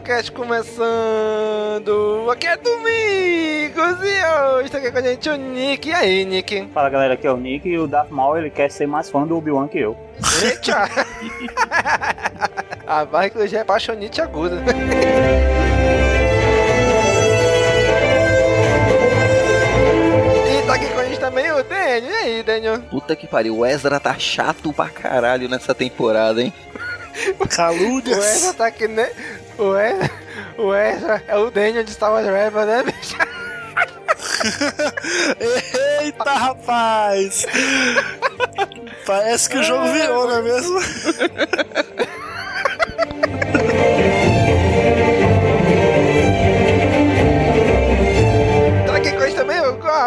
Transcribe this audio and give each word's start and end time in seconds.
CaminoCast 0.00 0.32
começando! 0.32 1.90
Aqui 2.30 2.46
é 2.46 2.56
Domingos 2.56 3.98
e 4.02 4.24
hoje 4.56 4.70
tá 4.70 4.78
aqui 4.78 4.90
com 4.90 4.98
a 4.98 5.02
gente 5.02 5.28
o 5.28 5.36
Nick. 5.36 5.88
E 5.88 5.92
aí, 5.92 6.24
Nick? 6.24 6.68
Fala 6.72 6.88
galera, 6.88 7.14
aqui 7.14 7.26
é 7.26 7.32
o 7.32 7.36
Nick 7.36 7.68
e 7.68 7.78
o 7.78 7.86
Darth 7.86 8.10
Maul 8.10 8.38
ele 8.38 8.50
quer 8.50 8.70
ser 8.70 8.86
mais 8.86 9.10
fã 9.10 9.26
do 9.26 9.36
Obi-Wan 9.36 9.68
que 9.68 9.78
eu. 9.78 9.96
Eita! 10.42 10.88
a 12.86 13.04
barra 13.04 13.30
que 13.30 13.38
hoje 13.38 13.56
é 13.56 13.64
paixonite 13.64 14.20
aguda. 14.20 14.56
E 20.46 20.66
tá 20.66 20.74
aqui 20.74 20.88
com 20.88 21.00
a 21.00 21.04
gente 21.04 21.20
também 21.20 21.52
o 21.52 21.62
Daniel. 21.62 22.10
E 22.10 22.14
aí, 22.14 22.42
Daniel? 22.42 22.80
Puta 22.82 23.14
que 23.14 23.26
pariu, 23.26 23.58
o 23.58 23.66
Ezra 23.66 24.00
tá 24.00 24.18
chato 24.18 24.72
pra 24.72 24.88
caralho 24.88 25.48
nessa 25.48 25.74
temporada, 25.74 26.42
hein? 26.42 26.52
O 27.40 28.08
Ezra 28.08 28.54
tá 28.54 28.66
aqui, 28.66 28.86
né? 28.86 29.10
O 29.60 29.76
Ezra, 29.76 30.10
o 30.56 30.74
Ezra 30.74 31.22
é 31.28 31.36
o 31.36 31.50
Daniel 31.50 31.84
de 31.84 31.90
Star 31.90 32.10
Wars 32.10 32.24
Rebel, 32.24 32.64
né, 32.64 32.82
bicho? 32.82 33.14
Eita, 36.00 36.32
rapaz! 36.32 37.44
Parece 39.04 39.50
que 39.50 39.58
o 39.58 39.62
jogo 39.62 39.92
virou, 39.92 40.28
não 40.28 40.38
é 40.38 40.42
mesmo? 40.42 40.80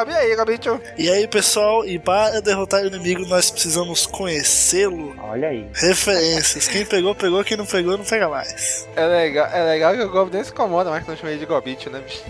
o. 0.02 0.10
E 0.10 0.16
aí, 0.16 0.36
Gobicho? 0.36 0.82
E 0.98 1.10
aí, 1.10 1.28
pessoal, 1.28 1.86
e 1.86 2.00
para 2.00 2.42
derrotar 2.42 2.82
o 2.82 2.88
inimigo, 2.88 3.26
nós 3.28 3.52
precisamos 3.52 4.06
conhecê-lo. 4.06 5.16
Olha 5.22 5.50
aí. 5.50 5.68
Referências. 5.74 6.68
Quem 6.68 6.86
pegou, 6.86 7.14
pegou. 7.14 7.44
Quem 7.44 7.58
não 7.58 7.66
pegou, 7.66 7.98
não 7.98 8.06
pega 8.06 8.28
mais. 8.30 8.88
É 8.96 9.06
legal, 9.06 9.48
é 9.52 9.64
legal 9.64 9.94
que 9.94 10.02
o 10.02 10.10
Gob 10.10 10.32
nem 10.34 10.44
se 10.44 10.52
incomoda 10.52 10.90
mais 10.90 11.04
quando 11.04 11.18
eu 11.18 11.22
chamei 11.22 11.38
de 11.38 11.46
Gobicho, 11.46 11.90
né, 11.90 12.00
bicho? 12.00 12.24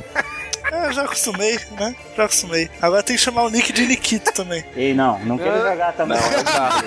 É, 0.72 0.92
já 0.92 1.04
acostumei, 1.04 1.60
né? 1.80 1.96
Já 2.18 2.24
acostumei. 2.26 2.70
Agora 2.82 3.04
tem 3.04 3.16
que 3.16 3.22
chamar 3.22 3.44
o 3.44 3.50
Nick 3.50 3.72
de 3.72 3.86
Nikito 3.86 4.34
também. 4.34 4.66
Ei, 4.76 4.94
não, 4.94 5.20
não 5.20 5.38
quero 5.38 5.58
jogar 5.58 5.94
também. 5.94 6.18
Não, 6.18 6.26
é 6.26 6.40
o 6.40 6.44
Carlos. 6.44 6.84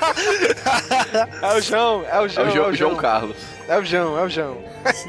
É 1.42 1.54
o 1.54 1.60
João, 1.60 2.04
é 2.10 2.20
o 2.20 2.26
É 2.26 2.28
João, 2.28 2.48
o 2.48 2.50
João, 2.50 2.74
João 2.74 2.96
Carlos. 2.96 3.36
É 3.68 3.78
o 3.78 3.84
João, 3.84 4.18
é 4.18 4.22
o 4.22 4.28
João. 4.28 4.58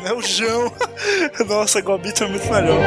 É 0.06 0.14
o 0.14 0.22
João. 0.22 0.72
Nossa, 1.48 1.82
Gobito 1.82 2.24
é 2.24 2.28
muito 2.28 2.52
melhor. 2.54 2.78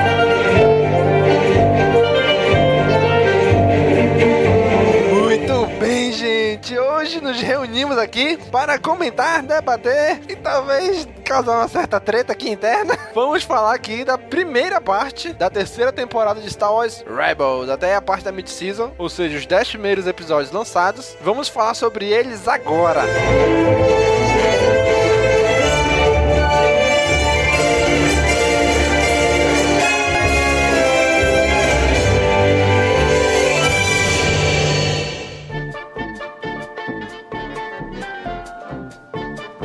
Muito 5.60 5.78
bem, 5.78 6.10
gente. 6.10 6.78
Hoje 6.78 7.20
nos 7.20 7.38
reunimos 7.38 7.98
aqui 7.98 8.38
para 8.50 8.78
comentar, 8.78 9.42
debater 9.42 10.18
e 10.26 10.34
talvez 10.34 11.06
causar 11.22 11.58
uma 11.58 11.68
certa 11.68 12.00
treta 12.00 12.32
aqui 12.32 12.48
interna. 12.48 12.96
Vamos 13.14 13.42
falar 13.42 13.74
aqui 13.74 14.02
da 14.02 14.16
primeira 14.16 14.80
parte 14.80 15.34
da 15.34 15.50
terceira 15.50 15.92
temporada 15.92 16.40
de 16.40 16.48
Star 16.48 16.72
Wars 16.72 17.04
Rebels, 17.06 17.68
até 17.68 17.94
a 17.94 18.00
parte 18.00 18.24
da 18.24 18.32
mid-season, 18.32 18.92
ou 18.96 19.10
seja, 19.10 19.36
os 19.36 19.44
10 19.44 19.68
primeiros 19.68 20.06
episódios 20.06 20.50
lançados. 20.50 21.14
Vamos 21.20 21.50
falar 21.50 21.74
sobre 21.74 22.06
eles 22.06 22.48
agora. 22.48 23.02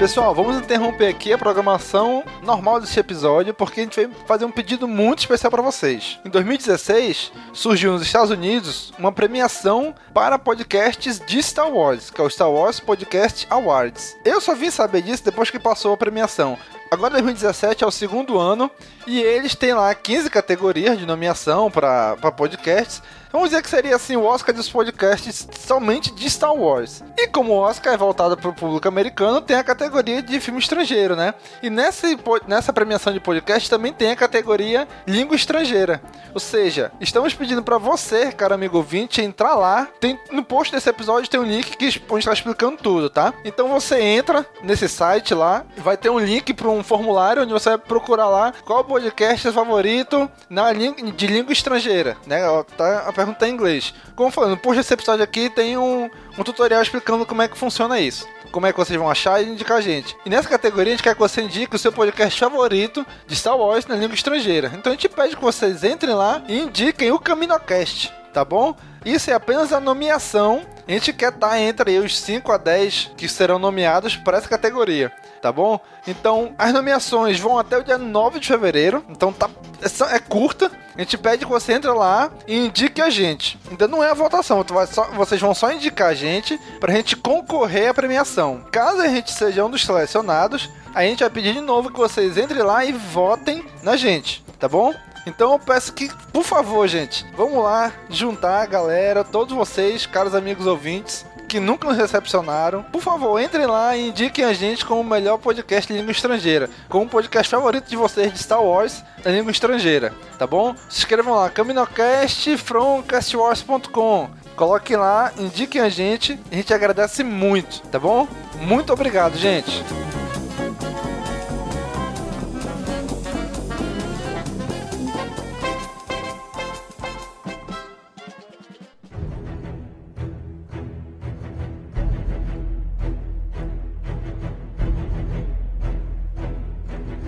Pessoal, 0.05 0.35
vamos 0.35 0.57
interromper 0.57 1.07
aqui 1.07 1.33
a 1.33 1.37
programação 1.37 2.23
normal 2.43 2.79
desse 2.79 2.99
episódio 2.99 3.55
porque 3.55 3.79
a 3.79 3.83
gente 3.83 4.05
vai 4.05 4.15
fazer 4.27 4.45
um 4.45 4.51
pedido 4.51 4.87
muito 4.87 5.17
especial 5.17 5.49
para 5.49 5.63
vocês. 5.63 6.19
Em 6.23 6.29
2016, 6.29 7.31
surgiu 7.51 7.91
nos 7.91 8.03
Estados 8.03 8.29
Unidos 8.29 8.93
uma 8.99 9.11
premiação 9.11 9.95
para 10.13 10.37
podcasts 10.37 11.19
de 11.19 11.41
Star 11.41 11.71
Wars, 11.71 12.11
que 12.11 12.21
é 12.21 12.23
o 12.23 12.29
Star 12.29 12.51
Wars 12.51 12.79
Podcast 12.79 13.47
Awards. 13.49 14.15
Eu 14.23 14.39
só 14.39 14.53
vim 14.53 14.69
saber 14.69 15.01
disso 15.01 15.25
depois 15.25 15.49
que 15.49 15.57
passou 15.57 15.93
a 15.93 15.97
premiação. 15.97 16.55
Agora 16.91 17.13
2017 17.13 17.83
é 17.83 17.87
o 17.87 17.91
segundo 17.91 18.37
ano 18.37 18.69
e 19.07 19.19
eles 19.19 19.55
têm 19.55 19.73
lá 19.73 19.93
15 19.95 20.29
categorias 20.29 20.99
de 20.99 21.05
nomeação 21.07 21.71
para 21.71 22.15
podcasts. 22.37 23.01
Vamos 23.35 23.49
dizer 23.49 23.61
que 23.61 23.69
seria 23.69 23.97
assim 23.97 24.15
o 24.15 24.23
Oscar 24.23 24.55
dos 24.55 24.69
podcasts 24.69 25.45
somente 25.59 26.09
de 26.13 26.29
Star 26.29 26.53
Wars. 26.53 27.03
E 27.17 27.27
como 27.27 27.51
o 27.51 27.57
Oscar 27.57 27.93
é 27.93 27.97
voltado 27.97 28.37
para 28.37 28.49
o 28.49 28.53
público 28.53 28.87
americano, 28.87 29.41
tem 29.41 29.57
a 29.57 29.63
categoria 29.63 30.21
de 30.21 30.39
filme 30.39 30.57
estrangeiro, 30.57 31.17
né? 31.17 31.33
E 31.61 31.69
nessa, 31.69 32.07
nessa 32.47 32.71
premiação 32.71 33.11
de 33.11 33.19
podcast 33.19 33.69
também 33.69 33.91
tem 33.91 34.09
a 34.09 34.15
categoria 34.15 34.87
língua 35.05 35.35
estrangeira. 35.35 36.01
Ou 36.33 36.39
seja, 36.39 36.93
estamos 37.01 37.33
pedindo 37.33 37.61
para 37.61 37.77
você, 37.77 38.31
cara 38.31 38.55
amigo 38.55 38.77
ouvinte, 38.77 39.21
entrar 39.21 39.55
lá. 39.55 39.89
Tem, 39.99 40.17
no 40.31 40.41
post 40.41 40.73
desse 40.73 40.89
episódio 40.89 41.29
tem 41.29 41.39
um 41.39 41.43
link 41.43 41.75
que 41.75 41.87
está 41.87 42.31
explicando 42.31 42.77
tudo, 42.77 43.09
tá? 43.09 43.33
Então 43.43 43.67
você 43.67 43.99
entra 43.99 44.45
nesse 44.63 44.87
site 44.87 45.33
lá, 45.33 45.65
vai 45.75 45.97
ter 45.97 46.09
um 46.09 46.19
link 46.19 46.53
para 46.53 46.69
um 46.69 46.81
formulário 46.81 47.43
onde 47.43 47.51
você 47.51 47.71
vai 47.71 47.79
procurar 47.79 48.29
lá 48.29 48.53
qual 48.63 48.81
podcast 48.85 49.45
é 49.45 49.51
favorito 49.51 50.31
na 50.49 50.71
de 50.71 51.27
língua 51.27 51.51
estrangeira, 51.51 52.15
né? 52.25 52.39
Tá, 52.77 52.99
a 53.07 53.24
pergunta 53.25 53.39
tá 53.39 53.47
em 53.47 53.53
inglês. 53.53 53.93
Como 54.15 54.29
falando, 54.29 54.57
post 54.57 54.77
desse 54.77 54.93
episódio 54.93 55.23
aqui 55.23 55.49
tem 55.49 55.77
um, 55.77 56.09
um 56.37 56.43
tutorial 56.43 56.81
explicando 56.81 57.25
como 57.25 57.41
é 57.41 57.47
que 57.47 57.57
funciona 57.57 57.99
isso. 57.99 58.27
Como 58.51 58.65
é 58.65 58.71
que 58.71 58.77
vocês 58.77 58.97
vão 58.97 59.09
achar 59.09 59.41
e 59.41 59.49
indicar 59.49 59.77
a 59.77 59.81
gente. 59.81 60.15
E 60.25 60.29
nessa 60.29 60.47
categoria 60.47 60.93
a 60.93 60.95
gente 60.95 61.03
quer 61.03 61.13
que 61.13 61.19
você 61.19 61.41
indique 61.41 61.75
o 61.75 61.79
seu 61.79 61.91
podcast 61.91 62.39
favorito 62.39 63.05
de 63.27 63.35
Star 63.35 63.57
Wars 63.57 63.85
na 63.85 63.95
língua 63.95 64.15
estrangeira. 64.15 64.71
Então 64.73 64.91
a 64.91 64.95
gente 64.95 65.09
pede 65.09 65.35
que 65.35 65.41
vocês 65.41 65.83
entrem 65.83 66.13
lá 66.13 66.41
e 66.47 66.59
indiquem 66.59 67.11
o 67.11 67.19
CaminoCast, 67.19 68.13
tá 68.33 68.45
bom? 68.45 68.75
Isso 69.03 69.29
é 69.29 69.33
apenas 69.33 69.73
a 69.73 69.79
nomeação 69.79 70.65
a 70.87 70.91
gente 70.91 71.11
quer 71.11 71.33
estar 71.33 71.59
entre 71.59 71.97
os 71.97 72.17
5 72.19 72.51
a 72.51 72.57
10 72.57 73.11
que 73.17 73.27
serão 73.27 73.57
nomeados 73.57 74.15
para 74.15 74.37
essa 74.37 74.47
categoria, 74.47 75.11
tá 75.45 75.51
bom? 75.51 75.79
Então, 76.07 76.55
as 76.57 76.73
nomeações 76.73 77.39
vão 77.39 77.59
até 77.59 77.77
o 77.77 77.83
dia 77.83 77.99
9 77.99 78.39
de 78.39 78.47
fevereiro, 78.47 79.05
então 79.07 79.31
tá 79.31 79.47
é, 79.79 80.15
é 80.15 80.19
curta. 80.19 80.71
A 80.95 81.01
gente 81.01 81.19
pede 81.19 81.45
que 81.45 81.51
você 81.51 81.73
entre 81.73 81.91
lá 81.91 82.31
e 82.47 82.65
indique 82.65 82.99
a 82.99 83.11
gente. 83.11 83.59
Ainda 83.69 83.87
não 83.87 84.03
é 84.03 84.09
a 84.09 84.15
votação, 84.15 84.65
só, 84.87 85.03
vocês 85.11 85.39
vão 85.39 85.53
só 85.53 85.71
indicar 85.71 86.07
a 86.07 86.13
gente 86.15 86.59
pra 86.79 86.91
gente 86.91 87.15
concorrer 87.15 87.89
à 87.89 87.93
premiação. 87.93 88.63
Caso 88.71 89.01
a 89.01 89.07
gente 89.07 89.31
seja 89.31 89.63
um 89.63 89.69
dos 89.69 89.85
selecionados, 89.85 90.67
a 90.95 91.03
gente 91.03 91.19
vai 91.19 91.29
pedir 91.29 91.53
de 91.53 91.61
novo 91.61 91.91
que 91.91 91.99
vocês 91.99 92.39
entrem 92.39 92.63
lá 92.63 92.83
e 92.83 92.91
votem 92.91 93.63
na 93.83 93.95
gente, 93.95 94.43
tá 94.59 94.67
bom? 94.67 94.95
Então 95.27 95.51
eu 95.51 95.59
peço 95.59 95.93
que, 95.93 96.09
por 96.33 96.43
favor, 96.43 96.87
gente, 96.87 97.23
vamos 97.37 97.63
lá 97.63 97.93
juntar 98.09 98.63
a 98.63 98.65
galera, 98.65 99.23
todos 99.23 99.55
vocês, 99.55 100.07
caros 100.07 100.33
amigos 100.33 100.65
ouvintes, 100.65 101.23
que 101.45 101.59
nunca 101.59 101.87
nos 101.87 101.97
recepcionaram. 101.97 102.83
Por 102.83 103.01
favor, 103.01 103.39
entrem 103.39 103.65
lá 103.65 103.95
e 103.95 104.09
indiquem 104.09 104.43
a 104.43 104.53
gente 104.53 104.85
como 104.85 105.01
o 105.01 105.03
melhor 105.03 105.37
podcast 105.37 105.91
de 105.91 105.97
língua 105.97 106.11
estrangeira, 106.11 106.69
como 106.89 107.05
o 107.05 107.09
podcast 107.09 107.49
favorito 107.49 107.87
de 107.87 107.95
vocês 107.95 108.33
de 108.33 108.39
Star 108.39 108.63
Wars 108.63 109.03
da 109.23 109.31
língua 109.31 109.51
estrangeira, 109.51 110.13
tá 110.37 110.45
bom? 110.45 110.75
Se 110.89 110.99
inscrevam 110.99 111.35
lá, 111.35 111.49
caminocast 111.49 112.57
from 112.57 113.01
castwars.com. 113.03 114.29
Coloquem 114.55 114.95
lá, 114.95 115.31
indiquem 115.37 115.81
a 115.81 115.89
gente, 115.89 116.39
a 116.51 116.55
gente 116.55 116.73
agradece 116.73 117.23
muito, 117.23 117.81
tá 117.89 117.99
bom? 117.99 118.27
Muito 118.61 118.93
obrigado, 118.93 119.37
gente. 119.37 119.83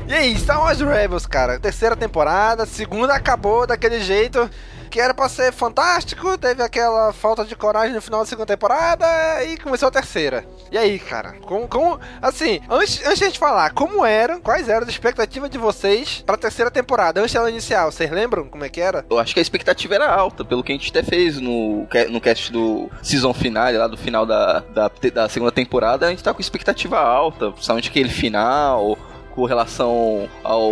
E 0.07 0.13
aí, 0.13 0.37
Star 0.37 0.61
Wars 0.61 0.79
Rebels, 0.79 1.25
cara. 1.25 1.59
Terceira 1.59 1.93
temporada, 1.93 2.65
segunda 2.65 3.13
acabou 3.13 3.67
daquele 3.67 3.99
jeito 3.99 4.49
que 4.89 5.01
era 5.01 5.13
pra 5.13 5.27
ser 5.27 5.51
fantástico, 5.51 6.37
teve 6.37 6.63
aquela 6.63 7.11
falta 7.11 7.43
de 7.43 7.55
coragem 7.57 7.93
no 7.93 8.01
final 8.01 8.21
da 8.21 8.25
segunda 8.25 8.45
temporada 8.45 9.05
e 9.43 9.57
começou 9.57 9.89
a 9.89 9.91
terceira. 9.91 10.45
E 10.71 10.77
aí, 10.77 10.97
cara, 10.97 11.33
como, 11.41 11.67
como 11.67 11.99
assim, 12.21 12.61
antes, 12.69 13.05
antes 13.05 13.17
de 13.17 13.25
a 13.25 13.27
gente 13.27 13.37
falar, 13.37 13.71
como 13.71 14.05
eram, 14.05 14.39
quais 14.39 14.69
eram 14.69 14.83
as 14.83 14.89
expectativas 14.89 15.49
de 15.49 15.57
vocês 15.57 16.23
pra 16.25 16.37
terceira 16.37 16.71
temporada, 16.71 17.19
antes 17.19 17.33
dela 17.33 17.49
inicial, 17.49 17.91
vocês 17.91 18.09
lembram 18.09 18.47
como 18.47 18.63
é 18.63 18.69
que 18.69 18.79
era? 18.79 19.05
Eu 19.09 19.19
acho 19.19 19.33
que 19.33 19.39
a 19.39 19.41
expectativa 19.41 19.95
era 19.95 20.09
alta, 20.09 20.45
pelo 20.45 20.63
que 20.63 20.71
a 20.71 20.75
gente 20.75 20.89
até 20.89 21.03
fez 21.03 21.39
no, 21.39 21.85
no 22.09 22.21
cast 22.21 22.51
do 22.51 22.89
season 23.01 23.33
finale, 23.33 23.77
lá 23.77 23.87
do 23.87 23.97
final 23.97 24.25
da, 24.25 24.59
da, 24.73 24.89
da 25.13 25.27
segunda 25.29 25.51
temporada, 25.51 26.07
a 26.07 26.09
gente 26.09 26.23
tá 26.23 26.33
com 26.33 26.39
expectativa 26.39 26.97
alta, 26.97 27.51
principalmente 27.51 27.89
aquele 27.89 28.09
final, 28.09 28.97
com 29.37 29.45
relação 29.45 30.27
ao 30.43 30.71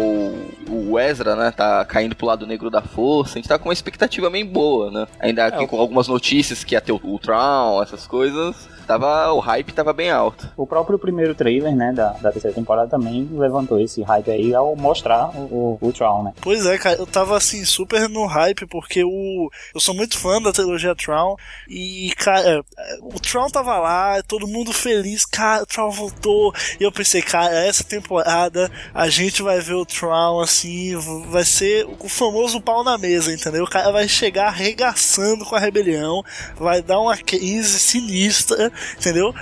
o 0.68 1.00
Ezra, 1.00 1.36
né, 1.36 1.52
tá 1.52 1.86
caindo 1.86 2.16
pro 2.16 2.26
lado 2.26 2.48
negro 2.48 2.72
da 2.72 2.82
força, 2.82 3.34
a 3.34 3.36
gente 3.36 3.48
tá 3.48 3.60
com 3.60 3.70
uma 3.70 3.74
expectativa 3.74 4.28
bem 4.28 4.44
boa, 4.44 4.90
né? 4.90 5.08
Ainda 5.20 5.46
aqui 5.46 5.64
é, 5.64 5.68
com 5.68 5.80
algumas 5.80 6.08
notícias 6.08 6.64
que 6.64 6.74
ia 6.74 6.82
ter 6.82 6.92
o, 6.92 7.00
o 7.04 7.20
Tron, 7.20 7.84
essas 7.84 8.08
coisas 8.08 8.68
tava, 8.86 9.32
o 9.34 9.40
hype 9.40 9.74
tava 9.74 9.94
bem 9.94 10.12
alto. 10.12 10.50
O 10.56 10.66
próprio 10.66 10.98
primeiro 10.98 11.36
trailer, 11.36 11.76
né, 11.76 11.92
da, 11.94 12.10
da 12.14 12.32
terceira 12.32 12.56
temporada 12.56 12.90
também 12.90 13.28
levantou 13.32 13.80
esse 13.80 14.02
hype 14.02 14.32
aí 14.32 14.54
ao 14.54 14.76
mostrar 14.76 15.30
o, 15.36 15.78
o, 15.82 15.88
o 15.88 15.94
Tron, 15.94 16.24
né? 16.24 16.34
Pois 16.42 16.66
é, 16.66 16.78
cara, 16.78 16.98
eu 16.98 17.08
tava 17.08 17.36
assim, 17.38 17.64
super 17.66 18.08
no 18.10 18.26
hype, 18.26 18.66
porque 18.68 19.04
o, 19.04 19.50
eu 19.74 19.80
sou 19.80 19.96
muito 19.96 20.18
fã 20.18 20.42
da 20.42 20.52
trilogia 20.52 20.96
Tron, 20.96 21.36
e, 21.68 22.12
cara, 22.18 22.64
o 23.02 23.20
Tron 23.20 23.48
tava 23.48 23.78
lá, 23.78 24.22
todo 24.24 24.48
mundo 24.48 24.72
feliz, 24.72 25.26
cara, 25.26 25.64
o 25.64 25.66
Tron 25.66 25.90
voltou, 25.92 26.54
e 26.80 26.84
eu 26.84 26.92
pensei, 26.92 27.22
cara, 27.22 27.54
essa 27.66 27.84
temporada 27.84 28.72
a 28.94 29.10
gente 29.10 29.42
vai 29.42 29.60
ver 29.60 29.76
o 29.76 29.86
Tron, 29.86 30.40
assim, 30.40 30.96
vai 31.30 31.44
ser 31.44 31.86
o 32.00 32.08
famoso 32.08 32.62
pau 32.62 32.84
na 32.84 32.98
mesa, 32.98 33.34
entendeu? 33.34 33.64
O 33.64 33.70
cara 33.70 33.92
vai 33.92 34.08
chegar 34.08 34.48
arregaçando 34.48 35.46
com 35.46 35.56
a 35.56 35.60
rebelião, 35.60 36.24
vai 36.58 36.82
dar 36.82 37.00
uma 37.00 37.18
crise 37.18 37.80
sinistra, 37.80 38.72
entendeu? 38.98 39.34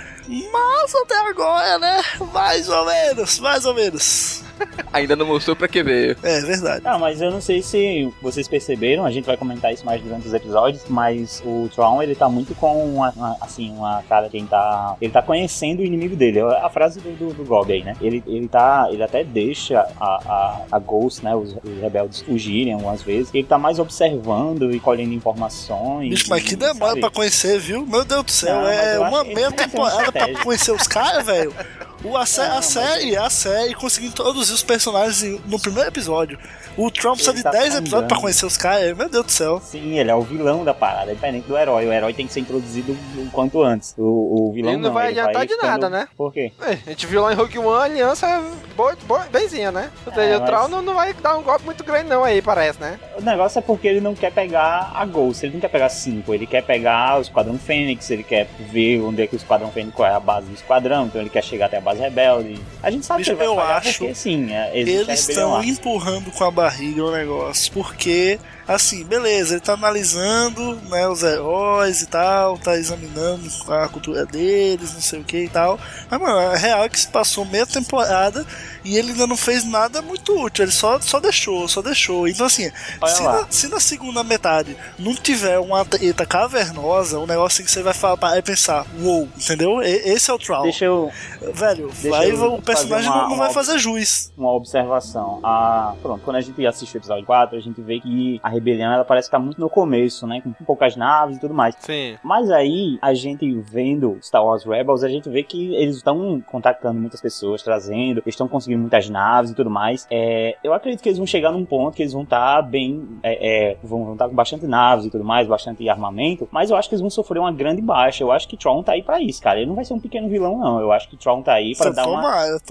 Mas 0.52 0.94
até 0.94 1.16
agora, 1.28 1.78
né? 1.78 2.02
Mais 2.32 2.68
ou 2.68 2.86
menos, 2.86 3.38
mais 3.38 3.64
ou 3.64 3.74
menos. 3.74 4.43
Ainda 4.92 5.16
não 5.16 5.26
mostrou 5.26 5.56
pra 5.56 5.68
que 5.68 5.82
ver. 5.82 6.16
É 6.22 6.40
verdade. 6.40 6.84
Não, 6.84 6.98
mas 6.98 7.20
eu 7.20 7.30
não 7.30 7.40
sei 7.40 7.62
se 7.62 8.12
vocês 8.22 8.46
perceberam, 8.46 9.04
a 9.04 9.10
gente 9.10 9.24
vai 9.24 9.36
comentar 9.36 9.72
isso 9.72 9.84
mais 9.84 10.00
durante 10.00 10.26
os 10.26 10.34
episódios, 10.34 10.84
mas 10.88 11.42
o 11.44 11.68
Tron, 11.74 12.02
ele 12.02 12.14
tá 12.14 12.28
muito 12.28 12.54
com 12.54 12.94
uma, 12.94 13.10
uma 13.10 13.36
assim, 13.40 13.72
uma 13.72 14.02
cara 14.08 14.28
quem 14.28 14.46
tá. 14.46 14.96
Ele 15.00 15.12
tá 15.12 15.22
conhecendo 15.22 15.80
o 15.80 15.84
inimigo 15.84 16.16
dele. 16.16 16.38
É 16.38 16.64
a 16.64 16.70
frase 16.70 17.00
do, 17.00 17.10
do, 17.16 17.34
do 17.34 17.44
Gob 17.44 17.72
aí, 17.72 17.82
né? 17.82 17.96
Ele, 18.00 18.22
ele 18.26 18.48
tá. 18.48 18.88
Ele 18.90 19.02
até 19.02 19.24
deixa 19.24 19.80
a, 20.00 20.06
a, 20.06 20.60
a 20.72 20.78
Ghost, 20.78 21.24
né? 21.24 21.34
Os, 21.34 21.54
os 21.64 21.80
rebeldes 21.80 22.22
fugirem 22.22 22.74
algumas 22.74 23.02
vezes. 23.02 23.32
Ele 23.34 23.46
tá 23.46 23.58
mais 23.58 23.78
observando 23.78 24.72
e 24.72 24.78
colhendo 24.78 25.12
informações. 25.12 26.10
Bicho, 26.10 26.26
mas 26.28 26.42
que 26.42 26.56
demora 26.56 26.98
pra 26.98 27.10
conhecer, 27.10 27.58
viu? 27.58 27.84
Meu 27.86 28.04
Deus 28.04 28.24
do 28.24 28.30
céu, 28.30 28.62
não, 28.62 28.68
é 28.68 28.98
uma 28.98 29.24
meia 29.24 29.50
temporada 29.50 30.12
pra 30.12 30.42
conhecer 30.42 30.72
os 30.72 30.86
caras, 30.86 31.26
velho. 31.26 31.52
O, 32.04 32.16
a, 32.16 32.26
sé 32.26 32.42
a 32.42 32.60
série, 32.60 33.16
a 33.16 33.30
série 33.30 33.74
conseguiu 33.74 34.10
introduzir 34.10 34.54
os 34.54 34.62
personagens 34.62 35.40
no 35.46 35.58
primeiro 35.58 35.88
episódio. 35.88 36.38
O 36.76 36.90
Trump 36.90 37.14
precisa 37.14 37.34
de 37.34 37.42
tá 37.42 37.50
10 37.50 37.76
episódios 37.76 38.08
pra 38.08 38.20
conhecer 38.20 38.44
os 38.44 38.56
caras, 38.56 38.96
meu 38.96 39.08
Deus 39.08 39.24
do 39.24 39.30
céu. 39.30 39.60
Sim, 39.62 39.98
ele 39.98 40.10
é 40.10 40.14
o 40.14 40.22
vilão 40.22 40.64
da 40.64 40.74
parada, 40.74 41.12
é 41.12 41.14
diferente 41.14 41.46
do 41.46 41.56
herói. 41.56 41.86
O 41.86 41.92
herói 41.92 42.12
tem 42.12 42.26
que 42.26 42.32
ser 42.32 42.40
introduzido 42.40 42.92
o 43.16 43.30
quanto 43.30 43.62
antes. 43.62 43.94
O, 43.96 44.48
o 44.48 44.52
vilão 44.52 44.72
ele 44.72 44.82
não, 44.82 44.88
não 44.88 44.94
vai 44.94 45.10
ele 45.10 45.20
adiantar 45.20 45.46
vai 45.46 45.46
de 45.46 45.56
nada, 45.56 45.88
né? 45.88 46.08
Por 46.16 46.32
quê? 46.32 46.52
É, 46.60 46.72
a 46.72 46.90
gente 46.90 47.06
viu 47.06 47.22
lá 47.22 47.32
em 47.32 47.36
Rogue 47.36 47.58
One 47.58 47.74
a 47.74 47.84
aliança 47.84 48.42
boa, 48.76 48.96
boa, 49.06 49.20
benzinha, 49.30 49.70
né? 49.70 49.90
É, 50.16 50.36
o 50.36 50.40
mas... 50.40 50.50
Troll 50.50 50.68
não, 50.68 50.82
não 50.82 50.94
vai 50.94 51.14
dar 51.14 51.36
um 51.36 51.42
golpe 51.42 51.64
muito 51.64 51.84
grande 51.84 52.08
não 52.08 52.24
aí, 52.24 52.42
parece, 52.42 52.80
né? 52.80 52.98
O 53.16 53.22
negócio 53.22 53.58
é 53.58 53.62
porque 53.62 53.86
ele 53.86 54.00
não 54.00 54.14
quer 54.14 54.32
pegar 54.32 54.92
a 54.94 55.04
Ghost, 55.06 55.44
ele 55.44 55.54
não 55.54 55.60
quer 55.60 55.68
pegar 55.68 55.88
5, 55.88 56.34
ele 56.34 56.46
quer 56.46 56.62
pegar 56.62 57.18
o 57.18 57.22
Esquadrão 57.22 57.58
Fênix, 57.58 58.10
ele 58.10 58.24
quer 58.24 58.48
ver 58.70 59.00
onde 59.00 59.22
é 59.22 59.26
que 59.26 59.34
o 59.34 59.38
Esquadrão 59.38 59.70
Fênix, 59.70 59.94
qual 59.94 60.08
é 60.08 60.14
a 60.14 60.20
base 60.20 60.46
do 60.48 60.54
Esquadrão, 60.54 61.06
então 61.06 61.20
ele 61.20 61.30
quer 61.30 61.42
chegar 61.42 61.66
até 61.66 61.78
a 61.78 61.80
base 61.80 61.93
rebelde. 61.94 62.60
A 62.82 62.90
gente 62.90 63.06
sabe 63.06 63.18
Bicho, 63.18 63.36
que 63.36 63.42
ele 63.42 63.54
vai 63.54 63.56
eu 63.56 63.60
acho 63.60 63.98
porque, 63.98 64.14
sim, 64.14 64.52
é, 64.52 64.70
eles 64.78 65.28
estão 65.28 65.62
empurrando 65.62 66.30
com 66.30 66.44
a 66.44 66.50
barriga 66.50 67.04
o 67.04 67.12
negócio, 67.12 67.72
porque 67.72 68.38
assim, 68.66 69.04
beleza, 69.04 69.54
ele 69.54 69.60
tá 69.60 69.74
analisando, 69.74 70.76
né, 70.88 71.06
os 71.08 71.22
heróis 71.22 72.02
e 72.02 72.06
tal, 72.06 72.58
tá 72.58 72.76
examinando 72.76 73.48
a 73.68 73.88
cultura 73.88 74.24
deles, 74.24 74.94
não 74.94 75.00
sei 75.00 75.20
o 75.20 75.24
que 75.24 75.44
e 75.44 75.48
tal. 75.48 75.78
Mas, 76.10 76.20
mano, 76.20 76.38
a 76.38 76.56
real 76.56 76.84
é 76.84 76.88
que 76.88 76.98
se 76.98 77.08
passou 77.08 77.44
meia 77.44 77.66
temporada 77.66 78.46
e 78.84 78.96
ele 78.96 79.12
ainda 79.12 79.26
não 79.26 79.36
fez 79.36 79.64
nada 79.64 80.02
muito 80.02 80.32
útil, 80.38 80.64
ele 80.64 80.72
só, 80.72 81.00
só 81.00 81.20
deixou, 81.20 81.66
só 81.68 81.82
deixou. 81.82 82.28
Então, 82.28 82.46
assim, 82.46 82.70
se 83.06 83.22
na, 83.22 83.46
se 83.50 83.68
na, 83.68 83.80
segunda 83.80 84.24
metade 84.24 84.76
não 84.98 85.14
tiver 85.14 85.58
uma 85.58 85.84
treta 85.84 86.24
cavernosa, 86.24 87.18
um 87.18 87.26
negócio 87.26 87.54
assim 87.54 87.64
que 87.64 87.70
você 87.70 87.82
vai 87.82 87.94
falar 87.94 88.38
e 88.38 88.42
pensar, 88.42 88.86
uou, 89.00 89.28
entendeu? 89.36 89.82
E, 89.82 89.86
esse 89.86 90.30
é 90.30 90.34
o 90.34 90.38
Troll. 90.38 90.62
Deixa 90.64 90.84
eu. 90.84 91.10
Velho, 91.52 91.90
deixa 91.92 92.10
vai, 92.10 92.30
eu 92.30 92.54
o 92.54 92.62
personagem 92.62 93.10
uma, 93.10 93.22
não, 93.22 93.30
não 93.30 93.36
vai 93.36 93.52
fazer 93.52 93.78
juiz. 93.78 94.32
Uma 94.36 94.52
observação. 94.52 95.40
Ah, 95.42 95.94
pronto, 96.02 96.22
quando 96.24 96.36
a 96.36 96.40
gente 96.40 96.66
assiste 96.66 96.94
o 96.94 96.98
episódio 96.98 97.24
4, 97.24 97.56
a 97.56 97.60
gente 97.60 97.80
vê 97.80 98.00
que 98.00 98.40
a 98.42 98.53
rebelião 98.54 98.92
ela 98.92 99.04
parece 99.04 99.28
estar 99.28 99.38
muito 99.38 99.60
no 99.60 99.68
começo, 99.68 100.26
né? 100.26 100.40
Com 100.40 100.52
poucas 100.64 100.96
naves 100.96 101.36
e 101.36 101.40
tudo 101.40 101.54
mais. 101.54 101.74
Sim. 101.78 102.16
Mas 102.22 102.50
aí, 102.50 102.98
a 103.02 103.12
gente 103.14 103.52
vendo 103.60 104.18
Star 104.22 104.44
Wars 104.44 104.64
Rebels, 104.64 105.04
a 105.04 105.08
gente 105.08 105.28
vê 105.28 105.42
que 105.42 105.74
eles 105.74 105.96
estão 105.96 106.40
contactando 106.40 106.98
muitas 107.00 107.20
pessoas, 107.20 107.62
trazendo, 107.62 108.18
eles 108.18 108.34
estão 108.34 108.48
conseguindo 108.48 108.80
muitas 108.80 109.08
naves 109.08 109.50
e 109.50 109.54
tudo 109.54 109.70
mais. 109.70 110.06
É, 110.10 110.56
eu 110.62 110.72
acredito 110.72 111.02
que 111.02 111.08
eles 111.08 111.18
vão 111.18 111.26
chegar 111.26 111.52
num 111.52 111.64
ponto 111.64 111.94
que 111.94 112.02
eles 112.02 112.12
vão 112.12 112.22
estar 112.22 112.62
bem. 112.62 113.18
É, 113.22 113.72
é, 113.72 113.76
vão, 113.82 114.12
estar 114.12 114.28
com 114.28 114.34
bastante 114.34 114.66
naves 114.66 115.06
e 115.06 115.10
tudo 115.10 115.24
mais, 115.24 115.46
bastante 115.46 115.88
armamento. 115.88 116.48
Mas 116.50 116.70
eu 116.70 116.76
acho 116.76 116.88
que 116.88 116.94
eles 116.94 117.00
vão 117.00 117.10
sofrer 117.10 117.38
uma 117.38 117.52
grande 117.52 117.82
baixa. 117.82 118.22
Eu 118.22 118.32
acho 118.32 118.48
que 118.48 118.56
Tron 118.56 118.82
tá 118.82 118.92
aí 118.92 119.02
pra 119.02 119.20
isso, 119.20 119.42
cara. 119.42 119.58
Ele 119.58 119.66
não 119.66 119.74
vai 119.74 119.84
ser 119.84 119.94
um 119.94 120.00
pequeno 120.00 120.28
vilão, 120.28 120.58
não. 120.58 120.80
Eu 120.80 120.92
acho 120.92 121.08
que 121.08 121.16
Tron 121.16 121.42
tá 121.42 121.54
aí 121.54 121.76
pra 121.76 121.90
dar 121.90 122.06
uma 122.06 122.22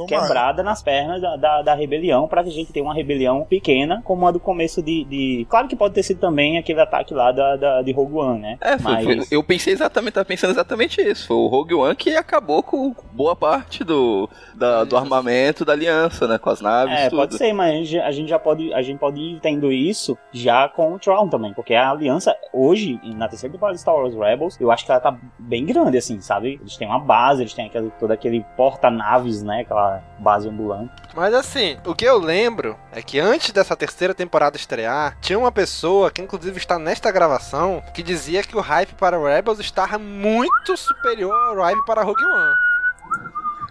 quebrada 0.07 0.63
nas 0.63 0.81
pernas 0.81 1.21
da, 1.21 1.35
da, 1.35 1.61
da 1.61 1.73
rebelião, 1.73 2.27
pra 2.27 2.43
que 2.43 2.49
a 2.49 2.53
gente 2.53 2.71
tenha 2.71 2.85
uma 2.85 2.93
rebelião 2.93 3.45
pequena, 3.45 4.01
como 4.03 4.27
a 4.27 4.31
do 4.31 4.39
começo 4.39 4.81
de, 4.81 5.03
de. 5.03 5.47
Claro 5.49 5.67
que 5.67 5.72
pode 5.75 5.93
ter 5.93 6.03
sido 6.03 6.19
também 6.19 6.57
aquele 6.57 6.81
ataque 6.81 7.13
lá 7.13 7.31
da, 7.31 7.55
da 7.55 7.81
de 7.81 7.91
Rogue 7.91 8.15
One, 8.15 8.39
né? 8.39 8.57
É, 8.61 8.77
foi, 8.77 8.91
Mas... 8.91 9.03
foi, 9.05 9.27
eu 9.31 9.43
pensei 9.43 9.73
exatamente, 9.73 10.13
tava 10.13 10.25
pensando 10.25 10.51
exatamente 10.51 11.01
isso. 11.01 11.27
Foi 11.27 11.37
o 11.37 11.47
Rogue 11.47 11.73
One 11.73 11.95
que 11.95 12.15
acabou 12.15 12.63
com 12.63 12.95
boa 13.11 13.35
parte 13.35 13.83
do, 13.83 14.29
da, 14.55 14.83
do 14.83 14.97
armamento 14.97 15.65
da 15.65 15.73
aliança, 15.73 16.27
né? 16.27 16.37
Com 16.37 16.49
as 16.49 16.61
naves. 16.61 16.97
É, 16.97 17.09
tudo. 17.09 17.19
pode 17.19 17.37
ser, 17.37 17.53
mas 17.53 17.93
a 17.95 18.11
gente 18.11 18.29
já 18.29 18.39
pode, 18.39 18.73
a 18.73 18.81
gente 18.81 18.99
pode 18.99 19.19
ir 19.19 19.39
tendo 19.39 19.71
isso 19.71 20.17
já 20.31 20.67
com 20.67 20.93
o 20.93 20.99
Tron 20.99 21.27
também, 21.27 21.53
porque 21.53 21.73
a 21.73 21.91
aliança 21.91 22.35
hoje, 22.51 22.99
na 23.03 23.27
terceira 23.27 23.53
temporada 23.53 23.75
de 23.75 23.81
Star 23.81 23.95
Wars 23.95 24.15
Rebels, 24.15 24.57
eu 24.59 24.71
acho 24.71 24.85
que 24.85 24.91
ela 24.91 24.99
tá 24.99 25.15
bem 25.39 25.65
grande, 25.65 25.97
assim, 25.97 26.19
sabe? 26.21 26.59
Eles 26.61 26.77
têm 26.77 26.87
uma 26.87 26.99
base, 26.99 27.41
eles 27.41 27.53
têm 27.53 27.67
aquele, 27.67 27.91
todo 27.99 28.11
aquele 28.11 28.45
porta-naves, 28.55 29.41
né? 29.43 29.61
Aquela 29.61 30.03
base 30.19 30.47
ambulante. 30.47 30.91
Mas 31.15 31.33
assim, 31.33 31.77
o 31.85 31.93
que 31.93 32.05
eu 32.05 32.17
lembro 32.17 32.77
é 32.91 33.01
que 33.01 33.19
antes 33.19 33.51
dessa 33.51 33.75
terceira 33.75 34.13
temporada 34.13 34.57
estrear, 34.57 35.17
tinha 35.21 35.37
uma 35.37 35.51
pessoa 35.51 35.62
pessoa, 35.63 36.11
que 36.11 36.21
inclusive 36.21 36.57
está 36.57 36.77
nesta 36.77 37.09
gravação, 37.09 37.81
que 37.93 38.03
dizia 38.03 38.43
que 38.43 38.57
o 38.57 38.59
hype 38.59 38.95
para 38.95 39.17
Rebels 39.17 39.61
estava 39.61 39.97
muito 39.97 40.75
superior 40.75 41.33
ao 41.33 41.63
hype 41.63 41.85
para 41.85 42.03
Rogue 42.03 42.21
One. 42.21 42.72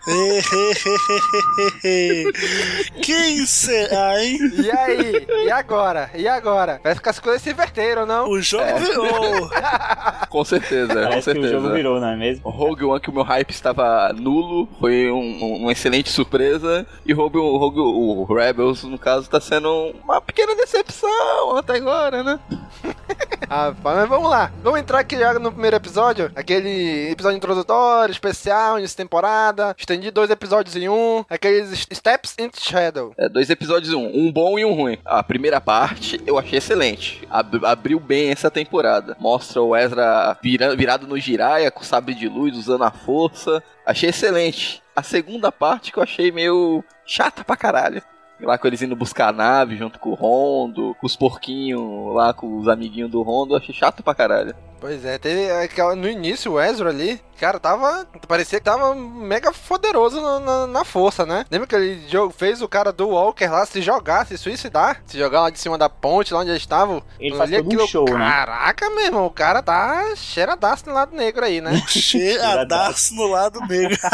Quem 3.03 3.47
será, 3.47 4.23
hein? 4.23 4.39
E 4.55 4.71
aí? 4.71 5.27
E 5.47 5.51
agora? 5.51 6.11
E 6.15 6.27
agora? 6.27 6.81
Vai 6.83 6.95
ficar 6.95 7.11
as 7.11 7.19
coisas 7.21 7.43
se 7.43 7.51
inverteram, 7.51 8.07
não? 8.07 8.29
O 8.29 8.41
jogo 8.41 8.65
É. 8.65 8.79
virou. 8.79 9.51
Com 10.29 10.45
certeza, 10.45 10.95
com 10.95 10.97
Parece 11.03 11.17
que 11.19 11.23
certeza. 11.23 11.47
o 11.47 11.51
jogo 11.61 11.75
virou, 11.75 12.01
não 12.01 12.09
é 12.09 12.17
mesmo? 12.17 12.49
Rogue 12.49 12.85
One, 12.85 13.01
que 13.01 13.11
o 13.11 13.13
meu 13.13 13.23
hype 13.23 13.51
estava 13.51 14.13
nulo, 14.15 14.67
foi 14.81 15.11
um- 15.11 15.45
um- 15.45 15.57
uma 15.63 15.73
excelente 15.73 16.09
surpresa. 16.11 16.87
E 17.05 17.13
Rogue, 17.13 17.39
Rogue, 17.39 17.81
o 17.81 18.25
Rebels, 18.35 18.83
no 18.85 18.99
caso, 18.99 19.29
tá 19.29 19.41
sendo 19.41 19.95
uma 20.03 20.21
pequena 20.23 20.55
decepção 20.57 21.57
até 21.57 21.77
agora, 21.77 22.23
né? 22.23 22.41
Ah, 23.49 23.75
mas 23.83 24.09
vamos 24.09 24.31
lá. 24.31 24.51
Vamos 24.63 24.81
entrar 24.81 25.01
aqui 25.01 25.19
já 25.19 25.35
no 25.35 25.51
primeiro 25.53 25.77
episódio. 25.77 26.31
Aquele 26.35 27.11
episódio 27.11 27.37
introdutório, 27.37 28.13
especial, 28.13 28.79
início 28.79 28.95
de 28.95 29.03
temporada. 29.03 29.75
Estendi 29.79 30.11
dois 30.11 30.31
episódios 30.31 30.75
em 30.77 30.89
um. 30.89 31.25
Aqueles 31.29 31.87
Steps 31.93 32.35
into 32.39 32.61
Shadow. 32.61 33.13
É, 33.19 33.29
dois 33.29 33.51
episódios, 33.51 33.93
um, 33.93 34.07
um 34.07 34.33
bom 34.33 34.59
e 34.59 34.65
um 34.65 34.73
ruim. 34.75 34.99
A 35.05 35.23
primeira 35.23 35.61
parte 35.61 36.21
eu 36.27 36.39
achei 36.39 36.59
excelente. 36.59 37.27
Ab- 37.31 37.65
abriu 37.67 37.99
bem 38.01 38.31
essa 38.31 38.51
temporada. 38.51 39.17
Mostra 39.21 39.61
o 39.61 39.77
Ezra 39.77 40.37
vira- 40.43 40.75
virado 40.77 41.07
no 41.07 41.19
Jiraiya, 41.19 41.71
com 41.71 41.83
sabre 41.83 42.15
de 42.15 42.29
luz, 42.29 42.57
usando 42.57 42.85
a 42.85 42.91
força. 42.91 43.63
Achei 43.85 44.09
excelente. 44.11 44.83
A 44.95 45.03
segunda 45.03 45.51
parte 45.51 45.91
que 45.93 45.99
eu 45.99 46.03
achei 46.03 46.31
meio 46.31 46.85
chata 47.05 47.43
pra 47.45 47.57
caralho. 47.57 48.03
Lá 48.43 48.59
com 48.59 48.67
eles 48.67 48.83
indo 48.83 48.97
buscar 48.97 49.29
a 49.29 49.33
nave 49.33 49.77
junto 49.77 49.99
com 49.99 50.11
o 50.11 50.15
Rondo, 50.15 50.97
os 51.03 51.17
porquinhos 51.17 52.15
lá 52.15 52.35
com 52.35 52.59
os 52.59 52.69
amiguinhos 52.69 53.11
do 53.11 53.23
Rondo, 53.23 53.57
achei 53.57 53.75
chato 53.75 54.03
pra 54.03 54.15
caralho. 54.15 54.55
Pois 54.81 55.05
é, 55.05 55.17
teve 55.17 55.49
no 55.97 56.09
início 56.09 56.53
o 56.53 56.61
Ezra 56.61 56.91
ali, 56.91 57.21
cara, 57.43 57.59
tava. 57.59 58.07
Parecia 58.29 58.61
que 58.61 58.65
tava 58.65 58.95
mega 58.95 59.53
poderoso 59.69 60.21
na, 60.21 60.39
na- 60.39 60.67
na 60.69 60.85
força, 60.85 61.27
né? 61.27 61.45
Lembra 61.51 61.67
que 61.67 61.75
ele 61.75 62.09
jogo, 62.09 62.33
fez 62.33 62.63
o 62.63 62.69
cara 62.69 62.93
do 62.93 63.09
Walker 63.09 63.47
lá 63.49 63.67
se 63.67 63.83
jogar, 63.83 64.25
se 64.27 64.39
suicidar? 64.39 65.03
Se 65.07 65.19
jogar 65.19 65.41
lá 65.43 65.51
de 65.51 65.59
cima 65.59 65.77
da 65.77 65.89
ponte, 65.89 66.33
lá 66.33 66.41
onde 66.41 66.51
eles 66.51 66.63
estavam? 66.63 67.03
Ele 67.19 67.37
faz 67.37 67.53
Ali, 67.53 67.63
todo 67.65 67.83
um 67.83 67.87
show, 67.89 68.05
né? 68.05 68.17
Caraca, 68.31 68.89
meu 68.91 69.05
irmão, 69.07 69.27
o 69.27 69.31
cara 69.31 69.61
tá 69.61 70.15
cheiradaço 70.15 70.87
no 70.87 70.95
lado 70.95 71.17
negro 71.17 71.45
aí, 71.45 71.61
né? 71.61 71.83
Cheiradaço 71.89 73.15
no 73.17 73.27
lado 73.27 73.61
negro. 73.67 73.97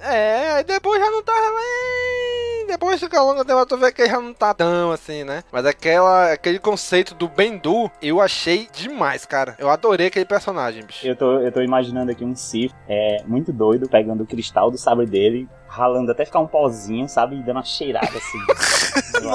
É, 0.00 0.52
aí 0.52 0.64
depois 0.64 1.00
já 1.00 1.10
não 1.10 1.22
tava. 1.22 1.38
"Ei", 1.40 2.66
Depois 2.66 2.98
fica 2.98 3.20
longa 3.22 3.44
temporada, 3.44 3.66
tu 3.66 3.76
vê 3.78 3.92
que 3.92 4.06
já 4.06 4.20
não 4.20 4.34
tá 4.34 4.52
tão 4.52 4.90
assim, 4.90 5.22
né? 5.22 5.44
Mas 5.52 5.64
aquela, 5.64 6.32
aquele 6.32 6.58
conceito 6.58 7.14
do 7.14 7.28
Bendu, 7.28 7.88
eu 8.02 8.20
achei 8.20 8.68
demais, 8.72 9.24
cara. 9.24 9.54
Eu 9.58 9.70
adorei 9.70 10.08
aquele 10.08 10.24
personagem, 10.24 10.84
bicho. 10.84 11.06
Eu 11.06 11.14
tô, 11.14 11.38
eu 11.40 11.52
tô 11.52 11.60
imaginando 11.62 12.10
aqui 12.10 12.24
um 12.24 12.34
Sif 12.56 12.72
é, 12.88 13.22
muito 13.26 13.52
doido, 13.52 13.88
pegando 13.88 14.22
o 14.22 14.26
cristal 14.26 14.70
do 14.70 14.78
sabre 14.78 15.06
dele, 15.06 15.48
ralando 15.68 16.10
até 16.10 16.24
ficar 16.24 16.40
um 16.40 16.46
pozinho, 16.46 17.08
sabe? 17.08 17.36
E 17.36 17.40
dando 17.40 17.56
uma 17.56 17.64
cheirada 17.64 18.16
assim. 18.16 18.38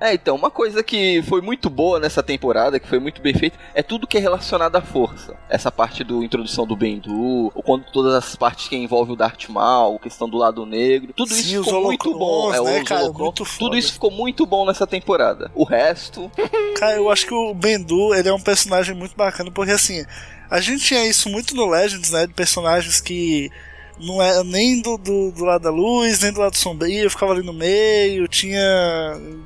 É, 0.00 0.14
então, 0.14 0.36
uma 0.36 0.50
coisa 0.50 0.82
que 0.82 1.22
foi 1.22 1.40
muito 1.40 1.68
boa 1.68 1.98
nessa 1.98 2.22
temporada, 2.22 2.78
que 2.78 2.88
foi 2.88 2.98
muito 2.98 3.20
bem 3.20 3.34
feita, 3.34 3.58
é 3.74 3.82
tudo 3.82 4.06
que 4.06 4.16
é 4.16 4.20
relacionado 4.20 4.76
à 4.76 4.80
força. 4.80 5.34
Essa 5.48 5.72
parte 5.72 6.04
do 6.04 6.22
introdução 6.22 6.66
do 6.66 6.76
Bendu, 6.76 7.50
ou 7.54 7.62
quando 7.62 7.84
todas 7.92 8.14
as 8.14 8.36
partes 8.36 8.68
que 8.68 8.76
envolvem 8.76 9.14
o 9.14 9.16
Darth 9.16 9.48
Maul, 9.48 9.96
a 9.96 9.98
questão 9.98 10.28
do 10.28 10.36
lado 10.36 10.64
negro, 10.64 11.12
tudo 11.14 11.30
Sim, 11.30 11.40
isso 11.40 11.64
ficou 11.64 11.82
muito 11.82 12.16
bom. 12.16 12.54
É, 12.54 12.60
né, 12.60 12.84
cara? 12.84 13.10
Muito 13.10 13.44
tudo 13.58 13.76
isso 13.76 13.92
ficou 13.92 14.10
muito 14.10 14.46
bom 14.46 14.66
nessa 14.66 14.86
temporada. 14.86 15.50
O 15.54 15.64
resto, 15.64 16.30
Cara, 16.78 16.96
eu 16.96 17.10
acho 17.10 17.26
que 17.26 17.34
o 17.34 17.54
Bendu, 17.54 18.14
ele 18.14 18.28
é 18.28 18.32
um 18.32 18.40
personagem 18.40 18.94
muito 18.94 19.16
bacana, 19.16 19.50
porque 19.50 19.72
assim, 19.72 20.04
a 20.50 20.60
gente 20.60 20.84
tinha 20.84 21.06
isso 21.06 21.28
muito 21.28 21.54
no 21.54 21.68
Legends, 21.68 22.10
né, 22.10 22.26
de 22.26 22.32
personagens 22.32 23.00
que 23.00 23.50
não 24.00 24.22
é 24.22 24.42
nem 24.44 24.80
do, 24.80 24.96
do, 24.96 25.32
do 25.32 25.44
lado 25.44 25.62
da 25.62 25.70
luz, 25.70 26.20
nem 26.20 26.32
do 26.32 26.40
lado 26.40 26.56
sombrio, 26.56 27.10
ficava 27.10 27.32
ali 27.32 27.42
no 27.42 27.52
meio, 27.52 28.28
tinha 28.28 28.62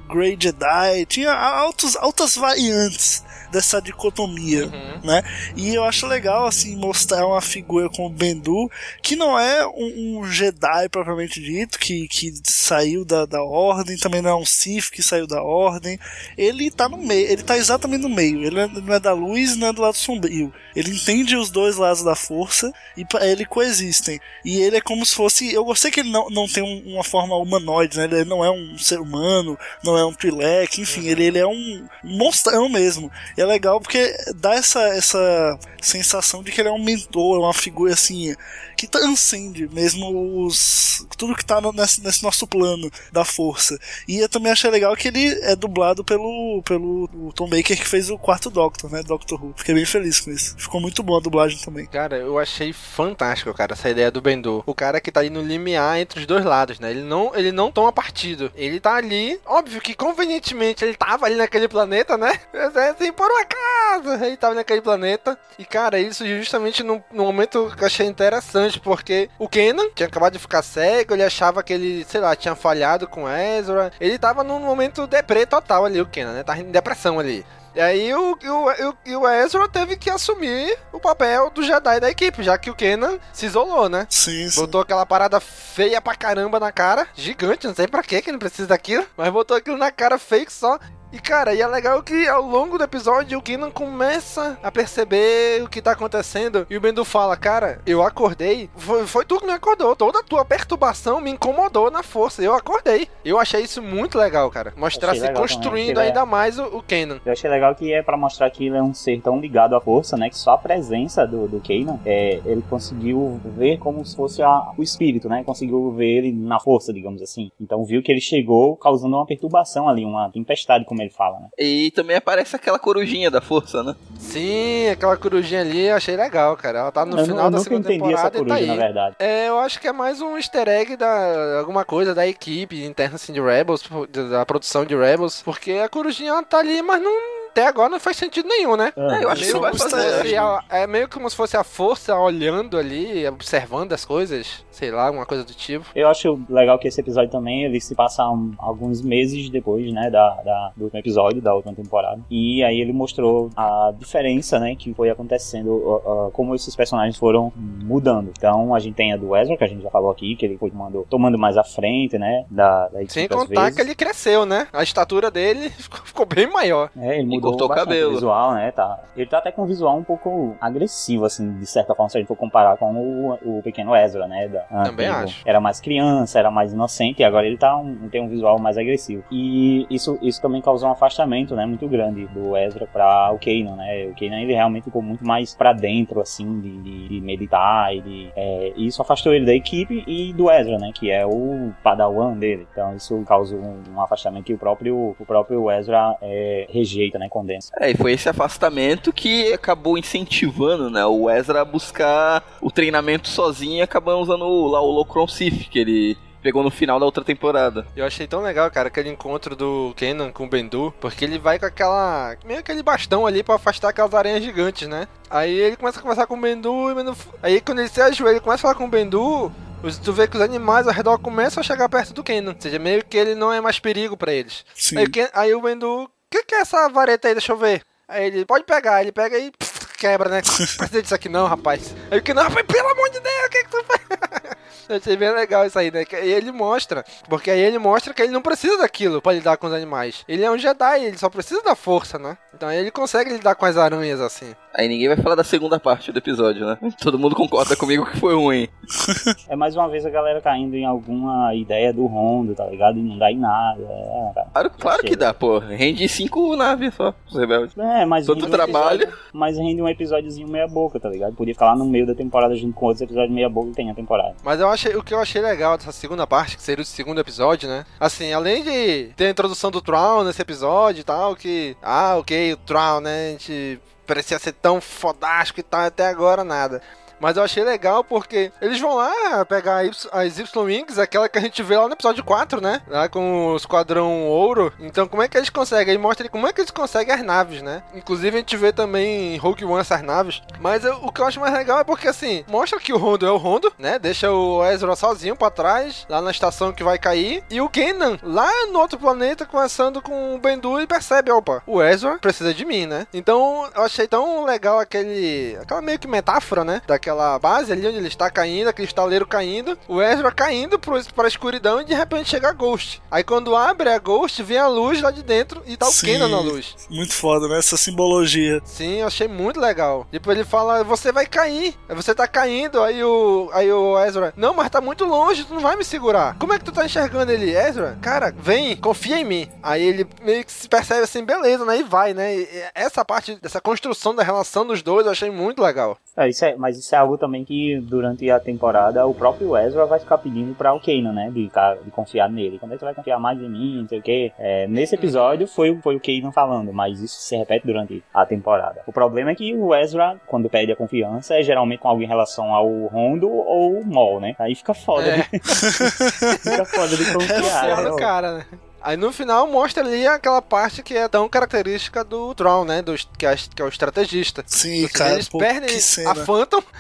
Grey 0.09 0.37
Jedi, 0.39 1.07
tinha 1.07 1.33
altos, 1.33 1.97
altas 1.97 2.37
variantes 2.37 3.25
dessa 3.53 3.81
dicotomia, 3.81 4.67
né? 5.05 5.23
E 5.57 5.75
eu 5.75 5.85
acho 5.85 6.07
legal, 6.07 6.47
assim, 6.47 6.75
mostrar 6.77 7.27
uma 7.27 7.41
figura 7.41 7.89
como 7.91 8.09
o 8.09 8.11
Bendu, 8.13 8.71
que 9.03 9.15
não 9.15 9.39
é 9.39 9.67
um, 9.67 10.19
um 10.21 10.25
Jedi 10.31 10.89
propriamente 10.89 11.41
dito, 11.41 11.79
que, 11.79 12.09
que 12.09 12.33
saiu 12.45 13.05
da, 13.05 13.27
da 13.27 13.43
Ordem, 13.43 13.97
também 13.99 14.23
não 14.23 14.31
é 14.31 14.35
um 14.35 14.47
Sith 14.47 14.91
que 14.91 15.03
saiu 15.03 15.27
da 15.27 15.43
Ordem. 15.43 15.99
Ele 16.37 16.71
tá 16.71 16.89
no 16.89 16.97
meio, 16.97 17.31
ele 17.31 17.43
tá 17.43 17.57
exatamente 17.57 18.03
no 18.03 18.09
meio. 18.09 18.43
Ele 18.43 18.67
não 18.67 18.95
é 18.95 19.01
da 19.01 19.13
luz, 19.13 19.57
não 19.57 19.69
é 19.69 19.73
do 19.73 19.83
lado 19.83 19.97
sombrio. 19.97 20.53
Ele 20.75 20.91
entende 20.91 21.37
os 21.37 21.51
dois 21.51 21.77
lados 21.77 22.03
da 22.03 22.15
força 22.15 22.73
e 22.97 23.05
pra 23.05 23.27
ele 23.27 23.45
coexistem. 23.45 24.19
E 24.45 24.59
ele 24.61 24.77
é 24.77 24.81
como 24.81 25.05
se 25.05 25.15
fosse. 25.15 25.53
Eu 25.53 25.65
gostei 25.65 25.91
que 25.91 26.01
ele 26.01 26.11
não, 26.11 26.31
não 26.31 26.49
tem 26.49 26.63
um- 26.63 26.95
uma 26.95 27.05
forma 27.05 27.37
humanoide, 27.37 27.99
né? 27.99 28.05
Ele 28.05 28.25
não 28.25 28.45
é 28.45 28.51
um 28.51 28.79
ser 28.79 28.99
humano, 29.01 29.59
não 29.85 29.99
é 29.99 30.05
um 30.07 30.13
Twi'lek, 30.15 30.81
enfim, 30.81 31.09
ele, 31.09 31.25
ele 31.25 31.39
é 31.39 31.47
um 31.47 31.87
monstrão 32.03 32.69
mesmo. 32.69 33.11
E 33.37 33.42
é 33.43 33.47
legal 33.47 33.81
porque 33.81 34.15
dá 34.37 34.55
essa, 34.55 34.81
essa 34.89 35.59
sensação 35.81 36.43
de 36.43 36.51
que 36.51 36.61
ele 36.61 36.69
é 36.69 36.73
um 36.73 36.83
mentor, 36.83 37.41
uma 37.41 37.55
figura 37.55 37.93
assim 37.93 38.35
que 38.77 38.87
transcende 38.87 39.69
mesmo 39.73 40.45
os 40.45 41.07
tudo 41.17 41.37
que 41.37 41.45
tá 41.45 41.61
nesse, 41.73 42.03
nesse 42.03 42.23
nosso 42.23 42.47
plano 42.47 42.91
da 43.13 43.25
força. 43.25 43.79
E 44.09 44.19
eu 44.19 44.29
também 44.29 44.51
achei 44.51 44.71
legal 44.71 44.97
que 44.97 45.09
ele 45.09 45.39
é 45.43 45.55
dublado 45.55 46.05
pelo, 46.05 46.63
pelo 46.65 47.33
Tom 47.35 47.49
Baker 47.49 47.77
que 47.77 47.87
fez 47.87 48.11
o 48.11 48.19
quarto 48.19 48.51
Doctor, 48.51 48.91
né? 48.91 49.03
Doctor 49.03 49.43
Who. 49.43 49.55
Fiquei 49.57 49.75
bem 49.75 49.85
feliz 49.85 50.21
com 50.21 50.31
isso. 50.31 50.57
Ficou 50.59 50.81
muito 50.81 51.03
boa 51.03 51.21
a 51.21 51.23
dublagem 51.23 51.59
também. 51.59 51.87
Cara, 51.87 52.17
eu 52.17 52.39
achei 52.39 52.73
fantástico, 52.73 53.53
cara, 53.55 53.75
essa 53.75 53.91
ideia 53.91 54.11
do 54.11 54.21
Bendu. 54.21 54.63
O 54.67 54.75
cara 54.75 55.01
que 55.01 55.13
tá 55.13 55.21
ali 55.21 55.31
no 55.31 55.43
limiar 55.43 55.99
entre 55.99 56.21
os 56.21 56.27
dois 56.27 56.45
lados, 56.45 56.81
né? 56.81 56.91
Ele 56.91 57.03
não, 57.03 57.35
ele 57.35 57.53
não 57.53 57.71
toma 57.71 57.93
partido. 57.93 58.51
Ele 58.55 58.81
tá 58.81 58.95
ali, 58.95 59.39
óbvio 59.47 59.81
que 59.81 59.95
convenientemente 59.95 60.85
ele 60.85 60.95
tava 60.95 61.27
ali 61.27 61.37
naquele 61.37 61.69
planeta, 61.69 62.17
né? 62.17 62.39
É 62.53 62.93
Assim, 62.93 63.13
por 63.13 63.31
um 63.33 63.41
acaso, 63.41 64.25
ele 64.25 64.37
tava 64.37 64.55
naquele 64.55 64.81
planeta. 64.81 65.39
E, 65.59 65.65
cara, 65.65 65.99
isso 65.99 66.27
justamente 66.27 66.83
num, 66.83 67.03
num 67.11 67.25
momento 67.25 67.73
que 67.77 67.83
eu 67.83 67.87
achei 67.87 68.07
interessante, 68.07 68.81
porque 68.81 69.29
o 69.39 69.49
Kenan 69.49 69.89
tinha 69.95 70.07
acabado 70.07 70.33
de 70.33 70.39
ficar 70.39 70.63
cego, 70.63 71.15
ele 71.15 71.25
achava 71.25 71.63
que 71.63 71.73
ele, 71.73 72.05
sei 72.09 72.21
lá, 72.21 72.35
tinha 72.37 72.55
falhado 72.55 73.07
com 73.09 73.29
Ezra. 73.29 73.93
Ele 74.01 74.19
tava 74.19 74.45
num 74.45 74.61
momento 74.61 75.07
deprê 75.07 75.47
total 75.47 75.85
ali, 75.85 76.01
o 76.01 76.07
Kenan, 76.07 76.33
né? 76.33 76.43
Tava 76.43 76.61
em 76.61 76.71
depressão 76.71 77.19
ali. 77.19 77.45
E 77.75 77.81
aí 77.81 78.15
o, 78.15 78.33
o, 78.33 78.89
o, 78.91 78.95
e 79.07 79.17
o 79.17 79.27
Ezra 79.27 79.67
teve 79.67 79.97
que 79.97 80.11
assumir 80.11 80.79
o 80.93 81.01
papel 81.01 81.49
do 81.49 81.63
Jedi 81.63 82.01
da 82.01 82.11
equipe, 82.11 82.43
já 82.43 82.59
que 82.59 82.71
o 82.71 82.75
Kenan 82.75 83.19
se 83.33 83.47
isolou, 83.47 83.89
né? 83.89 84.07
Sim, 84.11 84.51
sim. 84.51 84.61
Botou 84.61 84.83
aquela 84.83 85.07
parada 85.07 85.41
feia 85.41 85.99
pra 85.99 86.15
caramba 86.15 86.61
na 86.61 86.71
cara, 86.71 87.09
gigante, 87.15 87.67
não 87.67 87.75
sei 87.75 87.89
pra 87.89 88.03
quê, 88.03 88.21
que 88.21 88.31
não 88.31 88.39
precisa 88.39 88.69
daquilo, 88.69 89.07
mas 89.17 89.33
botou 89.33 89.57
aquilo 89.57 89.79
na 89.79 89.91
cara 89.91 90.19
fake 90.19 90.53
só. 90.53 90.79
E 91.13 91.19
cara, 91.19 91.55
e 91.55 91.61
é 91.61 91.67
legal 91.67 92.03
que 92.03 92.27
ao 92.27 92.41
longo 92.43 92.79
do 92.79 92.85
episódio 92.85 93.39
o 93.39 93.43
Kenan 93.43 93.71
começa 93.71 94.59
a 94.63 94.73
perceber 94.73 95.63
o 95.63 95.69
que 95.69 95.83
tá 95.83 95.93
acontecendo 95.93 96.67
e 96.71 96.77
o 96.77 96.81
Bendu 96.81 97.05
fala: 97.05 97.37
Cara, 97.37 97.81
eu 97.87 98.03
acordei, 98.03 98.71
foi, 98.77 99.07
foi 99.07 99.25
tu 99.27 99.39
que 99.39 99.45
me 99.45 99.53
acordou, 99.53 99.95
toda 99.95 100.21
a 100.21 100.23
tua 100.23 100.43
perturbação 100.43 101.21
me 101.21 101.31
incomodou 101.31 101.91
na 101.91 102.03
força, 102.03 102.43
eu 102.43 102.55
acordei. 102.55 103.09
Eu 103.23 103.39
achei 103.39 103.61
isso 103.61 103.83
muito 103.83 104.17
legal, 104.17 104.51
cara. 104.51 104.73
Mostrar 104.75 105.15
se 105.15 105.31
construindo 105.35 105.97
também, 105.97 106.09
ainda 106.09 106.21
é- 106.21 106.25
mais 106.25 106.59
o, 106.59 106.65
o 106.79 106.83
Kenan. 106.83 107.21
Eu 107.27 107.33
achei 107.33 107.51
legal 107.51 107.75
que 107.75 107.93
é 107.93 108.03
pra 108.03 108.17
mostrar 108.17 108.49
que 108.51 108.67
ele 108.67 108.77
é 108.79 108.83
um 108.83 108.95
ser 108.95 109.21
tão 109.21 109.39
ligado 109.39 109.77
à 109.77 109.81
força, 109.83 110.17
né? 110.17 110.31
Que 110.31 110.39
só 110.39 110.53
a 110.53 110.59
presença 110.59 111.27
do, 111.27 111.47
do 111.47 111.61
Kanan, 111.61 112.01
é, 112.07 112.41
ele 112.47 112.65
conseguiu 112.71 113.39
ver 113.45 113.77
como 113.79 114.03
se 114.07 114.17
fosse 114.17 114.43
a- 114.43 114.73
o 114.79 114.83
espírito, 114.83 115.29
né? 115.29 115.45
Conseguiu 115.45 115.93
ver 115.93 116.07
ele 116.19 116.33
na 116.33 116.59
força, 116.59 116.91
digamos 116.91 117.21
assim. 117.21 117.51
Então 117.61 117.85
viu 117.85 118.03
que 118.03 118.11
ele 118.11 118.21
chegou 118.21 118.77
causando 118.79 119.15
uma 119.15 119.27
perturbação 119.27 119.87
ali, 119.91 120.07
uma 120.07 120.31
tempestade, 120.31 120.87
como 120.87 121.02
ele 121.03 121.11
fala, 121.11 121.41
né? 121.41 121.49
E 121.59 121.91
também 121.93 122.17
aparece 122.17 122.57
aquela 122.57 122.79
corujinha 122.79 123.31
da 123.31 123.41
força, 123.41 123.83
né? 123.83 123.95
Sim, 124.19 124.89
aquela 124.89 125.17
corujinha 125.17 125.61
ali 125.61 125.87
eu 125.87 125.97
achei 125.97 126.17
legal, 126.17 126.57
cara. 126.57 126.81
Ela 126.81 126.93
tá 126.93 127.05
no 127.05 127.19
eu, 127.19 127.25
final 127.25 127.47
eu 127.47 127.51
da 127.51 127.59
nunca 127.59 127.63
segunda 127.63 127.93
entendi 127.93 128.15
essa 128.15 128.31
temporada 128.31 128.37
e 128.37 128.41
tá 128.41 128.55
coruja, 128.55 128.73
aí. 128.73 128.79
na 128.79 128.85
verdade. 128.85 129.17
É, 129.19 129.49
eu 129.49 129.59
acho 129.59 129.81
que 129.81 129.89
é 129.89 129.93
mais 129.93 130.21
um 130.21 130.37
easter 130.37 130.69
egg 130.69 130.97
da 130.97 131.59
alguma 131.59 131.85
coisa 131.85 132.15
da 132.15 132.27
equipe 132.27 132.85
interna 132.85 133.17
assim, 133.17 133.33
de 133.33 133.41
Rebels, 133.41 133.83
da 134.31 134.47
produção 134.47 134.85
de 134.85 134.97
Rebels, 134.97 135.43
porque 135.43 135.73
a 135.73 135.89
corujinha 135.89 136.31
ela 136.31 136.43
tá 136.43 136.59
ali, 136.59 136.83
mas 136.83 137.03
não 137.03 137.43
até 137.53 137.67
agora 137.67 137.91
não 137.91 138.01
faz 138.01 138.17
sentido 138.17 138.49
nenhum, 138.49 138.77
né? 138.77 138.93
É, 138.97 139.25
eu 139.25 139.29
acho 139.29 139.45
que 139.45 139.53
não 139.53 139.61
vai 139.61 139.75
fazer. 139.77 140.37
A, 140.39 140.65
é 140.71 140.87
meio 140.87 141.07
como 141.07 141.29
se 141.29 141.37
fosse 141.37 141.55
a 141.55 141.63
força 141.63 142.17
olhando 142.17 142.79
ali, 142.79 143.29
observando 143.29 143.93
as 143.93 144.07
coisas, 144.07 144.65
sei 144.73 144.91
lá, 144.91 145.07
alguma 145.07 145.27
coisa 145.27 145.45
do 145.45 145.53
tipo. 145.53 145.85
Eu 145.95 146.09
acho 146.09 146.41
legal 146.49 146.79
que 146.79 146.89
esse 146.89 147.01
episódio 147.01 147.31
também, 147.31 147.65
ele 147.65 147.81
se 147.81 147.95
passa 147.95 148.29
um, 148.29 148.53
alguns 148.59 149.03
meses 149.03 149.49
depois, 149.51 149.93
né, 149.93 150.11
da, 150.11 150.43
da, 150.43 150.73
do 150.77 150.85
último 150.85 150.99
episódio, 150.99 151.41
da 151.41 151.55
última 151.55 151.75
temporada. 151.75 152.21
E 152.31 152.65
aí 152.65 152.81
ele 152.81 152.93
mostrou 152.93 153.51
a 153.57 153.93
diferença, 153.97 154.59
né, 154.59 154.75
que 154.75 154.93
foi 154.95 155.11
acontecendo, 155.11 155.71
uh, 155.71 156.27
uh, 156.27 156.31
como 156.33 156.55
esses 156.55 156.75
personagens 156.75 157.17
foram 157.17 157.53
mudando. 157.57 158.33
Então 158.37 158.75
a 158.75 158.79
gente 158.81 158.95
tem 158.95 159.13
a 159.13 159.17
do 159.17 159.37
Ezra, 159.37 159.57
que 159.57 159.65
a 159.65 159.69
gente 159.69 159.83
já 159.83 159.91
falou 159.91 160.11
aqui, 160.11 160.35
que 160.35 160.47
ele 160.47 160.57
foi 160.57 160.71
tomando, 160.71 161.07
tomando 161.09 161.39
mais 161.39 161.57
à 161.57 161.65
frente, 161.65 162.19
né, 162.19 162.45
da, 162.51 162.89
da 162.89 163.03
equipe 163.03 163.13
Sem 163.13 163.29
contar 163.29 163.63
vezes. 163.63 163.77
que 163.77 163.83
ele 163.83 163.95
cresceu, 163.95 164.47
né? 164.47 164.67
A 164.73 164.83
estatura 164.83 165.31
dele 165.31 165.69
ficou 166.05 166.25
bem 166.25 166.51
maior. 166.51 166.91
É, 166.97 167.19
ele 167.19 167.27
mudou 167.27 167.51
cortou 167.53 167.67
o 167.69 167.75
cabelo. 167.75 168.13
visual, 168.13 168.55
né, 168.55 168.71
tá. 168.71 168.99
Ele 169.17 169.27
tá 169.27 169.39
até 169.39 169.53
com 169.53 169.63
um 169.63 169.67
visual 169.67 169.97
um 169.97 170.05
pouco 170.05 170.57
agressivo, 170.61 171.27
assim, 171.27 171.59
de 171.59 171.67
certa 171.67 171.95
forma, 171.95 172.09
se 172.09 172.17
a 172.17 172.21
gente 172.21 172.29
for 172.29 172.37
comparar 172.37 172.77
com 172.79 172.95
o, 172.95 173.59
o 173.59 173.63
pequeno 173.63 173.95
Ezra, 173.95 174.27
né, 174.27 174.49
da, 174.49 174.62
Também 174.69 175.07
antigo. 175.07 175.25
acho. 175.25 175.43
Era 175.45 175.61
mais 175.61 175.81
criança, 175.81 176.39
era 176.39 176.51
mais 176.51 176.73
inocente, 176.73 177.21
e 177.21 177.25
agora 177.25 177.47
ele 177.47 177.57
tá 177.57 177.77
um, 177.77 178.09
tem 178.09 178.23
um 178.23 178.29
visual 178.29 178.59
mais 178.59 178.79
agressivo. 178.79 179.25
E 179.31 179.87
isso, 179.91 180.19
isso 180.23 180.41
também 180.41 180.61
causou 180.61 180.89
um 180.89 180.93
afastamento, 180.93 181.55
né, 181.55 181.67
muito 181.67 181.87
grande 181.89 182.27
do 182.29 182.57
Ezra 182.57 182.87
pra 182.87 183.31
o 183.33 183.39
Kanan, 183.39 183.77
né. 183.77 184.07
O 184.07 184.15
Kanan, 184.19 184.41
ele 184.41 184.53
realmente 184.53 184.85
ficou 184.85 185.03
muito 185.03 185.27
mais 185.27 185.55
pra 185.55 185.73
dentro, 185.73 186.21
assim, 186.21 186.61
de, 186.61 186.83
de, 186.83 187.09
de 187.09 187.21
meditar, 187.21 187.95
e 187.95 188.01
de, 188.01 188.33
é, 188.37 188.73
isso 188.77 189.03
afastou 189.03 189.35
ele 189.35 189.47
da 189.47 189.55
equipe 189.55 190.05
e 190.07 190.33
do 190.33 190.51
Ezra, 190.51 190.79
né, 190.79 190.91
que 190.95 191.11
é 191.11 191.27
o 191.27 191.73
padawan 191.83 192.35
dele. 192.35 192.67
Então 192.71 192.95
isso 192.97 193.23
causou 193.27 193.59
um, 193.59 193.83
um 193.95 194.01
afastamento 194.01 194.45
que 194.45 194.55
o 194.55 194.59
próprio, 194.59 195.17
o 195.19 195.27
próprio 195.27 195.71
Ezra 195.71 196.17
é, 196.21 196.67
rejeita, 196.71 197.19
né, 197.19 197.29
condena. 197.29 197.61
É, 197.81 197.91
e 197.91 197.95
foi 197.95 198.13
esse 198.13 198.29
afastamento 198.29 199.13
que 199.13 199.53
acabou 199.53 199.99
incentivando, 199.99 200.91
né, 200.91 201.05
o 201.05 201.31
Ezra 201.31 201.63
a 201.63 201.65
buscar 201.65 202.43
o 202.61 202.71
treinamento 202.71 203.29
sozinho 203.29 203.79
e 203.79 203.83
acabando 203.83 204.21
usando 204.21 204.47
lá 204.67 204.81
o 204.81 204.91
Locron 204.91 205.27
Sif, 205.29 205.69
que 205.69 205.79
ele 205.79 206.19
pegou 206.43 206.63
no 206.65 206.71
final 206.71 206.99
da 206.99 207.07
outra 207.07 207.23
temporada. 207.25 207.87
Eu 207.95 208.05
achei 208.05 208.27
tão 208.27 208.43
legal, 208.43 208.69
cara, 208.71 208.89
aquele 208.89 209.09
encontro 209.09 209.55
do 209.55 209.93
Kenan 209.97 210.33
com 210.33 210.45
o 210.45 210.49
Bendu, 210.49 210.93
porque 211.01 211.25
ele 211.25 211.39
vai 211.39 211.59
com 211.59 211.67
aquela. 211.67 212.37
meio 212.45 212.59
aquele 212.61 212.83
bastão 212.83 213.25
ali 213.27 213.43
pra 213.45 213.55
afastar 213.55 213.91
aquelas 213.91 214.13
aranhas 214.13 214.43
gigantes, 214.43 214.89
né? 214.89 215.07
Aí 215.31 215.53
ele 215.55 215.77
começa 215.77 215.99
a 215.99 216.03
conversar 216.03 216.27
com 216.27 216.35
o 216.35 216.41
Bendu 216.41 216.91
e 216.91 216.95
Bendu. 216.95 217.17
Aí 217.43 217.61
quando 217.61 217.79
ele 217.79 217.89
se 217.89 218.01
ajoelha, 218.03 218.33
ele 218.35 218.41
começa 218.41 218.61
a 218.61 218.63
falar 218.63 218.75
com 218.75 218.85
o 218.87 218.89
Bendu. 218.91 219.53
os- 219.85 219.99
Tu 219.99 220.13
vê 220.13 220.27
que 220.29 220.37
os 220.37 220.43
animais 220.43 220.87
ao 220.89 220.93
redor 220.93 221.19
começam 221.19 221.61
a 221.61 221.65
chegar 221.65 221.89
perto 221.89 222.13
do 222.13 222.25
Kenan. 222.25 222.51
Ou 222.53 222.57
seja, 222.61 222.79
meio 222.79 223.05
que 223.05 223.17
ele 223.17 223.35
não 223.37 223.53
é 223.53 223.61
mais 223.61 223.79
perigo 223.79 224.17
pra 224.17 224.33
eles. 224.33 224.65
Sim. 224.75 224.99
Aí, 224.99 225.05
o 225.05 225.11
Ken- 225.11 225.31
aí 225.33 225.55
o 225.55 225.61
Bendu. 225.63 226.05
O 226.05 226.09
que, 226.31 226.43
que 226.45 226.55
é 226.55 226.61
essa 226.61 226.89
vareta 226.89 227.29
aí? 227.29 227.35
Deixa 227.35 227.53
eu 227.53 227.57
ver. 227.57 227.83
Aí 228.09 228.27
ele 228.27 228.45
pode 228.45 228.65
pegar, 228.65 229.01
ele 229.01 229.13
pega 229.13 229.39
e 229.39 229.51
pff, 229.53 229.87
quebra, 229.97 230.29
né? 230.29 230.37
Não 230.47 230.53
precisa 230.57 231.03
disso 231.03 231.15
aqui 231.15 231.29
não, 231.29 231.47
rapaz. 231.47 231.95
Aí 232.11 232.19
o 232.19 232.23
Kenan, 232.23 232.43
rapaz, 232.43 232.67
pelo 232.67 232.89
amor 232.89 233.11
de 233.11 233.21
Deus, 233.21 233.47
o 233.47 233.51
que, 233.51 233.65
que 233.65 233.71
tu 233.71 233.85
faz? 233.85 234.01
Eu 234.89 234.97
achei 234.97 235.17
bem 235.17 235.31
legal 235.33 235.67
isso 235.67 235.79
aí, 235.79 235.91
né? 235.91 236.05
Que 236.05 236.17
aí 236.17 236.31
ele 236.33 236.51
mostra, 236.53 237.05
porque 237.29 237.51
aí 237.51 237.61
ele 237.61 237.79
mostra 237.79 238.13
que 238.15 238.23
ele 238.23 238.33
não 238.33 238.43
precisa 238.43 238.79
daquilo 238.79 239.21
pra 239.23 239.33
lidar 239.33 239.57
com 239.57 239.67
os 239.67 239.73
animais. 239.73 240.25
Ele 240.29 240.45
é 240.45 240.51
um 240.51 240.59
Jedi, 240.59 241.05
ele 241.05 241.19
só 241.19 241.29
precisa 241.31 241.63
da 241.63 241.75
força, 241.75 242.19
né? 242.19 242.37
Então 242.55 242.69
aí 242.69 242.79
ele 242.79 242.91
consegue 242.91 243.31
lidar 243.33 243.55
com 243.55 243.65
as 243.65 243.77
aranhas 243.77 244.21
assim. 244.21 244.55
Aí 244.75 244.89
ninguém 244.89 245.09
vai 245.09 245.17
falar 245.19 245.35
da 245.35 245.45
segunda 245.45 245.79
parte 245.79 246.11
do 246.13 246.19
episódio, 246.19 246.65
né? 246.67 246.79
Todo 247.01 247.19
mundo 247.19 247.35
concorda 247.37 247.77
comigo 247.77 248.07
que 248.07 248.19
foi 248.19 248.35
ruim. 248.35 248.69
É 249.49 249.57
mais 249.57 249.77
uma 249.77 249.89
vez 249.89 250.05
a 250.07 250.11
galera 250.11 250.41
caindo 250.41 250.75
em 250.77 250.85
alguma 250.85 251.55
ideia 251.55 251.93
do 251.93 252.07
Rondo, 252.07 252.55
tá 252.55 252.65
ligado? 252.67 252.99
E 252.99 253.03
não 253.03 253.19
dá 253.19 253.31
em 253.31 253.39
nada. 253.39 253.83
É. 253.83 254.45
Claro, 254.53 254.71
claro 254.79 255.03
que 255.03 255.17
dá, 255.17 255.35
pô. 255.35 255.59
Rende 255.59 256.09
cinco 256.09 256.57
naves 256.57 256.95
só, 256.95 257.15
os 257.29 257.37
rebeldes. 257.37 257.77
É, 257.77 258.05
mas 258.05 258.27
Todo 258.27 258.37
rende 258.41 258.49
um 258.49 258.51
trabalho. 258.51 259.03
episódio- 259.03 259.19
mas 259.33 259.57
rende 259.59 259.83
um 259.83 259.89
episódiozinho 259.89 260.49
meia 260.49 260.67
boca, 260.67 260.99
tá 260.99 261.09
ligado? 261.09 261.35
Podia 261.35 261.55
ficar 261.55 261.67
lá 261.67 261.77
no 261.77 261.85
meio 261.85 262.07
da 262.07 262.15
temporada 262.15 262.55
junto 262.55 262.75
com 262.75 262.87
outros 262.87 263.03
episódios 263.03 263.33
meia 263.35 263.49
boca 263.49 263.71
e 263.71 263.75
tem 263.75 263.91
a 263.91 263.95
temporada. 263.95 264.35
Mas 264.43 264.61
eu 264.61 264.69
achei, 264.73 264.97
o 264.97 265.03
que 265.03 265.15
eu 265.15 265.21
achei 265.21 265.41
legal 265.41 265.77
dessa 265.79 265.93
segunda 265.93 266.27
parte, 266.27 266.57
que 266.57 266.63
seria 266.63 266.83
o 266.83 266.87
segundo 266.87 267.21
episódio, 267.21 267.69
né? 267.69 267.85
Assim, 268.01 268.33
além 268.33 268.63
de 268.63 269.13
ter 269.17 269.27
a 269.27 269.31
introdução 269.31 269.71
do 269.71 269.81
Troll 269.81 270.25
nesse 270.25 270.43
episódio 270.43 271.01
e 271.01 271.05
tal, 271.05 271.37
que. 271.37 271.77
Ah, 271.83 272.17
ok, 272.17 272.53
o 272.53 272.57
Troll, 272.57 273.01
né? 273.01 273.29
A 273.29 273.31
gente 273.33 273.81
parecia 274.07 274.39
ser 274.39 274.53
tão 274.53 274.81
fodástico 274.81 275.61
e 275.61 275.63
tal, 275.63 275.83
até 275.83 276.09
agora 276.09 276.45
nada. 276.45 276.83
Mas 277.23 277.37
eu 277.37 277.45
achei 277.45 277.63
legal 277.63 278.03
porque 278.03 278.51
eles 278.61 278.81
vão 278.81 278.97
lá 278.97 279.45
pegar 279.45 279.83
as 280.11 280.39
Y-Wings, 280.39 280.99
aquela 280.99 281.29
que 281.29 281.39
a 281.39 281.41
gente 281.41 281.63
vê 281.63 281.77
lá 281.77 281.87
no 281.87 281.95
episódio 281.95 282.25
4, 282.25 282.61
né? 282.61 282.83
Lá 282.89 283.09
com 283.09 283.53
o 283.53 283.57
Esquadrão 283.57 284.25
Ouro. 284.27 284.73
Então, 284.81 285.07
como 285.07 285.23
é 285.23 285.29
que 285.29 285.37
eles 285.39 285.49
conseguem? 285.49 285.93
Aí 285.93 285.99
mostra 285.99 286.29
como 286.29 286.49
é 286.49 286.53
que 286.53 286.61
eles 286.61 286.73
conseguem 286.73 287.15
as 287.15 287.23
naves, 287.23 287.63
né? 287.63 287.85
Inclusive, 287.95 288.37
a 288.37 288.41
gente 288.41 288.57
vê 288.57 288.73
também 288.73 289.35
em 289.35 289.39
Rogue 289.39 289.65
One 289.65 289.81
essas 289.81 290.03
naves. 290.03 290.43
Mas 290.59 290.85
eu- 290.85 290.97
o 291.03 291.13
que 291.13 291.21
eu 291.21 291.27
acho 291.27 291.39
mais 291.39 291.55
legal 291.55 291.79
é 291.79 291.85
porque, 291.85 292.09
assim, 292.09 292.45
mostra 292.49 292.81
que 292.81 292.93
o 292.93 292.99
Rondo 292.99 293.25
é 293.25 293.31
o 293.31 293.37
Rondo, 293.37 293.73
né? 293.79 294.01
Deixa 294.01 294.29
o 294.33 294.65
Ezra 294.67 294.97
sozinho 294.97 295.37
pra 295.37 295.49
trás, 295.49 296.05
lá 296.09 296.21
na 296.21 296.33
estação 296.33 296.73
que 296.73 296.83
vai 296.83 296.99
cair. 296.99 297.45
E 297.49 297.61
o 297.61 297.69
Kenan, 297.69 298.19
lá 298.21 298.51
no 298.67 298.81
outro 298.81 298.99
planeta, 298.99 299.47
conversando 299.47 300.03
com 300.03 300.35
o 300.35 300.39
Bendu 300.39 300.81
e 300.81 300.89
percebe, 300.89 301.31
opa, 301.31 301.63
o 301.69 301.81
Ezra 301.81 302.19
precisa 302.19 302.53
de 302.53 302.65
mim, 302.65 302.87
né? 302.87 303.07
Então, 303.15 303.69
eu 303.77 303.83
achei 303.85 304.09
tão 304.09 304.45
legal 304.45 304.81
aquele... 304.81 305.57
Aquela 305.63 305.81
meio 305.81 306.01
que 306.01 306.09
metáfora, 306.09 306.65
né? 306.65 306.83
Daquela 306.87 307.12
base 307.41 307.73
ali 307.73 307.87
onde 307.87 307.97
ele 307.97 308.09
está 308.09 308.31
caindo, 308.31 308.69
aquele 308.69 308.89
estaleiro 308.89 309.27
caindo. 309.27 309.79
O 309.89 310.01
Ezra 310.01 310.31
caindo 310.31 310.79
pro, 310.79 311.03
pra 311.15 311.29
escuridão 311.29 311.81
e 311.81 311.85
de 311.85 311.95
repente 311.95 312.31
chega 312.31 312.49
a 312.49 312.53
Ghost. 312.53 313.03
Aí 313.11 313.25
quando 313.25 313.57
abre 313.57 313.89
a 313.89 313.99
Ghost, 313.99 314.43
vem 314.43 314.59
a 314.59 314.69
luz 314.69 315.01
lá 315.01 315.11
de 315.11 315.23
dentro 315.23 315.63
e 315.67 315.77
tá 315.77 315.89
o. 315.89 315.93
Kenan 315.93 316.29
na 316.29 316.41
luz. 316.41 316.75
Muito 316.91 317.15
foda, 317.15 317.47
né? 317.49 317.59
Essa 317.59 317.77
simbologia. 317.77 318.61
Sim, 318.65 319.01
eu 319.01 319.07
achei 319.07 319.29
muito 319.29 319.61
legal. 319.61 320.07
Depois 320.11 320.37
ele 320.37 320.47
fala, 320.47 320.83
você 320.83 321.13
vai 321.13 321.27
cair. 321.27 321.77
Você 321.89 322.15
tá 322.15 322.27
caindo. 322.27 322.83
Aí 322.83 323.03
o, 323.03 323.51
aí 323.53 323.71
o 323.73 323.99
Ezra, 324.05 324.33
não, 324.37 324.55
mas 324.55 324.71
tá 324.71 324.81
muito 324.81 325.05
longe, 325.05 325.45
tu 325.45 325.55
não 325.55 325.61
vai 325.61 325.77
me 325.77 325.85
segurar. 325.85 326.37
Como 326.39 326.53
é 326.53 326.59
que 326.59 326.65
tu 326.65 326.73
tá 326.73 326.85
enxergando 326.85 327.31
ele, 327.31 327.57
Ezra? 327.57 327.99
Cara, 328.01 328.35
vem, 328.37 328.77
confia 328.77 329.19
em 329.19 329.25
mim. 329.25 329.49
Aí 329.63 329.83
ele 329.83 330.07
meio 330.23 330.45
que 330.45 330.53
se 330.53 330.69
percebe 330.69 331.03
assim, 331.03 331.25
beleza, 331.25 331.65
né? 331.65 331.79
E 331.79 331.83
vai, 331.83 332.15
né? 332.15 332.37
E 332.37 332.49
essa 332.75 333.05
parte 333.05 333.37
dessa 333.37 333.61
construção 333.61 334.15
da 334.15 334.23
relação 334.23 334.67
dos 334.67 334.83
dois 334.83 335.07
eu 335.07 335.13
achei 335.13 335.31
muito 335.31 335.63
legal. 335.63 335.97
É, 336.17 336.29
isso 336.29 336.45
é, 336.45 336.55
mas 336.57 336.77
isso 336.77 336.95
é 336.95 336.99
algo 337.03 337.19
também 337.19 337.45
que 337.45 337.79
durante 337.81 338.31
a 338.31 338.41
temporada 338.41 339.07
o 339.07 339.15
próprio 339.15 339.57
Ezra 339.57 339.85
vai 339.87 339.99
ficar 339.99 340.19
pedindo 340.19 340.55
pra 340.55 340.73
o 340.73 340.81
Kanan, 340.81 341.13
né? 341.13 341.31
De, 341.31 341.51
de 341.85 341.91
confiar 341.91 342.31
nele. 342.31 342.59
Quando 342.59 342.73
é 342.73 342.75
que 342.75 342.81
você 342.81 342.85
vai 342.87 342.95
confiar 342.95 343.19
mais 343.19 343.41
em 343.41 343.49
mim? 343.49 343.83
Não 343.83 343.89
sei 343.89 343.99
o 343.99 344.03
quê. 344.03 344.33
É, 344.39 344.67
nesse 344.67 344.95
episódio 344.95 345.47
foi, 345.47 345.77
foi 345.83 345.97
o 345.97 346.01
Kanan 346.01 346.33
falando, 346.33 346.73
mas 346.73 347.01
isso 347.01 347.21
se 347.21 347.37
repete 347.37 347.67
durante 347.67 348.03
a 348.13 348.25
temporada. 348.25 348.83
O 348.87 348.93
problema 348.93 349.31
é 349.31 349.35
que 349.35 349.55
o 349.55 349.75
Ezra, 349.75 350.21
quando 350.27 350.49
pede 350.49 350.73
a 350.73 350.77
confiança, 350.77 351.35
é 351.35 351.43
geralmente 351.43 351.81
com 351.81 351.89
algo 351.89 352.03
em 352.03 352.07
relação 352.07 352.55
ao 352.55 352.69
Rondo 352.87 353.31
ou 353.31 353.81
o 353.81 353.85
Mol, 353.85 354.21
né? 354.21 354.35
Aí 354.39 354.55
fica 354.55 354.75
foda. 354.75 355.07
É. 355.07 355.17
De, 355.17 355.39
fica 355.41 356.65
foda 356.65 356.97
de 356.97 357.05
confiar. 357.13 357.77
Foda 357.77 357.83
né? 357.83 357.91
o 357.91 357.97
cara, 357.97 358.39
né? 358.39 358.47
Aí 358.83 358.97
no 358.97 359.13
final 359.13 359.47
mostra 359.47 359.83
ali 359.83 360.07
aquela 360.07 360.43
parte 360.43 360.83
que 360.83 360.97
é 360.97 361.09
tão 361.09 361.29
característica 361.29 362.03
do 362.05 362.35
Tron, 362.35 362.65
né? 362.65 362.83
Do, 362.83 362.95
que, 363.19 363.27
é, 363.27 363.35
que 363.37 363.63
é 363.63 363.65
o 363.65 363.69
estrategista. 363.69 364.43
Sim, 364.47 364.83
Ou 364.83 364.89
seja, 364.89 364.93
cara, 364.93 365.13
eles 365.15 365.29
pô, 365.29 365.39
perdem 365.39 365.77
a 366.07 366.15
Phantom. 366.15 366.63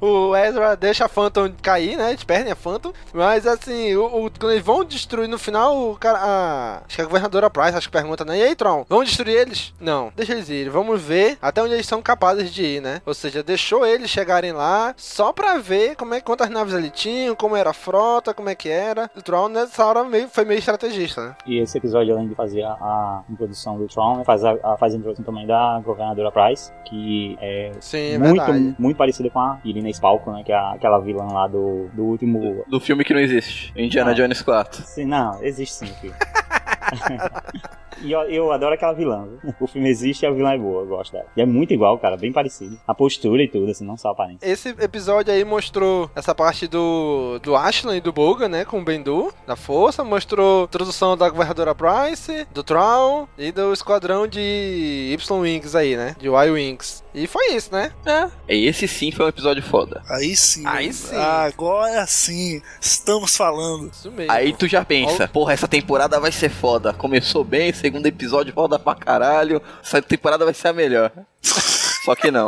O, 0.00 0.26
o 0.30 0.36
Ezra 0.36 0.74
deixa 0.76 1.04
a 1.04 1.08
Phantom 1.08 1.52
cair, 1.62 1.96
né? 1.96 2.10
Eles 2.10 2.24
perdem 2.24 2.50
a 2.52 2.56
Phantom. 2.56 2.92
Mas 3.12 3.46
assim, 3.46 3.94
o, 3.94 4.26
o- 4.26 4.30
quando 4.30 4.50
eles 4.52 4.64
vão 4.64 4.84
destruir 4.84 5.28
no 5.28 5.38
final, 5.38 5.90
o 5.90 5.96
cara. 5.96 6.18
A, 6.18 6.82
acho 6.86 6.96
que 6.96 7.02
a 7.02 7.04
governadora 7.04 7.48
Price 7.48 7.76
acho 7.76 7.88
que 7.88 7.92
pergunta, 7.92 8.24
né? 8.24 8.38
E 8.38 8.42
aí, 8.42 8.56
Tron, 8.56 8.84
vamos 8.88 9.06
destruir 9.08 9.36
eles? 9.36 9.72
Não, 9.80 10.12
deixa 10.16 10.32
eles 10.32 10.48
irem. 10.48 10.70
Vamos 10.70 11.00
ver 11.00 11.38
até 11.40 11.62
onde 11.62 11.74
eles 11.74 11.86
são 11.86 12.02
capazes 12.02 12.50
de 12.52 12.64
ir, 12.64 12.82
né? 12.82 13.00
Ou 13.06 13.14
seja, 13.14 13.42
deixou 13.42 13.86
eles 13.86 14.10
chegarem 14.10 14.52
lá 14.52 14.92
só 14.96 15.32
pra 15.32 15.58
ver 15.58 15.94
como 15.94 16.14
é 16.14 16.20
quantas 16.20 16.50
naves 16.50 16.74
ele 16.74 16.90
tinha, 16.90 17.34
como 17.36 17.54
era 17.56 17.70
a 17.70 17.74
frota, 17.74 18.34
como 18.34 18.48
é 18.48 18.54
que 18.56 18.68
era. 18.68 19.08
O 19.16 19.22
Tron 19.22 19.48
nessa 19.48 19.84
hora 19.86 20.02
meio, 20.04 20.28
foi 20.28 20.44
meio 20.44 20.58
estrategista, 20.58 20.87
né? 21.20 21.34
E 21.46 21.58
esse 21.58 21.76
episódio, 21.78 22.14
além 22.14 22.28
de 22.28 22.34
fazer 22.34 22.62
a, 22.62 22.72
a 22.72 23.22
introdução 23.30 23.78
do 23.78 23.86
Tron, 23.86 24.18
né, 24.18 24.24
faz 24.24 24.44
a, 24.44 24.56
a- 24.62 24.76
faz 24.76 24.94
a 24.94 24.96
introdução 24.96 25.24
também 25.24 25.46
da 25.46 25.80
governadora 25.84 26.30
Price, 26.30 26.72
que 26.84 27.36
é 27.40 27.72
Sim, 27.80 28.12
é 28.14 28.18
muito, 28.18 28.36
verdade. 28.44 28.76
muito 28.78 28.96
parecida 28.96 29.28
com 29.30 29.38
a 29.40 29.58
Irina 29.64 29.88
Spalco, 29.90 30.30
né? 30.32 30.42
Que 30.44 30.52
é 30.52 30.56
a- 30.56 30.72
aquela 30.72 30.98
vilã 31.00 31.26
lá 31.26 31.46
do, 31.46 31.88
do 31.92 32.04
último. 32.04 32.64
Do 32.68 32.80
filme 32.80 33.04
que 33.04 33.12
não 33.12 33.20
existe. 33.20 33.72
Indiana 33.76 34.10
Ah. 34.10 34.14
Jones 34.14 34.42
4. 34.42 34.82
Sim, 34.84 35.04
não, 35.06 35.42
existe 35.42 35.74
sim, 35.74 35.86
filho. 36.00 36.14
E 38.02 38.12
eu, 38.12 38.20
eu 38.22 38.52
adoro 38.52 38.74
aquela 38.74 38.92
vilã. 38.92 39.26
O 39.60 39.66
filme 39.66 39.88
existe 39.88 40.22
e 40.22 40.26
a 40.26 40.30
vilã 40.30 40.52
é 40.52 40.58
boa, 40.58 40.82
eu 40.82 40.86
gosto 40.86 41.12
dela. 41.12 41.26
E 41.36 41.40
é 41.40 41.46
muito 41.46 41.72
igual, 41.72 41.98
cara, 41.98 42.16
bem 42.16 42.32
parecido. 42.32 42.78
A 42.86 42.94
postura 42.94 43.42
e 43.42 43.48
tudo, 43.48 43.70
assim, 43.70 43.84
não 43.84 43.96
só 43.96 44.08
a 44.08 44.12
aparência. 44.12 44.46
Esse 44.46 44.68
episódio 44.68 45.32
aí 45.32 45.44
mostrou 45.44 46.10
essa 46.14 46.34
parte 46.34 46.66
do, 46.66 47.38
do 47.42 47.56
Ashland 47.56 47.98
e 47.98 48.00
do 48.00 48.12
Boga, 48.12 48.48
né? 48.48 48.64
Com 48.64 48.80
o 48.80 48.84
Bendu, 48.84 49.32
da 49.46 49.56
Força. 49.56 50.04
Mostrou 50.04 50.62
a 50.62 50.64
introdução 50.64 51.16
da 51.16 51.28
Governadora 51.28 51.74
Price, 51.74 52.46
do 52.52 52.62
Tron 52.62 53.26
e 53.36 53.50
do 53.50 53.72
esquadrão 53.72 54.26
de 54.26 55.10
Y-Wings 55.12 55.74
aí, 55.74 55.96
né? 55.96 56.14
De 56.18 56.28
Y-Wings. 56.28 57.02
E 57.18 57.26
foi 57.26 57.52
isso, 57.52 57.72
né? 57.72 57.90
É. 58.06 58.28
E 58.54 58.66
esse 58.66 58.86
sim 58.86 59.10
foi 59.10 59.26
um 59.26 59.28
episódio 59.28 59.62
foda. 59.62 60.02
Aí 60.08 60.36
sim. 60.36 60.62
Aí 60.66 60.92
sim. 60.92 61.16
Agora 61.16 62.06
sim. 62.06 62.62
Estamos 62.80 63.36
falando. 63.36 63.90
Isso 63.92 64.10
mesmo. 64.12 64.32
Aí 64.32 64.52
tu 64.52 64.68
já 64.68 64.84
pensa, 64.84 65.26
porra, 65.26 65.52
essa 65.52 65.66
temporada 65.68 66.18
vai 66.20 66.30
ser 66.32 66.48
foda. 66.48 66.92
Começou 66.92 67.42
bem, 67.44 67.72
segundo 67.72 68.06
episódio 68.06 68.52
foda 68.52 68.78
pra 68.78 68.94
caralho. 68.94 69.60
Essa 69.82 70.00
temporada 70.00 70.44
vai 70.44 70.54
ser 70.54 70.68
a 70.68 70.72
melhor. 70.72 71.10
Só 72.04 72.14
que 72.14 72.30
não. 72.30 72.46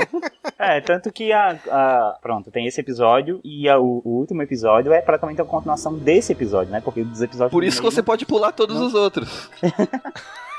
É, 0.59 0.81
tanto 0.81 1.13
que 1.13 1.33
a, 1.33 1.59
a- 1.69 2.19
Pronto, 2.23 2.51
tem 2.51 2.67
esse 2.67 2.81
episódio 2.81 3.41
e 3.45 3.69
a- 3.69 3.79
o, 3.79 4.01
o 4.05 4.11
último 4.21 4.41
episódio 4.43 4.91
é 4.93 5.03
praticamente 5.03 5.41
a 5.41 5.45
continuação 5.45 5.95
desse 5.99 6.33
episódio, 6.33 6.73
né? 6.73 6.81
Porque 6.81 7.05
dos 7.05 7.21
episódios. 7.21 7.53
Por 7.53 7.65
isso 7.65 7.79
que 7.83 7.85
você 7.85 8.03
pode 8.03 8.25
pular 8.25 8.53
todos 8.53 8.81
os 8.81 8.95
outros. 8.95 9.51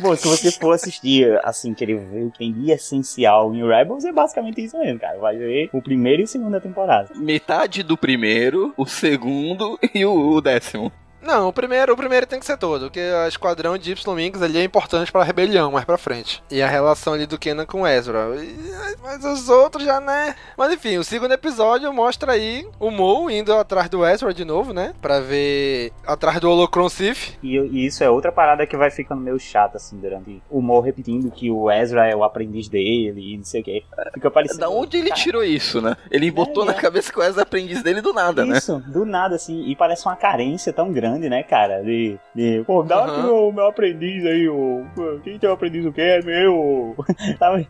Bom, 0.00 0.14
se 0.14 0.28
você 0.28 0.52
for 0.52 0.72
assistir, 0.72 1.40
assim, 1.42 1.74
querer 1.74 1.98
ver 1.98 2.24
o 2.24 2.30
que 2.30 2.38
tem 2.38 2.52
de 2.52 2.70
essencial 2.70 3.52
em 3.54 3.66
Rebels, 3.66 4.04
é 4.04 4.12
basicamente 4.12 4.62
isso 4.62 4.78
mesmo, 4.78 5.00
cara. 5.00 5.18
Vai 5.18 5.36
ver 5.36 5.70
o 5.72 5.82
primeiro 5.82 6.22
e 6.22 6.24
a 6.24 6.26
segunda 6.26 6.60
temporada. 6.60 7.10
Metade 7.16 7.82
do 7.82 7.96
primeiro, 7.96 8.72
o 8.76 8.86
segundo 8.86 9.78
e 9.94 10.04
o, 10.04 10.34
o 10.34 10.40
décimo. 10.40 10.92
Não, 11.20 11.48
o 11.48 11.52
primeiro, 11.52 11.92
o 11.92 11.96
primeiro 11.96 12.26
tem 12.26 12.38
que 12.38 12.46
ser 12.46 12.56
todo, 12.56 12.86
porque 12.86 13.00
a 13.00 13.28
esquadrão 13.28 13.76
de 13.76 13.92
Y-Wings 13.92 14.42
ali 14.42 14.58
é 14.58 14.64
importante 14.64 15.10
pra 15.10 15.22
rebelião 15.24 15.72
mais 15.72 15.84
pra 15.84 15.98
frente. 15.98 16.42
E 16.50 16.62
a 16.62 16.68
relação 16.68 17.12
ali 17.12 17.26
do 17.26 17.38
Kenan 17.38 17.66
com 17.66 17.86
Ezra. 17.86 18.28
E- 18.36 18.96
mas 19.02 19.24
os 19.24 19.48
outros 19.48 19.84
já, 19.84 20.00
né? 20.00 20.34
Mas 20.56 20.72
enfim, 20.72 20.96
o 20.98 21.04
segundo 21.04 21.32
episódio 21.32 21.92
mostra 21.92 22.32
aí 22.32 22.66
o 22.78 22.90
Mo 22.90 23.30
indo 23.30 23.52
atrás 23.54 23.88
do 23.88 24.04
Ezra 24.06 24.32
de 24.32 24.44
novo, 24.44 24.72
né? 24.72 24.92
Pra 25.00 25.20
ver 25.20 25.92
atrás 26.06 26.40
do 26.40 26.50
Holocron 26.50 26.88
Sith. 26.88 27.38
E, 27.42 27.56
e 27.56 27.86
isso 27.86 28.02
é 28.04 28.10
outra 28.10 28.30
parada 28.30 28.66
que 28.66 28.76
vai 28.76 28.90
ficando 28.90 29.20
meio 29.20 29.38
chata, 29.38 29.76
assim, 29.76 29.98
durante 29.98 30.42
o 30.50 30.60
Mo 30.60 30.80
repetindo 30.80 31.30
que 31.30 31.50
o 31.50 31.70
Ezra 31.70 32.06
é 32.06 32.14
o 32.14 32.22
aprendiz 32.22 32.68
dele 32.68 33.34
e 33.34 33.36
não 33.36 33.44
sei 33.44 33.60
o 33.60 33.64
que. 33.64 33.84
Fica 34.14 34.30
parecendo. 34.30 34.60
Da 34.60 34.68
onde 34.68 34.96
ele 34.98 35.10
tirou 35.12 35.42
isso, 35.42 35.80
né? 35.80 35.96
Ele 36.10 36.30
botou 36.30 36.64
na 36.64 36.72
é. 36.72 36.74
cabeça 36.74 37.12
que 37.12 37.18
o 37.18 37.22
Ezra 37.22 37.42
é 37.42 37.44
aprendiz 37.44 37.82
dele 37.82 38.00
do 38.00 38.12
nada, 38.12 38.44
né? 38.44 38.58
Isso, 38.58 38.78
do 38.86 39.04
nada, 39.04 39.36
assim, 39.36 39.64
e 39.66 39.74
parece 39.74 40.06
uma 40.06 40.16
carência 40.16 40.72
tão 40.72 40.92
grande, 40.92 41.07
né, 41.12 41.42
cara? 41.42 41.82
De, 41.82 42.18
de 42.34 42.62
pô, 42.66 42.82
dá 42.82 43.04
aqui 43.04 43.20
o 43.20 43.52
meu 43.52 43.66
aprendiz 43.66 44.24
aí, 44.26 44.48
o. 44.48 44.84
Quem 45.22 45.38
tem 45.38 45.48
o 45.48 45.52
aprendiz 45.52 45.84
o 45.86 45.92
quê? 45.92 46.00
É 46.02 46.22
meu. 46.22 46.96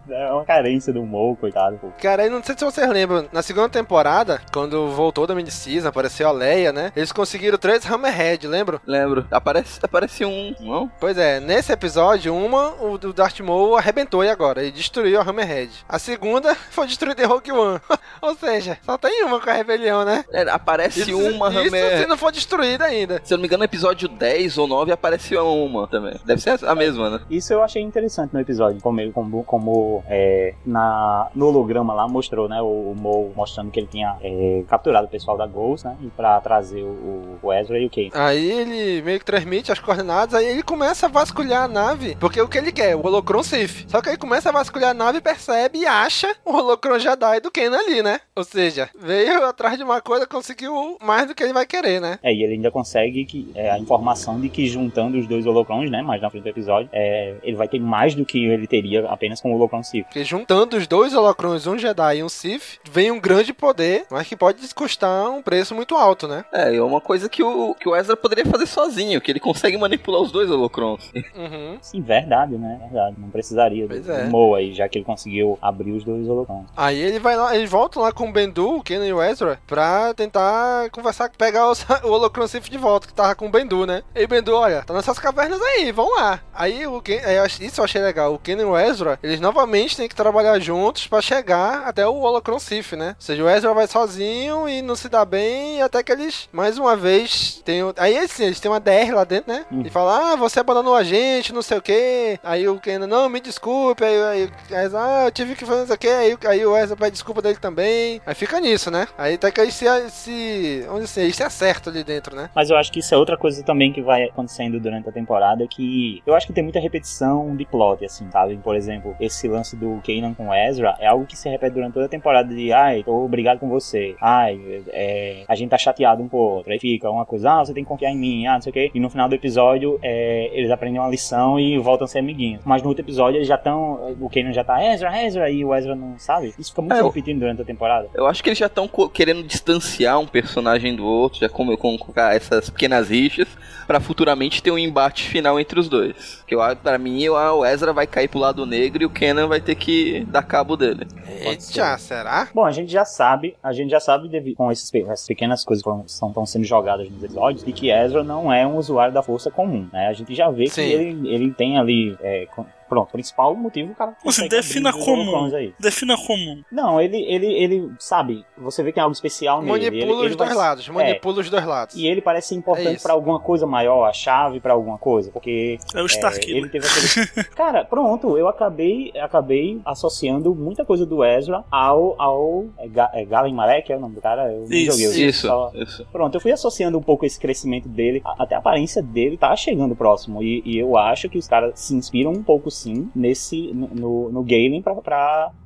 É 0.08 0.32
uma 0.32 0.44
carência 0.44 0.92
do 0.92 1.02
Mo, 1.04 1.36
coitado, 1.36 1.76
pô. 1.78 1.88
Cara, 2.00 2.22
aí 2.22 2.30
não 2.30 2.42
sei 2.42 2.56
se 2.56 2.64
vocês 2.64 2.88
lembram, 2.88 3.26
na 3.32 3.42
segunda 3.42 3.68
temporada, 3.68 4.40
quando 4.52 4.88
voltou 4.90 5.26
da 5.26 5.34
Mid-Season, 5.34 5.88
apareceu 5.88 6.28
a 6.28 6.32
Leia, 6.32 6.72
né? 6.72 6.92
Eles 6.96 7.12
conseguiram 7.12 7.58
três 7.58 7.88
Hammerhead, 7.88 8.46
lembram? 8.46 8.80
Lembro. 8.86 9.26
Aparece, 9.30 9.78
aparece 9.82 10.24
um, 10.24 10.54
não? 10.60 10.90
Pois 11.00 11.16
é, 11.18 11.40
nesse 11.40 11.72
episódio, 11.72 12.34
uma, 12.34 12.74
o 12.82 12.96
do 12.98 13.12
Darth 13.12 13.40
Maul 13.40 13.76
arrebentou 13.76 14.24
e 14.24 14.30
agora, 14.30 14.62
ele 14.62 14.72
destruiu 14.72 15.20
a 15.20 15.24
Hammerhead. 15.24 15.70
A 15.88 15.98
segunda 15.98 16.54
foi 16.70 16.86
destruída 16.86 17.22
em 17.22 17.26
Rogue 17.26 17.52
One. 17.52 17.80
Ou 18.22 18.34
seja, 18.34 18.78
só 18.82 18.96
tem 18.96 19.24
uma 19.24 19.40
com 19.40 19.50
a 19.50 19.52
rebelião, 19.52 20.04
né? 20.04 20.24
É, 20.32 20.42
aparece 20.50 21.00
Isso- 21.02 21.16
uma 21.18 21.48
isso 21.50 21.58
Hammer... 21.68 21.98
se 21.98 22.06
não 22.06 22.16
for 22.16 22.32
destruída 22.32 22.84
ainda. 22.84 23.20
Se 23.28 23.34
eu 23.34 23.36
não 23.36 23.42
me 23.42 23.46
engano, 23.46 23.58
no 23.58 23.64
episódio 23.66 24.08
10 24.08 24.56
ou 24.56 24.66
9 24.66 24.90
apareceu 24.90 25.46
uma 25.46 25.86
também. 25.86 26.18
Deve 26.24 26.40
ser 26.40 26.64
a 26.64 26.74
mesma, 26.74 27.10
né? 27.10 27.20
Isso 27.28 27.52
eu 27.52 27.62
achei 27.62 27.82
interessante 27.82 28.32
no 28.32 28.40
episódio, 28.40 28.80
como, 28.80 29.12
como, 29.12 29.44
como 29.44 30.02
é, 30.08 30.54
na, 30.64 31.28
no 31.34 31.48
holograma 31.48 31.92
lá 31.92 32.08
mostrou, 32.08 32.48
né, 32.48 32.62
o, 32.62 32.64
o 32.64 32.94
Mo 32.96 33.30
mostrando 33.36 33.70
que 33.70 33.80
ele 33.80 33.86
tinha 33.86 34.16
é, 34.22 34.64
capturado 34.66 35.08
o 35.08 35.10
pessoal 35.10 35.36
da 35.36 35.46
Ghost, 35.46 35.86
né, 35.86 35.94
e 36.00 36.06
pra 36.06 36.40
trazer 36.40 36.82
o, 36.82 37.38
o 37.42 37.52
Ezra 37.52 37.78
e 37.78 37.84
o 37.84 37.90
Kate. 37.90 38.12
Aí 38.14 38.50
ele 38.50 39.02
meio 39.02 39.18
que 39.18 39.26
transmite 39.26 39.70
as 39.70 39.78
coordenadas, 39.78 40.32
aí 40.32 40.46
ele 40.46 40.62
começa 40.62 41.04
a 41.04 41.10
vasculhar 41.10 41.64
a 41.64 41.68
nave, 41.68 42.16
porque 42.18 42.40
o 42.40 42.48
que 42.48 42.56
ele 42.56 42.72
quer? 42.72 42.96
O 42.96 43.06
Holocron 43.06 43.42
Sith. 43.42 43.90
Só 43.90 44.00
que 44.00 44.08
aí 44.08 44.16
começa 44.16 44.48
a 44.48 44.52
vasculhar 44.52 44.92
a 44.92 44.94
nave, 44.94 45.20
percebe 45.20 45.80
e 45.80 45.86
acha 45.86 46.34
o 46.46 46.56
Holocron 46.56 46.98
Jedi 46.98 47.40
do 47.40 47.50
Ken 47.50 47.74
ali, 47.74 48.02
né? 48.02 48.22
Ou 48.34 48.42
seja, 48.42 48.88
veio 48.98 49.44
atrás 49.44 49.76
de 49.76 49.84
uma 49.84 50.00
coisa, 50.00 50.26
conseguiu 50.26 50.96
mais 51.02 51.26
do 51.26 51.34
que 51.34 51.42
ele 51.42 51.52
vai 51.52 51.66
querer, 51.66 52.00
né? 52.00 52.18
É, 52.22 52.32
e 52.32 52.42
ele 52.42 52.54
ainda 52.54 52.70
consegue 52.70 53.17
que, 53.24 53.50
é, 53.54 53.70
a 53.70 53.78
informação 53.78 54.40
de 54.40 54.48
que 54.48 54.66
juntando 54.66 55.18
os 55.18 55.26
dois 55.26 55.46
holocrons, 55.46 55.90
né, 55.90 56.02
mais 56.02 56.20
na 56.22 56.30
frente 56.30 56.42
do 56.44 56.48
episódio, 56.48 56.88
é, 56.92 57.36
ele 57.42 57.56
vai 57.56 57.68
ter 57.68 57.78
mais 57.80 58.14
do 58.14 58.24
que 58.24 58.44
ele 58.44 58.66
teria 58.66 59.06
apenas 59.08 59.40
com 59.40 59.52
o 59.52 59.54
holocron 59.56 59.82
Sith. 59.82 60.04
Porque 60.04 60.24
juntando 60.24 60.76
os 60.76 60.86
dois 60.86 61.14
Holocrons, 61.14 61.66
um 61.66 61.78
Jedi 61.78 62.18
e 62.18 62.24
um 62.24 62.28
Sith, 62.28 62.78
vem 62.90 63.10
um 63.10 63.20
grande 63.20 63.52
poder, 63.52 64.06
mas 64.10 64.26
que 64.26 64.36
pode 64.36 64.58
custar 64.74 65.28
um 65.30 65.42
preço 65.42 65.74
muito 65.74 65.94
alto, 65.96 66.26
né? 66.28 66.44
É, 66.52 66.74
é 66.76 66.82
uma 66.82 67.00
coisa 67.00 67.28
que 67.28 67.42
o, 67.42 67.74
que 67.74 67.88
o 67.88 67.94
Ezra 67.96 68.16
poderia 68.16 68.44
fazer 68.46 68.66
sozinho, 68.66 69.20
que 69.20 69.30
ele 69.30 69.40
consegue 69.40 69.76
manipular 69.76 70.20
os 70.20 70.32
dois 70.32 70.50
holocrons. 70.50 71.10
Uhum. 71.38 71.78
Sim, 71.80 72.00
verdade, 72.00 72.56
né, 72.56 72.78
verdade, 72.82 73.16
não 73.18 73.28
precisaria 73.30 73.84
do, 73.86 73.88
Pois 73.94 74.08
é. 74.08 74.24
do 74.24 74.30
Mo 74.30 74.54
aí, 74.54 74.72
já 74.74 74.88
que 74.88 74.98
ele 74.98 75.04
conseguiu 75.04 75.56
abrir 75.62 75.92
os 75.92 76.02
dois 76.04 76.26
holocrons. 76.28 76.66
Aí 76.76 76.98
ele 76.98 77.18
vai 77.20 77.36
lá, 77.36 77.54
eles 77.56 77.70
voltam 77.70 78.02
lá 78.02 78.10
com 78.12 78.28
o 78.28 78.32
Bendu, 78.32 78.76
o 78.78 78.82
Kenan 78.82 79.06
e 79.06 79.12
o 79.12 79.22
Ezra, 79.22 79.58
pra 79.66 80.12
tentar 80.14 80.90
conversar, 80.90 81.30
pegar 81.36 81.70
os- 81.70 81.84
o 82.04 82.08
Holocron 82.08 82.46
Sith 82.46 82.68
de 82.68 82.78
volta, 82.78 83.07
que 83.08 83.14
tava 83.14 83.34
com 83.34 83.46
o 83.46 83.50
Bendu, 83.50 83.86
né? 83.86 84.02
E 84.14 84.24
o 84.24 84.28
Bendu, 84.28 84.54
olha, 84.54 84.82
tá 84.82 84.94
nessas 84.94 85.18
cavernas 85.18 85.60
aí, 85.60 85.90
vão 85.90 86.14
lá. 86.14 86.40
Aí 86.54 86.86
o 86.86 87.00
Ken, 87.02 87.20
isso 87.60 87.80
eu 87.80 87.84
achei 87.84 88.00
legal, 88.00 88.32
o 88.32 88.38
Kenan 88.38 88.62
e 88.62 88.66
o 88.66 88.78
Ezra, 88.78 89.18
eles 89.22 89.40
novamente 89.40 89.96
têm 89.96 90.08
que 90.08 90.14
trabalhar 90.14 90.58
juntos 90.60 91.06
pra 91.06 91.20
chegar 91.20 91.82
até 91.84 92.06
o 92.06 92.14
Holocron 92.14 92.58
Sith, 92.58 92.92
né? 92.92 93.16
Ou 93.18 93.22
seja, 93.22 93.42
o 93.42 93.48
Ezra 93.48 93.74
vai 93.74 93.86
sozinho 93.86 94.68
e 94.68 94.82
não 94.82 94.94
se 94.94 95.08
dá 95.08 95.24
bem, 95.24 95.82
até 95.82 96.02
que 96.02 96.12
eles, 96.12 96.48
mais 96.52 96.78
uma 96.78 96.96
vez, 96.96 97.60
tem 97.64 97.82
Aí 97.96 98.18
assim, 98.18 98.44
eles 98.44 98.60
têm 98.60 98.70
uma 98.70 98.80
DR 98.80 99.14
lá 99.14 99.24
dentro, 99.24 99.52
né? 99.52 99.64
E 99.84 99.90
fala, 99.90 100.32
ah, 100.32 100.36
você 100.36 100.60
abandonou 100.60 100.94
a 100.94 101.02
gente, 101.02 101.52
não 101.52 101.62
sei 101.62 101.78
o 101.78 101.82
quê. 101.82 102.38
Aí 102.42 102.68
o 102.68 102.78
Kenan, 102.78 103.06
não, 103.06 103.28
me 103.28 103.40
desculpe. 103.40 104.04
Aí, 104.04 104.22
aí, 104.22 104.50
aí 104.70 104.90
ah, 104.94 105.24
eu 105.26 105.30
tive 105.30 105.54
que 105.54 105.64
fazer 105.64 105.80
não 105.80 105.86
sei 105.86 105.96
o 105.96 105.98
quê. 105.98 106.08
Aí, 106.08 106.38
aí 106.46 106.66
o 106.66 106.76
Ezra 106.76 106.96
pede 106.96 107.12
desculpa 107.12 107.40
dele 107.40 107.58
também. 107.58 108.20
Aí 108.26 108.34
fica 108.34 108.60
nisso, 108.60 108.90
né? 108.90 109.06
Aí 109.16 109.34
até 109.34 109.50
que 109.50 109.60
eles 109.60 109.74
se, 109.74 109.86
se, 110.10 110.84
dizer 110.86 111.04
assim, 111.04 111.20
eles 111.20 111.36
se 111.36 111.42
acertam 111.42 111.92
ali 111.92 112.04
dentro, 112.04 112.34
né? 112.34 112.50
Mas 112.54 112.70
eu 112.70 112.76
acho 112.76 112.92
que 112.92 112.97
isso 112.98 113.14
é 113.14 113.18
outra 113.18 113.36
coisa 113.36 113.62
também 113.62 113.92
que 113.92 114.02
vai 114.02 114.24
acontecendo 114.24 114.78
durante 114.80 115.08
a 115.08 115.12
temporada, 115.12 115.66
que 115.66 116.22
eu 116.26 116.34
acho 116.34 116.46
que 116.46 116.52
tem 116.52 116.62
muita 116.62 116.80
repetição 116.80 117.56
de 117.56 117.64
plot, 117.64 118.04
assim, 118.04 118.30
sabe? 118.30 118.56
Por 118.56 118.76
exemplo, 118.76 119.16
esse 119.20 119.48
lance 119.48 119.76
do 119.76 120.00
Kanan 120.04 120.34
com 120.34 120.54
Ezra 120.54 120.94
é 120.98 121.06
algo 121.06 121.26
que 121.26 121.36
se 121.36 121.48
repete 121.48 121.74
durante 121.74 121.94
toda 121.94 122.06
a 122.06 122.08
temporada 122.08 122.54
de, 122.54 122.72
ai, 122.72 123.02
tô 123.02 123.24
obrigado 123.24 123.58
com 123.58 123.68
você, 123.68 124.14
ai, 124.20 124.58
é, 124.88 125.44
a 125.48 125.54
gente 125.54 125.70
tá 125.70 125.78
chateado 125.78 126.22
um 126.22 126.28
com 126.28 126.36
o 126.36 126.40
outro, 126.40 126.72
aí 126.72 126.78
fica 126.78 127.10
uma 127.10 127.24
coisa, 127.24 127.52
ah, 127.52 127.64
você 127.64 127.72
tem 127.72 127.84
que 127.84 127.88
confiar 127.88 128.10
em 128.10 128.16
mim, 128.16 128.46
ah, 128.46 128.54
não 128.54 128.62
sei 128.62 128.70
o 128.70 128.72
quê, 128.72 128.90
e 128.94 129.00
no 129.00 129.10
final 129.10 129.28
do 129.28 129.34
episódio 129.34 129.98
é, 130.02 130.50
eles 130.52 130.70
aprendem 130.70 131.00
uma 131.00 131.08
lição 131.08 131.58
e 131.58 131.78
voltam 131.78 132.04
a 132.04 132.08
ser 132.08 132.18
amiguinhos. 132.18 132.62
Mas 132.64 132.82
no 132.82 132.88
outro 132.88 133.04
episódio 133.04 133.38
eles 133.38 133.48
já 133.48 133.56
estão, 133.56 134.16
o 134.20 134.28
Kanan 134.28 134.52
já 134.52 134.64
tá, 134.64 134.82
Ezra, 134.84 135.24
Ezra, 135.24 135.50
e 135.50 135.64
o 135.64 135.74
Ezra 135.74 135.94
não 135.94 136.18
sabe. 136.18 136.54
Isso 136.58 136.70
fica 136.70 136.82
muito 136.82 136.94
É, 136.94 137.02
repetindo 137.02 137.40
durante 137.40 137.62
a 137.62 137.64
temporada. 137.64 138.08
Eu 138.14 138.26
acho 138.26 138.42
que 138.42 138.48
eles 138.48 138.58
já 138.58 138.66
estão 138.66 138.88
querendo 139.12 139.42
distanciar 139.42 140.18
um 140.18 140.26
personagem 140.26 140.94
do 140.94 141.04
outro, 141.04 141.40
já 141.40 141.48
como 141.48 141.76
colocar 141.76 142.34
essas 142.34 142.70
pequenas 142.70 142.87
rixas, 143.08 143.48
pra 143.86 144.00
futuramente 144.00 144.62
ter 144.62 144.70
um 144.70 144.78
embate 144.78 145.28
final 145.28 145.58
entre 145.58 145.78
os 145.80 145.88
dois. 145.88 146.42
Que 146.46 146.54
eu, 146.54 146.60
acho- 146.60 146.76
pra 146.76 146.98
mim, 146.98 147.22
eu, 147.22 147.34
o 147.34 147.64
Ezra 147.64 147.92
vai 147.92 148.06
cair 148.06 148.28
pro 148.28 148.38
lado 148.38 148.66
negro 148.66 149.02
e 149.02 149.06
o 149.06 149.10
Kenan 149.10 149.46
vai 149.46 149.60
ter 149.60 149.74
que 149.74 150.24
dar 150.28 150.42
cabo 150.42 150.76
dele. 150.76 151.06
Eita, 151.40 151.96
será? 151.98 152.48
Bom, 152.54 152.64
a 152.64 152.72
gente 152.72 152.90
já 152.92 153.04
sabe, 153.04 153.56
a 153.62 153.72
gente 153.72 153.90
já 153.90 154.00
sabe 154.00 154.28
devido, 154.28 154.56
com 154.56 154.70
esses 154.70 154.92
essas 154.94 155.26
pequenas 155.26 155.64
coisas 155.64 155.82
que 155.82 155.90
estão 156.06 156.44
sendo 156.46 156.64
jogadas 156.64 157.08
nos 157.10 157.22
episódios, 157.22 157.64
de 157.64 157.72
que 157.72 157.90
Ezra 157.90 158.22
não 158.24 158.52
é 158.52 158.66
um 158.66 158.76
usuário 158.76 159.14
da 159.14 159.22
força 159.22 159.50
comum, 159.50 159.88
né? 159.92 160.08
A 160.08 160.12
gente 160.12 160.34
já 160.34 160.50
vê 160.50 160.66
Sim. 160.68 160.82
que 160.82 160.92
ele, 160.92 161.28
ele 161.34 161.50
tem 161.52 161.78
ali, 161.78 162.16
é, 162.20 162.46
pronto, 162.88 163.08
o 163.08 163.12
principal 163.12 163.54
motivo 163.54 163.92
o 163.92 163.94
cara 163.94 164.14
consegue 164.22 164.48
defina 164.48 164.90
os 164.90 165.04
comum. 165.04 165.54
Aí. 165.54 165.72
Defina 165.78 166.16
comum. 166.16 166.62
Não, 166.70 167.00
ele, 167.00 167.18
ele, 167.22 167.46
ele, 167.46 167.92
sabe, 167.98 168.44
você 168.56 168.82
vê 168.82 168.92
que 168.92 168.98
é 168.98 169.02
algo 169.02 169.12
especial 169.12 169.60
nele. 169.62 169.72
Manipula 169.72 170.02
ele, 170.02 170.12
ele 170.12 170.30
os 170.30 170.36
dois 170.36 170.48
vai- 170.50 170.58
lados, 170.58 170.88
é, 170.88 170.92
manipula 170.92 171.40
os 171.40 171.50
dois 171.50 171.64
lados. 171.66 171.94
e 171.96 172.06
ele 172.06 172.20
parece 172.20 172.48
ser 172.48 172.54
É 172.54 172.58
importante 172.58 172.94
isso. 172.96 173.02
pra 173.02 173.12
alguma 173.12 173.40
coisa 173.40 173.66
maior, 173.66 174.04
a 174.06 174.12
chave 174.12 174.60
pra 174.60 174.72
alguma 174.74 174.98
coisa, 174.98 175.30
porque 175.30 175.78
É 175.94 176.02
o 176.02 176.06
Starkiller. 176.06 176.56
ele 176.58 176.68
teve 176.68 176.86
aquele. 176.86 177.44
Cara, 177.54 177.84
pronto, 177.84 178.36
eu 178.36 178.48
acabei, 178.48 179.12
acabei 179.20 179.80
associando 179.84 180.54
muita 180.54 180.84
coisa 180.84 181.04
do 181.06 181.24
Ezra 181.24 181.64
ao 181.70 182.14
ao 182.18 182.66
é, 182.78 182.88
Ga- 182.88 183.10
é, 183.14 183.24
Galen 183.24 183.54
Marek, 183.54 183.92
é 183.92 183.96
o 183.96 184.00
nome 184.00 184.14
do 184.14 184.20
cara, 184.20 184.52
eu 184.52 184.64
Isso, 184.64 184.92
joguei. 184.92 185.06
eu 185.24 185.28
Isso, 185.30 185.46
só- 185.46 185.70
isso. 185.74 186.06
Pronto, 186.12 186.34
eu 186.34 186.40
fui 186.40 186.52
associando 186.52 186.98
um 186.98 187.02
pouco 187.02 187.24
esse 187.26 187.38
crescimento 187.38 187.88
dele, 187.88 188.22
até 188.38 188.54
a 188.54 188.58
aparência 188.58 189.02
dele 189.02 189.36
tá 189.36 189.54
chegando 189.56 189.94
próximo. 189.94 190.42
E, 190.42 190.62
e 190.64 190.78
eu 190.78 190.96
acho 190.96 191.28
que 191.28 191.38
os 191.38 191.46
caras 191.46 191.78
se 191.78 191.94
inspiram 191.94 192.32
um 192.32 192.42
pouco 192.42 192.70
sim 192.78 193.10
nesse 193.14 193.72
no, 193.72 193.88
no, 193.88 194.32
no 194.32 194.42
Galen 194.42 194.82
pra, 194.82 194.94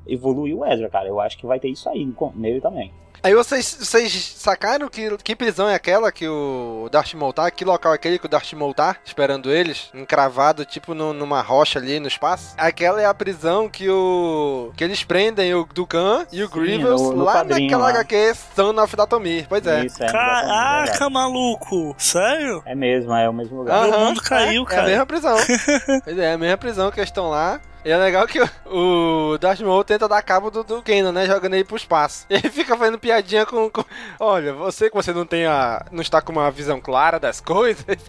evoluir 0.07 0.55
o 0.55 0.65
Ezra, 0.65 0.89
cara. 0.89 1.07
Eu 1.07 1.19
acho 1.19 1.37
que 1.37 1.45
vai 1.45 1.59
ter 1.59 1.69
isso 1.69 1.87
aí 1.89 2.07
nele 2.35 2.61
também. 2.61 2.91
Aí 3.25 3.33
vocês, 3.33 3.77
vocês 3.79 4.33
sacaram 4.37 4.89
que, 4.89 5.15
que 5.19 5.33
prisão 5.33 5.69
é 5.69 5.75
aquela 5.75 6.11
que 6.11 6.27
o 6.27 6.89
Darth 6.91 7.13
Maul 7.13 7.31
tá? 7.31 7.49
Que 7.49 7.63
local 7.63 7.93
é 7.93 7.95
aquele 7.95 8.19
que 8.19 8.25
o 8.25 8.29
Darth 8.29 8.51
Maul 8.51 8.73
tá? 8.73 8.97
Esperando 9.05 9.49
eles, 9.49 9.89
encravado, 9.93 10.65
tipo 10.65 10.93
no- 10.93 11.13
numa 11.13 11.41
rocha 11.41 11.79
ali 11.79 12.01
no 12.01 12.07
espaço. 12.09 12.53
Aquela 12.57 13.01
é 13.01 13.05
a 13.05 13.13
prisão 13.13 13.69
que 13.69 13.89
o... 13.89 14.73
que 14.75 14.83
eles 14.83 15.05
prendem 15.05 15.53
o 15.55 15.63
Dukan 15.63 16.25
e 16.33 16.43
o 16.43 16.49
Grievous 16.49 17.01
no- 17.01 17.13
no 17.13 17.23
lá 17.23 17.45
naquela 17.45 17.83
lá. 17.83 17.89
HQ 17.91 18.33
Son 18.55 18.77
of 18.83 18.93
Datomir. 18.93 19.45
Pois 19.47 19.65
é. 19.65 19.85
Isso, 19.85 20.03
é, 20.03 20.11
Caraca, 20.11 21.09
maluco! 21.09 21.95
Sério? 21.97 22.61
É 22.65 22.75
mesmo, 22.75 23.13
é 23.15 23.29
o 23.29 23.33
mesmo 23.33 23.59
lugar. 23.59 23.85
Aham, 23.85 23.99
mundo 23.99 24.21
caiu, 24.21 24.63
é, 24.63 24.65
cara. 24.65 24.81
É 24.81 24.83
a 24.83 24.87
mesma 24.89 25.05
prisão. 25.05 25.37
pois 26.03 26.17
é, 26.17 26.25
é 26.25 26.33
a 26.33 26.37
mesma 26.37 26.57
prisão 26.57 26.91
que 26.91 26.99
eles 26.99 27.09
estão 27.09 27.29
lá. 27.29 27.61
E 27.85 27.91
é 27.91 27.97
legal 27.97 28.25
que 28.25 28.39
o, 28.65 29.37
Darth 29.37 29.59
Maul 29.59 29.83
tenta 29.83 30.07
dar 30.07 30.21
cabo 30.21 30.49
do, 30.49 30.63
do 30.63 30.81
Kanan, 30.81 31.11
né? 31.11 31.25
Jogando 31.25 31.53
ele 31.53 31.65
pro 31.65 31.75
espaço. 31.75 32.25
E 32.29 32.35
ele 32.39 32.49
fica 32.49 32.77
fazendo 32.77 32.97
piadinha 32.97 33.45
com, 33.45 33.69
com... 33.69 33.83
Olha, 34.19 34.53
você 34.53 34.89
que 34.89 34.95
você 34.95 35.11
não 35.11 35.25
tem 35.25 35.45
a... 35.45 35.85
Não 35.91 36.01
está 36.01 36.21
com 36.21 36.31
uma 36.31 36.49
visão 36.49 36.79
clara 36.79 37.19
das 37.19 37.41
coisas. 37.41 37.83
ele 37.87 37.99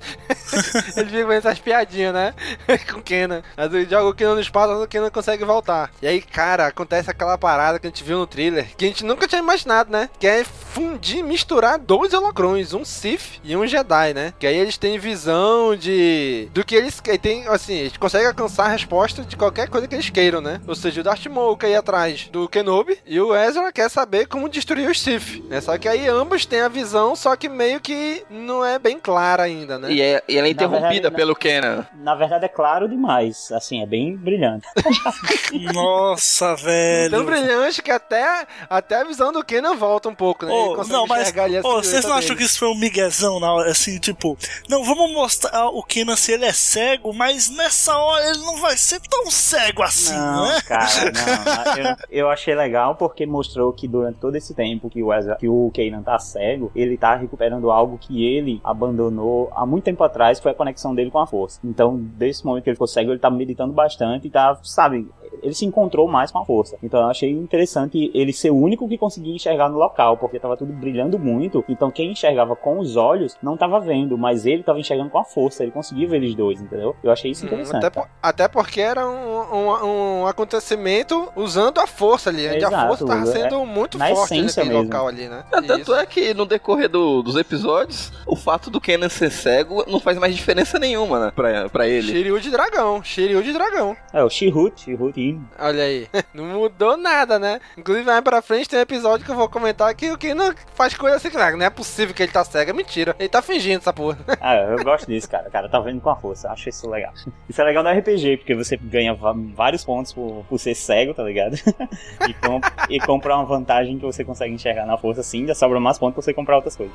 fica 1.07 1.27
fazendo 1.27 1.33
essas 1.33 1.59
piadinhas, 1.59 2.15
né? 2.15 2.35
com 2.91 3.01
o 3.01 3.03
Kanan. 3.03 3.43
Mas 3.57 3.75
ele 3.75 3.91
joga 3.91 4.09
o 4.09 4.15
Kanan 4.15 4.35
no 4.37 4.41
espaço, 4.41 4.73
mas 4.73 4.83
o 4.85 4.89
Kanan 4.89 5.11
consegue 5.11 5.45
voltar. 5.45 5.91
E 6.01 6.07
aí, 6.07 6.23
cara, 6.23 6.69
acontece 6.69 7.11
aquela 7.11 7.37
parada 7.37 7.81
que 7.81 7.87
a 7.89 7.91
gente 7.91 8.05
viu 8.05 8.19
no 8.19 8.27
thriller, 8.29 8.69
que 8.77 8.85
a 8.85 8.89
gente 8.89 9.05
nunca 9.05 9.27
tinha 9.27 9.41
imaginado, 9.41 9.91
né? 9.91 10.09
Que 10.21 10.27
é 10.29 10.45
fundir, 10.45 11.25
misturar 11.25 11.79
dois 11.79 12.15
holocrons, 12.15 12.75
um 12.75 12.85
Sith 12.85 13.41
e 13.43 13.57
um 13.57 13.67
Jedi, 13.67 14.15
né? 14.15 14.33
Que 14.39 14.47
aí 14.47 14.57
eles 14.57 14.79
têm 14.79 14.99
visão 14.99 15.75
de... 15.75 16.49
Do 16.53 16.65
que 16.65 16.77
eles... 16.77 17.03
Tem, 17.21 17.49
assim, 17.49 17.75
eles 17.75 17.97
conseguem 17.97 18.29
alcançar 18.29 18.67
a 18.67 18.69
resposta 18.69 19.23
de 19.23 19.37
qualquer 19.37 19.64
coisa 19.69 19.87
que 19.89 19.95
eles 19.95 20.11
queiram, 20.11 20.41
né? 20.41 20.61
Ou 20.67 20.75
seja, 20.75 21.01
o 21.01 21.05
Darth 21.05 21.27
Maul 21.27 21.57
quer 21.57 21.71
ir 21.71 21.77
atrás 21.77 22.29
do 22.31 22.49
Kenobi 22.49 22.99
e 23.07 23.21
o 23.21 23.35
Ezra 23.35 23.73
quer 23.73 23.89
saber 23.91 24.27
como 24.27 24.49
destruir 24.49 24.89
os 24.91 25.01
Sith, 25.01 25.43
né? 25.49 25.61
Só 25.61 25.77
que 25.79 25.89
aí 25.89 26.07
ambos 26.09 26.47
têm 26.47 26.61
a 26.61 26.69
visão, 26.69 27.15
só 27.17 27.35
que 27.37 27.49
meio 27.49 27.81
que 27.81 28.25
não 28.31 28.65
é 28.65 28.79
bem 28.79 28.99
clara 28.99 29.43
ainda, 29.45 29.79
né? 29.79 29.93
E, 29.93 30.01
é, 30.01 30.23
e 30.29 30.37
ela 30.39 30.47
é 30.47 30.51
interrompida 30.51 31.11
verdade, 31.11 31.15
pelo 31.17 31.33
na- 31.33 31.39
Kenan. 31.39 31.87
Na 31.97 32.15
verdade 32.15 32.45
é 32.45 32.49
claro 32.49 32.89
demais, 32.89 33.51
assim, 33.53 33.83
é 33.83 33.87
bem 33.87 34.17
brilhante. 34.17 34.67
Nossa, 35.73 36.55
velho. 36.57 37.11
Tão 37.11 37.25
brilhante 37.25 37.83
que 37.83 37.91
até, 37.91 38.47
até 38.69 39.01
a 39.01 39.05
visão 39.05 39.33
do 39.33 39.45
Kenan 39.45 39.75
volta 39.75 40.09
um 40.09 40.15
pouco, 40.15 40.45
né? 40.47 40.53
Consegue 40.53 40.93
não, 40.93 41.07
mas 41.07 41.23
enxergar 41.23 41.45
ali 41.45 41.59
a 41.59 41.61
ô, 41.61 41.83
vocês 41.83 42.05
não 42.05 42.15
acham 42.15 42.37
que 42.37 42.43
isso 42.43 42.59
foi 42.59 42.69
um 42.69 42.75
miguezão 42.79 43.39
na 43.41 43.53
hora, 43.53 43.71
assim, 43.71 43.99
tipo, 43.99 44.37
não, 44.69 44.85
vamos 44.85 45.13
mostrar 45.13 45.69
o 45.69 45.83
Kenan 45.83 46.17
se 46.17 46.33
ele 46.33 46.45
é 46.45 46.53
cego, 46.53 47.13
mas 47.13 47.49
nessa 47.51 47.97
hora 47.97 48.29
ele 48.31 48.39
não 48.41 48.57
vai 48.61 48.77
ser 48.77 49.01
tão 49.09 49.31
cego 49.31 49.54
assim, 49.83 50.15
Não, 50.15 50.47
né? 50.49 50.61
cara, 50.67 50.87
não. 51.13 51.91
Eu, 52.11 52.25
eu 52.25 52.31
achei 52.31 52.55
legal 52.55 52.95
porque 52.95 53.27
mostrou 53.27 53.73
que 53.73 53.87
durante 53.89 54.19
todo 54.19 54.35
esse 54.37 54.55
tempo 54.55 54.89
que 54.91 55.03
o, 55.03 55.13
Ezra, 55.13 55.37
que 55.37 55.49
o 55.49 55.71
Kanan 55.75 56.03
tá 56.03 56.19
cego, 56.19 56.71
ele 56.75 56.97
tá 56.97 57.15
recuperando 57.15 57.71
algo 57.71 57.99
que 57.99 58.25
ele 58.25 58.61
abandonou 58.65 59.51
há 59.55 59.65
muito 59.67 59.85
tempo 59.85 60.03
atrás, 60.05 60.39
que 60.39 60.43
foi 60.43 60.53
a 60.53 60.55
conexão 60.55 60.95
dele 60.95 61.11
com 61.11 61.19
a 61.19 61.27
força. 61.27 61.61
Então, 61.65 61.97
desse 61.97 62.45
momento 62.45 62.65
que 62.65 62.71
ele 62.71 62.77
ficou 62.77 62.87
cego, 62.87 63.11
ele 63.13 63.19
tá 63.19 63.31
meditando 63.31 63.73
bastante 63.73 64.27
e 64.27 64.31
tá, 64.31 64.59
sabe, 64.63 65.09
ele 65.45 65.55
se 65.55 65.65
encontrou 65.65 66.09
mais 66.09 66.31
com 66.33 66.39
a 66.39 66.45
força. 66.45 66.77
Então 66.83 67.01
eu 67.01 67.07
achei 67.09 67.31
interessante 67.31 68.11
ele 68.15 68.33
ser 68.33 68.51
o 68.51 68.57
único 68.57 68.89
que 68.89 68.99
conseguia 68.99 69.35
enxergar 69.35 69.69
no 69.69 69.79
local, 69.79 70.17
porque 70.17 70.39
tava 70.41 70.57
tudo 70.57 70.73
brilhando 70.73 71.19
muito. 71.19 71.65
Então 71.69 71.91
quem 71.91 72.13
enxergava 72.13 72.57
com 72.57 72.79
os 72.79 72.97
olhos 72.97 73.37
não 73.43 73.57
tava 73.57 73.79
vendo, 73.81 74.17
mas 74.19 74.47
ele 74.47 74.63
tava 74.63 74.81
enxergando 74.81 75.11
com 75.11 75.19
a 75.19 75.25
força, 75.25 75.63
ele 75.63 75.73
conseguia 75.73 76.09
ver 76.09 76.17
eles 76.17 76.35
dois, 76.35 76.61
entendeu? 76.61 76.97
Eu 77.03 77.13
achei 77.13 77.31
isso 77.31 77.45
Hum, 77.45 77.49
interessante. 77.49 77.77
até, 77.77 77.91
cara. 77.91 78.07
por- 78.07 78.15
até 78.23 78.49
porque 78.49 78.81
era 78.81 79.07
um, 79.07 79.55
um, 79.55 80.23
um 80.23 80.27
acontecimento 80.27 81.29
usando 81.37 81.79
a 81.79 81.87
força 81.87 82.31
ali, 82.31 82.49
onde 82.49 82.65
a 82.65 82.87
força 82.89 83.05
tava 83.07 83.23
é- 83.23 83.27
sendo 83.27 83.67
muito 83.67 83.99
na 83.99 84.09
forte 84.09 84.41
naquele 84.41 84.69
mesmo. 84.69 84.83
local 84.85 85.09
ali, 85.09 85.29
né? 85.29 85.45
É, 85.53 85.61
Tanto 85.63 85.95
é 85.95 86.07
que 86.07 86.33
no 86.35 86.47
decorrer 86.47 86.89
do- 86.89 87.23
dos 87.23 87.37
episódios, 87.37 88.13
o 88.27 88.37
fato 88.37 88.71
do 88.71 88.81
Kenan 88.81 89.09
ser 89.09 89.31
cego 89.31 89.85
não 89.89 90.01
faz 90.01 90.19
mais 90.19 90.35
diferença 90.35 90.79
nenhuma, 90.79 91.19
né? 91.27 91.33
Pra, 91.35 91.69
pra 91.69 91.87
ele. 91.89 92.13
Shiryu 92.13 92.41
de 92.41 92.51
dragão, 92.51 93.03
Shiryu 93.03 93.43
de 93.43 93.53
dragão. 93.53 93.97
É, 94.13 94.23
o 94.23 94.31
Shihut, 94.31 94.95
Shihut 95.35 95.55
Olha 95.59 95.83
aí. 95.83 96.09
Não 96.35 96.45
mudou 96.45 96.97
nada, 96.97 97.39
né? 97.39 97.61
Inclusive, 97.77 98.07
mais 98.07 98.23
pra 98.23 98.43
frente 98.43 98.69
tem 98.69 98.79
um 98.79 98.83
episódio 98.83 99.25
que 99.25 99.31
eu 99.31 99.37
vou 99.37 99.49
comentar 99.49 99.95
que 99.95 100.11
o 100.11 100.19
Kenan 100.19 100.55
faz 100.75 100.95
coisa 100.95 101.17
assim, 101.17 101.31
que 101.31 101.37
ah, 101.37 101.51
não 101.53 101.65
é 101.65 101.71
possível 101.71 102.15
que 102.15 102.23
ele 102.23 102.33
tá 102.33 102.45
cego, 102.45 102.71
é 102.71 102.75
mentira. 102.75 103.15
Ele 103.19 103.29
tá 103.29 103.43
fingindo 103.43 103.79
essa 103.79 103.93
porra. 103.93 104.19
Ah, 104.41 104.57
eu 104.57 104.85
gosto 104.85 105.07
disso, 105.07 105.31
cara. 105.31 105.49
O 105.49 105.51
cara 105.51 105.69
tá 105.69 105.81
vendo 105.81 106.01
com 106.01 106.11
a 106.11 106.17
força. 106.17 106.51
Acho 106.51 106.69
isso 106.69 106.89
legal. 106.91 107.13
Isso 107.49 107.61
é 107.61 107.65
legal 107.65 107.83
no 107.83 107.91
RPG, 107.91 108.39
porque 108.39 108.55
você 108.55 108.77
ganha 108.77 109.17
vários 109.55 109.85
pontos 109.85 110.13
por, 110.13 110.45
por 110.49 110.59
ser 110.59 110.75
cego, 110.75 111.15
tá 111.15 111.23
ligado? 111.23 111.55
e, 112.29 112.35
com, 112.35 112.61
e 112.91 113.01
comprar 113.01 113.37
uma 113.37 113.47
vantagem 113.47 113.99
que 113.99 114.05
você 114.05 114.23
consegue 114.23 114.53
enxergar 114.53 114.85
na 114.85 114.99
força 114.99 115.23
assim, 115.23 115.41
ainda 115.41 115.55
sobra 115.55 115.81
mais 115.81 115.99
pontos 115.99 116.15
pra 116.15 116.23
você 116.23 116.35
comprar 116.35 116.57
outras 116.57 116.77
coisas. 116.77 116.95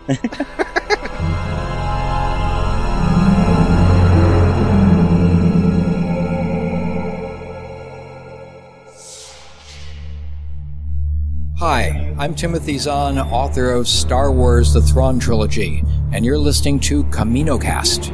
Hi, 11.60 12.14
I'm 12.18 12.34
Timothy 12.34 12.78
Zahn, 12.78 13.18
author 13.20 13.74
of 13.74 13.88
Star 13.88 14.32
Wars 14.32 14.72
The 14.74 14.82
Thrawn 14.82 15.20
Trilogy, 15.20 15.84
and 16.14 16.24
you're 16.26 16.38
listening 16.38 16.80
to 16.82 17.04
CaminoCast. 17.06 18.12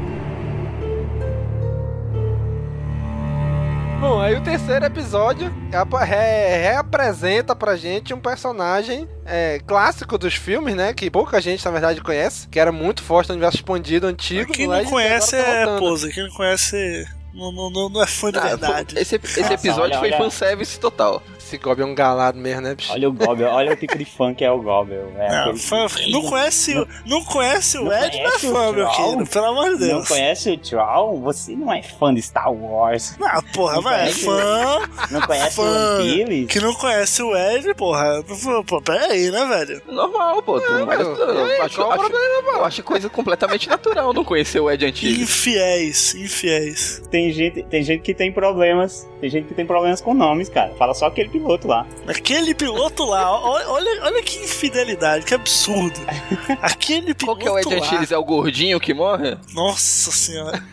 Bom, 4.01 4.19
aí 4.19 4.35
o 4.35 4.41
terceiro 4.41 4.85
episódio 4.85 5.51
re- 5.71 6.57
reapresenta 6.61 7.55
pra 7.55 7.75
gente 7.75 8.13
um 8.13 8.19
personagem 8.19 9.07
é, 9.25 9.59
clássico 9.65 10.17
dos 10.17 10.33
filmes, 10.35 10.75
né? 10.75 10.93
Que 10.93 11.09
pouca 11.09 11.39
gente, 11.41 11.63
na 11.65 11.71
verdade, 11.71 12.01
conhece. 12.01 12.47
Que 12.49 12.59
era 12.59 12.71
muito 12.71 13.01
forte 13.03 13.27
no 13.29 13.33
universo 13.35 13.57
expandido 13.57 14.07
antigo. 14.07 14.51
Quem 14.51 14.67
não 14.67 14.83
conhece 14.85 15.31
tá 15.31 15.37
é 15.37 15.65
voltando. 15.65 15.79
pose, 15.79 16.11
quem 16.11 16.23
não 16.27 16.35
conhece 16.35 17.05
não, 17.33 17.51
não, 17.51 17.89
não, 17.89 18.01
é 18.01 18.07
fã 18.07 18.31
de 18.31 18.37
Ah, 18.37 18.41
verdade. 18.41 18.97
esse, 18.97 19.15
esse 19.15 19.41
Nossa, 19.41 19.53
episódio 19.53 19.81
olha, 19.83 19.99
foi 19.99 20.09
olha. 20.09 20.17
fanservice 20.17 20.79
total. 20.79 21.21
Esse 21.55 21.63
Gob 21.63 21.81
é 21.81 21.85
um 21.85 21.95
galado 21.95 22.37
mesmo, 22.37 22.61
né, 22.61 22.75
bicho? 22.75 22.91
Olha 22.91 23.07
o 23.09 23.13
Gobel, 23.13 23.49
olha 23.49 23.71
o 23.73 23.75
tipo 23.77 23.97
de 23.97 24.03
fã 24.05 24.33
que 24.33 24.43
é 24.43 24.51
o 24.51 24.61
Gobel. 24.61 25.11
É 25.17 25.45
Não, 25.47 25.55
fã- 25.57 25.87
não 26.09 26.21
conhece, 26.23 26.77
o- 26.77 26.87
não 27.05 27.23
conhece 27.23 27.77
o 27.77 27.85
Não 27.85 27.93
Ed, 27.93 28.17
não 28.17 28.25
é 28.25 28.35
o 28.35 28.39
fã, 28.39 28.71
meu 28.73 28.89
querido, 28.89 29.25
pelo 29.27 29.45
amor 29.45 29.63
de 29.65 29.71
Não 29.71 29.77
Deus. 29.79 30.07
conhece 30.07 30.51
o 30.51 30.57
Troll? 30.57 31.21
Você 31.21 31.55
não 31.55 31.71
é 31.73 31.81
fã 31.81 32.13
de 32.13 32.21
Star 32.21 32.51
Wars. 32.51 33.15
Não, 33.17 33.41
porra, 33.53 33.75
Não 33.75 33.81
vai, 33.81 34.09
é 34.09 34.11
fã, 34.11 34.79
Não 35.11 35.21
conhece 35.21 35.47
o 35.59 35.63
fã 35.63 35.97
Antilles? 35.99 36.47
que 36.51 36.59
não 36.59 36.73
conhece 36.73 37.23
o 37.23 37.35
Ed, 37.35 37.73
porra, 37.75 38.23
pô, 38.67 38.81
pera 38.81 39.13
aí, 39.13 39.31
né, 39.31 39.45
velho? 39.45 39.81
Normal, 39.87 40.41
pô. 40.43 40.59
Tu, 40.59 40.85
mas 40.85 40.99
eu, 40.99 41.15
meu, 41.15 41.47
e 41.47 41.51
aí, 41.53 41.61
acho, 41.61 41.75
qual 41.77 41.87
o 41.87 41.91
acho- 41.93 42.01
problema, 42.09 42.43
pô? 42.43 42.51
eu 42.51 42.65
acho 42.65 42.83
coisa 42.83 43.09
completamente 43.09 43.69
natural 43.69 44.13
não 44.13 44.25
conhecer 44.25 44.59
o 44.59 44.69
Ed 44.69 44.85
antigo. 44.85 45.21
Infiéis, 45.21 46.15
infiéis. 46.15 47.01
Tem 47.09 47.31
gente, 47.31 47.63
tem 47.63 47.81
gente 47.81 48.01
que 48.01 48.13
tem 48.13 48.31
problemas. 48.31 49.07
Tem 49.25 49.31
gente 49.31 49.47
que 49.47 49.55
tem 49.55 49.65
problemas 49.65 50.01
com 50.01 50.13
nomes, 50.13 50.49
cara. 50.49 50.75
Fala 50.75 50.93
só 50.93 51.07
aquele 51.07 51.29
piloto 51.29 51.67
lá. 51.67 51.83
Aquele 52.07 52.53
piloto 52.53 53.03
lá, 53.05 53.31
olha, 53.41 54.03
olha 54.03 54.21
que 54.21 54.37
infidelidade, 54.37 55.25
que 55.25 55.33
absurdo. 55.33 55.99
Aquele 56.61 57.11
Qual 57.15 57.35
piloto 57.35 57.39
que 57.39 57.47
é 57.47 57.51
o 57.51 57.57
Ed 57.57 57.81
lá. 57.81 57.87
Antilles? 57.87 58.11
É 58.11 58.17
o 58.19 58.23
gordinho 58.23 58.79
que 58.79 58.93
morre? 58.93 59.35
Nossa 59.51 60.11
senhora. 60.11 60.63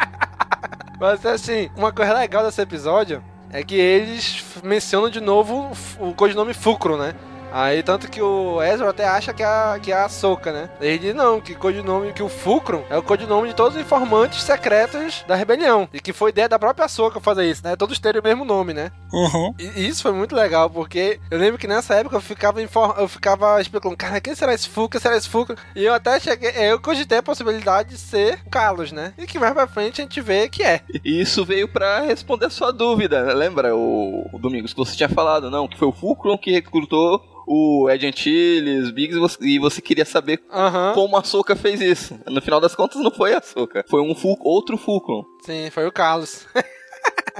Mas 0.98 1.26
assim, 1.26 1.68
uma 1.76 1.92
coisa 1.92 2.14
legal 2.14 2.42
desse 2.42 2.62
episódio 2.62 3.22
é 3.50 3.62
que 3.62 3.74
eles 3.74 4.42
mencionam 4.64 5.10
de 5.10 5.20
novo 5.20 5.72
o 6.00 6.14
codinome 6.14 6.54
Fulcro, 6.54 6.96
né? 6.96 7.14
Aí, 7.52 7.82
tanto 7.82 8.10
que 8.10 8.20
o 8.20 8.62
Ezra 8.62 8.90
até 8.90 9.06
acha 9.06 9.32
que 9.32 9.42
é 9.42 9.46
a, 9.46 9.78
que 9.80 9.92
é 9.92 9.96
a 9.96 10.08
Soca, 10.08 10.52
né? 10.52 10.70
Ele 10.80 10.98
diz 10.98 11.14
não, 11.14 11.40
que 11.40 11.54
codinome, 11.54 12.12
que 12.12 12.22
o 12.22 12.28
Fulcrum 12.28 12.82
é 12.88 12.96
o 12.96 13.02
codinome 13.02 13.48
de 13.48 13.54
todos 13.54 13.74
os 13.76 13.80
informantes 13.80 14.42
secretos 14.42 15.24
da 15.26 15.34
rebelião. 15.34 15.88
E 15.92 16.00
que 16.00 16.12
foi 16.12 16.30
ideia 16.30 16.48
da 16.48 16.58
própria 16.58 16.88
Soca 16.88 17.20
fazer 17.20 17.44
isso, 17.50 17.62
né? 17.64 17.76
Todos 17.76 17.98
terem 17.98 18.20
o 18.20 18.24
mesmo 18.24 18.44
nome, 18.44 18.72
né? 18.72 18.90
Uhum. 19.12 19.54
E 19.58 19.86
isso 19.86 20.02
foi 20.02 20.12
muito 20.12 20.34
legal, 20.34 20.70
porque 20.70 21.20
eu 21.30 21.38
lembro 21.38 21.58
que 21.58 21.66
nessa 21.66 21.94
época 21.94 22.16
eu 22.16 22.20
ficava, 22.20 22.60
eu 22.60 23.08
ficava 23.08 23.60
especulando, 23.60 23.98
cara, 23.98 24.20
quem 24.20 24.34
será 24.34 24.54
esse 24.54 24.68
Fulcrum? 24.68 24.92
Quem 24.92 25.00
será 25.00 25.16
esse 25.16 25.28
Fulcrum? 25.28 25.56
E 25.76 25.84
eu 25.84 25.94
até 25.94 26.18
cheguei, 26.18 26.50
eu 26.56 26.80
cogitei 26.80 27.18
a 27.18 27.22
possibilidade 27.22 27.90
de 27.90 27.98
ser 27.98 28.40
o 28.46 28.50
Carlos, 28.50 28.92
né? 28.92 29.12
E 29.18 29.26
que 29.26 29.38
mais 29.38 29.52
pra 29.52 29.66
frente 29.66 30.00
a 30.00 30.04
gente 30.04 30.20
vê 30.20 30.48
que 30.48 30.62
é. 30.62 30.80
E 31.04 31.20
isso 31.20 31.44
veio 31.44 31.68
pra 31.68 32.00
responder 32.00 32.46
a 32.46 32.50
sua 32.50 32.72
dúvida. 32.72 33.22
né? 33.24 33.34
Lembra, 33.34 33.74
o, 33.76 34.28
o 34.32 34.38
Domingos, 34.38 34.72
que 34.72 34.78
você 34.78 34.96
tinha 34.96 35.08
falado, 35.08 35.50
não? 35.50 35.68
Que 35.68 35.78
foi 35.78 35.88
o 35.88 35.92
Fulcrum 35.92 36.38
que 36.38 36.50
recrutou 36.50 37.20
o 37.46 37.88
Ed 37.90 38.06
Antilles, 38.06 38.90
Biggs, 38.90 39.36
e 39.40 39.58
você, 39.58 39.80
queria 39.82 40.04
saber 40.04 40.42
Aham. 40.52 40.92
como 40.94 41.16
a 41.16 41.22
Soca 41.24 41.54
fez 41.56 41.80
isso. 41.80 42.18
No 42.26 42.40
final 42.42 42.60
das 42.60 42.74
contas, 42.74 43.00
não 43.02 43.10
foi 43.10 43.34
a 43.34 43.40
Soca. 43.42 43.84
Foi 43.88 44.00
um 44.02 44.14
Ful- 44.14 44.38
outro 44.40 44.76
Fulcrum. 44.76 45.22
Sim, 45.44 45.70
foi 45.70 45.86
o 45.86 45.92
Carlos. 45.92 46.46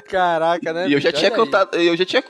Caraca, 0.01 0.73
né? 0.73 0.89
E 0.89 0.93
eu 0.93 1.01
já 1.01 1.13
tinha 1.13 1.31
aí. 1.31 1.37
contado, 1.37 1.75
eu 1.77 1.97
já 1.97 2.05
tinha 2.05 2.23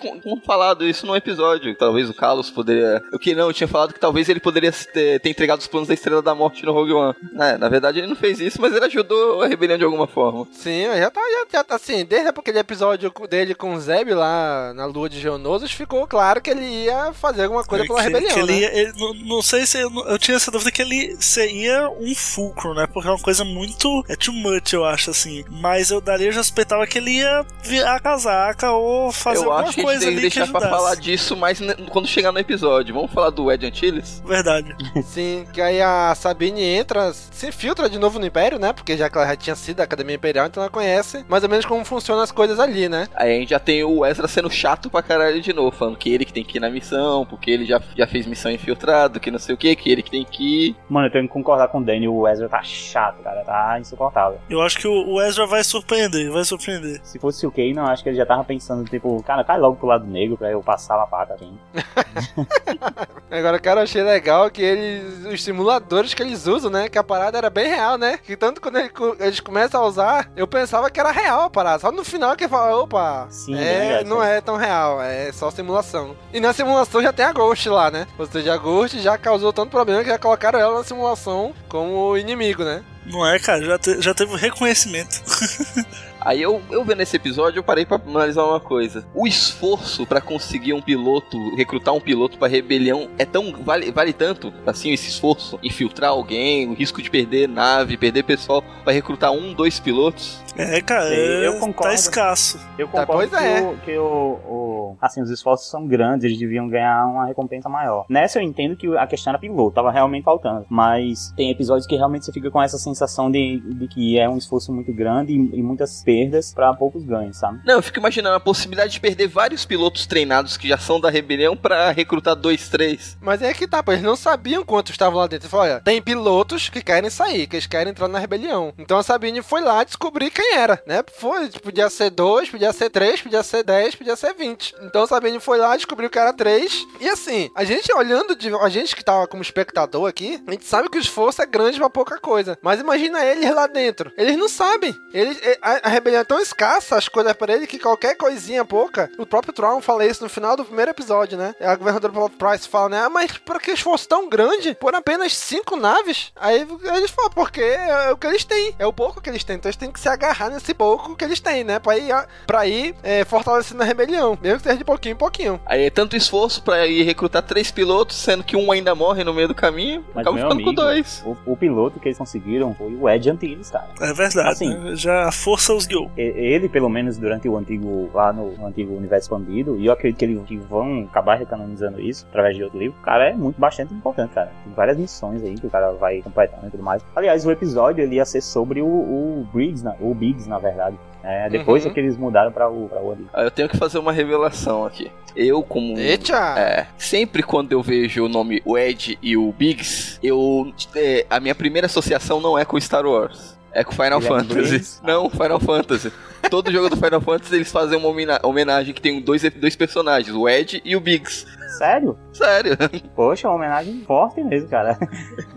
falado 0.44 0.86
isso 0.86 1.06
num 1.06 1.16
episódio. 1.16 1.74
Talvez 1.76 2.08
o 2.08 2.14
Carlos 2.14 2.50
poderia. 2.50 3.02
O 3.12 3.18
que 3.18 3.34
não, 3.34 3.46
eu 3.48 3.52
tinha 3.52 3.68
falado 3.68 3.92
que 3.92 4.00
talvez 4.00 4.28
ele 4.28 4.40
poderia 4.40 4.72
ter, 4.72 5.20
ter 5.20 5.28
entregado 5.28 5.60
os 5.60 5.66
planos 5.66 5.88
da 5.88 5.94
Estrela 5.94 6.22
da 6.22 6.34
Morte 6.34 6.64
no 6.64 6.72
Rogue 6.72 6.92
One. 6.92 7.14
É, 7.38 7.56
na 7.58 7.68
verdade 7.68 7.98
ele 7.98 8.06
não 8.06 8.16
fez 8.16 8.40
isso, 8.40 8.60
mas 8.60 8.74
ele 8.74 8.84
ajudou 8.86 9.42
a 9.42 9.46
rebelião 9.46 9.78
de 9.78 9.84
alguma 9.84 10.06
forma. 10.06 10.46
Sim, 10.52 10.84
já 10.96 11.10
tá, 11.10 11.20
já, 11.20 11.46
já 11.58 11.64
tá 11.64 11.74
assim, 11.76 12.04
desde 12.04 12.28
aquele 12.28 12.58
episódio 12.58 13.12
dele 13.28 13.54
com 13.54 13.74
o 13.74 13.80
Zeb 13.80 14.10
lá 14.14 14.72
na 14.74 14.86
lua 14.86 15.08
de 15.08 15.20
Geonosis, 15.20 15.70
ficou 15.72 16.06
claro 16.06 16.40
que 16.40 16.50
ele 16.50 16.64
ia 16.84 17.12
fazer 17.12 17.44
alguma 17.44 17.64
coisa 17.64 17.84
pela 17.86 17.98
que, 17.98 18.04
rebelião, 18.04 18.34
que 18.34 18.40
ele 18.40 18.52
né? 18.52 18.58
ia- 18.60 18.74
ele- 18.78 18.92
não, 18.98 19.14
não 19.36 19.42
sei 19.42 19.66
se 19.66 19.78
eu, 19.80 19.90
eu 20.06 20.18
tinha 20.18 20.36
essa 20.36 20.50
dúvida 20.50 20.70
que 20.70 20.82
ele 20.82 21.16
seria 21.20 21.88
um 21.90 22.14
fulcro, 22.14 22.74
né? 22.74 22.86
Porque 22.86 23.08
é 23.08 23.12
uma 23.12 23.20
coisa 23.20 23.44
muito. 23.44 24.04
É 24.08 24.16
too 24.16 24.34
much, 24.34 24.72
eu 24.72 24.84
acho, 24.84 25.10
assim. 25.10 25.44
Mas 25.50 25.90
eu 25.90 26.00
daria, 26.00 26.26
eu 26.28 26.32
já 26.32 26.42
suspeitava 26.42 26.86
que 26.86 26.98
ele 26.98 27.18
ia 27.18 27.44
virar 27.62 27.96
a 27.96 28.00
casaca 28.00 28.70
ou 28.72 29.12
fazer 29.12 29.44
Eu 29.44 29.52
alguma 29.52 29.68
acho 29.68 29.74
que 29.74 29.80
a 29.80 29.84
coisa 29.84 30.00
gente 30.00 30.08
tem 30.08 30.16
que 30.16 30.20
deixar 30.22 30.50
pra 30.50 30.68
falar 30.68 30.94
disso 30.96 31.36
mais 31.36 31.60
quando 31.90 32.06
chegar 32.08 32.32
no 32.32 32.38
episódio. 32.38 32.94
Vamos 32.94 33.12
falar 33.12 33.30
do 33.30 33.50
Ed 33.50 33.66
Antilles? 33.66 34.22
Verdade. 34.24 34.74
Sim, 35.04 35.46
que 35.52 35.60
aí 35.60 35.80
a 35.80 36.14
Sabine 36.14 36.62
entra, 36.62 37.12
se 37.12 37.48
infiltra 37.48 37.88
de 37.88 37.98
novo 37.98 38.18
no 38.18 38.26
Império, 38.26 38.58
né? 38.58 38.72
Porque 38.72 38.96
já 38.96 39.08
que 39.08 39.16
ela 39.16 39.26
já 39.26 39.36
tinha 39.36 39.56
sido 39.56 39.76
da 39.76 39.84
Academia 39.84 40.16
Imperial, 40.16 40.46
então 40.46 40.62
ela 40.62 40.70
conhece 40.70 41.24
mais 41.28 41.42
ou 41.42 41.48
menos 41.48 41.64
como 41.64 41.84
funcionam 41.84 42.22
as 42.22 42.32
coisas 42.32 42.58
ali, 42.58 42.88
né? 42.88 43.08
Aí 43.14 43.36
a 43.36 43.40
gente 43.40 43.50
já 43.50 43.58
tem 43.58 43.84
o 43.84 44.04
Ezra 44.04 44.26
sendo 44.28 44.50
chato 44.50 44.90
pra 44.90 45.02
caralho 45.02 45.40
de 45.40 45.52
novo, 45.52 45.76
falando 45.76 45.96
que 45.96 46.12
ele 46.12 46.24
que 46.24 46.32
tem 46.32 46.44
que 46.44 46.58
ir 46.58 46.60
na 46.60 46.70
missão, 46.70 47.24
porque 47.26 47.50
ele 47.50 47.64
já, 47.64 47.80
já 47.96 48.06
fez 48.06 48.26
missão 48.26 48.50
infiltrado, 48.50 49.20
que 49.20 49.30
não 49.30 49.38
sei 49.38 49.54
o 49.54 49.58
que, 49.58 49.74
que 49.76 49.90
ele 49.90 50.02
que 50.02 50.10
tem 50.10 50.24
que 50.24 50.68
ir. 50.68 50.76
Mano, 50.88 51.06
eu 51.08 51.12
tenho 51.12 51.26
que 51.26 51.32
concordar 51.32 51.68
com 51.68 51.78
o 51.78 51.84
Danny, 51.84 52.08
o 52.08 52.26
Ezra 52.26 52.48
tá 52.48 52.62
chato, 52.62 53.22
cara, 53.22 53.42
tá 53.44 53.78
insuportável. 53.80 54.38
Eu 54.48 54.60
acho 54.62 54.78
que 54.78 54.88
o 54.88 55.02
o 55.12 55.20
Ezra 55.20 55.46
vai 55.46 55.62
surpreender, 55.64 56.30
vai 56.30 56.44
surpreender. 56.44 57.00
Se 57.02 57.18
fosse 57.18 57.46
o 57.46 57.50
Kanan, 57.52 57.84
acho 57.90 58.02
que 58.02 58.08
ele 58.08 58.16
já 58.16 58.26
tava 58.26 58.42
pensando, 58.44 58.84
tipo, 58.88 59.22
cara, 59.22 59.44
cai 59.44 59.58
logo 59.58 59.76
pro 59.76 59.86
lado 59.86 60.06
negro 60.06 60.36
pra 60.36 60.50
eu 60.50 60.62
passar 60.62 60.98
a 61.00 61.06
faca, 61.06 61.34
assim. 61.34 61.56
Agora, 63.30 63.58
cara, 63.58 63.80
eu 63.80 63.84
achei 63.84 64.02
legal 64.02 64.50
que 64.50 64.60
eles. 64.62 65.24
Os 65.32 65.42
simuladores 65.42 66.12
que 66.12 66.22
eles 66.22 66.46
usam, 66.46 66.70
né? 66.70 66.88
Que 66.88 66.98
a 66.98 67.04
parada 67.04 67.38
era 67.38 67.48
bem 67.48 67.66
real, 67.68 67.96
né? 67.96 68.18
Que 68.18 68.36
tanto 68.36 68.60
quando 68.60 68.78
ele- 68.78 68.90
eles 69.20 69.40
começam 69.40 69.82
a 69.82 69.86
usar, 69.86 70.30
eu 70.36 70.46
pensava 70.46 70.90
que 70.90 71.00
era 71.00 71.10
real 71.10 71.42
a 71.42 71.50
parada. 71.50 71.78
Só 71.78 71.90
no 71.90 72.04
final 72.04 72.36
que 72.36 72.46
fala, 72.48 72.76
opa, 72.76 73.26
Sim, 73.30 73.54
é, 73.56 73.80
verdade, 73.88 74.08
não 74.08 74.22
é 74.22 74.40
tão 74.40 74.56
real, 74.56 75.00
é 75.00 75.32
só 75.32 75.50
simulação. 75.50 76.14
E 76.32 76.40
na 76.40 76.52
simulação 76.52 77.02
já 77.02 77.12
tem 77.12 77.24
a 77.24 77.32
Ghost 77.32 77.68
lá, 77.68 77.90
né? 77.90 78.06
Ou 78.18 78.26
seja, 78.26 78.52
a 78.52 78.56
Ghost 78.58 79.00
já 79.00 79.16
causou 79.16 79.52
tanto 79.52 79.70
problema 79.70 80.02
que 80.02 80.10
já 80.10 80.18
colocaram 80.18 80.58
ela 80.58 80.78
na 80.78 80.84
simulação 80.84 81.54
como 81.68 82.16
inimigo, 82.18 82.62
né? 82.64 82.82
Não 83.06 83.26
é, 83.26 83.38
cara? 83.38 83.64
Já, 83.64 83.78
te- 83.78 84.00
já 84.00 84.14
teve 84.14 84.36
reconhecimento. 84.36 85.20
Aí 86.24 86.40
eu, 86.40 86.62
eu 86.70 86.84
vendo 86.84 87.00
esse 87.00 87.16
episódio, 87.16 87.58
eu 87.58 87.64
parei 87.64 87.84
pra 87.84 88.00
analisar 88.06 88.44
uma 88.44 88.60
coisa. 88.60 89.04
O 89.14 89.26
esforço 89.26 90.06
pra 90.06 90.20
conseguir 90.20 90.72
um 90.72 90.80
piloto, 90.80 91.54
recrutar 91.56 91.94
um 91.94 92.00
piloto 92.00 92.38
pra 92.38 92.48
rebelião 92.48 93.08
é 93.18 93.24
tão. 93.24 93.52
Vale, 93.62 93.90
vale 93.90 94.12
tanto, 94.12 94.52
assim, 94.66 94.92
esse 94.92 95.08
esforço? 95.08 95.58
Infiltrar 95.62 96.10
alguém, 96.10 96.68
o 96.68 96.74
risco 96.74 97.02
de 97.02 97.10
perder 97.10 97.48
nave, 97.48 97.96
perder 97.96 98.22
pessoal 98.22 98.62
pra 98.84 98.92
recrutar 98.92 99.32
um, 99.32 99.52
dois 99.52 99.80
pilotos? 99.80 100.41
É, 100.56 100.80
cara, 100.80 101.08
Sei, 101.08 101.18
é- 101.44 101.46
eu 101.48 101.58
concordo. 101.58 101.88
tá 101.88 101.94
escasso. 101.94 102.58
Eu 102.78 102.86
Tá, 102.88 103.06
concordo 103.06 103.30
pois 103.30 103.42
que, 103.42 103.48
é. 103.48 103.60
o, 103.62 103.76
que 103.78 103.98
o, 103.98 104.04
o- 104.04 104.96
Assim, 105.00 105.22
os 105.22 105.30
esforços 105.30 105.70
são 105.70 105.86
grandes, 105.86 106.24
eles 106.24 106.38
deviam 106.38 106.68
ganhar 106.68 107.06
uma 107.06 107.26
recompensa 107.26 107.68
maior. 107.68 108.04
Nessa 108.08 108.38
eu 108.38 108.42
entendo 108.42 108.76
que 108.76 108.86
a 108.96 109.06
questão 109.06 109.30
era 109.32 109.38
piloto, 109.38 109.74
tava 109.74 109.90
realmente 109.90 110.24
faltando. 110.24 110.66
Mas 110.68 111.32
tem 111.36 111.50
episódios 111.50 111.86
que 111.86 111.96
realmente 111.96 112.24
você 112.26 112.32
fica 112.32 112.50
com 112.50 112.62
essa 112.62 112.76
sensação 112.78 113.30
de, 113.30 113.60
de 113.60 113.88
que 113.88 114.18
é 114.18 114.28
um 114.28 114.36
esforço 114.36 114.72
muito 114.72 114.92
grande 114.92 115.32
e, 115.32 115.36
e 115.58 115.62
muitas 115.62 116.02
perdas 116.04 116.52
pra 116.54 116.72
poucos 116.74 117.02
ganhos, 117.04 117.38
sabe? 117.38 117.60
Não, 117.64 117.74
eu 117.76 117.82
fico 117.82 117.98
imaginando 117.98 118.36
a 118.36 118.40
possibilidade 118.40 118.92
de 118.92 119.00
perder 119.00 119.26
vários 119.28 119.64
pilotos 119.64 120.06
treinados 120.06 120.56
que 120.56 120.68
já 120.68 120.76
são 120.78 121.00
da 121.00 121.10
rebelião 121.10 121.56
pra 121.56 121.90
recrutar 121.90 122.36
dois, 122.36 122.68
três. 122.68 123.16
Mas 123.20 123.40
é 123.42 123.52
que 123.54 123.66
tá, 123.66 123.82
pô, 123.82 123.92
eles 123.92 124.04
não 124.04 124.16
sabiam 124.16 124.64
quantos 124.64 124.92
estavam 124.92 125.18
lá 125.18 125.26
dentro. 125.26 125.48
Falou, 125.48 125.66
olha, 125.66 125.80
tem 125.80 126.00
pilotos 126.02 126.68
que 126.68 126.82
querem 126.82 127.08
sair, 127.10 127.46
que 127.46 127.56
eles 127.56 127.66
querem 127.66 127.90
entrar 127.90 128.08
na 128.08 128.18
rebelião. 128.18 128.72
Então 128.78 128.98
a 128.98 129.02
Sabine 129.02 129.42
foi 129.42 129.62
lá 129.62 129.82
descobrir 129.84 130.30
quem 130.42 130.56
era, 130.56 130.82
né? 130.84 131.04
Foi, 131.14 131.48
tipo, 131.48 131.62
podia 131.62 131.88
ser 131.88 132.10
dois, 132.10 132.50
podia 132.50 132.72
ser 132.72 132.90
três, 132.90 133.22
podia 133.22 133.42
ser 133.42 133.62
dez, 133.62 133.94
podia 133.94 134.16
ser 134.16 134.34
vinte. 134.34 134.74
Então 134.82 135.04
a 135.04 135.06
Sabine 135.06 135.38
foi 135.38 135.56
lá, 135.56 135.76
descobriu 135.76 136.10
que 136.10 136.18
era 136.18 136.32
três. 136.32 136.84
E 137.00 137.08
assim, 137.08 137.48
a 137.54 137.62
gente 137.64 137.92
olhando, 137.94 138.34
de, 138.34 138.52
a 138.54 138.68
gente 138.68 138.96
que 138.96 139.04
tava 139.04 139.26
como 139.28 139.42
espectador 139.42 140.08
aqui, 140.08 140.42
a 140.46 140.50
gente 140.50 140.64
sabe 140.64 140.88
que 140.88 140.98
o 140.98 141.00
esforço 141.00 141.40
é 141.40 141.46
grande 141.46 141.78
pra 141.78 141.88
pouca 141.88 142.18
coisa. 142.18 142.58
Mas 142.60 142.80
imagina 142.80 143.24
eles 143.24 143.54
lá 143.54 143.66
dentro. 143.66 144.12
Eles 144.18 144.36
não 144.36 144.48
sabem. 144.48 144.94
Eles, 145.14 145.38
é, 145.42 145.58
a, 145.62 145.86
a 145.86 145.88
rebelião 145.88 146.20
é 146.20 146.24
tão 146.24 146.40
escassa, 146.40 146.96
as 146.96 147.08
coisas 147.08 147.32
pra 147.34 147.54
ele, 147.54 147.66
que 147.66 147.78
qualquer 147.78 148.16
coisinha 148.16 148.64
pouca. 148.64 149.10
O 149.18 149.24
próprio 149.24 149.52
Tron 149.52 149.80
fala 149.80 150.04
isso 150.04 150.24
no 150.24 150.28
final 150.28 150.56
do 150.56 150.64
primeiro 150.64 150.90
episódio, 150.90 151.38
né? 151.38 151.54
A 151.60 151.76
governadora 151.76 152.30
Price 152.30 152.68
fala, 152.68 152.88
né? 152.88 153.02
Ah, 153.04 153.08
mas 153.08 153.32
pra 153.38 153.60
que 153.60 153.70
esforço 153.70 154.08
tão 154.08 154.28
grande? 154.28 154.74
Por 154.74 154.94
apenas 154.94 155.36
cinco 155.36 155.76
naves? 155.76 156.32
Aí 156.36 156.66
eles 156.94 157.10
falam, 157.10 157.30
porque 157.30 157.60
é 157.60 158.10
o 158.10 158.16
que 158.16 158.26
eles 158.26 158.44
têm. 158.44 158.74
É 158.78 158.86
o 158.86 158.92
pouco 158.92 159.20
que 159.20 159.30
eles 159.30 159.44
têm. 159.44 159.56
Então 159.56 159.68
eles 159.68 159.76
têm 159.76 159.92
que 159.92 160.00
se 160.00 160.08
agarrar 160.08 160.31
nesse 160.50 160.74
pouco 160.74 161.16
que 161.16 161.24
eles 161.24 161.40
têm, 161.40 161.64
né? 161.64 161.78
Pra 161.78 161.96
ir, 161.96 162.12
pra 162.46 162.66
ir 162.66 162.94
é, 163.02 163.24
fortalecendo 163.24 163.82
a 163.82 163.86
rebelião. 163.86 164.38
Mesmo 164.40 164.58
que 164.58 164.64
seja 164.64 164.76
de 164.76 164.84
pouquinho 164.84 165.14
em 165.14 165.16
pouquinho. 165.16 165.60
Aí 165.66 165.86
é 165.86 165.90
tanto 165.90 166.16
esforço 166.16 166.62
pra 166.62 166.86
ir 166.86 167.02
recrutar 167.02 167.42
três 167.42 167.70
pilotos, 167.70 168.16
sendo 168.16 168.44
que 168.44 168.56
um 168.56 168.70
ainda 168.70 168.94
morre 168.94 169.24
no 169.24 169.32
meio 169.32 169.48
do 169.48 169.54
caminho. 169.54 170.04
Mas, 170.14 170.26
acaba 170.26 170.36
ficando 170.36 170.62
com 170.62 170.70
amigo, 170.70 170.72
dois. 170.72 171.22
O, 171.24 171.52
o 171.52 171.56
piloto 171.56 172.00
que 172.00 172.08
eles 172.08 172.18
conseguiram 172.18 172.74
foi 172.74 172.94
o 172.94 173.08
Ed 173.08 173.30
Antilles, 173.30 173.70
cara. 173.70 173.88
É 174.00 174.12
verdade, 174.12 174.48
Assim. 174.48 174.74
né? 174.74 174.96
Já 174.96 175.28
a 175.28 175.32
força 175.32 175.72
os 175.74 175.86
guiou. 175.86 176.10
Ele, 176.16 176.68
pelo 176.68 176.88
menos 176.88 177.16
durante 177.18 177.48
o 177.48 177.56
antigo, 177.56 178.10
lá 178.12 178.32
no, 178.32 178.52
no 178.52 178.66
antigo 178.66 178.94
universo 178.94 179.24
expandido, 179.26 179.78
e 179.78 179.86
eu 179.86 179.92
acredito 179.92 180.18
que 180.18 180.24
eles 180.24 180.42
que 180.44 180.56
vão 180.56 181.06
acabar 181.08 181.36
recanonizando 181.36 182.00
isso 182.00 182.26
através 182.28 182.56
de 182.56 182.64
outro 182.64 182.78
livro, 182.78 182.96
o 182.98 183.02
cara 183.02 183.30
é 183.30 183.32
muito 183.32 183.60
bastante 183.60 183.94
importante, 183.94 184.34
cara. 184.34 184.52
Tem 184.64 184.72
várias 184.74 184.96
missões 184.96 185.42
aí 185.42 185.54
que 185.54 185.66
o 185.66 185.70
cara 185.70 185.92
vai 185.92 186.20
completando 186.22 186.66
e 186.66 186.70
tudo 186.70 186.82
mais. 186.82 187.02
Aliás, 187.14 187.46
o 187.46 187.50
episódio 187.50 188.02
ele 188.02 188.16
ia 188.16 188.24
ser 188.24 188.40
sobre 188.40 188.82
o, 188.82 188.86
o 188.86 189.48
Briggs, 189.52 189.84
na, 189.84 189.94
o 190.00 190.14
Biggs, 190.22 190.48
na 190.48 190.58
verdade. 190.58 190.96
É, 191.24 191.48
depois 191.48 191.84
Uhum. 191.84 191.90
é 191.90 191.94
que 191.94 192.00
eles 192.00 192.16
mudaram 192.16 192.50
pra 192.52 192.68
o, 192.68 192.88
pra 192.88 193.00
o. 193.00 193.16
Aí 193.32 193.44
eu 193.46 193.50
tenho 193.50 193.68
que 193.68 193.76
fazer 193.76 193.98
uma 193.98 194.12
revelação 194.12 194.84
aqui. 194.84 195.10
Eu, 195.36 195.62
como. 195.62 195.98
Eita! 195.98 196.36
É, 196.58 196.86
sempre 196.98 197.42
quando 197.42 197.72
eu 197.72 197.82
vejo 197.82 198.24
o 198.24 198.28
nome 198.28 198.60
o 198.64 198.76
Ed 198.76 199.18
e 199.22 199.36
o 199.36 199.52
Biggs, 199.52 200.18
eu. 200.22 200.72
é, 200.94 201.24
a 201.30 201.40
minha 201.40 201.54
primeira 201.54 201.86
associação 201.86 202.40
não 202.40 202.58
é 202.58 202.64
com 202.64 202.78
Star 202.80 203.06
Wars. 203.06 203.56
É 203.72 203.82
com 203.82 203.92
Final 203.92 204.18
Ele 204.18 204.26
é 204.26 204.28
Fantasy. 204.28 204.54
Briggs? 204.68 205.00
não, 205.02 205.30
Final 205.30 205.58
Fantasy. 205.60 206.12
Todo 206.50 206.70
jogo 206.70 206.90
do 206.90 206.96
Final 206.96 207.20
Fantasy 207.20 207.54
eles 207.54 207.72
fazem 207.72 207.96
uma 207.98 208.08
homena- 208.08 208.40
homenagem 208.42 208.92
que 208.92 209.00
tem 209.00 209.20
dois, 209.20 209.42
dois 209.56 209.74
personagens, 209.76 210.34
o 210.34 210.48
Ed 210.48 210.82
e 210.84 210.94
o 210.96 211.00
Biggs. 211.00 211.46
Sério? 211.78 212.18
Sério. 212.34 212.76
Poxa, 213.16 213.48
uma 213.48 213.56
homenagem 213.56 214.02
forte 214.06 214.42
mesmo, 214.44 214.68
cara. 214.68 214.98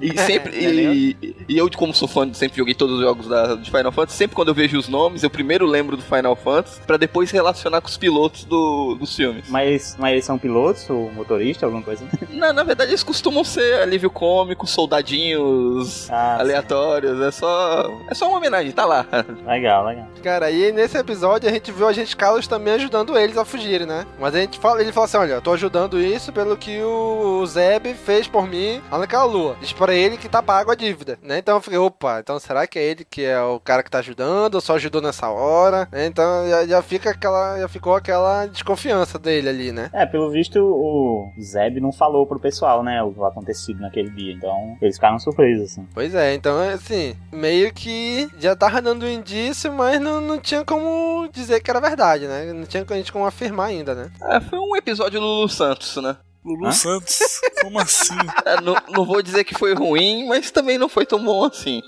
E 0.01 0.17
sempre. 0.19 0.55
E, 0.65 1.35
e 1.49 1.57
eu, 1.57 1.69
como 1.75 1.93
sou 1.93 2.07
fã, 2.07 2.31
sempre 2.33 2.57
joguei 2.57 2.73
todos 2.73 2.95
os 2.95 3.01
jogos 3.01 3.27
da, 3.27 3.55
de 3.55 3.69
Final 3.69 3.91
Fantasy. 3.91 4.17
Sempre 4.17 4.35
quando 4.35 4.47
eu 4.47 4.53
vejo 4.53 4.77
os 4.77 4.87
nomes, 4.87 5.23
eu 5.23 5.29
primeiro 5.29 5.65
lembro 5.65 5.97
do 5.97 6.03
Final 6.03 6.35
Fantasy, 6.35 6.79
pra 6.87 6.95
depois 6.97 7.29
relacionar 7.31 7.81
com 7.81 7.87
os 7.89 7.97
pilotos 7.97 8.45
do, 8.45 8.95
dos 8.95 9.13
filmes. 9.15 9.49
Mas, 9.49 9.95
mas 9.99 10.13
eles 10.13 10.25
são 10.25 10.37
pilotos 10.37 10.89
ou 10.89 11.11
motorista, 11.11 11.65
alguma 11.65 11.83
coisa? 11.83 12.05
Na, 12.31 12.51
na 12.53 12.63
verdade, 12.63 12.91
eles 12.91 13.03
costumam 13.03 13.43
ser 13.43 13.81
alívio 13.81 14.09
cômico, 14.09 14.65
soldadinhos 14.65 16.09
Ah, 16.09 16.37
aleatórios. 16.39 17.19
É 17.21 17.31
só. 17.31 17.91
É 18.09 18.13
só 18.13 18.27
uma 18.29 18.37
homenagem, 18.37 18.71
tá 18.71 18.85
lá. 18.85 19.05
legal, 19.45 19.85
legal. 19.85 20.07
Cara, 20.23 20.49
e 20.51 20.71
nesse 20.75 20.97
episódio 20.97 21.49
a 21.49 21.51
gente 21.51 21.71
viu 21.71 21.87
a 21.87 21.93
gente 21.93 22.15
Carlos 22.15 22.47
também 22.47 22.73
ajudando 22.75 23.17
eles 23.17 23.37
a 23.37 23.45
fugirem, 23.45 23.87
né? 23.87 24.05
Mas 24.19 24.35
a 24.35 24.39
gente 24.39 24.59
fala, 24.59 24.81
ele 24.81 24.91
fala 24.91 25.05
assim: 25.05 25.17
olha, 25.17 25.33
eu 25.33 25.41
tô 25.41 25.53
ajudando 25.53 25.99
isso 25.99 26.31
pelo 26.31 26.57
que 26.57 26.81
o 26.81 27.45
Zeb 27.45 27.93
fez 27.93 28.27
por 28.27 28.47
mim 28.47 28.81
lá 28.91 28.99
naquela 28.99 29.23
lua. 29.23 29.55
Diz 29.59 29.73
pra 29.73 29.93
ele 29.93 30.17
que 30.17 30.29
tá 30.29 30.43
pago 30.43 30.71
a 30.71 30.75
dívida, 30.75 31.17
né? 31.23 31.39
Então 31.39 31.55
eu 31.55 31.61
fiquei, 31.61 31.79
opa, 31.79 32.19
então 32.19 32.39
será 32.39 32.67
que 32.67 32.77
é 32.77 32.83
ele 32.83 33.05
que 33.05 33.23
é 33.23 33.41
o 33.41 33.59
cara 33.59 33.81
que 33.81 33.89
tá 33.89 33.99
ajudando 33.99 34.55
ou 34.55 34.61
só 34.61 34.75
ajudou 34.75 35.01
nessa 35.01 35.29
hora? 35.29 35.87
né? 35.91 36.05
Então 36.05 36.47
já, 36.49 36.67
já 36.67 36.81
fica 36.81 37.11
aquela. 37.11 37.59
Já 37.59 37.67
ficou 37.67 37.95
aquela 37.95 38.45
desconfiança 38.47 39.17
dele 39.17 39.49
ali, 39.49 39.71
né? 39.71 39.89
É, 39.93 40.05
pelo 40.05 40.29
visto 40.29 40.59
o 40.59 41.31
Zeb 41.41 41.79
não 41.79 41.91
falou 41.91 42.27
pro 42.27 42.39
pessoal, 42.39 42.83
né, 42.83 43.01
o 43.01 43.11
que 43.13 43.23
acontecido 43.23 43.79
naquele 43.79 44.09
dia. 44.09 44.33
Então 44.33 44.77
eles 44.81 44.95
ficaram 44.95 45.17
surpresos, 45.17 45.71
assim. 45.71 45.87
Pois 45.93 46.13
é, 46.13 46.33
então 46.33 46.57
assim, 46.69 47.15
meio 47.31 47.73
que 47.73 48.29
já 48.37 48.55
tava 48.55 48.81
dando 48.81 49.05
um 49.05 49.09
indício, 49.09 49.71
mas 49.71 49.99
não, 50.01 50.19
não 50.19 50.39
tinha 50.39 50.64
como 50.65 51.29
dizer 51.31 51.61
que 51.61 51.69
era 51.69 51.79
verdade, 51.79 52.27
né? 52.27 52.51
Não 52.51 52.65
tinha 52.65 52.85
a 52.87 52.93
gente 52.95 53.11
como 53.11 53.25
afirmar 53.25 53.67
ainda, 53.67 53.93
né? 53.95 54.11
É, 54.23 54.39
foi 54.39 54.59
um 54.59 54.75
episódio 54.75 55.19
Lulu 55.19 55.47
Santos, 55.47 55.95
né? 55.97 56.17
Lulu 56.45 56.67
Hã? 56.67 56.71
Santos. 56.71 57.19
Como 57.61 57.79
assim? 57.79 58.13
É, 58.45 58.61
não, 58.61 58.75
não 58.89 59.05
vou 59.05 59.21
dizer 59.23 59.43
que 59.43 59.55
foi 59.57 59.73
ruim, 59.73 60.27
mas 60.27 60.51
também 60.51 60.77
não 60.77 60.87
foi 60.87 61.03
tão 61.05 61.23
bom 61.23 61.45
assim. 61.45 61.81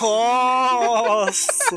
Nossa! 0.00 1.74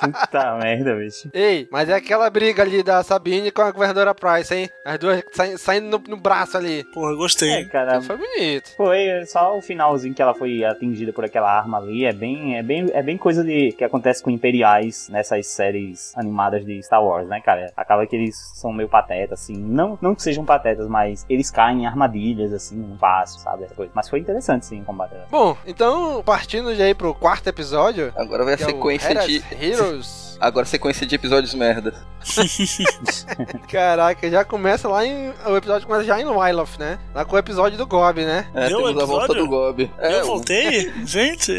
Puta 0.00 0.56
merda, 0.56 0.96
bicho. 0.96 1.28
Ei, 1.32 1.68
mas 1.70 1.88
é 1.88 1.94
aquela 1.94 2.28
briga 2.28 2.62
ali 2.62 2.82
da 2.82 3.02
Sabine 3.04 3.50
com 3.52 3.62
a 3.62 3.70
governadora 3.70 4.14
Price, 4.14 4.52
hein? 4.52 4.68
As 4.84 4.98
duas 4.98 5.22
sa- 5.32 5.56
saindo 5.58 5.98
no, 5.98 6.04
no 6.08 6.16
braço 6.16 6.56
ali. 6.56 6.82
Porra, 6.92 7.14
gostei. 7.14 7.50
É, 7.50 7.64
cara, 7.66 8.00
Foi 8.02 8.16
bonito. 8.16 8.70
foi 8.76 9.24
só 9.26 9.56
o 9.56 9.62
finalzinho 9.62 10.14
que 10.14 10.22
ela 10.22 10.34
foi 10.34 10.64
atingida 10.64 11.12
por 11.12 11.24
aquela 11.24 11.50
arma 11.56 11.78
ali. 11.78 12.04
É 12.04 12.12
bem, 12.12 12.56
é 12.56 12.62
bem, 12.62 12.86
é 12.92 13.02
bem 13.02 13.16
coisa 13.16 13.44
de 13.44 13.72
que 13.72 13.84
acontece 13.84 14.22
com 14.22 14.30
imperiais 14.30 15.08
nessas 15.08 15.46
séries 15.46 16.12
animadas 16.16 16.64
de 16.64 16.82
Star 16.82 17.04
Wars, 17.04 17.28
né, 17.28 17.40
cara? 17.40 17.72
Acaba 17.76 18.06
que 18.06 18.16
eles 18.16 18.36
são 18.54 18.72
meio 18.72 18.88
patetas, 18.88 19.40
assim. 19.42 19.56
Não, 19.56 19.96
não 20.02 20.14
que 20.14 20.22
sejam 20.22 20.44
patetas, 20.44 20.88
mas 20.88 21.24
eles 21.28 21.50
caem 21.50 21.67
em 21.72 21.86
armadilhas, 21.86 22.52
assim, 22.52 22.96
fácil, 22.98 23.40
sabe? 23.40 23.64
Essa 23.64 23.74
coisa. 23.74 23.90
Mas 23.94 24.08
foi 24.08 24.20
interessante, 24.20 24.66
sim, 24.66 24.80
o 24.82 24.84
combate. 24.84 25.14
Bom, 25.30 25.56
então, 25.66 26.22
partindo 26.22 26.74
já 26.74 26.84
aí 26.84 26.94
pro 26.94 27.14
quarto 27.14 27.46
episódio. 27.48 28.12
Agora 28.16 28.44
vai 28.44 28.54
a 28.54 28.56
é 28.58 28.60
o 28.62 28.64
sequência 28.66 29.10
Heroes- 29.10 29.26
de. 29.28 29.64
Heroes. 29.64 30.27
Agora 30.40 30.66
sequência 30.66 31.06
de 31.06 31.14
episódios 31.14 31.54
merda. 31.54 31.94
Caraca, 33.70 34.30
já 34.30 34.44
começa 34.44 34.88
lá 34.88 35.04
em. 35.04 35.32
O 35.46 35.56
episódio 35.56 35.86
começa 35.86 36.04
já 36.04 36.20
em 36.20 36.24
Wyloff, 36.26 36.78
né? 36.78 36.98
Lá 37.14 37.24
com 37.24 37.34
o 37.34 37.38
episódio 37.38 37.76
do 37.76 37.86
Gob, 37.86 38.24
né? 38.24 38.46
É, 38.54 38.68
Meu 38.68 38.82
temos 38.84 39.02
a 39.02 39.06
volta 39.06 39.24
episódio? 39.32 39.44
do 39.44 39.48
Gob. 39.48 39.90
É, 39.98 40.20
eu 40.20 40.26
voltei? 40.26 40.92
Gente, 41.04 41.58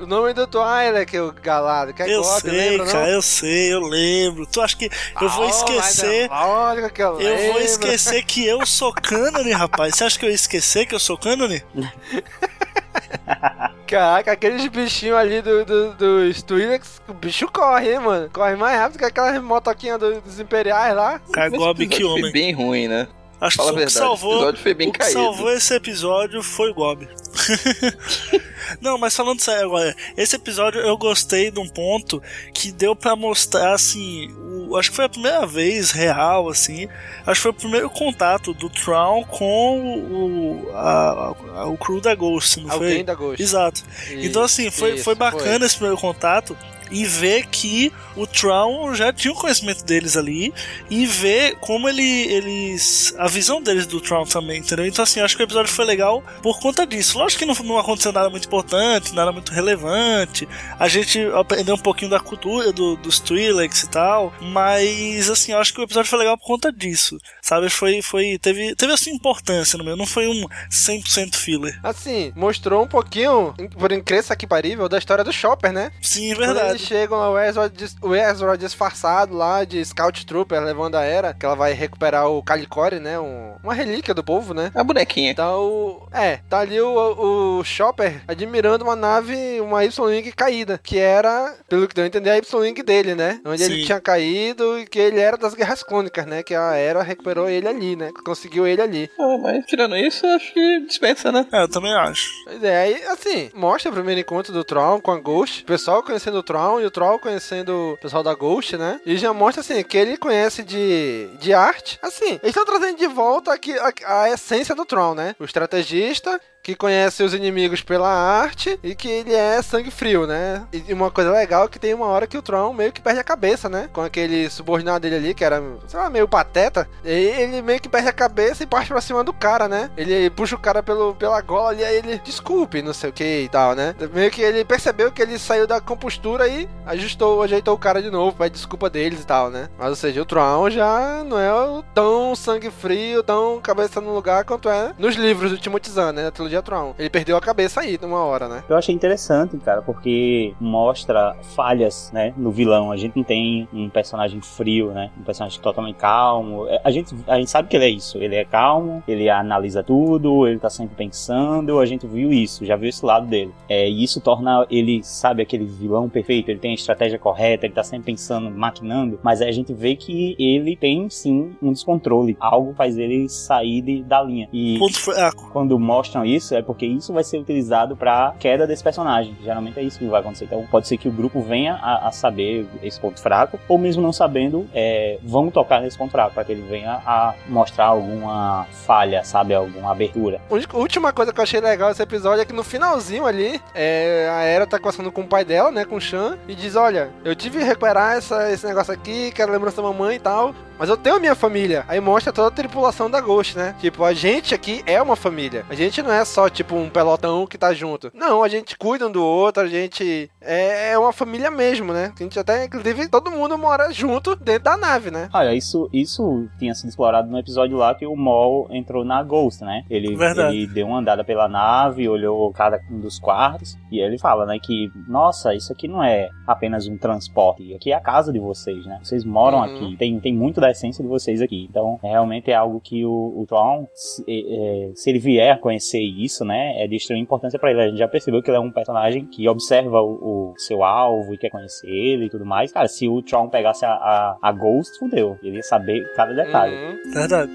O 0.00 0.06
nome 0.06 0.32
do 0.32 0.46
Twilight, 0.46 1.16
o 1.18 1.32
galado, 1.32 1.92
que 1.94 2.02
é 2.02 2.12
eu 2.12 2.22
Gob, 2.22 2.40
sei, 2.40 2.50
lembra, 2.70 2.86
cara, 2.86 2.98
não? 3.00 3.06
eu 3.08 3.22
sei, 3.22 3.72
eu 3.72 3.80
lembro. 3.80 4.46
Tu 4.46 4.60
acha 4.60 4.76
que 4.76 4.90
eu 5.20 5.28
vou 5.28 5.46
Ah, 5.46 5.50
esquecer? 5.50 6.28
mas 6.28 6.42
é 6.42 6.46
lógico 6.46 6.90
que 6.90 7.02
eu, 7.02 7.20
Eu 7.20 7.52
vou 7.52 7.62
esquecer 7.62 8.22
que 8.24 8.44
eu 8.46 8.66
sou 8.66 8.92
cânone, 8.92 9.52
rapaz. 9.52 9.94
Você 9.94 10.04
acha 10.04 10.18
que 10.18 10.24
eu 10.24 10.28
ia 10.30 10.34
esquecer 10.34 10.86
que 10.86 10.94
eu 10.94 11.00
sou 11.00 11.16
cânone? 11.16 11.62
Caraca, 13.86 14.32
aqueles 14.32 14.66
bichinhos 14.68 15.16
ali 15.16 15.40
do, 15.40 15.64
do, 15.64 15.92
dos 15.94 16.42
Twi'leks, 16.42 17.00
o 17.08 17.14
bicho 17.14 17.46
corre, 17.52 17.92
hein, 17.92 18.00
mano? 18.00 18.28
Corre 18.32 18.56
mais 18.56 18.78
rápido 18.78 18.98
que 18.98 19.04
aquelas 19.04 19.40
motoquinhas 19.42 19.98
do- 19.98 20.20
dos 20.20 20.40
imperiais 20.40 20.94
lá. 20.94 21.20
Cara, 21.32 21.48
Gob, 21.50 21.78
Esse 21.80 21.88
que 21.88 21.94
episódio 21.96 22.10
homem. 22.10 22.22
Foi 22.22 22.32
bem 22.32 22.52
ruim, 22.52 22.88
né? 22.88 23.06
Acho 23.40 23.58
Fala 23.58 23.72
que 23.74 23.82
o 23.82 23.84
que 23.86 23.92
salvou, 23.92 24.54
foi 24.56 24.72
o 24.72 24.92
caído. 24.92 25.12
salvou 25.12 25.50
esse 25.52 25.74
episódio 25.74 26.42
foi 26.42 26.70
o 26.70 26.74
Gob. 26.74 27.06
Não, 28.80 28.98
mas 28.98 29.14
falando 29.14 29.40
sério 29.40 29.66
agora, 29.66 29.94
esse 30.16 30.36
episódio 30.36 30.80
eu 30.80 30.96
gostei 30.96 31.50
de 31.50 31.60
um 31.60 31.68
ponto 31.68 32.22
que 32.52 32.72
deu 32.72 32.96
pra 32.96 33.14
mostrar 33.14 33.74
assim, 33.74 34.32
o- 34.68 34.76
acho 34.76 34.90
que 34.90 34.96
foi 34.96 35.04
a 35.04 35.08
primeira 35.08 35.46
vez 35.46 35.90
real 35.90 36.48
assim, 36.48 36.88
acho 37.26 37.34
que 37.38 37.42
foi 37.42 37.50
o 37.50 37.54
primeiro 37.54 37.90
contato 37.90 38.52
do 38.54 38.68
Tron 38.68 39.22
com 39.24 39.80
o 40.10 40.70
a, 40.74 41.34
a- 41.56 41.66
o 41.66 41.76
crew 41.76 42.00
da 42.00 42.14
Ghost, 42.14 42.60
não 42.60 42.72
Alguém 42.72 42.94
foi? 42.96 43.02
da 43.04 43.14
Ghost. 43.14 43.42
Exato. 43.42 43.82
Isso, 44.08 44.14
então 44.26 44.42
assim, 44.42 44.70
foi, 44.70 44.94
isso, 44.94 45.04
foi 45.04 45.14
bacana 45.14 45.64
esse 45.64 45.76
primeiro 45.76 46.00
contato 46.00 46.56
e 46.90 47.04
ver 47.04 47.46
que 47.46 47.92
o 48.14 48.26
Tron 48.26 48.94
já 48.94 49.12
tinha 49.12 49.32
o 49.32 49.36
conhecimento 49.36 49.84
deles 49.84 50.16
ali 50.16 50.52
e 50.90 51.06
ver 51.06 51.56
como 51.56 51.88
ele, 51.88 52.02
eles. 52.02 53.14
a 53.18 53.28
visão 53.28 53.62
deles 53.62 53.86
do 53.86 54.00
Tron 54.00 54.24
também, 54.24 54.58
entendeu? 54.60 54.86
Então, 54.86 55.02
assim, 55.02 55.20
acho 55.20 55.36
que 55.36 55.42
o 55.42 55.44
episódio 55.44 55.72
foi 55.72 55.84
legal 55.84 56.22
por 56.42 56.58
conta 56.60 56.86
disso. 56.86 57.18
Lógico 57.18 57.40
que 57.40 57.46
não, 57.46 57.54
não 57.66 57.78
aconteceu 57.78 58.12
nada 58.12 58.30
muito 58.30 58.46
importante, 58.46 59.14
nada 59.14 59.32
muito 59.32 59.52
relevante. 59.52 60.48
A 60.78 60.88
gente 60.88 61.20
aprendeu 61.34 61.74
um 61.74 61.78
pouquinho 61.78 62.10
da 62.10 62.20
cultura 62.20 62.72
do, 62.72 62.96
dos 62.96 63.18
Twi'leks 63.20 63.82
e 63.82 63.90
tal, 63.90 64.32
mas, 64.40 65.28
assim, 65.28 65.52
acho 65.52 65.72
que 65.72 65.80
o 65.80 65.84
episódio 65.84 66.08
foi 66.08 66.18
legal 66.18 66.38
por 66.38 66.46
conta 66.46 66.72
disso, 66.72 67.18
sabe? 67.42 67.68
Foi. 67.68 68.00
foi 68.02 68.38
teve, 68.38 68.74
teve 68.74 68.92
assim 68.92 69.10
importância 69.10 69.76
no 69.78 69.84
meu, 69.84 69.96
não 69.96 70.06
foi 70.06 70.26
um 70.26 70.46
100% 70.70 71.36
filler. 71.36 71.78
Assim, 71.82 72.32
mostrou 72.34 72.82
um 72.82 72.88
pouquinho, 72.88 73.54
por 73.78 73.92
incrível 73.92 74.16
que 74.36 74.46
parível, 74.46 74.88
da 74.88 74.98
história 74.98 75.22
do 75.22 75.32
Chopper, 75.32 75.72
né? 75.72 75.90
Sim, 76.00 76.32
é 76.32 76.34
verdade. 76.34 76.75
Eles 76.76 76.86
chegam 76.86 77.18
lá, 77.18 77.30
o 77.30 77.38
Ezra, 77.38 77.72
o 78.02 78.14
Ezra 78.14 78.56
disfarçado 78.58 79.34
lá 79.34 79.64
de 79.64 79.82
Scout 79.84 80.24
Trooper, 80.26 80.60
levando 80.62 80.94
a 80.96 81.02
Era, 81.02 81.32
que 81.34 81.44
ela 81.44 81.54
vai 81.56 81.72
recuperar 81.72 82.28
o 82.28 82.42
Calicore, 82.42 83.00
né? 83.00 83.18
Um- 83.18 83.54
uma 83.62 83.74
relíquia 83.74 84.14
do 84.14 84.22
povo, 84.22 84.52
né? 84.54 84.70
A 84.74 84.84
bonequinha. 84.84 85.30
Então, 85.30 86.06
é, 86.12 86.38
tá 86.48 86.60
ali 86.60 86.80
o, 86.80 87.58
o 87.58 87.64
Chopper 87.64 88.22
admirando 88.28 88.84
uma 88.84 88.94
nave, 88.96 89.60
uma 89.60 89.84
Y-Wing 89.84 90.30
caída, 90.32 90.78
que 90.82 90.98
era, 90.98 91.54
pelo 91.68 91.88
que 91.88 91.94
deu 91.94 92.04
a 92.04 92.06
entender, 92.06 92.30
a 92.30 92.38
Y-Wing 92.38 92.82
dele, 92.82 93.14
né? 93.14 93.40
Onde 93.44 93.62
ele 93.62 93.76
Sim. 93.80 93.84
tinha 93.86 94.00
caído 94.00 94.78
e 94.78 94.86
que 94.86 94.98
ele 94.98 95.18
era 95.18 95.36
das 95.36 95.54
Guerras 95.54 95.82
Clônicas, 95.82 96.26
né? 96.26 96.42
Que 96.42 96.54
a 96.54 96.74
Era 96.74 97.02
recuperou 97.02 97.48
ele 97.48 97.66
ali, 97.66 97.96
né? 97.96 98.10
Conseguiu 98.24 98.66
ele 98.66 98.82
ali. 98.82 99.10
Ah, 99.18 99.38
mas 99.40 99.64
tirando 99.66 99.96
isso, 99.96 100.26
acho 100.26 100.52
que 100.52 100.80
dispensa, 100.86 101.32
né? 101.32 101.46
É, 101.52 101.62
eu 101.62 101.68
também 101.68 101.94
acho. 101.94 102.28
Pois 102.44 102.62
é, 102.62 102.76
aí, 102.82 103.02
assim, 103.06 103.50
mostra 103.54 103.90
o 103.90 103.94
primeiro 103.94 104.20
encontro 104.20 104.52
do 104.52 104.64
Tron 104.64 105.00
com 105.00 105.10
a 105.12 105.18
Ghost, 105.18 105.62
o 105.62 105.66
pessoal 105.66 106.02
conhecendo 106.02 106.38
o 106.38 106.42
Tron 106.42 106.65
e 106.80 106.84
o 106.84 106.90
Tron 106.90 107.18
conhecendo 107.18 107.92
o 107.92 107.96
pessoal 107.96 108.22
da 108.22 108.34
Ghost, 108.34 108.76
né? 108.76 109.00
E 109.06 109.16
já 109.16 109.32
mostra, 109.32 109.60
assim, 109.60 109.82
que 109.82 109.96
ele 109.96 110.16
conhece 110.16 110.62
de, 110.62 111.28
de 111.38 111.54
arte. 111.54 111.98
Assim, 112.02 112.38
eles 112.42 112.56
estão 112.56 112.64
trazendo 112.64 112.98
de 112.98 113.06
volta 113.06 113.52
aqui 113.52 113.72
a, 113.78 114.22
a 114.22 114.30
essência 114.30 114.74
do 114.74 114.84
Tron, 114.84 115.14
né? 115.14 115.36
O 115.38 115.44
estrategista 115.44 116.40
que 116.66 116.74
conhece 116.74 117.22
os 117.22 117.32
inimigos 117.32 117.80
pela 117.80 118.08
arte 118.08 118.76
e 118.82 118.92
que 118.92 119.06
ele 119.06 119.32
é 119.32 119.62
sangue 119.62 119.88
frio, 119.88 120.26
né? 120.26 120.66
E 120.72 120.92
uma 120.92 121.12
coisa 121.12 121.30
legal 121.30 121.66
é 121.66 121.68
que 121.68 121.78
tem 121.78 121.94
uma 121.94 122.06
hora 122.06 122.26
que 122.26 122.36
o 122.36 122.42
Tron 122.42 122.72
meio 122.72 122.90
que 122.90 123.00
perde 123.00 123.20
a 123.20 123.24
cabeça, 123.24 123.68
né? 123.68 123.88
Com 123.92 124.00
aquele 124.00 124.50
subordinado 124.50 124.98
dele 124.98 125.14
ali, 125.14 125.32
que 125.32 125.44
era, 125.44 125.62
sei 125.86 126.00
lá, 126.00 126.10
meio 126.10 126.26
pateta. 126.26 126.88
E 127.04 127.08
ele 127.08 127.62
meio 127.62 127.78
que 127.78 127.88
perde 127.88 128.08
a 128.08 128.12
cabeça 128.12 128.64
e 128.64 128.66
parte 128.66 128.88
pra 128.88 129.00
cima 129.00 129.22
do 129.22 129.32
cara, 129.32 129.68
né? 129.68 129.92
Ele 129.96 130.28
puxa 130.28 130.56
o 130.56 130.58
cara 130.58 130.82
pelo, 130.82 131.14
pela 131.14 131.40
gola 131.40 131.70
ali, 131.70 131.84
aí 131.84 131.98
ele, 131.98 132.18
desculpe, 132.24 132.82
não 132.82 132.92
sei 132.92 133.10
o 133.10 133.12
que 133.12 133.42
e 133.42 133.48
tal, 133.48 133.76
né? 133.76 133.94
Meio 134.12 134.32
que 134.32 134.42
ele 134.42 134.64
percebeu 134.64 135.12
que 135.12 135.22
ele 135.22 135.38
saiu 135.38 135.68
da 135.68 135.80
compostura 135.80 136.48
e 136.48 136.68
ajustou, 136.84 137.44
ajeitou 137.44 137.74
o 137.74 137.78
cara 137.78 138.02
de 138.02 138.10
novo, 138.10 138.36
pede 138.36 138.56
desculpa 138.56 138.90
deles 138.90 139.20
e 139.20 139.26
tal, 139.26 139.50
né? 139.50 139.68
Mas, 139.78 139.90
ou 139.90 139.94
seja, 139.94 140.20
o 140.20 140.24
Tron 140.24 140.68
já 140.68 141.22
não 141.22 141.38
é 141.38 141.84
tão 141.94 142.34
sangue 142.34 142.72
frio, 142.72 143.22
tão 143.22 143.60
cabeça 143.60 144.00
no 144.00 144.12
lugar 144.12 144.44
quanto 144.44 144.68
é 144.68 144.92
nos 144.98 145.14
livros 145.14 145.52
do 145.52 145.58
Timothy 145.58 145.92
Zahn, 145.92 146.10
né? 146.10 146.24
Da 146.24 146.32
trilogia 146.32 146.55
Tron. 146.62 146.94
Ele 146.98 147.10
perdeu 147.10 147.36
a 147.36 147.40
cabeça 147.40 147.80
aí 147.80 147.98
numa 148.00 148.24
hora, 148.24 148.48
né? 148.48 148.64
Eu 148.68 148.76
achei 148.76 148.94
interessante, 148.94 149.56
cara, 149.58 149.82
porque 149.82 150.54
mostra 150.60 151.36
falhas, 151.54 152.10
né, 152.12 152.32
no 152.36 152.50
vilão. 152.50 152.90
A 152.92 152.96
gente 152.96 153.16
não 153.16 153.24
tem 153.24 153.68
um 153.72 153.88
personagem 153.88 154.40
frio, 154.40 154.90
né, 154.92 155.10
um 155.18 155.22
personagem 155.22 155.60
totalmente 155.60 155.96
calmo. 155.96 156.66
É, 156.68 156.80
A 156.84 156.90
gente, 156.90 157.14
a 157.26 157.36
gente 157.38 157.50
sabe 157.50 157.68
que 157.68 157.76
ele 157.76 157.84
é 157.84 157.88
isso. 157.90 158.18
Ele 158.18 158.34
é 158.36 158.44
calmo, 158.44 159.02
ele 159.08 159.28
analisa 159.28 159.82
tudo, 159.82 160.46
ele 160.46 160.58
tá 160.58 160.70
sempre 160.70 160.94
pensando. 160.96 161.78
A 161.80 161.86
gente 161.86 162.06
viu 162.06 162.32
isso, 162.32 162.64
já 162.64 162.76
viu 162.76 162.88
esse 162.88 163.04
lado 163.04 163.26
dele. 163.26 163.52
É, 163.68 163.88
e 163.88 164.02
isso 164.04 164.20
torna 164.20 164.66
ele, 164.70 165.02
sabe, 165.02 165.42
aquele 165.42 165.64
vilão 165.64 166.08
perfeito. 166.08 166.50
Ele 166.50 166.58
tem 166.58 166.72
a 166.72 166.74
estratégia 166.74 167.18
correta, 167.18 167.66
ele 167.66 167.74
tá 167.74 167.82
sempre 167.82 168.06
pensando, 168.06 168.50
maquinando. 168.50 169.18
Mas 169.22 169.40
aí 169.40 169.48
a 169.48 169.52
gente 169.52 169.72
vê 169.72 169.96
que 169.96 170.36
ele 170.38 170.76
tem 170.76 171.08
sim 171.10 171.56
um 171.62 171.72
descontrole. 171.72 172.36
Algo 172.40 172.74
faz 172.74 172.96
ele 172.98 173.28
sair 173.28 173.82
de- 173.82 174.02
da 174.02 174.22
linha. 174.22 174.48
E 174.52 174.78
Ponto 174.78 174.98
fraco. 174.98 175.50
quando 175.52 175.78
mostram 175.78 176.24
isso, 176.24 176.45
é 176.54 176.62
porque 176.62 176.86
isso 176.86 177.12
vai 177.12 177.24
ser 177.24 177.38
utilizado 177.38 177.96
pra 177.96 178.34
queda 178.38 178.66
desse 178.66 178.82
personagem. 178.82 179.36
Geralmente 179.42 179.78
é 179.78 179.82
isso 179.82 179.98
que 179.98 180.06
vai 180.06 180.20
acontecer. 180.20 180.44
Então 180.44 180.66
pode 180.70 180.86
ser 180.86 180.96
que 180.96 181.08
o 181.08 181.12
grupo 181.12 181.40
venha 181.40 181.74
a, 181.74 182.08
a 182.08 182.12
saber 182.12 182.66
esse 182.82 183.00
ponto 183.00 183.20
fraco, 183.20 183.58
ou 183.68 183.78
mesmo 183.78 184.02
não 184.02 184.12
sabendo, 184.12 184.66
é, 184.74 185.18
vão 185.22 185.50
tocar 185.50 185.80
nesse 185.80 185.96
ponto 185.96 186.10
fraco, 186.10 186.34
para 186.34 186.44
que 186.44 186.52
ele 186.52 186.62
venha 186.62 187.00
a 187.06 187.34
mostrar 187.48 187.86
alguma 187.86 188.66
falha, 188.86 189.24
sabe? 189.24 189.54
Alguma 189.54 189.90
abertura. 189.90 190.40
A 190.50 190.76
última 190.76 191.12
coisa 191.12 191.32
que 191.32 191.40
eu 191.40 191.42
achei 191.42 191.60
legal 191.60 191.88
desse 191.88 192.02
episódio 192.02 192.42
é 192.42 192.44
que 192.44 192.52
no 192.52 192.62
finalzinho 192.62 193.26
ali, 193.26 193.60
é, 193.74 194.28
a 194.30 194.42
Era 194.42 194.66
tá 194.66 194.78
conversando 194.78 195.12
com 195.12 195.22
o 195.22 195.26
pai 195.26 195.44
dela, 195.44 195.70
né, 195.70 195.84
com 195.84 195.96
o 195.96 196.00
Shan, 196.00 196.38
e 196.48 196.54
diz: 196.54 196.76
Olha, 196.76 197.10
eu 197.24 197.34
tive 197.34 197.58
que 197.58 197.64
recuperar 197.64 198.16
essa, 198.16 198.50
esse 198.50 198.66
negócio 198.66 198.92
aqui, 198.92 199.30
que 199.32 199.40
era 199.40 199.50
lembrança 199.50 199.80
da 199.80 199.88
mamãe 199.88 200.16
e 200.16 200.20
tal. 200.20 200.54
Mas 200.78 200.88
eu 200.88 200.96
tenho 200.96 201.16
a 201.16 201.20
minha 201.20 201.34
família. 201.34 201.84
Aí 201.88 202.00
mostra 202.00 202.32
toda 202.32 202.48
a 202.48 202.50
tripulação 202.50 203.10
da 203.10 203.20
Ghost, 203.20 203.56
né? 203.56 203.74
Tipo, 203.80 204.04
a 204.04 204.12
gente 204.12 204.54
aqui 204.54 204.82
é 204.86 205.00
uma 205.00 205.16
família. 205.16 205.64
A 205.70 205.74
gente 205.74 206.02
não 206.02 206.12
é 206.12 206.24
só, 206.24 206.48
tipo, 206.48 206.74
um 206.76 206.88
pelotão 206.90 207.46
que 207.46 207.56
tá 207.58 207.72
junto. 207.72 208.10
Não, 208.14 208.42
a 208.42 208.48
gente 208.48 208.76
cuida 208.76 209.06
um 209.06 209.10
do 209.10 209.24
outro, 209.24 209.62
a 209.62 209.66
gente 209.66 210.30
é, 210.40 210.90
é 210.92 210.98
uma 210.98 211.12
família 211.12 211.50
mesmo, 211.50 211.92
né? 211.92 212.12
A 212.18 212.22
gente 212.22 212.38
até, 212.38 212.64
inclusive, 212.64 213.08
todo 213.08 213.30
mundo 213.30 213.56
mora 213.56 213.90
junto 213.92 214.36
dentro 214.36 214.64
da 214.64 214.76
nave, 214.76 215.10
né? 215.10 215.28
Olha, 215.32 215.54
isso, 215.54 215.88
isso 215.92 216.46
tinha 216.58 216.74
sido 216.74 216.88
explorado 216.90 217.28
no 217.30 217.38
episódio 217.38 217.76
lá 217.76 217.94
que 217.94 218.06
o 218.06 218.14
Maul 218.16 218.68
entrou 218.70 219.04
na 219.04 219.22
Ghost, 219.22 219.64
né? 219.64 219.82
Ele, 219.88 220.14
Verdade. 220.14 220.54
ele 220.56 220.66
deu 220.66 220.86
uma 220.86 220.98
andada 220.98 221.24
pela 221.24 221.48
nave, 221.48 222.08
olhou 222.08 222.52
cada 222.52 222.80
um 222.90 223.00
dos 223.00 223.18
quartos, 223.18 223.76
e 223.90 223.98
ele 223.98 224.18
fala, 224.18 224.44
né, 224.46 224.58
que, 224.62 224.90
nossa, 225.08 225.54
isso 225.54 225.72
aqui 225.72 225.88
não 225.88 226.02
é 226.02 226.28
apenas 226.46 226.86
um 226.86 226.96
transporte, 226.98 227.74
aqui 227.74 227.92
é 227.92 227.94
a 227.96 228.00
casa 228.00 228.32
de 228.32 228.38
vocês, 228.38 228.84
né? 228.86 228.98
Vocês 229.02 229.24
moram 229.24 229.58
Uhum. 229.58 229.64
aqui, 229.64 229.96
tem, 229.96 230.20
tem 230.20 230.34
muito 230.34 230.60
da 230.60 230.65
essência 230.70 231.02
de 231.02 231.08
vocês 231.08 231.40
aqui. 231.40 231.66
Então, 231.68 231.98
realmente 232.02 232.50
é 232.50 232.54
algo 232.54 232.80
que 232.80 233.04
o, 233.04 233.34
o 233.36 233.46
Tron, 233.46 233.86
se, 233.94 234.24
é, 234.28 234.90
se 234.94 235.10
ele 235.10 235.18
vier 235.18 235.52
a 235.52 235.58
conhecer 235.58 236.00
isso, 236.00 236.44
né, 236.44 236.82
é 236.82 236.86
de 236.86 236.96
extrema 236.96 237.20
importância 237.20 237.58
pra 237.58 237.70
ele. 237.70 237.82
A 237.82 237.88
gente 237.88 237.98
já 237.98 238.08
percebeu 238.08 238.42
que 238.42 238.50
ele 238.50 238.58
é 238.58 238.60
um 238.60 238.70
personagem 238.70 239.24
que 239.26 239.48
observa 239.48 240.00
o, 240.00 240.52
o 240.52 240.54
seu 240.56 240.82
alvo 240.82 241.34
e 241.34 241.38
quer 241.38 241.50
conhecer 241.50 241.88
ele 241.88 242.26
e 242.26 242.30
tudo 242.30 242.44
mais. 242.44 242.72
Cara, 242.72 242.88
se 242.88 243.08
o 243.08 243.22
Tron 243.22 243.48
pegasse 243.48 243.84
a, 243.84 243.90
a, 243.90 244.38
a 244.42 244.52
Ghost, 244.52 244.98
fudeu. 244.98 245.36
Ele 245.42 245.56
ia 245.56 245.62
saber 245.62 246.12
cada 246.14 246.34
detalhe. 246.34 246.74
Uhum. 246.74 247.12
Verdade. 247.12 247.52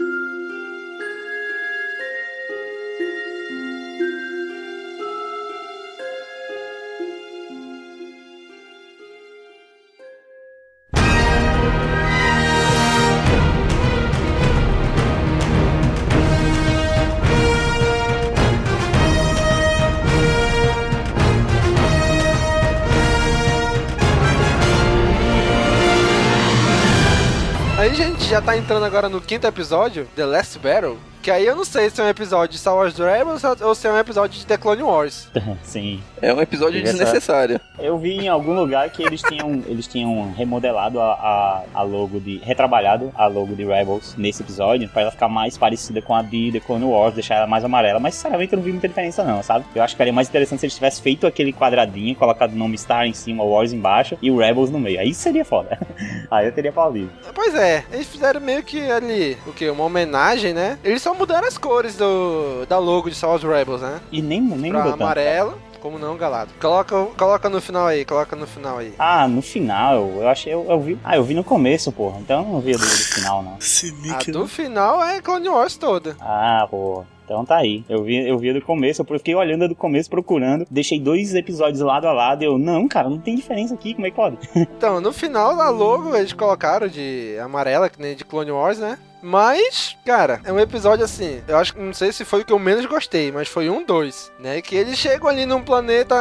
Já 28.31 28.41
tá 28.41 28.55
entrando 28.55 28.85
agora 28.85 29.09
no 29.09 29.19
quinto 29.19 29.45
episódio, 29.45 30.07
The 30.15 30.25
Last 30.25 30.57
Battle. 30.57 31.10
Que 31.21 31.29
aí 31.29 31.45
eu 31.45 31.55
não 31.55 31.63
sei 31.63 31.89
se 31.89 32.01
é 32.01 32.03
um 32.03 32.09
episódio 32.09 32.53
de 32.53 32.57
Star 32.57 32.75
Wars 32.75 32.97
Rebels 32.97 33.43
ou 33.61 33.75
se 33.75 33.87
é 33.87 33.91
um 33.91 33.97
episódio 33.97 34.39
de 34.39 34.45
The 34.45 34.57
Clone 34.57 34.81
Wars. 34.81 35.27
Sim. 35.63 36.01
É 36.21 36.33
um 36.33 36.41
episódio 36.41 36.81
Essa- 36.81 36.91
desnecessário. 36.93 37.59
Eu 37.77 37.97
vi 37.97 38.17
em 38.17 38.27
algum 38.27 38.53
lugar 38.53 38.89
que 38.89 39.03
eles 39.03 39.21
tinham, 39.21 39.63
eles 39.67 39.87
tinham 39.87 40.31
remodelado 40.33 40.99
a, 40.99 41.13
a, 41.13 41.63
a 41.75 41.81
logo 41.83 42.19
de. 42.19 42.37
retrabalhado 42.39 43.11
a 43.15 43.27
logo 43.27 43.55
de 43.55 43.63
Rebels 43.65 44.15
nesse 44.17 44.41
episódio 44.41 44.89
pra 44.89 45.03
ela 45.03 45.11
ficar 45.11 45.27
mais 45.27 45.57
parecida 45.57 46.01
com 46.01 46.15
a 46.15 46.21
de 46.23 46.51
The 46.53 46.59
Clone 46.59 46.85
Wars, 46.85 47.13
deixar 47.13 47.35
ela 47.35 47.47
mais 47.47 47.63
amarela. 47.63 47.99
Mas 47.99 48.15
sinceramente 48.15 48.53
eu 48.53 48.57
não 48.57 48.63
vi 48.63 48.71
muita 48.71 48.87
diferença, 48.87 49.23
não, 49.23 49.43
sabe? 49.43 49.65
Eu 49.75 49.83
acho 49.83 49.93
que 49.95 49.97
seria 49.97 50.13
mais 50.13 50.27
interessante 50.27 50.59
se 50.61 50.65
eles 50.65 50.75
tivessem 50.75 51.03
feito 51.03 51.27
aquele 51.27 51.53
quadradinho, 51.53 52.15
colocado 52.15 52.53
o 52.53 52.55
nome 52.57 52.77
Star 52.77 53.05
em 53.05 53.13
cima, 53.13 53.43
Wars 53.43 53.73
embaixo 53.73 54.17
e 54.21 54.31
o 54.31 54.37
Rebels 54.37 54.69
no 54.71 54.79
meio. 54.79 54.99
Aí 54.99 55.13
seria 55.13 55.45
foda. 55.45 55.77
Aí 56.31 56.47
eu 56.47 56.51
teria 56.51 56.71
pau 56.71 56.91
livre. 56.91 57.11
Pois 57.33 57.53
é, 57.55 57.83
eles 57.91 58.07
fizeram 58.07 58.41
meio 58.41 58.63
que 58.63 58.89
ali, 58.91 59.37
o 59.45 59.53
que? 59.53 59.69
Uma 59.69 59.83
homenagem, 59.85 60.53
né? 60.53 60.77
Eles 60.83 61.01
só 61.01 61.10
mudaram 61.13 61.47
as 61.47 61.57
cores 61.57 61.95
do, 61.95 62.65
da 62.67 62.77
logo 62.77 63.09
de 63.09 63.15
Star 63.15 63.29
Wars 63.31 63.43
Rebels, 63.43 63.81
né? 63.81 63.99
E 64.11 64.21
nem, 64.21 64.41
nem 64.41 64.71
Pra 64.71 64.93
amarelo, 64.93 65.57
como 65.81 65.97
não, 65.97 66.15
galado. 66.15 66.51
Coloca, 66.61 67.05
coloca 67.17 67.49
no 67.49 67.59
final 67.59 67.87
aí, 67.87 68.05
coloca 68.05 68.35
no 68.35 68.45
final 68.45 68.77
aí. 68.77 68.93
Ah, 68.99 69.27
no 69.27 69.41
final, 69.41 69.95
eu 70.17 70.27
achei. 70.27 70.53
Eu, 70.53 70.65
eu 70.69 70.79
vi. 70.79 70.99
Ah, 71.03 71.15
eu 71.17 71.23
vi 71.23 71.33
no 71.33 71.43
começo, 71.43 71.91
porra. 71.91 72.19
Então 72.19 72.43
eu 72.43 72.49
não 72.49 72.61
vi 72.61 72.73
do, 72.73 72.79
do 72.79 72.85
final, 72.85 73.43
não. 73.43 73.57
A 74.13 74.31
do 74.31 74.47
final 74.47 75.03
é 75.03 75.19
Clone 75.21 75.49
Wars 75.49 75.75
toda. 75.77 76.15
Ah, 76.21 76.67
pô. 76.69 77.03
Então 77.25 77.45
tá 77.45 77.57
aí. 77.57 77.83
Eu 77.87 78.03
vi, 78.03 78.27
eu 78.27 78.37
vi 78.37 78.53
do 78.53 78.61
começo, 78.61 79.01
eu 79.01 79.17
fiquei 79.17 79.33
olhando 79.33 79.67
do 79.67 79.75
começo, 79.75 80.09
procurando. 80.09 80.65
Deixei 80.69 80.99
dois 80.99 81.33
episódios 81.33 81.79
lado 81.79 82.05
a 82.05 82.11
lado. 82.11 82.43
e 82.43 82.45
Eu, 82.45 82.57
não, 82.57 82.87
cara, 82.87 83.09
não 83.09 83.17
tem 83.17 83.35
diferença 83.35 83.73
aqui, 83.73 83.93
como 83.93 84.05
é 84.05 84.09
que 84.09 84.15
pode? 84.15 84.37
Então, 84.81 84.99
no 84.99 85.13
final 85.13 85.55
da 85.55 85.69
logo 85.69 86.15
eles 86.15 86.33
colocaram 86.33 86.87
de 86.87 87.37
amarela, 87.41 87.89
que 87.89 88.01
nem 88.01 88.15
de 88.15 88.25
Clone 88.25 88.51
Wars, 88.51 88.79
né? 88.79 88.97
Mas, 89.21 89.95
cara, 90.05 90.39
é 90.43 90.51
um 90.51 90.59
episódio 90.59 91.05
assim. 91.05 91.41
Eu 91.47 91.57
acho 91.57 91.73
que 91.73 91.79
não 91.79 91.93
sei 91.93 92.11
se 92.11 92.25
foi 92.25 92.41
o 92.41 92.45
que 92.45 92.53
eu 92.53 92.59
menos 92.59 92.85
gostei, 92.85 93.31
mas 93.31 93.47
foi 93.47 93.69
um 93.69 93.83
dois, 93.85 94.31
né? 94.39 94.61
Que 94.61 94.75
eles 94.75 94.97
chegam 94.97 95.27
ali 95.29 95.45
num 95.45 95.61
planeta, 95.61 96.15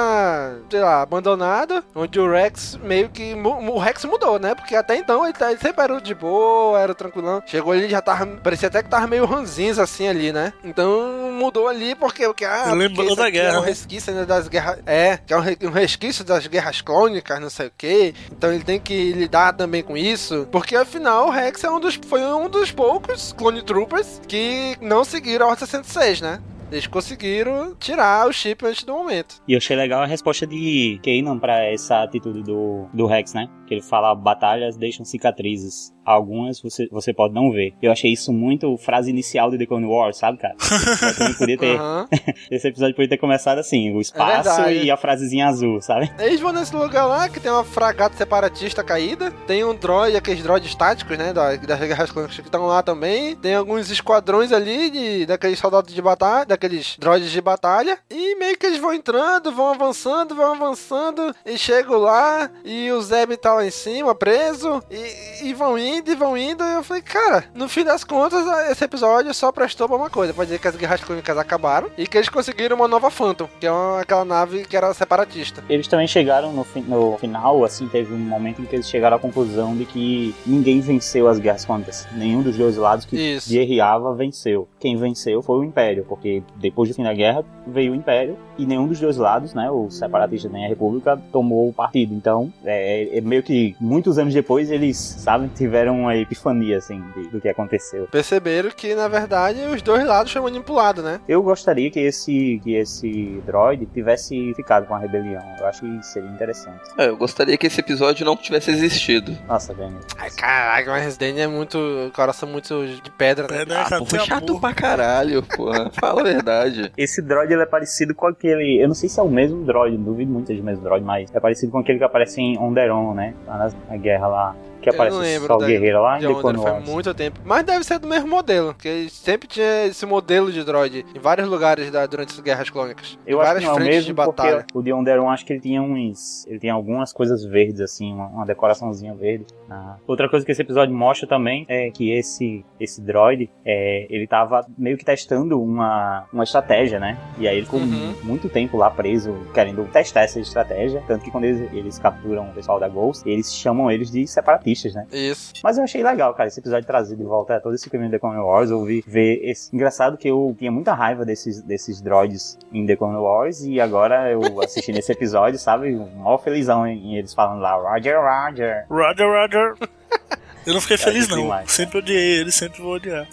sei 0.71 0.81
lá, 0.81 1.03
abandonado, 1.03 1.83
onde 1.95 2.19
o 2.21 2.31
Rex 2.31 2.79
meio 2.83 3.09
que. 3.09 3.35
O 3.35 3.79
Rex 3.79 4.05
mudou, 4.05 4.39
né? 4.39 4.55
Porque 4.55 4.75
até 4.77 4.97
então 4.97 5.25
ele, 5.25 5.33
tá- 5.33 5.51
ele 5.51 5.61
sempre 5.61 5.83
era 5.83 6.01
de 6.01 6.15
boa, 6.15 6.79
era 6.79 6.95
tranquilão. 6.95 7.43
Chegou 7.47 7.73
ali 7.73 7.89
já 7.89 8.01
tava. 8.01 8.27
Parecia 8.27 8.69
até 8.69 8.83
que 8.83 8.89
tava 8.89 9.07
meio 9.07 9.25
ranzinza 9.25 9.83
assim 9.83 10.09
ali, 10.09 10.33
né? 10.33 10.53
Então 10.65 11.33
mudou 11.33 11.69
ali 11.69 11.95
porque. 11.95 12.25
porque 12.27 12.45
ah, 12.45 12.73
Lembrou 12.73 13.07
porque 13.07 13.17
da 13.17 13.23
aqui 13.29 13.33
guerra, 13.33 13.57
É 13.57 13.59
um 13.59 13.63
resquício 13.63 14.13
né, 14.15 14.25
das 14.25 14.49
guerras. 14.49 14.79
É, 14.87 15.17
que 15.19 15.33
é 15.33 15.37
um, 15.37 15.41
re- 15.41 15.57
resquício 15.73 16.25
das 16.25 16.47
guerras 16.47 16.81
clônicas, 16.81 17.41
não 17.41 17.51
sei 17.51 17.69
o 17.69 17.73
que. 17.77 18.15
Então 18.31 18.53
ele 18.53 18.65
tem 18.65 18.79
que 18.79 19.13
lidar 19.13 19.53
também 19.55 19.83
com 19.83 19.97
isso. 19.97 20.47
Porque 20.53 20.77
afinal 20.77 21.29
o 21.29 21.31
Rex 21.31 21.65
é 21.65 21.71
um 21.71 21.81
dos, 21.81 21.99
foi 22.07 22.23
um 22.25 22.49
dos 22.49 22.71
poucos 22.71 22.90
Clone 23.37 23.63
Troopers 23.63 24.21
que 24.27 24.77
não 24.81 25.05
seguiram 25.05 25.47
a 25.47 25.51
Ordem 25.51 25.67
66, 25.67 26.21
né? 26.21 26.43
Eles 26.71 26.87
conseguiram 26.87 27.75
tirar 27.75 28.29
o 28.29 28.33
chip 28.33 28.65
antes 28.65 28.85
do 28.85 28.93
momento. 28.93 29.43
E 29.47 29.55
eu 29.55 29.59
achei 29.59 29.77
legal 29.77 30.03
a 30.03 30.07
resposta 30.07 30.47
de 30.47 31.01
Kanan 31.03 31.39
pra 31.39 31.65
essa 31.65 32.03
atitude 32.03 32.45
do, 32.45 32.87
do 32.95 33.07
Rex, 33.07 33.35
né? 33.35 33.49
Que 33.67 33.75
ele 33.75 33.83
fala: 33.83 34.15
batalhas 34.15 34.77
deixam 34.77 35.05
cicatrizes. 35.05 35.93
Algumas 36.11 36.61
você, 36.61 36.89
você 36.91 37.13
pode 37.13 37.35
não 37.35 37.51
ver. 37.53 37.73
Eu 37.83 37.93
achei 37.93 38.13
isso 38.13 38.33
muito 38.33 38.77
frase 38.77 39.11
inicial 39.11 39.51
de 39.51 39.59
The 39.59 39.67
Clone 39.67 39.87
Wars, 39.87 40.17
sabe, 40.19 40.39
cara? 40.39 40.55
Também 41.17 41.35
podia 41.35 41.59
ter. 41.59 41.77
Aham. 41.77 42.09
Esse 42.51 42.69
episódio 42.69 42.95
podia 42.95 43.09
ter 43.11 43.19
começado 43.19 43.59
assim: 43.59 43.93
o 43.95 44.01
espaço 44.01 44.57
verdade. 44.57 44.85
e 44.87 44.91
a 44.91 44.97
frasezinha 44.97 45.47
azul, 45.49 45.81
sabe? 45.81 46.11
Eles 46.19 46.41
vão 46.41 46.53
nesse 46.53 46.75
lugar 46.75 47.07
lá 47.07 47.29
que 47.29 47.39
tem 47.41 47.51
uma 47.51 47.65
fragata 47.65 48.17
separatista 48.17 48.83
caída. 48.83 49.31
Tem 49.47 49.65
um 49.65 49.75
droid, 49.75 50.17
aqueles 50.17 50.43
droids 50.43 50.75
táticos, 50.75 51.17
né? 51.19 51.33
da- 51.33 51.57
Das 51.57 51.79
guerras 51.81 52.11
clônicas 52.11 52.37
que 52.39 52.43
estão 52.47 52.67
lá 52.67 52.83
também. 52.83 53.37
Tem 53.37 53.55
alguns 53.55 53.91
esquadrões 53.91 54.53
ali 54.53 54.91
de, 54.91 55.27
daqueles 55.27 55.59
soldados 55.59 55.93
de 55.95 56.01
batalha, 56.03 56.45
daqueles 56.47 56.97
droids 56.99 57.31
de 57.31 57.41
batalha. 57.41 57.99
E 58.11 58.35
meio 58.37 58.57
que 58.57 58.67
eles 58.67 58.79
vão 58.79 58.93
entrando, 58.95 59.53
vão 59.53 59.69
avançando, 59.73 60.35
vão 60.35 60.53
avançando. 60.55 61.35
E 61.45 61.57
chegam 61.59 61.99
lá. 61.99 62.51
E 62.65 62.91
o 62.93 63.01
Zeb 63.03 63.37
tá 63.37 63.55
lá 63.55 63.67
em 63.67 63.71
cima, 63.71 64.15
preso. 64.15 64.83
E, 64.91 65.49
e 65.49 65.55
vão 65.55 65.79
indo 65.79 66.00
e 66.09 66.15
vão 66.15 66.37
indo. 66.37 66.63
E 66.65 66.75
eu 66.75 66.83
falei, 66.85 67.03
cara, 67.03 67.45
no 67.55 67.69
fim 67.69 67.85
das 67.85 68.05
contas, 68.05 68.45
esse 68.71 68.85
episódio 68.85 69.33
só 69.35 69.51
prestou 69.53 69.89
pra 69.89 69.97
uma 69.97 70.11
coisa. 70.11 70.33
Pode 70.35 70.49
dizer 70.49 70.61
que 70.61 70.69
as 70.69 70.77
guerras 70.77 71.01
clônicas 71.03 71.37
acabaram. 71.37 71.89
E 71.99 72.07
que 72.07 72.17
eles 72.17 72.29
conseguiram 72.29 72.77
uma 72.77 72.89
nova 72.89 73.11
Phantom, 73.11 73.49
que 73.59 73.67
é 73.67 73.73
uma- 73.73 74.01
aquela 74.01 74.25
nave 74.25 74.65
que 74.65 74.77
era 74.77 74.93
separatista. 74.95 75.63
Eles 75.69 75.87
também 75.89 76.07
chegaram 76.07 76.53
no, 76.53 76.65
fi- 76.65 76.81
no 76.81 77.17
final, 77.19 77.65
assim, 77.65 77.89
teve 77.89 78.13
um 78.15 78.19
momento 78.19 78.63
em 78.63 78.65
que 78.67 78.77
eles 78.77 78.89
chegaram 78.89 79.17
à 79.17 79.21
conclusão 79.21 79.77
de 79.77 79.85
que 79.85 80.35
ninguém 80.47 80.81
venceu 80.81 81.29
as 81.29 81.39
guerras 81.39 81.65
clônicas. 81.65 82.07
Nenhum 82.13 82.43
dos 82.43 82.57
dois 82.57 82.77
lados 82.77 83.05
que 83.05 83.17
Isso. 83.17 83.51
guerreava 83.51 84.15
venceu. 84.15 84.69
Quem 84.79 84.97
venceu 84.97 85.43
foi 85.43 85.59
o 85.59 85.65
Império, 85.65 86.05
porque 86.09 86.43
depois 86.57 86.89
do 86.89 86.95
fim 86.95 87.03
da 87.03 87.13
guerra 87.15 87.45
veio 87.67 87.93
o 87.93 87.95
Império 87.95 88.37
e 88.59 88.67
nenhum 88.67 88.87
dos 88.87 89.01
dois 89.01 89.17
lados, 89.17 89.55
né, 89.55 89.71
o 89.71 89.91
separatista 89.91 90.49
nem 90.49 90.65
a 90.65 90.69
República, 90.69 91.21
tomou 91.33 91.69
o 91.69 91.73
partido. 91.73 92.15
Então, 92.15 92.53
é, 92.65 93.19
é 93.19 93.21
meio 93.21 93.43
que 93.43 93.75
muitos 93.81 94.19
anos 94.19 94.35
depois 94.35 94.71
eles, 94.71 94.97
sabe, 94.97 95.49
tiveram 95.55 95.90
uma 95.91 96.17
epifania, 96.17 96.79
assim, 96.79 97.03
de- 97.17 97.29
do 97.29 97.41
que 97.41 97.49
aconteceu. 97.49 98.07
Perceberam 98.11 98.71
que, 98.71 98.95
na 98.95 99.09
verdade, 99.09 99.61
os 99.73 99.83
dois 99.83 100.05
lados 100.07 100.33
foram 100.33 100.45
manipulados, 100.45 101.03
né? 101.05 101.21
Eu 101.29 101.43
gostaria 101.43 101.91
que 101.91 102.01
esse, 102.01 102.61
que 102.63 102.75
esse 102.75 103.43
droid 103.47 103.87
tivesse 103.87 104.53
ficado 104.55 104.87
com 104.87 104.95
a 104.95 104.99
rebelião. 104.99 105.43
Eu 105.59 105.67
acho 105.67 105.81
que 105.81 106.03
seria 106.07 106.31
interessante. 106.31 106.81
É, 106.99 107.09
eu 107.09 107.17
gostaria 107.17 107.57
que 107.57 107.67
esse 107.67 107.81
episódio 107.81 108.25
não 108.25 108.37
tivesse 108.37 108.71
existido. 108.71 109.37
Nossa, 109.49 109.75
Daniel. 109.75 110.01
Ai, 110.19 110.31
caraca, 110.31 110.91
mas 110.91 111.17
Danny 111.17 111.41
é 111.41 111.47
muito. 111.47 111.79
coração 112.15 112.49
muito 112.49 112.87
de 112.87 113.11
pedra, 113.13 113.47
né? 113.49 113.65
Ah, 113.75 113.99
porra, 113.99 114.25
chato 114.25 114.61
pra 114.61 114.73
caralho, 114.75 115.43
porra. 115.43 115.91
Fala 115.99 116.21
a 116.21 116.25
verdade. 116.25 116.93
Esse 116.97 117.23
droid 117.23 117.53
ele 117.53 117.63
é 117.63 117.67
parecido 117.67 118.15
com 118.15 118.27
aquele. 118.27 118.83
Eu 118.83 118.89
não 118.89 118.95
sei 118.95 119.09
se 119.09 119.19
é 119.19 119.23
o 119.23 119.29
mesmo 119.29 119.65
droid, 119.65 119.97
duvido 119.97 120.31
muito 120.33 120.47
seja 120.49 120.63
o 120.63 120.65
mesmo 120.65 120.83
droid, 120.83 121.05
mas 121.05 121.31
é 121.35 121.41
parecido 121.41 121.73
com 121.73 121.79
aquele 121.79 121.99
que 121.99 122.05
aparece 122.05 122.41
em 122.41 122.59
Onderon, 122.59 123.15
né? 123.15 123.35
Lá 123.47 123.59
na, 123.59 123.71
na 123.91 123.97
guerra 123.97 124.27
lá. 124.27 124.57
Que 124.81 124.91
aparece 124.91 125.17
o 125.17 125.59
da- 125.59 125.67
guerreiro 125.67 126.03
lá 126.03 126.19
em 126.19 126.23
foi 126.23 126.43
Wars. 126.57 126.89
muito 126.89 127.13
tempo. 127.15 127.41
Mas 127.45 127.65
deve 127.65 127.85
ser 127.85 127.99
do 127.99 128.09
mesmo 128.09 128.29
modelo, 128.29 128.73
porque 128.75 129.09
sempre 129.11 129.47
tinha 129.49 129.87
esse 129.87 130.05
modelo 130.07 130.51
de 130.51 130.65
droid 130.65 131.05
em 131.15 131.19
vários 131.19 131.49
lugares 131.49 131.91
da- 131.91 132.07
durante 132.07 132.33
as 132.33 132.41
guerras 132.41 132.71
clônicas. 132.71 133.19
Eu 133.27 133.41
acho 133.41 133.57
que 133.57 133.65
não 133.67 133.73
é 133.73 133.75
o 133.77 133.79
mesmo 133.85 134.07
de 134.07 134.13
batalha. 134.13 134.67
o 134.75 134.83
de 134.83 134.93
Onderon 134.93 135.29
acho 135.29 135.45
que 135.45 135.53
ele 135.53 135.61
tinha 135.61 135.83
uns. 135.83 136.47
Ele 136.47 136.59
tem 136.59 136.71
algumas 136.71 137.13
coisas 137.13 137.45
verdes, 137.45 137.81
assim, 137.81 138.13
uma, 138.13 138.27
uma 138.29 138.47
decoraçãozinha 138.47 139.15
verde. 139.15 139.47
Ah. 139.69 139.97
Outra 140.07 140.29
coisa 140.29 140.45
que 140.45 140.53
esse 140.53 140.63
episódio 140.63 140.95
mostra 140.95 141.27
também 141.29 141.65
é 141.69 141.91
que 141.91 142.11
esse, 142.13 142.65
esse 142.79 143.01
droid, 143.01 143.51
é, 143.65 144.07
ele 144.09 144.27
tava 144.27 144.67
meio 144.79 144.97
que 144.97 145.05
testando 145.05 145.61
uma, 145.63 146.25
uma 146.33 146.45
estratégia, 146.45 146.99
né? 146.99 147.19
E 147.39 147.47
aí 147.47 147.57
ele 147.57 147.65
ficou 147.67 147.81
Uhum. 147.81 148.15
muito 148.23 148.49
tempo 148.49 148.77
lá 148.77 148.91
preso, 148.91 149.35
querendo 149.55 149.85
testar 149.93 150.23
essa 150.23 150.39
estratégia. 150.41 151.03
Tanto 151.07 151.25
que 151.25 151.31
quando 151.31 151.45
eles, 151.45 151.73
eles 151.73 151.99
capturam 151.99 152.49
o 152.49 152.53
pessoal 152.53 152.79
da 152.81 152.89
Ghost, 152.89 153.29
eles 153.29 153.53
chamam 153.55 153.91
eles 153.91 154.11
de 154.11 154.27
separatistas, 154.27 154.70
né? 154.95 155.07
Isso. 155.13 155.53
Mas 155.63 155.79
eu 155.79 155.85
achei 155.85 156.03
legal, 156.03 156.35
cara, 156.35 156.49
esse 156.49 156.61
episódio 156.61 156.87
trazer 156.87 157.17
de 157.17 157.25
volta 157.25 157.61
todo 157.61 157.75
esse 157.75 157.89
caminho 157.91 158.11
The 158.11 158.19
Clone 158.19 158.39
Wars. 158.39 158.71
Eu 158.71 158.85
vi 158.85 159.03
ver 159.07 159.41
esse. 159.45 159.75
Engraçado 159.75 160.17
que 160.17 160.29
eu 160.29 160.55
tinha 160.59 160.71
muita 160.71 160.95
raiva 160.95 161.25
desses, 161.25 161.63
desses 161.63 162.01
droids 162.01 162.59
em 162.73 162.87
The 162.87 162.97
Clone 162.97 163.17
Wars 163.17 163.63
e 163.63 163.81
agora 163.81 164.31
eu 164.31 164.61
assisti 164.61 164.93
nesse 164.93 165.13
episódio, 165.13 165.59
sabe? 165.59 165.95
Mó 165.95 166.39
felizão 166.39 166.87
em, 166.87 167.13
em 167.13 167.17
eles 167.17 167.35
falando 167.35 167.61
lá, 167.61 167.75
Roger, 167.75 168.19
Roger. 168.21 168.87
Roger, 168.89 169.27
Roger. 169.27 169.75
Eu 170.71 170.75
não 170.75 170.81
fiquei 170.81 170.97
Tá 170.97 171.05
feliz, 171.05 171.29
não. 171.29 171.39
demais. 171.43 171.71
Sempre 171.73 171.99
odiei 171.99 172.41
ele, 172.41 172.53
sempre 172.53 172.81
vou 172.81 172.95
odiar. 172.95 173.27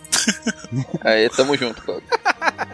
Aí, 1.04 1.30
tamo 1.30 1.56
junto, 1.56 1.82
Cláudio. 1.82 2.08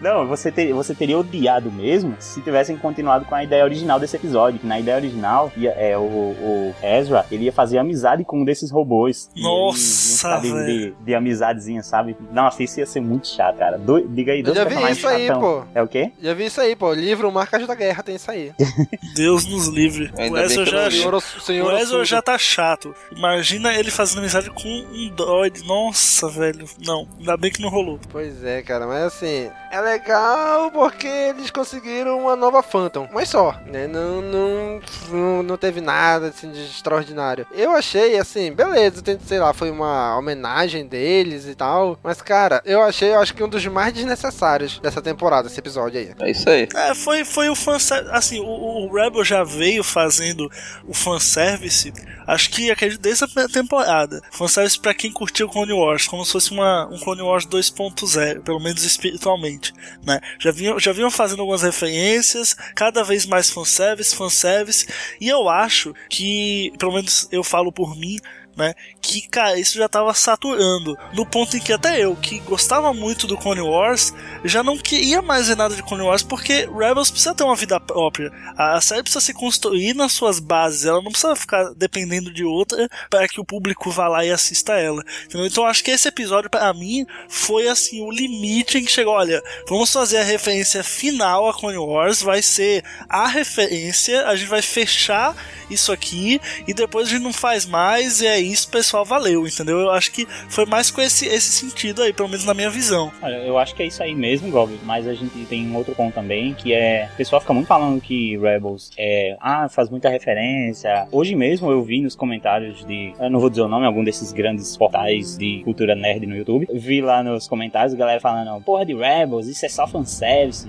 Não, 0.02 0.28
você, 0.28 0.52
ter, 0.52 0.74
você 0.74 0.94
teria 0.94 1.18
odiado 1.18 1.72
mesmo 1.72 2.16
se 2.20 2.42
tivessem 2.42 2.76
continuado 2.76 3.26
com 3.26 3.36
a 3.36 3.44
ideia 3.44 3.64
original 3.64 4.00
desse 4.00 4.16
episódio. 4.16 4.60
Que 4.60 4.68
na 4.68 4.80
ideia 4.80 4.98
original, 4.98 5.52
ia, 5.56 5.72
é, 5.72 5.98
o, 5.98 6.02
o 6.02 6.76
Ezra, 6.82 7.26
ele 7.32 7.46
ia 7.46 7.54
fazer 7.54 7.78
amizade 7.78 8.24
com 8.26 8.42
um 8.42 8.46
desses 8.46 8.70
robôs. 8.72 9.30
Nossa, 9.36 10.40
velho. 10.40 10.66
de, 10.66 10.94
de 11.06 11.16
amizadezinha, 11.16 11.82
sabe? 11.84 12.18
Nossa, 12.32 12.62
isso 12.64 12.80
ia 12.80 12.86
ser 12.86 13.00
muito 13.02 13.28
chato, 13.28 13.58
cara. 13.58 13.78
Do, 13.78 14.02
diga 14.08 14.34
aí, 14.34 14.40
Eu 14.40 14.46
dois 14.46 14.58
já 14.58 14.64
vi 14.66 14.92
isso 14.92 15.08
aí, 15.08 15.28
chatão. 15.28 15.42
pô. 15.42 15.64
É 15.74 15.82
o 15.82 15.88
quê? 15.88 16.12
Já 16.22 16.34
vi 16.34 16.46
isso 16.46 16.60
aí, 16.62 16.76
pô. 16.76 16.94
Livro 16.94 17.32
Marcas 17.32 17.66
da 17.66 17.76
Guerra 17.76 18.04
tem 18.04 18.16
isso 18.16 18.30
aí. 18.30 18.52
Deus 19.16 19.46
nos 19.46 19.68
livre. 19.68 20.12
Ainda 20.18 20.40
o 20.40 20.44
Ezra 20.44 20.66
já, 20.66 20.84
não 20.84 20.90
vi. 20.90 20.98
Senhor, 20.98 21.14
o 21.14 21.22
senhor 21.22 21.74
o 21.74 21.78
Ezra 21.78 22.06
já 22.06 22.22
tá 22.22 22.38
chato. 22.38 22.94
Imagina 23.16 23.74
ele 23.74 23.92
fazendo 23.92 24.20
amizade 24.20 24.50
com 24.54 24.70
um 24.70 25.10
droid. 25.16 25.64
Nossa, 25.66 26.30
velho. 26.30 26.68
Não, 26.86 27.08
ainda 27.18 27.38
bem 27.38 27.52
que 27.52 27.62
não 27.62 27.70
rolou. 27.70 28.00
Pois 28.10 28.44
é, 28.44 28.62
cara, 28.62 28.88
mas 28.88 29.04
assim, 29.04 29.50
é 29.74 29.82
legal 29.82 30.70
porque 30.70 31.08
eles 31.08 31.50
conseguiram 31.50 32.20
uma 32.20 32.36
nova 32.36 32.62
Phantom, 32.62 33.10
mas 33.12 33.30
só, 33.30 33.60
né? 33.66 33.88
Não, 33.88 34.22
não, 34.22 34.82
não, 35.10 35.44
não 35.44 35.58
teve 35.58 35.82
nada 35.82 36.28
assim 36.28 36.52
de 36.52 36.62
extraordinário. 36.62 37.48
Eu 37.52 37.72
achei 37.72 38.20
assim, 38.20 38.52
beleza, 38.52 39.02
tem, 39.02 39.18
sei 39.20 39.40
lá, 39.40 39.52
foi 39.52 39.72
uma 39.72 40.16
homenagem 40.16 40.86
deles 40.86 41.48
e 41.48 41.56
tal, 41.56 41.98
mas 42.04 42.22
cara, 42.22 42.62
eu 42.66 42.84
achei, 42.84 43.10
eu 43.10 43.20
acho 43.20 43.34
que 43.34 43.44
um 43.44 43.50
dos 43.50 43.66
mais 43.66 43.94
desnecessários 43.94 44.78
dessa 44.78 45.02
temporada, 45.02 45.48
esse 45.48 45.60
episódio 45.60 46.00
aí. 46.00 46.12
É 46.22 46.30
isso 46.30 46.48
aí. 46.48 46.68
É, 46.76 46.94
foi, 46.94 47.26
foi 47.26 47.50
o 47.50 47.56
fanservice. 47.56 48.12
Assim, 48.14 48.40
o, 48.40 48.46
o 48.46 48.94
Rebel 48.94 49.24
já 49.24 49.44
veio 49.44 49.84
fazendo 49.84 50.52
o 50.88 50.94
fanservice, 50.94 51.92
acho 52.28 52.52
que 52.52 52.70
acredito 52.70 53.02
desde 53.02 53.24
a 53.24 53.48
temporada. 53.48 54.22
Fanservice 54.32 54.80
pra 54.80 54.94
quem 54.94 55.12
curtiu 55.12 55.50
Clone 55.50 55.74
Wars, 55.74 56.08
como 56.08 56.24
se 56.24 56.32
fosse 56.32 56.52
uma, 56.52 56.88
um 56.92 57.00
Clone 57.00 57.24
Wars 57.24 57.48
2.0, 57.48 58.42
pelo 58.42 58.60
menos 58.60 58.84
espiritualmente, 58.84 59.63
né? 60.06 60.20
Já 60.40 60.52
vinham, 60.52 60.80
já 60.80 60.92
vinham 60.92 61.12
fazendo 61.12 61.42
algumas 61.42 61.62
referências, 61.62 62.56
cada 62.76 63.04
vez 63.04 63.26
mais 63.26 63.50
fanservice, 63.50 64.16
fanservice, 64.16 64.88
e 65.22 65.30
eu 65.30 65.48
acho 65.48 65.94
que, 66.10 66.72
pelo 66.78 66.94
menos 66.94 67.28
eu 67.32 67.44
falo 67.44 67.72
por 67.72 67.96
mim, 67.96 68.18
né? 68.56 68.74
Que, 69.02 69.22
cara, 69.28 69.60
isso 69.60 69.78
já 69.78 69.88
tava 69.90 70.14
saturando. 70.14 70.98
No 71.14 71.26
ponto 71.26 71.58
em 71.58 71.60
que 71.60 71.74
até 71.74 72.04
eu, 72.04 72.16
que 72.16 72.40
gostava 72.40 72.94
muito 72.94 73.28
do 73.28 73.38
Clone 73.38 73.62
Wars, 73.62 74.14
já 74.44 74.64
não 74.64 74.78
queria 74.78 75.22
mais 75.22 75.48
ver 75.48 75.58
nada 75.58 75.76
de 75.76 75.84
Clone 75.84 76.04
Wars, 76.04 76.24
porque 76.24 76.68
Rebels 76.68 77.12
precisa 77.12 77.36
ter 77.36 77.44
uma 77.44 77.56
vida 77.56 77.80
própria. 77.80 78.32
A 78.58 78.80
série 78.82 79.04
precisa 79.04 79.22
se 79.22 79.34
construir 79.34 79.94
nas 79.94 80.14
suas 80.14 80.40
bases, 80.40 80.86
ela 80.86 81.02
não 81.02 81.12
precisa 81.12 81.36
ficar 81.36 81.74
dependendo 81.76 82.32
de 82.32 82.44
outra 82.44 82.88
para 83.10 83.28
que 83.28 83.40
o 83.40 83.46
público 83.46 83.92
vá 83.92 84.08
lá 84.08 84.26
e 84.26 84.32
assista 84.32 84.74
ela. 84.74 85.04
Entendeu? 85.26 85.48
Então 85.48 85.66
acho 85.66 85.84
que 85.84 85.92
esse 85.92 86.08
episódio, 86.08 86.50
para 86.50 86.74
mim, 86.74 87.06
foi 87.28 87.68
assim, 87.68 88.02
o 88.02 88.12
limite 88.12 88.78
em 88.78 88.86
que 88.86 88.92
chegou, 88.92 89.14
olha, 89.14 89.42
vamos 89.68 89.92
fazer 89.92 90.18
a 90.18 90.24
referência 90.24 90.84
final 90.84 91.48
a 91.48 91.54
Clone 91.54 91.78
Wars, 91.78 92.22
vai 92.22 92.42
ser 92.42 92.84
a 93.10 93.28
referência, 93.28 94.28
a 94.28 94.36
gente 94.36 94.50
vai 94.50 94.62
fechar 94.62 95.36
isso 95.70 95.92
aqui, 95.92 96.40
e 96.68 96.74
depois 96.74 97.08
a 97.08 97.12
gente 97.12 97.24
não 97.24 97.34
faz 97.34 97.66
mais, 97.66 98.22
e 98.22 98.28
é 98.28 98.40
isso, 98.44 98.70
pessoal, 98.70 99.06
valeu, 99.06 99.48
entendeu? 99.48 99.80
Eu 99.80 99.92
acho 99.92 100.12
que 100.12 100.26
foi 100.50 100.66
mais 100.66 100.92
com 100.92 101.02
esse, 101.02 101.26
esse 101.28 101.52
sentido 101.52 102.02
aí, 102.02 102.14
pelo 102.14 102.30
menos 102.30 102.46
na 102.46 102.54
minha 102.54 102.70
visão. 102.70 103.12
Olha, 103.22 103.36
eu 103.38 103.58
acho 103.58 103.76
que 103.76 103.84
é 103.84 103.88
isso 103.88 104.02
aí 104.02 104.14
mesmo, 104.16 104.50
Gob, 104.50 104.80
mas 104.84 105.08
a 105.08 105.14
gente 105.14 105.46
tem 105.46 105.68
um 105.68 105.76
outro 105.76 105.96
ponto 105.96 106.14
também, 106.14 106.54
que 106.54 106.74
é, 106.74 107.10
o 107.14 107.18
pessoal 107.18 107.42
fica 107.42 107.54
muito 107.54 107.68
falando 107.68 108.02
que 108.02 108.38
Rebels 108.38 108.92
é, 108.98 109.36
ah, 109.40 109.68
faz 109.70 109.90
muita 109.90 110.10
referência. 110.10 111.08
Hoje 111.12 111.36
mesmo 111.36 111.72
eu 111.72 111.82
vi 111.84 112.02
nos 112.02 112.16
comentários 112.16 112.86
de, 112.86 113.14
eu 113.20 113.30
não 113.30 113.40
vou 113.40 113.50
dizer 113.50 113.62
o 113.62 113.68
nome, 113.68 113.86
algum 113.86 114.04
desses 114.04 114.32
grandes 114.32 114.76
portais 114.78 115.38
de 115.38 115.62
cultura 115.64 115.96
nerd 115.96 116.26
no 116.26 116.36
YouTube, 116.36 116.68
vi 116.74 117.02
lá 117.02 117.24
nos 117.24 117.48
comentários 117.48 117.94
a 117.94 117.98
galera 117.98 118.20
falando, 118.20 118.62
porra 118.62 118.86
de 118.86 118.94
Rebels, 118.94 119.48
isso 119.48 119.66
é 119.66 119.70
só 119.70 119.88
fanservice, 119.88 120.68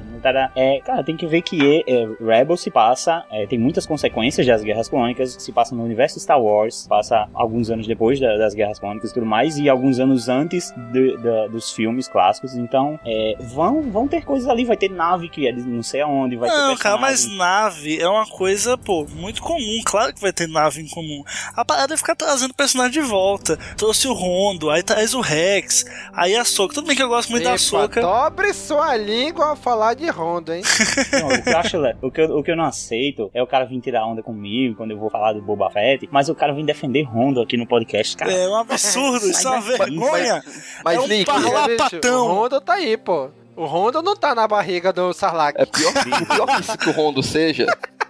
é, 0.55 0.81
cara, 0.81 1.05
tem 1.05 1.17
que 1.17 1.27
ver 1.27 1.43
que 1.43 1.85
é, 1.87 2.07
Rebels 2.25 2.63
se 2.63 2.71
passa, 2.71 3.25
é, 3.31 3.47
tem 3.47 3.59
muitas 3.59 3.85
consequências 3.85 4.47
das 4.47 4.63
guerras 4.63 4.89
clônicas, 4.89 5.37
se 5.39 5.53
passa 5.53 5.75
no 5.75 5.85
universo 5.85 6.19
Star 6.19 6.41
Wars, 6.41 6.87
passa 6.89 7.29
alguns 7.35 7.64
anos 7.71 7.87
depois 7.87 8.21
da, 8.21 8.37
das 8.37 8.55
Guerras 8.55 8.79
Clônicas 8.79 9.11
e 9.11 9.15
tudo 9.15 9.27
mais, 9.27 9.59
e 9.59 9.69
alguns 9.69 9.99
anos 9.99 10.29
antes 10.29 10.73
de, 10.93 11.17
de, 11.17 11.49
dos 11.49 11.73
filmes 11.73 12.09
clássicos. 12.09 12.57
Então, 12.57 12.99
é, 13.05 13.37
vão, 13.41 13.83
vão 13.83 14.09
ter 14.09 14.25
coisas 14.25 14.49
ali, 14.49 14.65
vai 14.65 14.77
ter 14.77 14.91
nave 14.91 15.29
que 15.29 15.47
é 15.47 15.53
não 15.53 15.83
sei 15.83 16.01
aonde, 16.01 16.37
vai 16.37 16.49
não, 16.49 16.75
ter. 16.75 16.83
cara, 16.83 16.99
mas 16.99 17.27
nave 17.27 18.01
é 18.01 18.09
uma 18.09 18.27
coisa, 18.27 18.77
pô, 18.77 19.07
muito 19.15 19.43
comum. 19.43 19.81
Claro 19.85 20.13
que 20.15 20.21
vai 20.21 20.33
ter 20.33 20.49
nave 20.49 20.83
em 20.83 20.89
comum. 20.89 21.23
A 21.55 21.65
parada 21.65 21.95
é 21.95 21.97
ficar 21.97 22.15
trazendo 22.15 22.55
personagem 22.55 23.03
de 23.03 23.09
volta. 23.09 23.57
Trouxe 23.77 24.09
o 24.09 24.13
Rondo, 24.13 24.71
aí 24.71 24.83
traz 24.83 25.15
o 25.15 25.21
Rex, 25.21 25.85
aí 26.13 26.35
a 26.37 26.45
Soca. 26.45 26.75
Tudo 26.75 26.87
bem 26.87 26.97
que 26.97 27.03
eu 27.03 27.09
gosto 27.09 27.31
muito 27.31 27.43
Epa, 27.43 27.53
da 27.53 27.59
Soca. 27.59 28.01
Dobre 28.01 28.53
sua 28.53 28.97
língua 28.97 29.51
ao 29.51 29.57
falar 29.57 29.95
de 29.95 30.09
Rondo, 30.09 30.53
hein? 30.53 30.63
não, 31.13 31.29
o 31.29 31.43
que 31.43 31.49
eu 31.49 31.59
acho, 31.59 31.77
o 32.03 32.11
que 32.11 32.21
eu, 32.21 32.39
o 32.39 32.43
que 32.43 32.51
eu 32.51 32.57
não 32.57 32.65
aceito 32.65 33.31
é 33.35 33.43
o 33.43 33.47
cara 33.47 33.65
vir 33.65 33.81
tirar 33.81 34.07
onda 34.07 34.23
comigo 34.23 34.77
quando 34.77 34.91
eu 34.91 34.99
vou 34.99 35.11
falar 35.11 35.33
do 35.33 35.43
Boba 35.43 35.71
Fett, 35.71 36.09
mas 36.11 36.29
o 36.29 36.35
cara 36.35 36.53
vem 36.53 36.65
defender 36.65 37.03
Rondo 37.03 37.41
aqui 37.41 37.54
no 37.57 37.67
podcast, 37.67 38.17
cara. 38.17 38.33
É 38.33 38.49
um 38.49 38.57
absurdo, 38.57 39.29
isso 39.29 39.47
é 39.47 39.51
uma 39.51 39.61
vergonha. 39.61 40.43
Mas, 40.85 40.97
é 40.97 41.01
um 41.01 41.07
Nick, 41.07 41.25
parlapatão. 41.27 42.27
o 42.27 42.29
Rondo 42.35 42.61
tá 42.61 42.75
aí, 42.75 42.97
pô. 42.97 43.31
O 43.57 43.67
Rondo 43.67 44.03
não 44.03 44.17
tá 44.17 44.35
na 44.35 44.49
barriga 44.49 44.93
do 44.93 45.13
Sarlacc. 45.13 45.61
É 45.61 45.65
pior, 45.65 45.91
o 45.91 46.27
pior 46.27 46.47
que, 46.47 46.79
que 46.79 46.89
o 46.89 46.93
Rondo 46.93 47.23
seja, 47.23 47.67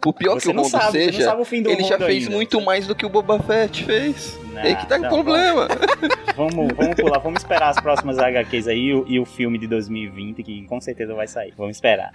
o 0.06 0.12
pior 0.12 0.34
Você 0.34 0.50
que 0.50 0.56
o 0.56 0.56
Rondo 0.56 0.68
sabe, 0.70 0.84
você 0.84 0.98
não 0.98 1.12
seja, 1.12 1.24
sabe 1.24 1.42
o 1.42 1.44
fim 1.44 1.62
do 1.62 1.70
ele 1.70 1.84
já 1.84 1.98
fez 1.98 2.24
ainda. 2.24 2.36
muito 2.36 2.60
mais 2.60 2.86
do 2.86 2.94
que 2.94 3.06
o 3.06 3.08
Boba 3.08 3.38
Fett 3.40 3.84
fez. 3.84 4.38
Não, 4.52 4.62
Aí 4.62 4.76
que 4.76 4.86
tá 4.86 4.98
não, 4.98 5.08
problema. 5.08 5.68
Vamos, 6.36 6.74
vamos 6.76 6.94
pular, 6.94 7.18
vamos 7.18 7.40
esperar 7.40 7.70
as 7.70 7.80
próximas 7.80 8.18
HQs 8.18 8.68
aí 8.68 8.86
e 8.86 8.94
o, 8.94 9.04
e 9.06 9.18
o 9.20 9.24
filme 9.24 9.58
de 9.58 9.66
2020, 9.66 10.42
que 10.42 10.66
com 10.66 10.80
certeza 10.80 11.14
vai 11.14 11.26
sair. 11.26 11.52
Vamos 11.56 11.76
esperar. 11.76 12.10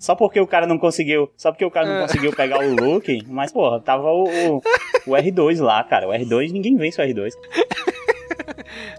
Só 0.00 0.14
porque 0.14 0.40
o 0.40 0.46
cara 0.46 0.66
não 0.66 0.78
conseguiu. 0.78 1.30
Só 1.36 1.52
porque 1.52 1.64
o 1.64 1.70
cara 1.70 1.86
não 1.86 2.06
conseguiu 2.06 2.32
pegar 2.32 2.58
o 2.58 2.74
look, 2.74 3.06
mas, 3.28 3.52
porra, 3.52 3.78
tava 3.80 4.10
o, 4.10 4.24
o, 4.24 4.56
o 5.06 5.10
R2 5.10 5.62
lá, 5.62 5.84
cara. 5.84 6.08
O 6.08 6.10
R2, 6.10 6.50
ninguém 6.50 6.74
vence 6.74 7.00
o 7.00 7.04
R2. 7.04 7.32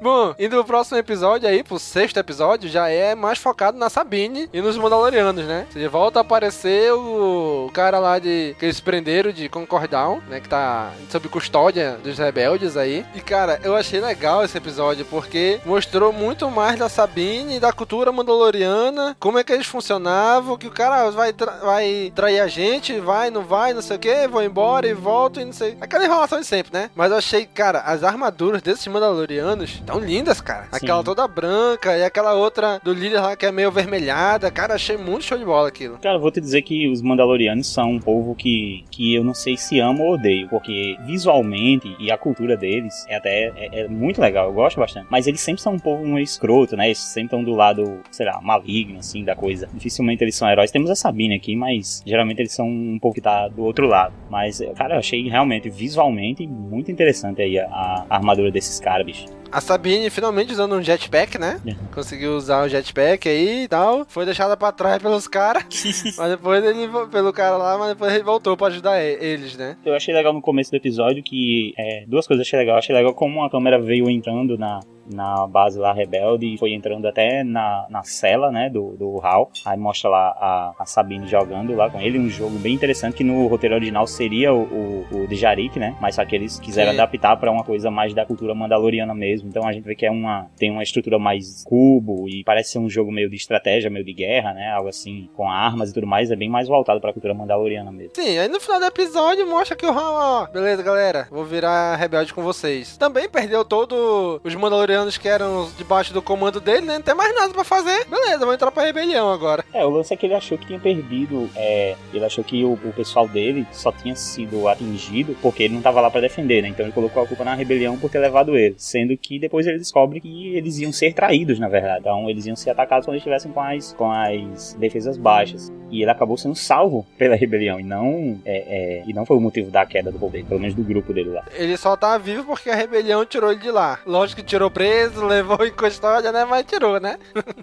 Bom, 0.02 0.34
indo 0.40 0.56
pro 0.58 0.66
próximo 0.66 0.98
episódio 0.98 1.48
aí, 1.48 1.64
pro 1.64 1.78
sexto 1.78 2.18
episódio, 2.18 2.70
já 2.70 2.90
é 2.90 3.14
mais 3.16 3.38
focado 3.38 3.78
na 3.78 3.90
Sabine 3.90 4.50
e 4.52 4.62
nos 4.62 4.78
Mandalorianos, 4.78 5.46
né? 5.46 5.68
Seja, 5.72 5.90
volta 5.90 6.20
a 6.20 6.22
aparecer 6.22 6.92
o 6.94 7.70
cara 7.74 8.00
lá 8.00 8.20
de. 8.20 8.56
que 8.58 8.66
eles 8.66 8.80
prenderam 8.80 9.32
de 9.32 9.48
Concordown, 9.48 10.22
né? 10.28 10.40
Que 10.40 10.50
tá 10.50 10.92
sob 11.10 11.28
custódia 11.30 11.98
dos 12.04 12.18
rebeldes 12.18 12.76
aí. 12.78 13.06
E 13.14 13.22
cara, 13.22 13.60
eu 13.64 13.76
achei 13.76 14.00
legal 14.00 14.44
esse 14.44 14.58
episódio 14.58 15.06
porque 15.06 15.60
mostrou 15.66 16.12
muito 16.12 16.50
mais 16.50 16.80
da 16.80 16.90
Sabine 16.90 17.58
e 17.58 17.60
da 17.60 17.72
cultura 17.72 18.12
mandaloriana, 18.12 19.16
como 19.20 19.38
é 19.38 19.44
que 19.44 19.54
eles 19.54 19.68
funcionavam, 19.68 20.58
que 20.58 20.68
o 20.68 20.72
cara 20.72 21.10
vai, 21.12 21.34
tra 21.34 21.52
vai 21.58 22.12
trair 22.16 22.40
a 22.40 22.48
gente, 22.48 23.00
vai, 23.00 23.30
não 23.30 23.44
vai, 23.44 23.74
não 23.74 23.82
sei 23.82 23.98
o 23.98 24.00
que, 24.00 24.28
vou 24.28 24.44
embora 24.44 24.88
e 24.88 24.94
volto 24.94 25.40
e 25.40 25.46
não 25.46 25.54
sei. 25.54 25.78
Aquela 25.80 26.06
enrolação 26.06 26.40
de 26.40 26.46
sempre, 26.46 26.74
né? 26.74 26.90
Mas 26.96 27.12
eu 27.12 27.18
achei, 27.18 27.46
cara, 27.46 27.80
as 27.80 28.04
armaduras 28.04 28.62
desses 28.62 28.88
Mandalorianos 28.88 29.71
tão 29.86 30.00
lindas, 30.00 30.42
cara. 30.42 30.68
Aquela 30.72 31.04
toda 31.04 31.28
branca 31.28 31.98
e 31.98 32.04
aquela 32.04 32.34
outra 32.34 32.80
do 32.84 32.94
líder 32.94 33.20
lá 33.20 33.36
que 33.36 33.46
é 33.46 33.52
meio 33.52 33.72
vermelhada. 33.72 34.52
Cara, 34.52 34.76
achei 34.76 34.98
muito 34.98 35.26
show 35.26 35.38
de 35.38 35.46
bola 35.46 35.68
aquilo. 35.68 35.98
Cara, 36.00 36.16
eu 36.16 36.22
vou 36.22 36.32
te 36.32 36.42
dizer 36.42 36.62
que 36.62 36.88
os 36.88 37.02
Mandalorianos 37.02 37.68
são 37.68 37.92
um 37.92 38.00
povo 38.00 38.36
que, 38.36 38.84
que 38.92 39.14
eu 39.14 39.24
não 39.24 39.34
sei 39.34 39.58
se 39.58 39.80
amo 39.80 40.04
ou 40.04 40.14
odeio, 40.16 40.48
porque 40.50 40.98
visualmente 41.06 41.96
e 42.00 42.12
a 42.12 42.18
cultura 42.18 42.58
deles 42.58 43.06
é 43.08 43.16
até 43.16 43.52
é, 43.56 43.82
é 43.82 43.88
muito 43.88 44.22
legal, 44.22 44.48
eu 44.48 44.54
gosto 44.54 44.80
bastante. 44.80 45.08
Mas 45.10 45.28
eles 45.28 45.42
sempre 45.42 45.62
são 45.62 45.74
um 45.74 45.80
povo 45.80 46.06
meio 46.06 46.24
escroto, 46.24 46.76
né? 46.76 46.88
Eles 46.88 47.00
sempre 47.00 47.28
estão 47.28 47.44
do 47.44 47.54
lado, 47.54 48.00
sei 48.12 48.26
lá, 48.26 48.40
maligno, 48.42 49.00
assim, 49.00 49.24
da 49.24 49.36
coisa. 49.36 49.68
Dificilmente 49.74 50.24
eles 50.24 50.36
são 50.36 50.50
heróis. 50.50 50.72
Temos 50.72 50.90
a 50.90 50.96
Sabine 50.96 51.36
aqui, 51.36 51.56
mas 51.56 52.02
geralmente 52.06 52.40
eles 52.40 52.54
são 52.54 52.68
um 52.68 53.00
pouco 53.00 53.16
que 53.16 53.22
tá 53.22 53.48
do 53.48 53.64
outro 53.64 53.88
lado. 53.88 54.14
Mas, 54.30 54.62
cara, 54.76 54.96
eu 54.96 55.00
achei 55.00 55.28
realmente, 55.28 55.70
visualmente, 55.70 56.46
muito 56.48 56.92
interessante 56.92 57.42
aí 57.42 57.58
a, 57.60 58.06
a 58.10 58.16
armadura 58.16 58.52
desses 58.52 58.80
caras, 58.80 59.06
bicho. 59.06 59.41
A 59.52 59.60
Sabine 59.60 60.10
finalmente 60.10 60.54
usando 60.54 60.76
um 60.76 60.82
jetpack, 60.82 61.38
né? 61.38 61.60
Conseguiu 61.94 62.36
usar 62.36 62.64
o 62.64 62.70
jetpack 62.70 63.28
aí 63.28 63.64
e 63.64 63.68
tal. 63.68 64.06
Foi 64.08 64.26
deixada 64.26 64.56
pra 64.56 64.72
trás 64.72 65.02
pelos 65.02 65.28
caras. 65.28 65.66
mas 66.18 66.32
depois 66.32 66.64
ele, 66.64 66.88
pelo 67.12 67.34
cara 67.34 67.58
lá, 67.58 67.78
mas 67.78 67.90
depois 67.90 68.14
ele 68.14 68.24
voltou 68.24 68.56
pra 68.56 68.68
ajudar 68.68 69.02
eles, 69.02 69.58
né? 69.58 69.76
Eu 69.86 69.94
achei 69.94 70.14
legal 70.14 70.32
no 70.32 70.42
começo 70.42 70.72
do 70.72 70.78
episódio 70.78 71.22
que. 71.22 71.74
É, 71.78 72.06
duas 72.08 72.26
coisas 72.26 72.46
eu 72.46 72.48
achei 72.48 72.60
legal. 72.60 72.76
Eu 72.76 72.80
achei 72.80 72.96
legal 72.96 73.14
como 73.14 73.44
a 73.44 73.50
câmera 73.50 73.80
veio 73.80 74.10
entrando 74.10 74.58
na, 74.58 74.80
na 75.06 75.48
base 75.48 75.80
lá 75.80 75.94
rebelde 75.94 76.54
e 76.54 76.58
foi 76.58 76.74
entrando 76.74 77.08
até 77.08 77.44
na, 77.44 77.86
na 77.90 78.04
cela, 78.04 78.52
né, 78.52 78.70
do, 78.70 78.96
do 78.98 79.20
Hal. 79.22 79.52
Aí 79.66 79.78
mostra 79.78 80.10
lá 80.10 80.36
a, 80.40 80.74
a 80.80 80.86
Sabine 80.86 81.28
jogando 81.28 81.76
lá 81.76 81.90
com 81.90 82.00
ele, 82.00 82.20
um 82.20 82.30
jogo 82.30 82.58
bem 82.60 82.74
interessante 82.74 83.18
que 83.18 83.24
no 83.24 83.48
roteiro 83.48 83.76
original 83.76 84.08
seria 84.08 84.54
o, 84.54 84.64
o, 84.64 85.24
o 85.24 85.28
de 85.28 85.36
Jarik, 85.36 85.80
né, 85.80 85.96
mas 86.00 86.16
só 86.16 86.26
que 86.26 86.36
eles 86.36 86.60
quiseram 86.60 86.92
Sim. 86.92 87.00
adaptar 87.00 87.38
para 87.38 87.52
uma 87.52 87.64
coisa 87.64 87.90
mais 87.90 88.14
da 88.14 88.26
cultura 88.26 88.54
mandaloriana 88.54 89.14
mesmo. 89.14 89.50
Então 89.50 89.68
a 89.68 89.72
gente 89.72 89.84
vê 89.84 89.96
que 89.96 90.06
é 90.06 90.12
uma 90.12 90.48
tem 90.58 90.72
uma 90.72 90.84
estrutura 90.84 91.18
mais 91.18 91.64
cubo 91.64 92.28
e 92.30 92.44
parece 92.44 92.72
ser 92.72 92.80
um 92.80 92.90
jogo 92.90 93.12
meio 93.12 93.30
de 93.30 93.36
estratégia, 93.36 93.90
meio 93.90 94.06
de 94.06 94.14
guerra, 94.14 94.54
né, 94.54 94.72
algo 94.72 94.90
assim, 94.90 95.30
com 95.36 95.50
armas 95.50 95.90
e 95.90 95.94
tudo 95.94 96.08
mais, 96.08 96.32
é 96.32 96.36
bem 96.36 96.50
mais 96.50 96.68
voltado 96.68 97.00
para 97.00 97.10
a 97.10 97.14
cultura 97.14 97.34
mandaloriana 97.34 97.92
mesmo. 97.92 98.14
Sim, 98.16 98.38
aí 98.38 98.48
no 98.48 98.60
final 98.60 98.80
do 98.80 98.86
episódio 98.86 99.48
mostra 99.48 99.76
que 99.76 99.86
o 99.86 99.90
Hal, 99.90 100.14
ó, 100.14 100.48
beleza, 100.52 100.84
galera, 100.84 101.28
vou 101.30 101.44
virar 101.44 101.96
rebelde 101.96 102.34
com 102.34 102.42
vocês. 102.42 102.98
Também 102.98 103.30
perdeu 103.30 103.64
todos 103.66 104.40
os 104.44 104.56
Mandalorianos 104.56 104.91
que 105.20 105.28
eram 105.28 105.70
debaixo 105.78 106.14
do 106.14 106.22
comando 106.22 106.60
dele, 106.60 106.86
né? 106.86 106.96
Não 106.96 107.02
tem 107.02 107.16
mais 107.16 107.34
nada 107.36 107.54
pra 107.54 107.64
fazer. 107.64 108.06
Beleza, 108.06 108.46
vou 108.46 108.54
entrar 108.54 108.72
pra 108.72 108.84
rebelião 108.84 109.32
agora. 109.32 109.64
É, 109.74 109.86
o 109.86 109.90
lance 109.90 110.14
é 110.14 110.18
que 110.18 110.26
ele 110.26 110.34
achou 110.34 110.58
que 110.58 110.66
tinha 110.66 110.80
perdido. 110.80 111.50
É, 111.56 111.96
ele 112.14 112.26
achou 112.26 112.44
que 112.44 112.64
o, 112.64 112.74
o 112.74 112.94
pessoal 112.94 113.28
dele 113.28 113.66
só 113.72 113.92
tinha 113.92 114.16
sido 114.16 114.68
atingido 114.68 115.36
porque 115.42 115.64
ele 115.64 115.74
não 115.74 115.82
tava 115.82 116.02
lá 116.02 116.10
pra 116.10 116.22
defender, 116.22 116.62
né? 116.62 116.70
Então 116.70 116.86
ele 116.86 116.94
colocou 116.94 117.24
a 117.24 117.28
culpa 117.28 117.44
na 117.44 117.56
rebelião 117.56 117.98
por 117.98 118.10
ter 118.10 118.20
levado 118.20 118.58
ele. 118.58 118.76
Sendo 118.78 119.16
que 119.18 119.40
depois 119.40 119.66
ele 119.68 119.78
descobre 119.78 120.20
que 120.20 120.56
eles 120.56 120.78
iam 120.80 120.92
ser 120.92 121.14
traídos, 121.14 121.60
na 121.60 121.68
verdade. 121.68 122.00
Então 122.02 122.30
eles 122.30 122.46
iam 122.46 122.56
ser 122.56 122.72
atacados 122.72 123.06
quando 123.06 123.18
estivessem 123.18 123.52
com 123.52 123.62
as, 123.62 123.94
com 123.94 124.12
as 124.12 124.74
defesas 124.74 125.18
baixas. 125.18 125.72
E 125.90 126.02
ele 126.02 126.12
acabou 126.12 126.38
sendo 126.38 126.56
salvo 126.56 127.06
pela 127.18 127.36
rebelião 127.36 127.80
e 127.80 127.84
não, 127.84 128.40
é, 128.46 129.02
é, 129.02 129.04
e 129.06 129.14
não 129.14 129.26
foi 129.26 129.38
o 129.38 129.42
motivo 129.42 129.70
da 129.70 129.86
queda 129.86 130.12
do 130.12 130.18
poder, 130.18 130.46
pelo 130.46 130.60
menos 130.60 130.74
do 130.74 130.84
grupo 130.84 131.14
dele 131.14 131.30
lá. 131.30 131.44
Ele 131.54 131.76
só 131.76 131.98
tá 131.98 132.18
vivo 132.18 132.46
porque 132.46 132.70
a 132.70 132.76
rebelião 132.76 133.26
tirou 133.26 133.52
ele 133.52 133.60
de 133.60 133.70
lá. 133.70 134.00
Lógico 134.06 134.42
que 134.42 134.48
tirou 134.48 134.72
preso, 134.82 135.24
levou 135.24 135.64
em 135.64 135.72
custódia, 135.72 136.32
né? 136.32 136.44
Mas 136.44 136.66
tirou, 136.66 137.00
né? 137.00 137.20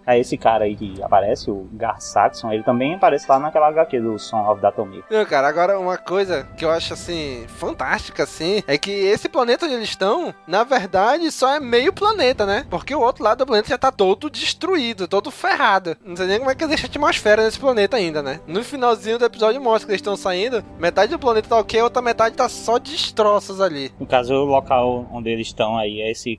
É 0.07 0.17
esse 0.17 0.39
cara 0.39 0.67
aí 0.67 0.77
que 0.77 1.03
aparece, 1.03 1.51
o 1.51 1.69
Gar 1.73 2.01
Saxon, 2.01 2.53
ele 2.53 2.63
também 2.63 2.95
aparece 2.95 3.27
lá 3.29 3.41
naquela 3.41 3.67
HQ 3.69 4.01
do 4.01 4.17
Son 4.21 4.49
of 4.49 4.63
Datomir. 4.63 5.03
Não, 5.11 5.25
cara, 5.25 5.49
agora 5.49 5.81
uma 5.81 5.99
coisa 5.99 6.49
que 6.57 6.65
eu 6.65 6.71
acho 6.71 6.93
assim 6.93 7.45
fantástica 7.49 8.23
assim 8.23 8.63
é 8.69 8.79
que 8.79 8.93
esse 8.93 9.29
planeta 9.29 9.67
onde 9.67 9.75
eles 9.75 9.89
estão, 9.89 10.33
na 10.47 10.63
verdade, 10.63 11.29
só 11.33 11.55
é 11.55 11.59
meio 11.59 11.93
planeta, 11.93 12.47
né? 12.47 12.65
Porque 12.71 12.95
o 12.95 13.01
outro 13.01 13.25
lado 13.25 13.39
do 13.39 13.47
planeta 13.47 13.69
já 13.69 13.79
tá 13.79 13.91
todo 13.91 14.31
destruído, 14.31 15.09
todo 15.09 15.31
ferrado. 15.33 15.97
Não 16.05 16.15
sei 16.15 16.29
nem 16.29 16.39
como 16.39 16.51
é 16.53 16.55
que 16.55 16.63
existe 16.63 16.87
atmosfera 16.87 17.43
nesse 17.43 17.59
planeta 17.59 17.97
ainda, 17.97 18.23
né? 18.23 18.41
No 18.47 18.63
finalzinho 18.63 19.19
do 19.19 19.25
episódio 19.25 19.61
mostra 19.61 19.87
que 19.87 19.91
eles 19.91 20.01
estão 20.01 20.17
saindo, 20.17 20.65
metade 20.79 21.11
do 21.11 21.19
planeta 21.19 21.49
tá 21.49 21.59
ok, 21.59 21.81
a 21.81 21.85
outra 21.85 22.01
metade 22.01 22.37
tá 22.37 22.49
só 22.49 22.79
destroços 22.79 23.61
ali. 23.61 23.91
No 23.99 24.07
caso, 24.07 24.33
o 24.35 24.45
local 24.45 25.09
onde 25.13 25.31
eles 25.31 25.49
estão 25.49 25.77
aí 25.77 26.01
é 26.01 26.13
esse 26.13 26.37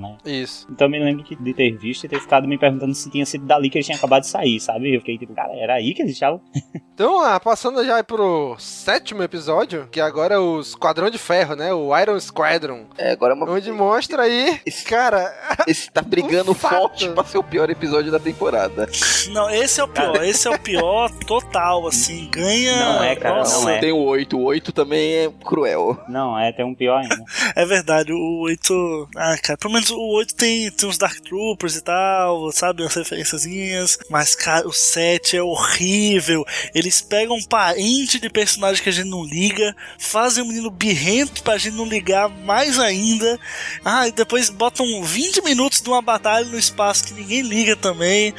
Né? 0.00 0.16
Isso. 0.24 0.66
Então 0.70 0.86
eu 0.86 0.90
me 0.90 0.98
lembro 0.98 1.24
que- 1.24 1.36
de 1.36 1.54
ter 1.54 1.70
visto 1.76 2.04
e 2.04 2.08
ter 2.08 2.20
ficado 2.20 2.46
me 2.46 2.58
perguntando 2.58 2.94
se 2.94 3.10
tinha 3.10 3.24
sido 3.26 3.44
dali 3.46 3.68
que 3.70 3.78
eles 3.78 3.86
tinham 3.86 3.98
acabado 3.98 4.22
de 4.22 4.28
sair, 4.28 4.60
sabe? 4.60 4.94
Eu 4.94 5.00
fiquei 5.00 5.18
tipo, 5.18 5.34
cara, 5.34 5.52
era 5.54 5.74
aí 5.74 5.94
que 5.94 6.02
eles 6.02 6.12
estavam? 6.14 6.40
Então, 6.94 7.20
ah, 7.24 7.40
passando 7.40 7.82
já 7.84 8.04
pro 8.04 8.54
sétimo 8.58 9.22
episódio, 9.22 9.88
que 9.90 9.98
agora 9.98 10.34
é 10.34 10.38
o 10.38 10.60
Esquadrão 10.60 11.08
de 11.08 11.16
Ferro, 11.16 11.56
né? 11.56 11.72
O 11.72 11.98
Iron 11.98 12.20
Squadron. 12.20 12.84
É, 12.98 13.12
agora 13.12 13.32
é 13.32 13.34
uma... 13.36 13.50
Onde 13.50 13.72
mostra 13.72 14.24
aí, 14.24 14.60
cara, 14.86 15.34
Esse 15.66 15.90
tá 15.90 16.02
brigando 16.02 16.50
Um 16.52 16.54
forte 16.54 17.08
pra 17.08 17.24
ser 17.24 17.38
o 17.38 17.42
pior 17.42 17.70
episódio 17.70 18.12
da 18.12 18.20
temporada. 18.20 18.86
Não, 19.32 19.48
esse 19.48 19.80
é 19.80 19.84
o 19.84 19.88
pior. 19.88 20.22
Esse 20.22 20.46
é 20.46 20.50
o 20.50 20.58
pior 20.60 21.10
total, 21.26 21.86
assim. 21.88 22.28
Ganha. 22.30 22.76
Não 22.76 23.02
é, 23.02 23.16
cara, 23.16 23.38
Nossa, 23.38 23.60
não 23.62 23.68
é. 23.70 23.78
Tem 23.80 23.90
o 23.90 23.96
8, 24.04 24.38
o 24.38 24.42
8 24.44 24.70
também 24.70 25.14
é 25.14 25.30
cruel. 25.42 25.98
Não, 26.08 26.38
é, 26.38 26.52
tem 26.52 26.64
um 26.64 26.74
pior 26.74 26.98
ainda. 27.00 27.16
É 27.56 27.64
verdade, 27.64 28.12
o 28.12 28.42
8. 28.42 29.08
Ah, 29.16 29.34
cara, 29.42 29.56
pelo 29.58 29.72
menos 29.72 29.81
o 29.90 30.14
8 30.16 30.34
tem, 30.34 30.70
tem 30.70 30.88
uns 30.88 30.98
Dark 30.98 31.18
Troopers 31.20 31.76
e 31.76 31.80
tal, 31.80 32.50
sabe? 32.52 32.82
Umas 32.82 32.94
referenciazinhas. 32.94 33.98
Mas, 34.08 34.34
cara, 34.34 34.66
o 34.66 34.72
7 34.72 35.36
é 35.36 35.42
horrível. 35.42 36.44
Eles 36.74 37.00
pegam 37.00 37.36
um 37.36 37.42
parente 37.42 38.18
de 38.18 38.30
personagem 38.30 38.82
que 38.82 38.88
a 38.88 38.92
gente 38.92 39.08
não 39.08 39.24
liga, 39.24 39.74
fazem 39.98 40.42
um 40.42 40.48
menino 40.48 40.70
birrento 40.70 41.42
pra 41.42 41.58
gente 41.58 41.76
não 41.76 41.86
ligar 41.86 42.28
mais 42.28 42.78
ainda. 42.78 43.38
Ah, 43.84 44.08
e 44.08 44.12
depois 44.12 44.48
botam 44.50 45.02
20 45.02 45.42
minutos 45.42 45.80
de 45.80 45.88
uma 45.88 46.02
batalha 46.02 46.46
no 46.46 46.58
espaço 46.58 47.04
que 47.04 47.14
ninguém 47.14 47.42
liga 47.42 47.76
também. 47.76 48.34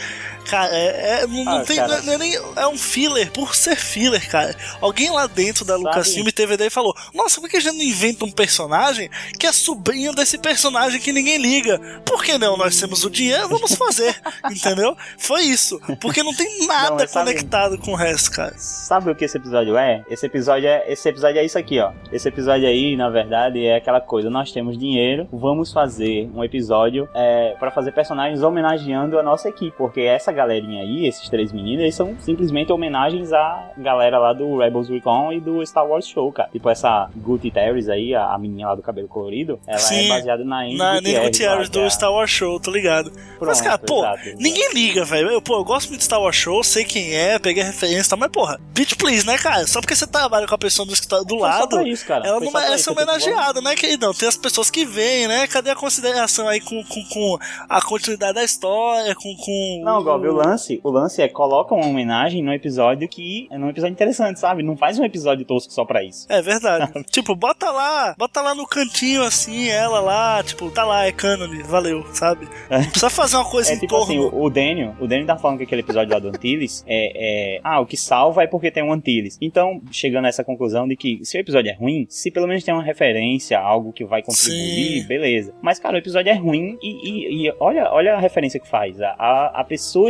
Cara, 0.49 0.75
é, 0.75 1.21
é- 1.23 1.27
não, 1.27 1.49
Ah, 1.57 1.63
tem. 1.63 1.77
cara. 1.77 2.01
não 2.01 2.13
é 2.13 2.17
nem- 2.17 2.35
é 2.55 2.67
um 2.67 2.77
filler 2.77 3.31
por 3.31 3.55
ser 3.55 3.75
filler, 3.75 4.29
cara. 4.29 4.55
Alguém 4.81 5.09
lá 5.09 5.25
dentro 5.27 5.63
da? 5.65 5.75
Lucasfilm 5.75 6.27
teve 6.31 6.53
ideia 6.55 6.67
e 6.67 6.71
falou: 6.71 6.93
Nossa, 7.13 7.39
por 7.41 7.49
que 7.49 7.57
a 7.57 7.59
gente 7.59 7.75
não 7.77 7.83
inventa 7.83 8.25
um 8.25 8.31
personagem 8.31 9.09
que 9.39 9.47
é 9.47 9.51
sobrinho 9.51 10.13
desse 10.13 10.37
personagem 10.37 10.99
que 10.99 11.11
ninguém 11.11 11.37
liga? 11.37 11.79
Por 12.05 12.23
que 12.23 12.37
não? 12.37 12.57
Nós 12.57 12.79
temos 12.79 13.03
o 13.03 13.09
dinheiro, 13.09 13.47
vamos 13.49 13.73
fazer. 13.75 14.15
Entendeu? 14.51 14.95
Foi 15.17 15.41
isso. 15.43 15.79
Porque 15.99 16.21
não 16.23 16.33
tem 16.33 16.67
nada 16.67 16.89
Não, 16.91 16.97
mas 16.97 17.11
sabe- 17.11 17.31
conectado 17.31 17.77
com 17.77 17.91
o 17.91 17.95
resto, 17.95 18.31
cara. 18.31 18.53
Sabe 18.57 19.09
o 19.11 19.15
que 19.15 19.25
esse 19.25 19.37
episódio 19.37 19.77
é? 19.77 20.03
Esse 20.09 20.25
episódio 20.25 20.67
é, 20.67 20.83
esse 20.91 21.07
episódio 21.07 21.39
é 21.39 21.45
isso 21.45 21.57
aqui, 21.57 21.79
ó. 21.79 21.91
Esse 22.11 22.27
episódio 22.27 22.67
aí, 22.67 22.95
na 22.95 23.09
verdade, 23.09 23.65
é 23.65 23.77
aquela 23.77 24.01
coisa. 24.01 24.29
Nós 24.29 24.51
temos 24.51 24.77
dinheiro, 24.77 25.27
vamos 25.31 25.71
fazer 25.71 26.29
um 26.35 26.43
episódio 26.43 27.07
é, 27.15 27.55
para 27.59 27.71
fazer 27.71 27.91
personagens 27.93 28.41
homenageando 28.43 29.17
a 29.17 29.23
nossa 29.23 29.47
equipe, 29.49 29.75
porque 29.77 30.01
essa 30.01 30.32
galerinha 30.33 30.81
aí, 30.81 31.07
esses 31.07 31.29
três 31.29 31.51
meninos, 31.51 31.81
eles 31.81 31.95
são 31.95 32.15
simplesmente 32.19 32.71
homenagens 32.71 33.31
à 33.31 33.71
galera 33.77 34.19
lá 34.19 34.33
do 34.33 34.57
Rebels 34.57 34.89
Recon 34.89 35.33
e 35.33 35.39
do 35.39 35.65
Star 35.65 35.85
Wars 35.85 36.07
Show, 36.07 36.31
cara. 36.31 36.49
Tipo 36.49 36.69
essa 36.69 37.09
Guti 37.15 37.51
Terry 37.51 37.89
aí, 37.91 38.15
a, 38.15 38.33
a 38.33 38.37
menina 38.37 38.69
lá 38.69 38.75
do 38.75 38.81
cabelo 38.81 39.07
colorido, 39.07 39.59
ela 39.67 39.77
Sim, 39.77 40.05
é 40.05 40.09
baseada 40.09 40.43
na 40.43 40.63
Andy 40.63 40.77
Na 40.77 40.95
Gutierrez, 40.95 41.67
é 41.67 41.71
do 41.71 41.89
Star 41.89 42.11
Wars 42.11 42.29
Show, 42.29 42.59
tô 42.59 42.71
ligado. 42.71 43.11
Mas, 43.13 43.59
Pronto, 43.59 43.63
cara, 43.63 43.77
pô, 43.77 43.99
exato, 43.99 44.27
exato. 44.27 44.43
ninguém 44.43 44.73
liga, 44.73 45.05
velho. 45.05 45.29
Eu, 45.29 45.41
pô, 45.41 45.55
eu 45.55 45.63
gosto 45.63 45.89
muito 45.89 45.99
de 45.99 46.05
Star 46.05 46.21
Wars 46.21 46.35
Show, 46.35 46.63
sei 46.63 46.85
quem 46.85 47.13
é, 47.13 47.37
peguei 47.39 47.63
a 47.63 47.65
referência 47.65 48.07
e 48.07 48.09
tal, 48.09 48.19
mas, 48.19 48.31
porra, 48.31 48.59
bitch 48.73 48.95
please, 48.95 49.25
né, 49.25 49.37
cara? 49.37 49.67
Só 49.67 49.81
porque 49.81 49.95
você 49.95 50.07
trabalha 50.07 50.47
com 50.47 50.55
a 50.55 50.57
pessoa 50.57 50.87
do, 50.87 51.25
do 51.25 51.35
lado, 51.35 51.85
isso, 51.87 52.05
cara. 52.05 52.25
ela 52.25 52.37
Foi 52.37 52.45
não 52.45 52.53
merece 52.53 52.75
isso, 52.75 52.83
ser 52.85 52.91
homenageada, 52.91 53.61
né, 53.61 53.75
queridão? 53.75 54.13
Tem 54.13 54.27
as 54.27 54.37
pessoas 54.37 54.69
que 54.69 54.85
vêm, 54.85 55.27
né? 55.27 55.47
Cadê 55.47 55.69
a 55.71 55.75
consideração 55.75 56.47
aí 56.47 56.59
com, 56.59 56.83
com, 56.83 57.03
com 57.09 57.37
a 57.69 57.81
continuidade 57.81 58.33
da 58.33 58.43
história, 58.43 59.13
com. 59.15 59.35
com 59.35 59.81
Não, 59.83 60.03
O 60.29 60.33
lance, 60.33 60.79
o 60.83 60.89
lance 60.89 61.21
é 61.21 61.27
coloca 61.27 61.73
uma 61.75 61.85
homenagem 61.85 62.41
num 62.43 62.53
episódio 62.53 63.07
que 63.07 63.47
é 63.51 63.57
num 63.57 63.69
episódio 63.69 63.93
interessante, 63.93 64.39
sabe? 64.39 64.63
Não 64.63 64.75
faz 64.77 64.97
um 64.99 65.03
episódio 65.03 65.45
tosco 65.45 65.71
só 65.73 65.85
pra 65.85 66.03
isso. 66.03 66.25
É 66.29 66.41
verdade. 66.41 66.91
tipo, 67.11 67.35
bota 67.35 67.69
lá, 67.71 68.15
bota 68.17 68.41
lá 68.41 68.53
no 68.55 68.65
cantinho 68.67 69.23
assim, 69.23 69.67
ela 69.69 69.99
lá, 69.99 70.43
tipo, 70.43 70.69
tá 70.71 70.83
lá, 70.85 71.05
é 71.05 71.11
cânone, 71.11 71.63
valeu, 71.63 72.05
sabe? 72.13 72.47
Não 72.69 72.81
precisa 72.83 73.09
fazer 73.09 73.35
uma 73.37 73.49
coisa 73.49 73.71
É 73.71 73.75
em 73.75 73.79
tipo 73.79 73.87
torno. 73.95 74.05
assim, 74.05 74.19
o, 74.19 74.43
o 74.43 74.49
Daniel, 74.49 74.95
o 74.99 75.07
Daniel 75.07 75.27
tá 75.27 75.37
falando 75.37 75.57
que 75.57 75.63
aquele 75.63 75.81
episódio 75.81 76.13
lá 76.13 76.19
do 76.19 76.29
Antilles 76.29 76.83
é, 76.87 77.55
é. 77.57 77.61
Ah, 77.63 77.79
o 77.79 77.85
que 77.85 77.97
salva 77.97 78.43
é 78.43 78.47
porque 78.47 78.71
tem 78.71 78.83
um 78.83 78.91
Antilles. 78.93 79.37
Então, 79.41 79.81
chegando 79.91 80.25
a 80.25 80.29
essa 80.29 80.43
conclusão 80.43 80.87
de 80.87 80.95
que 80.95 81.19
se 81.23 81.37
o 81.37 81.39
episódio 81.41 81.69
é 81.71 81.73
ruim, 81.75 82.05
se 82.09 82.31
pelo 82.31 82.47
menos 82.47 82.63
tem 82.63 82.73
uma 82.73 82.83
referência, 82.83 83.59
algo 83.59 83.91
que 83.93 84.03
vai 84.05 84.21
contribuir, 84.21 85.01
Sim. 85.01 85.07
beleza. 85.07 85.53
Mas, 85.61 85.79
cara, 85.79 85.95
o 85.95 85.99
episódio 85.99 86.29
é 86.29 86.33
ruim 86.35 86.77
e, 86.81 87.09
e- 87.43 87.47
e 87.47 87.53
olha, 87.59 87.91
olha 87.91 88.15
a 88.15 88.19
referência 88.19 88.59
que 88.59 88.67
faz. 88.67 88.99
A, 89.01 89.09
a, 89.17 89.61
a 89.61 89.63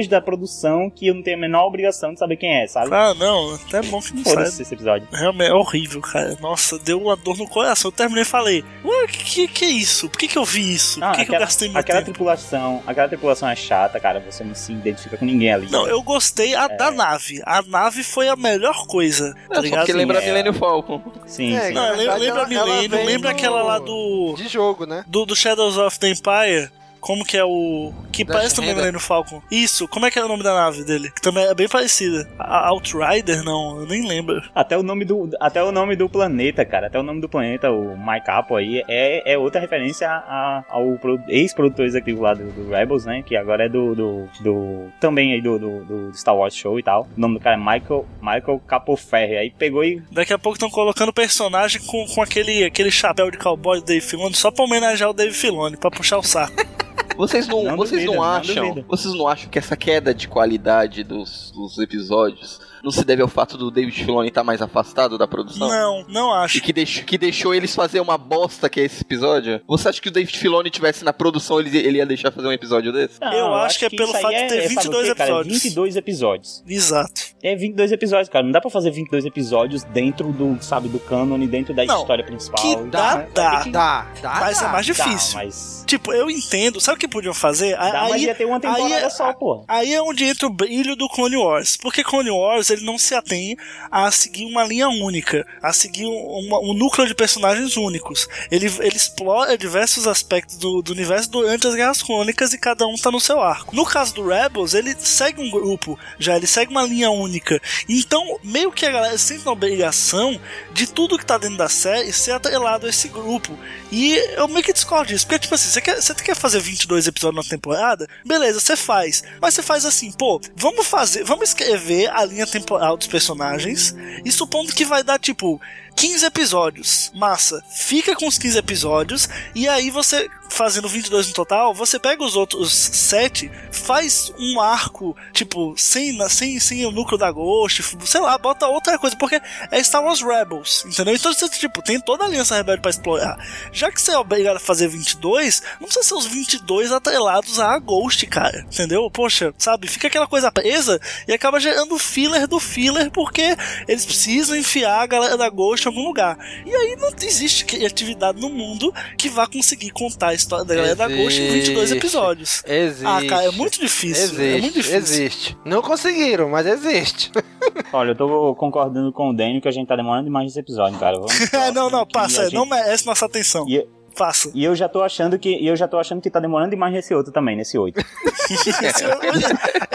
pessoas 0.04 0.08
da 0.08 0.22
produção 0.22 0.90
que 0.90 1.08
eu 1.08 1.16
não 1.16 1.24
tenho 1.24 1.38
a 1.38 1.40
menor 1.40 1.66
obrigação 1.66 2.14
de 2.14 2.20
saber 2.20 2.38
quem 2.38 2.62
é, 2.62 2.68
sabe? 2.68 2.90
Ah, 2.94 3.14
não, 3.14 3.56
até 3.56 3.82
bom 3.82 4.00
que 4.02 4.14
não 4.16 4.24
sabe. 4.24 4.48
esse 4.48 4.74
episódio. 4.74 5.08
Realmente 5.12 5.50
é 5.50 5.54
horrível, 5.54 6.02
cara. 6.02 6.38
Nossa, 6.42 6.78
deu 6.80 7.02
uma 7.02 7.16
dor 7.16 7.38
no 7.38 7.48
coração. 7.48 7.90
Eu 7.90 7.92
terminei 7.96 8.24
e 8.24 8.26
falei, 8.26 8.64
ué, 8.84 9.08
que, 9.08 9.48
que, 9.48 9.66
é 9.66 9.70
isso? 9.70 10.10
Por 10.10 10.18
que, 10.18 10.28
que 10.28 10.38
eu 10.38 10.46
vi 10.46 10.74
isso? 10.74 11.00
Por 11.00 11.06
Ah, 11.06 11.12
que, 11.12 11.16
que 11.18 11.22
eu 11.22 11.24
aquela, 11.26 11.40
gastei 11.40 11.70
meu 11.70 11.78
aquela 11.80 12.00
tempo? 12.00 12.12
tripulação, 12.12 12.84
aquela 12.86 13.08
tripulação 13.08 13.50
é 13.50 13.56
chata, 13.56 14.00
cara. 14.00 14.20
Você 14.30 14.44
não 14.44 14.56
se 14.56 14.72
identifica 14.72 15.18
com 15.18 15.26
ninguém 15.26 15.52
ali. 15.54 15.70
Não, 15.72 15.88
eu 15.88 16.02
gostei 16.02 16.56
a 16.56 16.68
da 16.68 16.92
nave. 16.92 17.42
A 17.46 17.62
nave 17.62 18.04
foi 18.04 18.28
a 18.28 18.36
melhor 18.36 18.86
coisa, 18.88 19.34
tá 19.34 19.40
É, 19.52 19.56
só 19.56 19.62
ligado? 19.62 19.80
porque 19.82 19.94
lembra 19.94 20.20
é. 20.22 20.26
Millennium 20.26 20.54
Falcon. 20.54 21.02
Sim, 21.26 21.56
É, 21.56 21.68
sim. 21.68 21.74
Não, 21.74 21.96
lembra, 21.96 22.16
lembra 22.18 22.48
Millennium, 22.48 23.06
lembra 23.06 23.30
aquela 23.32 23.64
lá 23.64 23.80
do, 23.80 24.34
de 24.38 24.48
jogo, 24.48 24.86
né? 24.86 25.04
do. 25.08 25.26
do 25.26 25.36
Shadows 25.36 25.78
of 25.78 26.00
the 26.00 26.10
Empire. 26.10 26.70
Como 27.00 27.26
que 27.26 27.36
é 27.38 27.44
o. 27.44 27.92
Que 28.14 28.24
parece 28.24 28.56
também. 28.56 28.74
Millennium 28.74 29.00
Falcon. 29.00 29.42
Isso, 29.52 29.88
como 29.88 30.06
é 30.06 30.12
que 30.12 30.18
é 30.20 30.24
o 30.24 30.28
nome 30.28 30.44
da 30.44 30.54
nave 30.54 30.84
dele? 30.84 31.10
Que 31.12 31.22
também 31.22 31.46
é 31.46 31.54
bem 31.54 31.68
parecida. 31.68 32.28
A 32.40 32.70
Outrider, 32.70 33.44
não, 33.44 33.82
eu 33.82 33.86
nem 33.88 34.08
lembro. 34.08 34.42
Até 34.56 34.78
o 34.78 34.84
nome 34.84 35.04
do 35.04 35.30
até 35.40 35.62
o 35.64 35.72
nome 35.72 35.96
do 35.96 36.08
planeta, 36.08 36.64
cara, 36.64 36.88
até 36.88 37.00
o 37.00 37.04
nome 37.04 37.20
do 37.22 37.28
planeta, 37.28 37.72
o 37.72 37.98
Mike 37.98 38.26
Capo 38.26 38.56
aí 38.56 38.84
é, 38.88 39.34
é 39.34 39.38
outra 39.38 39.60
referência 39.60 40.08
a- 40.10 40.64
ao 40.70 40.94
pro- 40.98 41.20
ex-produtor 41.28 41.86
executivo 41.86 42.22
lá 42.22 42.34
do, 42.34 42.44
do 42.52 42.70
Rebels, 42.70 43.06
né, 43.06 43.22
que 43.26 43.36
agora 43.36 43.66
é 43.66 43.70
do, 43.70 43.96
do, 43.96 44.30
do- 44.42 44.92
também 45.00 45.34
aí 45.34 45.42
do, 45.42 45.58
do, 45.60 45.84
do 45.86 46.14
Star 46.18 46.36
Wars 46.36 46.56
Show 46.56 46.80
e 46.80 46.84
tal. 46.84 47.08
O 47.18 47.20
nome 47.20 47.36
do 47.36 47.40
cara 47.42 47.56
é 47.56 47.60
Michael 47.60 48.06
Michael 48.22 48.62
Capoferri. 48.68 49.38
Aí 49.38 49.50
pegou 49.50 49.84
e 49.84 50.02
Daqui 50.12 50.34
a 50.34 50.38
pouco 50.40 50.56
estão 50.56 50.70
colocando 50.70 51.12
personagem 51.12 51.82
com, 51.86 52.06
com 52.08 52.22
aquele, 52.22 52.64
aquele 52.64 52.92
chapéu 52.92 53.32
de 53.32 53.38
cowboy 53.38 53.80
do 53.80 53.86
Dave 53.86 54.02
Filoni 54.02 54.36
só 54.36 54.52
pra 54.52 54.64
homenagear 54.66 55.10
o 55.10 55.14
Dave 55.14 55.34
Filoni, 55.34 55.78
pra 55.78 55.90
puxar 55.90 56.18
o 56.20 56.24
saco. 56.24 56.54
Vocês 57.18 57.48
não, 57.48 57.64
Não 57.64 57.78
vocês 57.78 58.02
duvido, 58.04 58.12
não 58.14 58.24
não 58.24 58.24
acham? 58.24 58.68
duvido. 58.70 58.86
vocês 58.88 59.14
não 59.14 59.28
acham 59.28 59.50
que 59.50 59.60
essa 59.60 59.76
queda 59.78 60.14
de 60.14 60.28
qualidade 60.28 61.04
dos, 61.04 61.52
dos 61.52 61.78
episódios 61.78 62.60
não 62.84 62.92
se 62.92 63.04
deve 63.06 63.22
ao 63.22 63.28
fato 63.28 63.58
do 63.58 63.72
David 63.72 64.04
Filoni 64.04 64.28
estar 64.30 64.44
mais 64.44 64.62
afastado 64.62 65.18
da 65.18 65.28
produção? 65.28 65.68
Não, 65.68 66.06
não 66.08 66.34
acho. 66.34 66.58
E 66.58 66.62
que 66.62 66.74
deixou, 66.74 67.04
que 67.04 67.18
deixou 67.18 67.54
eles 67.56 67.74
fazer 67.74 68.00
uma 68.00 68.18
bosta 68.18 68.70
que 68.70 68.80
é 68.82 68.84
esse 68.86 69.02
episódio? 69.02 69.62
Você 69.68 69.90
acha 69.90 70.02
que 70.02 70.10
o 70.10 70.12
David 70.12 70.38
Filoni 70.38 70.70
tivesse 70.70 71.04
na 71.04 71.14
produção, 71.14 71.60
ele, 71.60 71.76
ele 71.78 71.98
ia 71.98 72.06
deixar 72.06 72.32
fazer 72.32 72.48
um 72.48 72.52
episódio 72.52 72.92
desse? 72.92 73.20
Não, 73.22 73.32
Eu 73.34 73.54
acho 73.56 73.80
que 73.80 73.86
é 73.86 73.90
pelo 73.90 74.12
fato 74.14 74.30
de 74.30 74.48
ter 74.48 74.58
é- 74.58 74.70
sabe 74.70 74.88
o 74.88 74.92
22 74.92 75.08
quê, 75.10 75.16
cara? 75.16 75.30
episódios. 75.30 75.54
22 75.64 75.96
episódios. 75.96 76.64
Exato. 76.68 77.22
É 77.42 77.56
22 77.56 77.92
episódios, 77.92 78.30
cara. 78.30 78.44
Não 78.46 78.52
dá 78.52 78.62
pra 78.62 78.70
fazer 78.70 78.92
22 78.92 79.26
episódios 79.26 79.84
dentro 79.84 80.32
do, 80.32 80.58
sabe, 80.62 80.88
do 80.90 81.00
cânone, 81.00 81.48
dentro 81.48 81.74
da 81.74 81.86
Não, 81.86 82.02
história 82.02 82.24
principal. 82.24 82.62
que 82.62 82.76
dá, 82.90 83.16
né? 83.18 83.28
dá. 83.34 83.64
Que- 83.64 83.70
Dá, 83.74 84.08
dá, 84.22 84.38
Mas 84.40 84.60
dá. 84.60 84.68
é 84.68 84.72
mais 84.72 84.88
Dá, 84.88 84.94
difícil. 84.94 85.36
mas 85.40 85.84
Tipo, 85.88 86.14
eu 86.14 86.30
entendo. 86.30 86.80
Sabe 86.80 86.98
o 86.98 87.00
que 87.00 87.08
podiam 87.08 87.34
fazer? 87.34 87.76
Dá, 87.76 87.92
mas 88.04 88.14
aí, 88.14 88.26
ia 88.26 88.36
ter 88.36 88.46
uma 88.46 88.60
temporada 88.60 88.86
aí 88.86 88.94
é- 89.04 89.10
só, 89.10 89.34
pô. 89.34 89.64
Aí 89.68 89.94
é 89.94 90.02
onde 90.02 90.24
entra 90.26 90.48
o 90.48 90.50
brilho 90.54 90.96
do 90.96 91.08
Clone 91.10 91.36
Wars. 91.38 91.78
Porque 91.78 92.04
Clone 92.04 92.30
Wars 92.32 92.70
ele 92.74 92.86
não 92.86 92.98
se 92.98 93.16
atém 93.16 93.58
a 93.92 94.10
seguir 94.12 94.46
uma 94.46 94.64
linha 94.64 94.90
única, 94.90 95.46
a 95.62 95.72
seguir 95.72 96.06
um, 96.06 96.74
núcleo 96.74 97.08
de 97.08 97.16
personagens 97.16 97.78
únicos. 97.78 98.28
Ele, 98.52 98.66
ele 98.80 98.96
explora 98.96 99.58
diversos 99.58 100.08
aspectos 100.08 100.58
do, 100.58 100.82
do 100.82 100.92
universo 100.92 101.30
durante 101.30 101.68
as 101.68 101.76
Guerras 101.76 102.02
Clônicas 102.02 102.54
e 102.54 102.58
cada 102.58 102.86
um 102.88 102.96
tá 102.96 103.12
no 103.12 103.20
seu 103.20 103.42
arco. 103.42 103.76
No 103.76 103.86
caso 103.86 104.14
do 104.16 104.28
Rebels, 104.28 104.74
ele 104.74 104.96
segue 104.98 105.42
um 105.42 105.50
grupo, 105.50 105.98
já 106.20 106.36
ele 106.36 106.48
segue 106.48 106.72
uma 106.72 106.84
linha 106.84 107.10
única. 107.12 107.62
Então, 107.88 108.40
meio 108.44 108.72
que 108.72 108.86
a 108.86 108.92
galera 108.92 109.18
sente 109.18 109.46
na 109.46 109.52
obrigação 109.52 110.40
de 110.74 110.88
tudo 110.88 111.18
que 111.18 111.26
tá 111.26 111.38
dentro 111.38 111.58
da 111.58 111.70
série 111.70 112.12
ser 112.12 112.32
atrelado 112.32 112.86
a 112.86 112.90
esse 112.90 113.08
grupo. 113.08 113.58
E 113.92 114.16
eu 114.36 114.48
meio 114.48 114.64
que 114.64 114.74
discordo 114.74 115.08
disso. 115.08 115.26
Porque, 115.26 115.40
tipo 115.40 115.56
assim, 115.56 115.70
você 115.70 115.82
quer, 115.82 116.02
você 116.02 116.14
quer 116.16 116.36
fazer 116.36 116.60
22 116.60 117.08
episódios 117.08 117.46
na 117.46 117.50
temporada? 117.50 118.08
Beleza, 118.26 118.60
você 118.60 118.76
faz. 118.76 119.24
Mas 119.40 119.54
você 119.54 119.62
faz 119.62 119.86
assim, 119.86 120.12
pô, 120.12 120.42
vamos 120.56 120.88
fazer, 120.88 121.24
vamos 121.24 121.50
escrever 121.50 122.10
a 122.12 122.26
linha 122.26 122.48
temporal 122.48 122.63
dos 122.98 123.08
personagens. 123.08 123.96
E 124.24 124.32
supondo 124.32 124.74
que 124.74 124.86
vai 124.86 125.04
dar, 125.04 125.20
tipo, 125.20 125.60
15 125.96 126.26
episódios. 126.26 127.12
Massa. 127.14 127.64
Fica 127.70 128.16
com 128.16 128.28
os 128.28 128.38
15 128.38 128.58
episódios. 128.58 129.30
E 129.56 129.68
aí 129.68 129.90
você, 129.90 130.30
fazendo 130.50 130.88
22 130.88 131.28
no 131.28 131.34
total, 131.34 131.74
você 131.74 132.00
pega 132.00 132.24
os 132.24 132.36
outros 132.36 132.72
7, 132.74 133.52
faz 133.72 134.32
um 134.38 134.60
arco, 134.60 135.16
tipo, 135.32 135.74
sem, 135.78 136.18
sem, 136.30 136.60
sem 136.60 136.86
o 136.86 136.92
núcleo 136.92 137.18
da 137.18 137.32
Ghost, 137.32 137.84
sei 138.06 138.22
lá, 138.22 138.38
bota 138.38 138.68
outra 138.68 138.98
coisa, 138.98 139.16
porque 139.18 139.42
é 139.72 139.84
Star 139.84 140.04
Wars 140.04 140.22
Rebels, 140.22 140.86
entendeu? 140.86 141.16
Então 141.16 141.34
você, 141.34 141.50
tipo, 141.50 141.82
tem 141.82 142.00
toda 142.00 142.24
a 142.24 142.28
Aliança 142.28 142.56
Rebelde 142.56 142.82
pra 142.82 142.92
explorar. 142.92 143.38
Já 143.72 143.92
que 143.92 144.02
você 144.02 144.12
é 144.12 144.18
obrigado 144.18 144.58
a 144.58 144.60
fazer 144.60 144.88
22, 144.88 145.64
não 145.80 145.88
precisa 145.88 146.08
ser 146.08 146.16
os 146.16 146.26
22 146.26 146.92
atrelados 146.92 147.60
a 147.60 147.78
Ghost, 147.80 148.26
cara, 148.28 148.66
entendeu? 148.72 149.10
Poxa, 149.10 149.54
sabe? 149.58 149.88
Fica 149.88 150.08
aquela 150.08 150.28
coisa 150.28 150.52
presa 150.52 151.00
e 151.28 151.34
acaba 151.34 151.60
gerando 151.60 151.98
filler 151.98 152.48
do 152.48 152.60
filler, 152.60 153.10
porque 153.12 153.56
eles 153.88 154.06
precisam 154.06 154.56
enfiar 154.56 155.02
a 155.02 155.08
galera 155.08 155.38
da 155.38 155.50
Ghost 155.50 155.83
em 155.88 155.92
algum 155.92 156.06
lugar. 156.08 156.38
E 156.66 156.74
aí 156.74 156.96
não 156.96 157.10
existe 157.22 157.66
criatividade 157.66 158.40
no 158.40 158.50
mundo 158.50 158.94
que 159.18 159.30
vá 159.30 159.48
conseguir 159.48 159.92
contar 159.92 160.30
a 160.30 160.34
história 160.34 160.66
da 160.66 160.76
galera 160.76 160.96
da 160.96 161.08
Ghost 161.08 161.42
em 161.42 161.52
22 161.52 161.92
episódios. 161.92 162.64
Existe. 162.66 163.06
Ah, 163.06 163.22
cara, 163.28 163.44
é 163.46 163.52
muito 163.52 163.80
difícil. 163.80 164.24
Existe. 164.24 164.42
É 164.58 164.62
muito 164.62 164.74
difícil. 164.74 164.98
Existe. 164.98 165.58
Não 165.66 165.82
conseguiram, 165.82 166.50
mas 166.50 166.66
existe. 166.66 167.32
Olha, 167.94 168.12
eu 168.12 168.16
tô 168.16 168.56
concordando 168.56 169.12
com 169.12 169.30
o 169.30 169.34
Daniel 169.34 169.62
que 169.62 169.68
a 169.68 169.72
gente 169.72 169.88
tá 169.88 169.96
demorando 169.96 170.26
demais 170.26 170.46
nesse 170.46 170.60
episódio, 170.60 170.98
cara. 171.00 171.16
Vamos 171.18 171.34
É, 171.54 171.72
não, 171.72 171.90
não, 171.90 172.06
passa, 172.06 172.44
gente- 172.46 172.54
não 172.54 172.66
merece 172.66 173.06
nossa 173.06 173.26
atenção. 173.26 173.66
E, 173.70 173.86
Passa. 174.18 174.52
e 174.54 174.64
eu 174.64 174.76
já 174.76 174.88
tô 174.88 175.02
achando 175.02 175.38
que 175.40 175.50
e 175.50 175.68
eu 175.68 175.76
já 175.76 175.88
tô 175.88 175.98
achando 175.98 176.22
que 176.22 176.30
tá 176.30 176.40
demorando 176.40 176.72
demais 176.72 176.94
nesse 176.94 177.14
outro 177.14 177.32
também, 177.32 177.56
nesse 177.56 177.78
8. 177.78 178.00
Esse, 178.50 178.72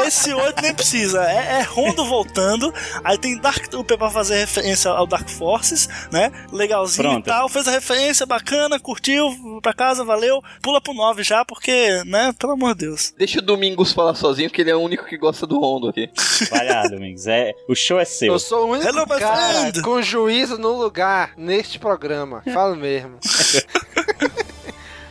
esse 0.07 0.33
8 0.33 0.63
nem 0.63 0.75
precisa. 0.75 1.23
É, 1.31 1.61
é 1.61 1.63
Rondo 1.63 2.05
voltando. 2.07 2.73
Aí 3.05 3.19
tem 3.19 3.39
Dark 3.39 3.67
Trooper 3.69 3.99
pra 3.99 4.09
fazer 4.09 4.39
referência 4.39 4.91
ao 4.91 5.07
Dark 5.07 5.29
Forces, 5.29 5.87
né? 6.11 6.33
Legalzinho 6.51 7.11
Pronto. 7.11 7.27
e 7.27 7.29
tal. 7.29 7.49
Fez 7.51 7.69
a 7.69 7.73
referência 7.73 8.25
bacana, 8.25 8.81
curtiu, 8.81 9.29
pra 9.61 9.75
casa, 9.75 10.05
valeu. 10.05 10.43
Pula 10.63 10.81
pro 10.81 10.95
9 10.95 11.23
já, 11.23 11.45
porque, 11.45 12.03
né? 12.07 12.33
Pelo 12.39 12.55
amor 12.55 12.75
de 12.75 12.87
Deus. 12.87 13.13
Deixa 13.19 13.39
o 13.41 13.43
Domingos 13.43 13.93
falar 13.93 14.15
sozinho, 14.15 14.49
que 14.49 14.63
ele 14.63 14.71
é 14.71 14.77
o 14.77 14.81
único 14.81 15.05
que 15.05 15.19
gosta 15.19 15.47
do 15.47 15.61
Rondo 15.61 15.89
aqui. 15.89 16.09
Vai 16.51 16.67
lá, 16.67 16.83
Domingos. 16.89 17.27
É, 17.27 17.53
o 17.69 17.75
show 17.75 18.01
é 18.01 18.05
seu. 18.07 18.33
Eu 18.33 18.39
sou 18.39 18.67
o 18.67 18.71
único 18.73 18.89
Hello, 18.89 19.07
cara 19.07 19.73
com 19.83 20.01
juízo 20.01 20.59
no 20.59 20.73
lugar 20.73 21.33
neste 21.37 21.79
programa. 21.79 22.43
Falo 22.53 22.77
mesmo. 22.77 23.19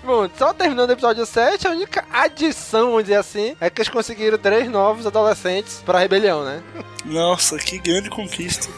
Bom, 0.07 0.29
só 0.37 0.53
terminando 0.53 0.89
o 0.89 0.93
episódio 0.93 1.25
7, 1.25 1.67
a 1.67 1.71
única 1.71 2.05
adição, 2.13 2.91
vamos 2.91 3.03
dizer 3.03 3.15
assim, 3.17 3.57
é 3.59 3.69
que 3.69 3.81
eles 3.81 3.89
conseguiram 3.89 4.37
três 4.37 4.69
novos 4.69 5.05
adolescentes 5.05 5.83
pra 5.85 5.99
rebelião, 5.99 6.45
né? 6.45 6.63
Nossa, 7.03 7.57
que 7.57 7.77
grande 7.77 8.09
conquista. 8.09 8.69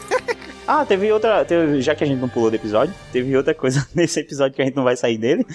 Ah, 0.68 0.84
teve 0.86 1.12
outra. 1.12 1.46
teve- 1.46 1.82
já 1.82 1.94
que 1.96 2.04
a 2.04 2.08
gente 2.08 2.20
não 2.20 2.30
pulou 2.30 2.50
do 2.50 2.56
episódio, 2.56 2.94
teve 3.12 3.36
outra 3.38 3.54
coisa 3.54 3.88
nesse 3.94 4.20
episódio 4.20 4.56
que 4.56 4.62
a 4.64 4.66
gente 4.66 4.76
não 4.76 4.84
vai 4.84 4.98
sair 4.98 5.20
dele. 5.20 5.46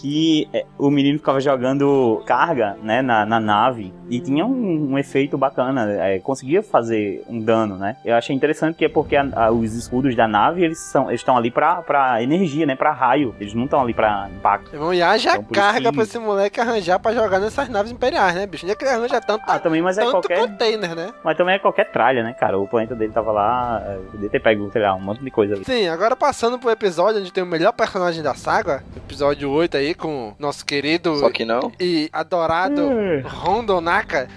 Que 0.00 0.48
é, 0.52 0.64
o 0.78 0.90
menino 0.90 1.18
ficava 1.18 1.40
jogando 1.40 2.22
carga, 2.26 2.76
né, 2.82 3.02
na, 3.02 3.24
na 3.26 3.40
nave. 3.40 3.92
E 4.08 4.20
tinha 4.20 4.44
um, 4.46 4.92
um 4.92 4.98
efeito 4.98 5.36
bacana. 5.36 5.90
é, 5.92 6.18
conseguia 6.18 6.62
fazer 6.62 7.22
um 7.28 7.40
dano, 7.40 7.76
né? 7.76 7.96
Eu 8.04 8.14
achei 8.14 8.34
interessante 8.34 8.76
que 8.76 8.84
é 8.84 8.88
porque 8.88 9.16
a- 9.16 9.28
a- 9.34 9.50
os 9.50 9.74
escudos 9.74 10.14
da 10.16 10.26
nave, 10.26 10.64
eles 10.64 10.78
são 10.78 11.08
eles 11.08 11.20
estão 11.20 11.36
ali 11.36 11.50
pra, 11.50 11.76
pra 11.82 12.22
energia, 12.22 12.64
né? 12.64 12.74
Pra 12.76 12.92
raio. 12.92 13.34
Eles 13.40 13.52
não 13.54 13.64
estão 13.64 13.80
ali 13.80 13.92
pra 13.92 14.28
impacto. 14.34 14.72
Irmão, 14.74 14.94
e 14.94 15.02
haja 15.02 15.32
Então, 15.32 15.44
carga 15.52 15.90
que- 15.90 15.94
pra 15.94 16.02
esse 16.04 16.18
moleque 16.18 16.60
arranjar 16.60 16.98
pra 16.98 17.12
jogar 17.12 17.38
nessas 17.38 17.68
naves 17.68 17.92
imperiais, 17.92 18.34
né, 18.34 18.46
bicho? 18.46 18.64
Onde 18.64 18.72
é 18.72 18.76
que 18.76 18.84
ele 18.84 18.92
arranja 18.92 19.20
tanto, 19.20 19.42
Ah, 19.46 19.58
também, 19.58 19.82
mas 19.82 19.98
é 19.98 20.02
tanto 20.02 20.12
qualquer. 20.12 20.38
container, 20.40 20.94
né? 20.94 21.10
Mas 21.24 21.36
também 21.36 21.54
é 21.56 21.58
qualquer 21.58 21.90
tralha, 21.90 22.22
né, 22.22 22.32
cara? 22.32 22.58
O 22.58 22.66
planeta 22.66 22.94
dele 22.94 23.12
tava 23.12 23.32
lá, 23.32 23.82
é, 23.86 23.96
podia 24.10 24.28
ter 24.30 24.40
pego, 24.40 24.70
sei 24.72 24.82
lá, 24.82 24.94
um 24.94 25.00
monte 25.00 25.22
de 25.22 25.30
coisa 25.30 25.54
ali. 25.54 25.64
Sim, 25.64 25.88
agora 25.88 26.14
passando 26.16 26.58
pro 26.58 26.70
episódio 26.70 27.20
onde 27.20 27.32
tem 27.32 27.42
o 27.42 27.46
melhor 27.46 27.72
personagem 27.72 28.22
da 28.22 28.34
saga, 28.34 28.82
episódio 28.96 29.50
8 29.50 29.76
aí, 29.76 29.87
com 29.94 30.34
nosso 30.38 30.64
querido 30.64 31.18
Só 31.18 31.30
que 31.30 31.44
não. 31.44 31.72
e 31.80 32.08
adorado 32.12 32.82
Hum. 32.82 33.22
Rondo 33.24 33.80
Naka. 33.80 34.28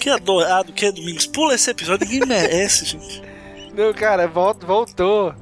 Que 0.00 0.10
adorado 0.10 0.72
que 0.72 0.86
é 0.86 0.92
Domingos. 0.92 1.26
Pula 1.26 1.54
esse 1.54 1.70
episódio, 1.70 2.06
ninguém 2.08 2.26
merece, 2.26 2.84
gente. 2.86 3.22
Não, 3.74 3.92
cara, 3.92 4.26
vol- 4.26 4.54
voltou. 4.60 5.34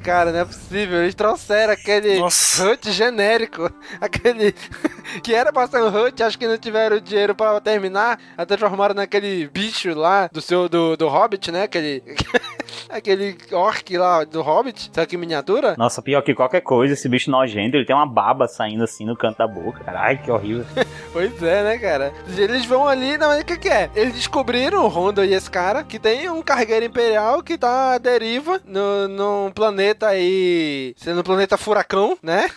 Cara, 0.00 0.32
não 0.32 0.40
é 0.40 0.44
possível. 0.44 1.02
Eles 1.02 1.14
trouxeram 1.14 1.72
aquele 1.72 2.18
Nossa. 2.18 2.72
HUT 2.72 2.90
genérico. 2.90 3.70
Aquele 4.00 4.54
que 5.22 5.34
era 5.34 5.52
pra 5.52 5.66
ser 5.66 5.82
um 5.82 5.88
HUT, 5.88 6.22
acho 6.22 6.38
que 6.38 6.46
não 6.46 6.58
tiveram 6.58 6.98
dinheiro 6.98 7.34
pra 7.34 7.60
terminar. 7.60 8.18
Até 8.36 8.56
transformaram 8.56 8.94
naquele 8.94 9.48
bicho 9.48 9.94
lá 9.94 10.28
do 10.32 10.40
seu 10.40 10.68
do, 10.68 10.96
do 10.96 11.08
Hobbit, 11.08 11.50
né? 11.50 11.64
Aquele. 11.64 12.02
aquele 12.88 13.36
orc 13.52 13.96
lá 13.96 14.24
do 14.24 14.42
Hobbit. 14.42 14.90
Só 14.92 15.04
que 15.06 15.16
em 15.16 15.18
miniatura. 15.18 15.74
Nossa, 15.76 16.02
pior 16.02 16.22
que 16.22 16.34
qualquer 16.34 16.60
coisa, 16.60 16.94
esse 16.94 17.08
bicho 17.08 17.30
nojento, 17.30 17.76
ele 17.76 17.84
tem 17.84 17.94
uma 17.94 18.06
baba 18.06 18.46
saindo 18.48 18.84
assim 18.84 19.04
no 19.04 19.16
canto 19.16 19.38
da 19.38 19.46
boca. 19.46 19.82
Caralho, 19.84 20.18
que 20.18 20.30
horrível. 20.30 20.64
Pois 21.12 21.42
é, 21.42 21.62
né, 21.62 21.78
cara? 21.78 22.12
Eles 22.36 22.66
vão 22.66 22.86
ali, 22.86 23.16
não, 23.16 23.28
mas 23.28 23.40
o 23.40 23.44
que, 23.44 23.56
que 23.56 23.68
é? 23.70 23.90
Eles 23.94 24.14
descobriram, 24.14 24.84
o 24.84 24.88
Honda 24.88 25.24
e 25.24 25.32
esse 25.32 25.50
cara, 25.50 25.82
que 25.82 25.98
tem 25.98 26.28
um 26.28 26.42
cargueiro 26.42 26.84
imperial 26.84 27.42
que 27.42 27.56
tá 27.56 27.94
à 27.94 27.98
deriva 27.98 28.60
no, 28.66 29.08
num 29.08 29.50
planeta 29.50 29.85
aí, 30.02 30.94
sendo 30.96 31.20
um 31.20 31.24
planeta 31.24 31.56
furacão, 31.56 32.16
né? 32.22 32.48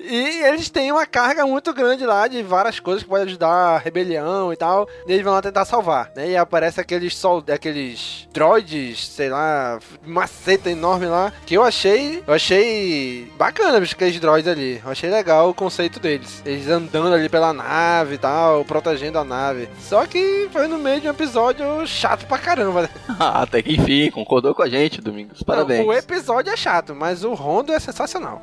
E 0.00 0.42
eles 0.44 0.70
têm 0.70 0.90
uma 0.90 1.06
carga 1.06 1.46
muito 1.46 1.72
grande 1.72 2.04
lá 2.04 2.26
de 2.26 2.42
várias 2.42 2.80
coisas 2.80 3.02
que 3.02 3.08
podem 3.08 3.26
ajudar 3.26 3.48
a 3.48 3.78
rebelião 3.78 4.52
e 4.52 4.56
tal. 4.56 4.88
E 5.06 5.12
eles 5.12 5.22
vão 5.22 5.32
lá 5.32 5.42
tentar 5.42 5.64
salvar, 5.64 6.10
né? 6.16 6.30
E 6.30 6.36
aparece 6.36 6.80
aqueles 6.80 7.16
sol, 7.16 7.44
aqueles 7.52 8.26
droids, 8.32 9.06
sei 9.08 9.28
lá, 9.28 9.78
maceta 10.04 10.70
enorme 10.70 11.06
lá, 11.06 11.32
que 11.46 11.54
eu 11.54 11.62
achei, 11.62 12.22
eu 12.26 12.34
achei 12.34 13.30
bacana, 13.36 13.78
aqueles 13.78 14.18
droids 14.18 14.48
ali. 14.48 14.80
Eu 14.84 14.90
achei 14.90 15.10
legal 15.10 15.50
o 15.50 15.54
conceito 15.54 16.00
deles. 16.00 16.42
Eles 16.44 16.68
andando 16.68 17.14
ali 17.14 17.28
pela 17.28 17.52
nave 17.52 18.14
e 18.14 18.18
tal, 18.18 18.64
protegendo 18.64 19.18
a 19.18 19.24
nave. 19.24 19.68
Só 19.80 20.06
que 20.06 20.48
foi 20.52 20.66
no 20.66 20.78
meio 20.78 21.00
de 21.00 21.06
um 21.08 21.10
episódio 21.10 21.86
chato 21.86 22.26
pra 22.26 22.38
caramba, 22.38 22.82
né? 22.82 22.88
Ah, 23.22 23.42
até 23.42 23.62
que 23.62 23.74
enfim, 23.74 24.10
concordou 24.10 24.54
com 24.54 24.62
a 24.62 24.68
gente, 24.68 25.00
Domingos. 25.00 25.42
Parabéns. 25.42 25.80
Não, 25.80 25.88
o 25.88 25.92
episódio 25.92 26.52
é 26.52 26.56
chato, 26.62 26.94
mas 26.94 27.24
o 27.24 27.34
Rondo 27.34 27.72
é 27.72 27.80
sensacional. 27.80 28.40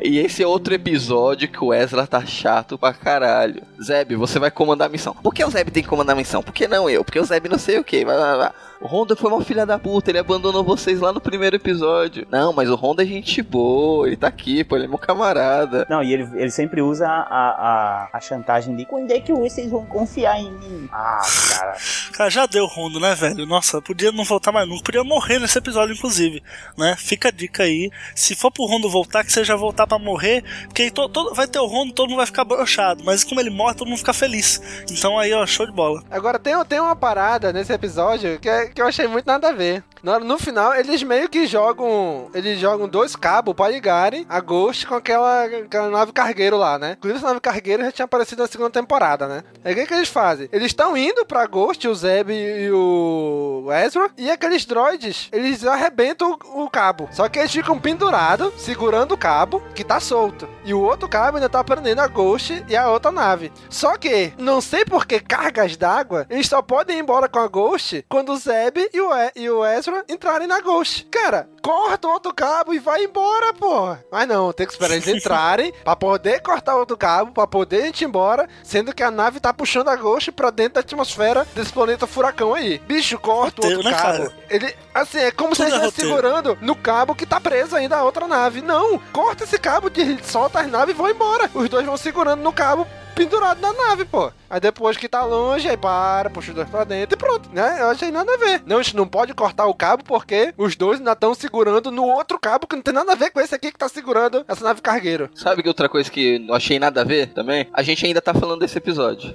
E 0.00 0.18
esse 0.18 0.42
é 0.42 0.46
outro 0.46 0.72
episódio 0.72 1.48
que 1.48 1.62
o 1.62 1.74
Ezra 1.74 2.06
tá 2.06 2.24
chato 2.24 2.78
pra 2.78 2.92
caralho. 2.92 3.62
Zeb, 3.82 4.14
você 4.14 4.38
vai 4.38 4.50
comandar 4.50 4.86
a 4.86 4.90
missão. 4.90 5.12
Por 5.12 5.34
que 5.34 5.44
o 5.44 5.50
Zeb 5.50 5.70
tem 5.70 5.82
que 5.82 5.88
comandar 5.88 6.14
a 6.14 6.18
missão? 6.18 6.40
Por 6.40 6.54
que 6.54 6.68
não 6.68 6.88
eu? 6.88 7.04
Porque 7.04 7.18
o 7.18 7.24
Zeb 7.24 7.48
não 7.48 7.58
sei 7.58 7.78
o 7.78 7.84
que. 7.84 8.04
Vai, 8.04 8.16
vai, 8.16 8.36
vai. 8.36 8.52
O 8.80 8.86
Honda 8.86 9.16
foi 9.16 9.30
uma 9.32 9.42
filha 9.44 9.66
da 9.66 9.76
puta, 9.78 10.10
ele 10.10 10.18
abandonou 10.20 10.62
vocês 10.62 11.00
lá 11.00 11.12
no 11.12 11.20
primeiro 11.20 11.56
episódio. 11.56 12.26
Não, 12.30 12.52
mas 12.52 12.70
o 12.70 12.76
Honda 12.76 13.02
é 13.02 13.06
gente 13.06 13.42
boa, 13.42 14.06
ele 14.06 14.16
tá 14.16 14.28
aqui, 14.28 14.62
pô, 14.62 14.76
ele 14.76 14.84
é 14.84 14.88
meu 14.88 14.98
camarada. 14.98 15.84
Não, 15.90 16.00
e 16.02 16.12
ele, 16.12 16.28
ele 16.34 16.50
sempre 16.50 16.80
usa 16.80 17.08
a, 17.08 17.20
a, 17.28 18.08
a 18.12 18.20
chantagem 18.20 18.76
de 18.76 18.84
quando 18.86 19.10
é 19.10 19.18
que 19.20 19.32
vocês 19.32 19.68
vão 19.70 19.84
confiar 19.84 20.38
em 20.38 20.50
mim? 20.52 20.88
Ah, 20.92 21.20
cara. 21.58 21.76
Cara, 22.18 22.30
já 22.30 22.46
deu 22.46 22.66
Rondo, 22.66 22.98
né, 22.98 23.14
velho? 23.14 23.46
Nossa, 23.46 23.80
podia 23.80 24.10
não 24.10 24.24
voltar 24.24 24.50
mais 24.50 24.68
nunca. 24.68 24.82
Podia 24.82 25.04
morrer 25.04 25.38
nesse 25.38 25.56
episódio, 25.56 25.94
inclusive. 25.94 26.42
Né? 26.76 26.96
Fica 26.98 27.28
a 27.28 27.30
dica 27.30 27.62
aí. 27.62 27.92
Se 28.12 28.34
for 28.34 28.50
pro 28.50 28.64
Rondo 28.66 28.90
voltar, 28.90 29.22
que 29.22 29.30
seja 29.32 29.56
voltar 29.56 29.86
pra 29.86 30.00
morrer. 30.00 30.42
Porque 30.64 30.82
aí 30.82 30.90
to- 30.90 31.08
todo- 31.08 31.32
vai 31.32 31.46
ter 31.46 31.60
o 31.60 31.66
Rondo, 31.66 31.92
todo 31.92 32.08
mundo 32.08 32.16
vai 32.16 32.26
ficar 32.26 32.42
broxado. 32.44 33.04
Mas 33.04 33.22
como 33.22 33.40
ele 33.40 33.50
morre, 33.50 33.76
todo 33.76 33.86
mundo 33.86 33.98
fica 33.98 34.12
feliz. 34.12 34.60
Então 34.90 35.16
aí, 35.16 35.32
ó, 35.32 35.46
show 35.46 35.64
de 35.64 35.70
bola. 35.70 36.02
Agora 36.10 36.40
tem, 36.40 36.54
tem 36.64 36.80
uma 36.80 36.96
parada 36.96 37.52
nesse 37.52 37.72
episódio 37.72 38.40
que, 38.40 38.48
é- 38.48 38.66
que 38.74 38.82
eu 38.82 38.86
achei 38.86 39.06
muito 39.06 39.26
nada 39.26 39.48
a 39.48 39.52
ver. 39.52 39.82
No, 40.02 40.18
no 40.20 40.38
final, 40.38 40.74
eles 40.74 41.02
meio 41.02 41.28
que 41.28 41.46
jogam. 41.46 42.30
Eles 42.32 42.58
jogam 42.58 42.88
dois 42.88 43.16
cabos 43.16 43.54
pra 43.54 43.68
ligarem 43.68 44.26
a 44.28 44.40
Ghost 44.40 44.86
com 44.86 44.94
aquela, 44.94 45.44
aquela 45.44 45.90
nave 45.90 46.12
cargueiro 46.12 46.56
lá, 46.56 46.78
né? 46.78 46.92
Inclusive, 46.98 47.18
essa 47.18 47.28
nave 47.28 47.40
cargueiro 47.40 47.82
já 47.84 47.92
tinha 47.92 48.04
aparecido 48.04 48.42
na 48.42 48.48
segunda 48.48 48.70
temporada, 48.70 49.26
né? 49.26 49.42
Aí 49.64 49.72
o 49.72 49.76
que, 49.76 49.86
que 49.86 49.94
eles 49.94 50.08
fazem? 50.08 50.48
Eles 50.52 50.68
estão 50.68 50.96
indo 50.96 51.24
pra 51.26 51.46
Ghost, 51.46 51.86
o 51.88 51.94
Zeb 51.94 52.30
e 52.30 52.70
o 52.70 53.66
Ezra, 53.72 54.10
e 54.16 54.30
aqueles 54.30 54.64
droids, 54.64 55.28
eles 55.32 55.64
arrebentam 55.64 56.38
o, 56.54 56.64
o 56.64 56.70
cabo. 56.70 57.08
Só 57.10 57.28
que 57.28 57.38
eles 57.38 57.52
ficam 57.52 57.78
pendurados, 57.78 58.52
segurando 58.56 59.12
o 59.12 59.18
cabo, 59.18 59.62
que 59.74 59.84
tá 59.84 59.98
solto. 59.98 60.48
E 60.64 60.72
o 60.72 60.80
outro 60.80 61.08
cabo 61.08 61.36
ainda 61.36 61.48
tá 61.48 61.62
prendendo 61.64 62.00
a 62.00 62.06
Ghost 62.06 62.64
e 62.68 62.76
a 62.76 62.88
outra 62.88 63.10
nave. 63.10 63.52
Só 63.68 63.96
que, 63.96 64.32
não 64.38 64.60
sei 64.60 64.84
por 64.84 65.06
que 65.06 65.18
cargas 65.18 65.76
d'água, 65.76 66.26
eles 66.30 66.46
só 66.46 66.62
podem 66.62 66.98
ir 66.98 67.00
embora 67.00 67.28
com 67.28 67.38
a 67.38 67.48
Ghost 67.48 68.04
quando 68.08 68.32
o 68.32 68.36
Zeb 68.36 68.57
e 68.92 69.00
o, 69.00 69.10
e- 69.14 69.32
e 69.36 69.50
o 69.50 69.64
Ezra 69.64 70.04
entrarem 70.08 70.46
na 70.46 70.60
Ghost. 70.60 71.06
Cara, 71.10 71.48
corta 71.62 72.08
o 72.08 72.10
outro 72.12 72.32
cabo 72.34 72.72
e 72.74 72.78
vai 72.78 73.04
embora, 73.04 73.52
pô. 73.54 73.96
Mas 74.10 74.26
não, 74.28 74.52
tem 74.52 74.66
que 74.66 74.72
esperar 74.72 74.94
eles 74.94 75.06
entrarem 75.08 75.72
pra 75.84 75.94
poder 75.96 76.40
cortar 76.42 76.76
o 76.76 76.80
outro 76.80 76.96
cabo, 76.96 77.32
pra 77.32 77.46
poder 77.46 77.86
ir 77.86 78.04
embora, 78.04 78.48
sendo 78.62 78.94
que 78.94 79.02
a 79.02 79.10
nave 79.10 79.40
tá 79.40 79.52
puxando 79.52 79.88
a 79.88 79.96
Ghost 79.96 80.32
pra 80.32 80.50
dentro 80.50 80.74
da 80.74 80.80
atmosfera 80.80 81.46
desse 81.54 81.72
planeta 81.72 82.06
furacão 82.06 82.54
aí. 82.54 82.78
Bicho, 82.86 83.18
corta 83.18 83.62
o 83.62 83.64
outro 83.70 83.82
Roteiro, 83.82 83.82
né, 83.84 83.90
cabo. 83.92 84.18
cara? 84.30 84.38
Ele, 84.50 84.74
assim, 84.94 85.18
é 85.18 85.30
como 85.30 85.54
se 85.54 85.62
Tudo 85.62 85.74
ele 85.74 85.82
é 85.84 85.86
estivesse 85.88 86.12
roteiro. 86.12 86.32
segurando 86.32 86.58
no 86.60 86.74
cabo 86.76 87.14
que 87.14 87.26
tá 87.26 87.40
preso 87.40 87.76
ainda 87.76 87.96
a 87.98 88.02
outra 88.02 88.26
nave. 88.26 88.62
Não, 88.62 88.98
corta 89.12 89.44
esse 89.44 89.58
cabo, 89.58 89.90
de, 89.90 90.18
solta 90.24 90.60
as 90.60 90.66
naves 90.70 90.94
e 90.94 90.98
vão 90.98 91.08
embora. 91.10 91.50
Os 91.54 91.68
dois 91.68 91.84
vão 91.86 91.96
segurando 91.96 92.40
no 92.42 92.52
cabo 92.52 92.86
pendurado 93.18 93.60
na 93.60 93.72
nave, 93.72 94.04
pô. 94.04 94.30
Aí 94.48 94.60
depois 94.60 94.96
que 94.96 95.08
tá 95.08 95.24
longe, 95.24 95.68
aí 95.68 95.76
para, 95.76 96.30
puxa 96.30 96.50
os 96.50 96.54
dois 96.54 96.70
pra 96.70 96.84
dentro 96.84 97.16
e 97.16 97.18
pronto, 97.18 97.50
né? 97.52 97.78
Eu 97.80 97.88
achei 97.88 98.12
nada 98.12 98.32
a 98.32 98.36
ver. 98.36 98.62
Não, 98.64 98.78
a 98.78 98.82
gente 98.82 98.94
não 98.94 99.08
pode 99.08 99.34
cortar 99.34 99.66
o 99.66 99.74
cabo 99.74 100.04
porque 100.04 100.54
os 100.56 100.76
dois 100.76 101.00
ainda 101.00 101.12
estão 101.12 101.34
segurando 101.34 101.90
no 101.90 102.04
outro 102.04 102.38
cabo 102.38 102.66
que 102.66 102.76
não 102.76 102.82
tem 102.82 102.94
nada 102.94 103.12
a 103.12 103.16
ver 103.16 103.30
com 103.30 103.40
esse 103.40 103.52
aqui 103.54 103.72
que 103.72 103.78
tá 103.78 103.88
segurando 103.88 104.44
essa 104.46 104.62
nave 104.62 104.80
cargueiro. 104.80 105.28
Sabe 105.34 105.62
que 105.62 105.68
outra 105.68 105.88
coisa 105.88 106.08
que 106.08 106.46
eu 106.48 106.54
achei 106.54 106.78
nada 106.78 107.00
a 107.00 107.04
ver 107.04 107.32
também? 107.32 107.66
A 107.72 107.82
gente 107.82 108.06
ainda 108.06 108.20
tá 108.20 108.32
falando 108.32 108.60
desse 108.60 108.78
episódio. 108.78 109.34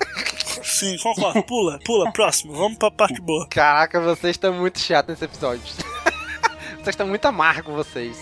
Sim, 0.62 0.98
concordo. 0.98 1.42
Pula, 1.44 1.78
pula, 1.84 2.12
próximo. 2.12 2.52
Vamos 2.52 2.76
pra 2.76 2.90
parte 2.90 3.20
boa. 3.22 3.46
Caraca, 3.48 4.00
vocês 4.00 4.32
estão 4.32 4.52
muito 4.52 4.78
chatos 4.78 5.10
nesse 5.10 5.24
episódio. 5.24 5.62
vocês 6.76 6.88
estão 6.88 7.06
muito 7.06 7.24
amargos, 7.24 7.74
vocês. 7.74 8.18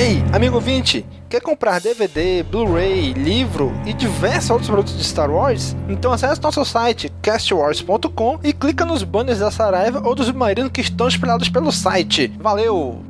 Ei, 0.00 0.24
amigo 0.32 0.54
ouvinte, 0.54 1.04
quer 1.28 1.42
comprar 1.42 1.78
DVD, 1.78 2.42
Blu-ray, 2.42 3.12
livro 3.12 3.70
e 3.84 3.92
diversos 3.92 4.48
outros 4.48 4.70
produtos 4.70 4.96
de 4.96 5.04
Star 5.04 5.30
Wars? 5.30 5.76
Então 5.90 6.10
acesse 6.10 6.40
nosso 6.40 6.64
site 6.64 7.12
castwars.com 7.20 8.40
e 8.42 8.54
clica 8.54 8.86
nos 8.86 9.02
banners 9.02 9.40
da 9.40 9.50
Saraiva 9.50 10.00
ou 10.02 10.14
do 10.14 10.24
Submarino 10.24 10.70
que 10.70 10.80
estão 10.80 11.06
espalhados 11.06 11.50
pelo 11.50 11.70
site. 11.70 12.32
Valeu! 12.40 13.09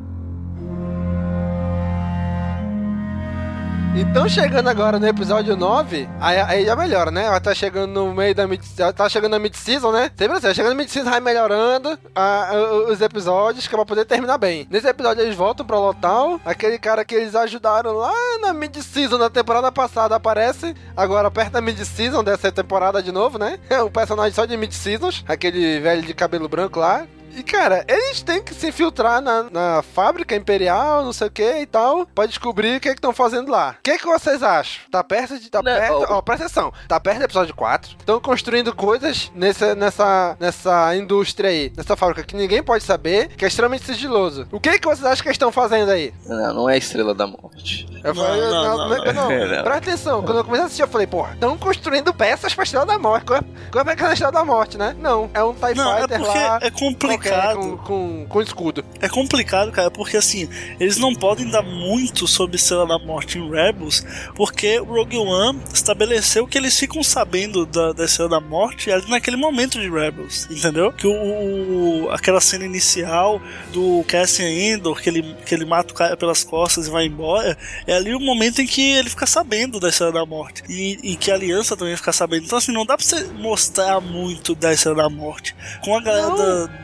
Então 3.96 4.28
chegando 4.28 4.68
agora 4.68 4.98
no 5.00 5.06
episódio 5.06 5.56
9, 5.56 6.08
aí, 6.20 6.38
aí 6.40 6.64
já 6.64 6.76
melhora, 6.76 7.10
né? 7.10 7.28
Vai 7.28 7.40
tá 7.40 7.52
chegando 7.54 7.92
no 7.92 8.14
meio 8.14 8.34
da 8.34 8.46
mid, 8.46 8.60
tá 8.94 9.08
chegando 9.08 9.32
na 9.32 9.38
mid-season, 9.38 9.90
né? 9.90 10.10
Sempre 10.16 10.36
assim, 10.38 10.54
chegando 10.54 10.70
na 10.72 10.78
mid-season 10.78 11.10
vai 11.10 11.20
melhorando 11.20 11.98
a- 12.14 12.50
a- 12.50 12.74
os 12.90 13.00
episódios 13.00 13.66
que 13.66 13.74
é 13.74 13.76
pra 13.76 13.84
poder 13.84 14.04
terminar 14.04 14.38
bem. 14.38 14.66
Nesse 14.70 14.86
episódio 14.88 15.22
eles 15.22 15.34
voltam 15.34 15.66
pra 15.66 15.76
Lotal, 15.78 16.40
aquele 16.44 16.78
cara 16.78 17.04
que 17.04 17.14
eles 17.16 17.34
ajudaram 17.34 17.92
lá 17.92 18.12
na 18.40 18.52
mid-season 18.54 19.18
da 19.18 19.28
temporada 19.28 19.70
passada 19.72 20.14
aparece, 20.14 20.74
agora 20.96 21.30
perto 21.30 21.52
da 21.52 21.60
mid-season 21.60 22.22
dessa 22.22 22.50
temporada 22.52 23.02
de 23.02 23.10
novo, 23.10 23.38
né? 23.38 23.58
É 23.68 23.82
um 23.82 23.90
personagem 23.90 24.32
só 24.32 24.44
de 24.46 24.56
mid-seasons, 24.56 25.24
aquele 25.28 25.80
velho 25.80 26.02
de 26.02 26.14
cabelo 26.14 26.48
branco 26.48 26.78
lá, 26.78 27.04
e, 27.36 27.42
cara, 27.42 27.84
eles 27.88 28.22
têm 28.22 28.42
que 28.42 28.54
se 28.54 28.68
infiltrar 28.68 29.20
na, 29.20 29.44
na 29.44 29.82
fábrica 29.82 30.34
imperial, 30.34 31.04
não 31.04 31.12
sei 31.12 31.28
o 31.28 31.30
que 31.30 31.60
e 31.60 31.66
tal, 31.66 32.06
pra 32.06 32.26
descobrir 32.26 32.76
o 32.76 32.80
que 32.80 32.88
estão 32.88 33.12
fazendo 33.12 33.50
lá. 33.50 33.76
O 33.78 33.82
que, 33.82 33.98
que 33.98 34.06
vocês 34.06 34.42
acham? 34.42 34.82
Tá 34.90 35.02
perto 35.04 35.38
de. 35.38 35.50
Tá 35.50 35.62
perto. 35.62 36.06
Ó, 36.08 36.20
presta 36.22 36.44
atenção. 36.44 36.72
Tá 36.88 36.98
perto 36.98 37.18
do 37.18 37.24
episódio 37.24 37.54
4. 37.54 37.96
Estão 37.98 38.20
construindo 38.20 38.74
coisas 38.74 39.30
nessa, 39.34 39.74
nessa, 39.74 40.36
nessa 40.40 40.96
indústria 40.96 41.50
aí, 41.50 41.72
nessa 41.76 41.96
fábrica, 41.96 42.22
que 42.24 42.36
ninguém 42.36 42.62
pode 42.62 42.84
saber, 42.84 43.28
que 43.28 43.44
é 43.44 43.48
extremamente 43.48 43.84
sigiloso. 43.84 44.46
O 44.50 44.60
que, 44.60 44.78
que 44.78 44.86
vocês 44.86 45.04
acham 45.04 45.22
que 45.22 45.28
eles 45.28 45.36
estão 45.36 45.52
fazendo 45.52 45.90
aí? 45.90 46.12
Não, 46.26 46.54
não 46.54 46.68
é 46.68 46.74
a 46.74 46.78
Estrela 46.78 47.14
da 47.14 47.26
Morte. 47.26 47.86
Eu 48.02 48.14
falei, 48.14 48.40
não, 48.40 48.50
não, 48.50 48.62
não, 48.62 48.88
não, 48.88 49.04
não. 49.04 49.12
não. 49.12 49.30
É, 49.30 49.56
não. 49.56 49.62
Presta 49.64 49.90
atenção, 49.90 50.22
quando 50.22 50.38
eu 50.38 50.44
comecei 50.44 50.62
a 50.62 50.66
assistir, 50.66 50.82
eu 50.82 50.88
falei, 50.88 51.06
porra, 51.06 51.34
estão 51.34 51.56
construindo 51.56 52.12
peças 52.12 52.54
pra 52.54 52.64
Estrela 52.64 52.86
da 52.86 52.98
Morte. 52.98 53.26
Qual 53.26 53.38
é, 53.38 53.42
qual 53.70 53.84
é 53.86 54.10
a 54.10 54.12
Estrela 54.12 54.32
da 54.32 54.44
Morte, 54.44 54.76
né? 54.78 54.96
Não, 54.98 55.30
é 55.32 55.42
um 55.42 55.54
TIE 55.54 55.74
Não, 55.74 55.96
é 55.96 56.00
Fighter 56.02 56.18
porque 56.18 56.38
lá. 56.38 56.58
é 56.62 56.70
complicado. 56.70 57.19
Qualquer, 57.28 57.54
Com, 57.56 57.76
com, 57.78 58.26
com 58.28 58.42
escudo. 58.42 58.84
É 59.00 59.08
complicado, 59.08 59.70
cara, 59.72 59.90
porque 59.90 60.16
assim, 60.16 60.48
eles 60.78 60.96
não 60.96 61.14
podem 61.14 61.48
dar 61.48 61.62
muito 61.62 62.26
sobre 62.26 62.56
Estrela 62.56 62.86
da 62.86 62.98
Morte 62.98 63.38
em 63.38 63.50
Rebels, 63.50 64.04
porque 64.34 64.78
o 64.80 64.84
Rogue 64.84 65.16
One 65.18 65.60
estabeleceu 65.72 66.46
que 66.46 66.56
eles 66.58 66.78
ficam 66.78 67.02
sabendo 67.02 67.66
da, 67.66 67.92
da 67.92 68.04
Estrela 68.04 68.30
da 68.30 68.40
Morte 68.40 68.90
ali 68.90 69.08
naquele 69.10 69.36
momento 69.36 69.80
de 69.80 69.88
Rebels, 69.90 70.46
entendeu? 70.50 70.92
Que 70.92 71.06
o, 71.06 72.04
o- 72.06 72.10
aquela 72.10 72.40
cena 72.40 72.64
inicial 72.64 73.40
do 73.72 74.04
Cassian 74.06 74.48
Endor, 74.50 75.00
que 75.00 75.08
ele, 75.08 75.22
que 75.46 75.54
ele 75.54 75.64
mata 75.64 75.92
o 75.92 75.96
cara 75.96 76.16
pelas 76.16 76.42
costas 76.44 76.86
e 76.86 76.90
vai 76.90 77.06
embora, 77.06 77.56
é 77.86 77.94
ali 77.94 78.14
o 78.14 78.20
momento 78.20 78.60
em 78.60 78.66
que 78.66 78.80
ele 78.92 79.10
fica 79.10 79.26
sabendo 79.26 79.78
da 79.80 79.88
Estrela 79.88 80.12
da 80.12 80.26
Morte. 80.26 80.62
E, 80.68 80.98
e 81.02 81.16
que 81.16 81.30
a 81.30 81.34
Aliança 81.34 81.76
também 81.76 81.96
fica 81.96 82.12
sabendo. 82.12 82.44
Então 82.44 82.58
assim, 82.58 82.72
não 82.72 82.84
dá 82.86 82.96
pra 82.96 83.04
você 83.04 83.24
mostrar 83.38 84.00
muito 84.00 84.54
da 84.54 84.72
Estrela 84.72 84.96
da 84.96 85.08
Morte. 85.08 85.54
Com 85.82 85.96
a 85.96 86.00
galera 86.00 86.28
Não, 86.28 86.36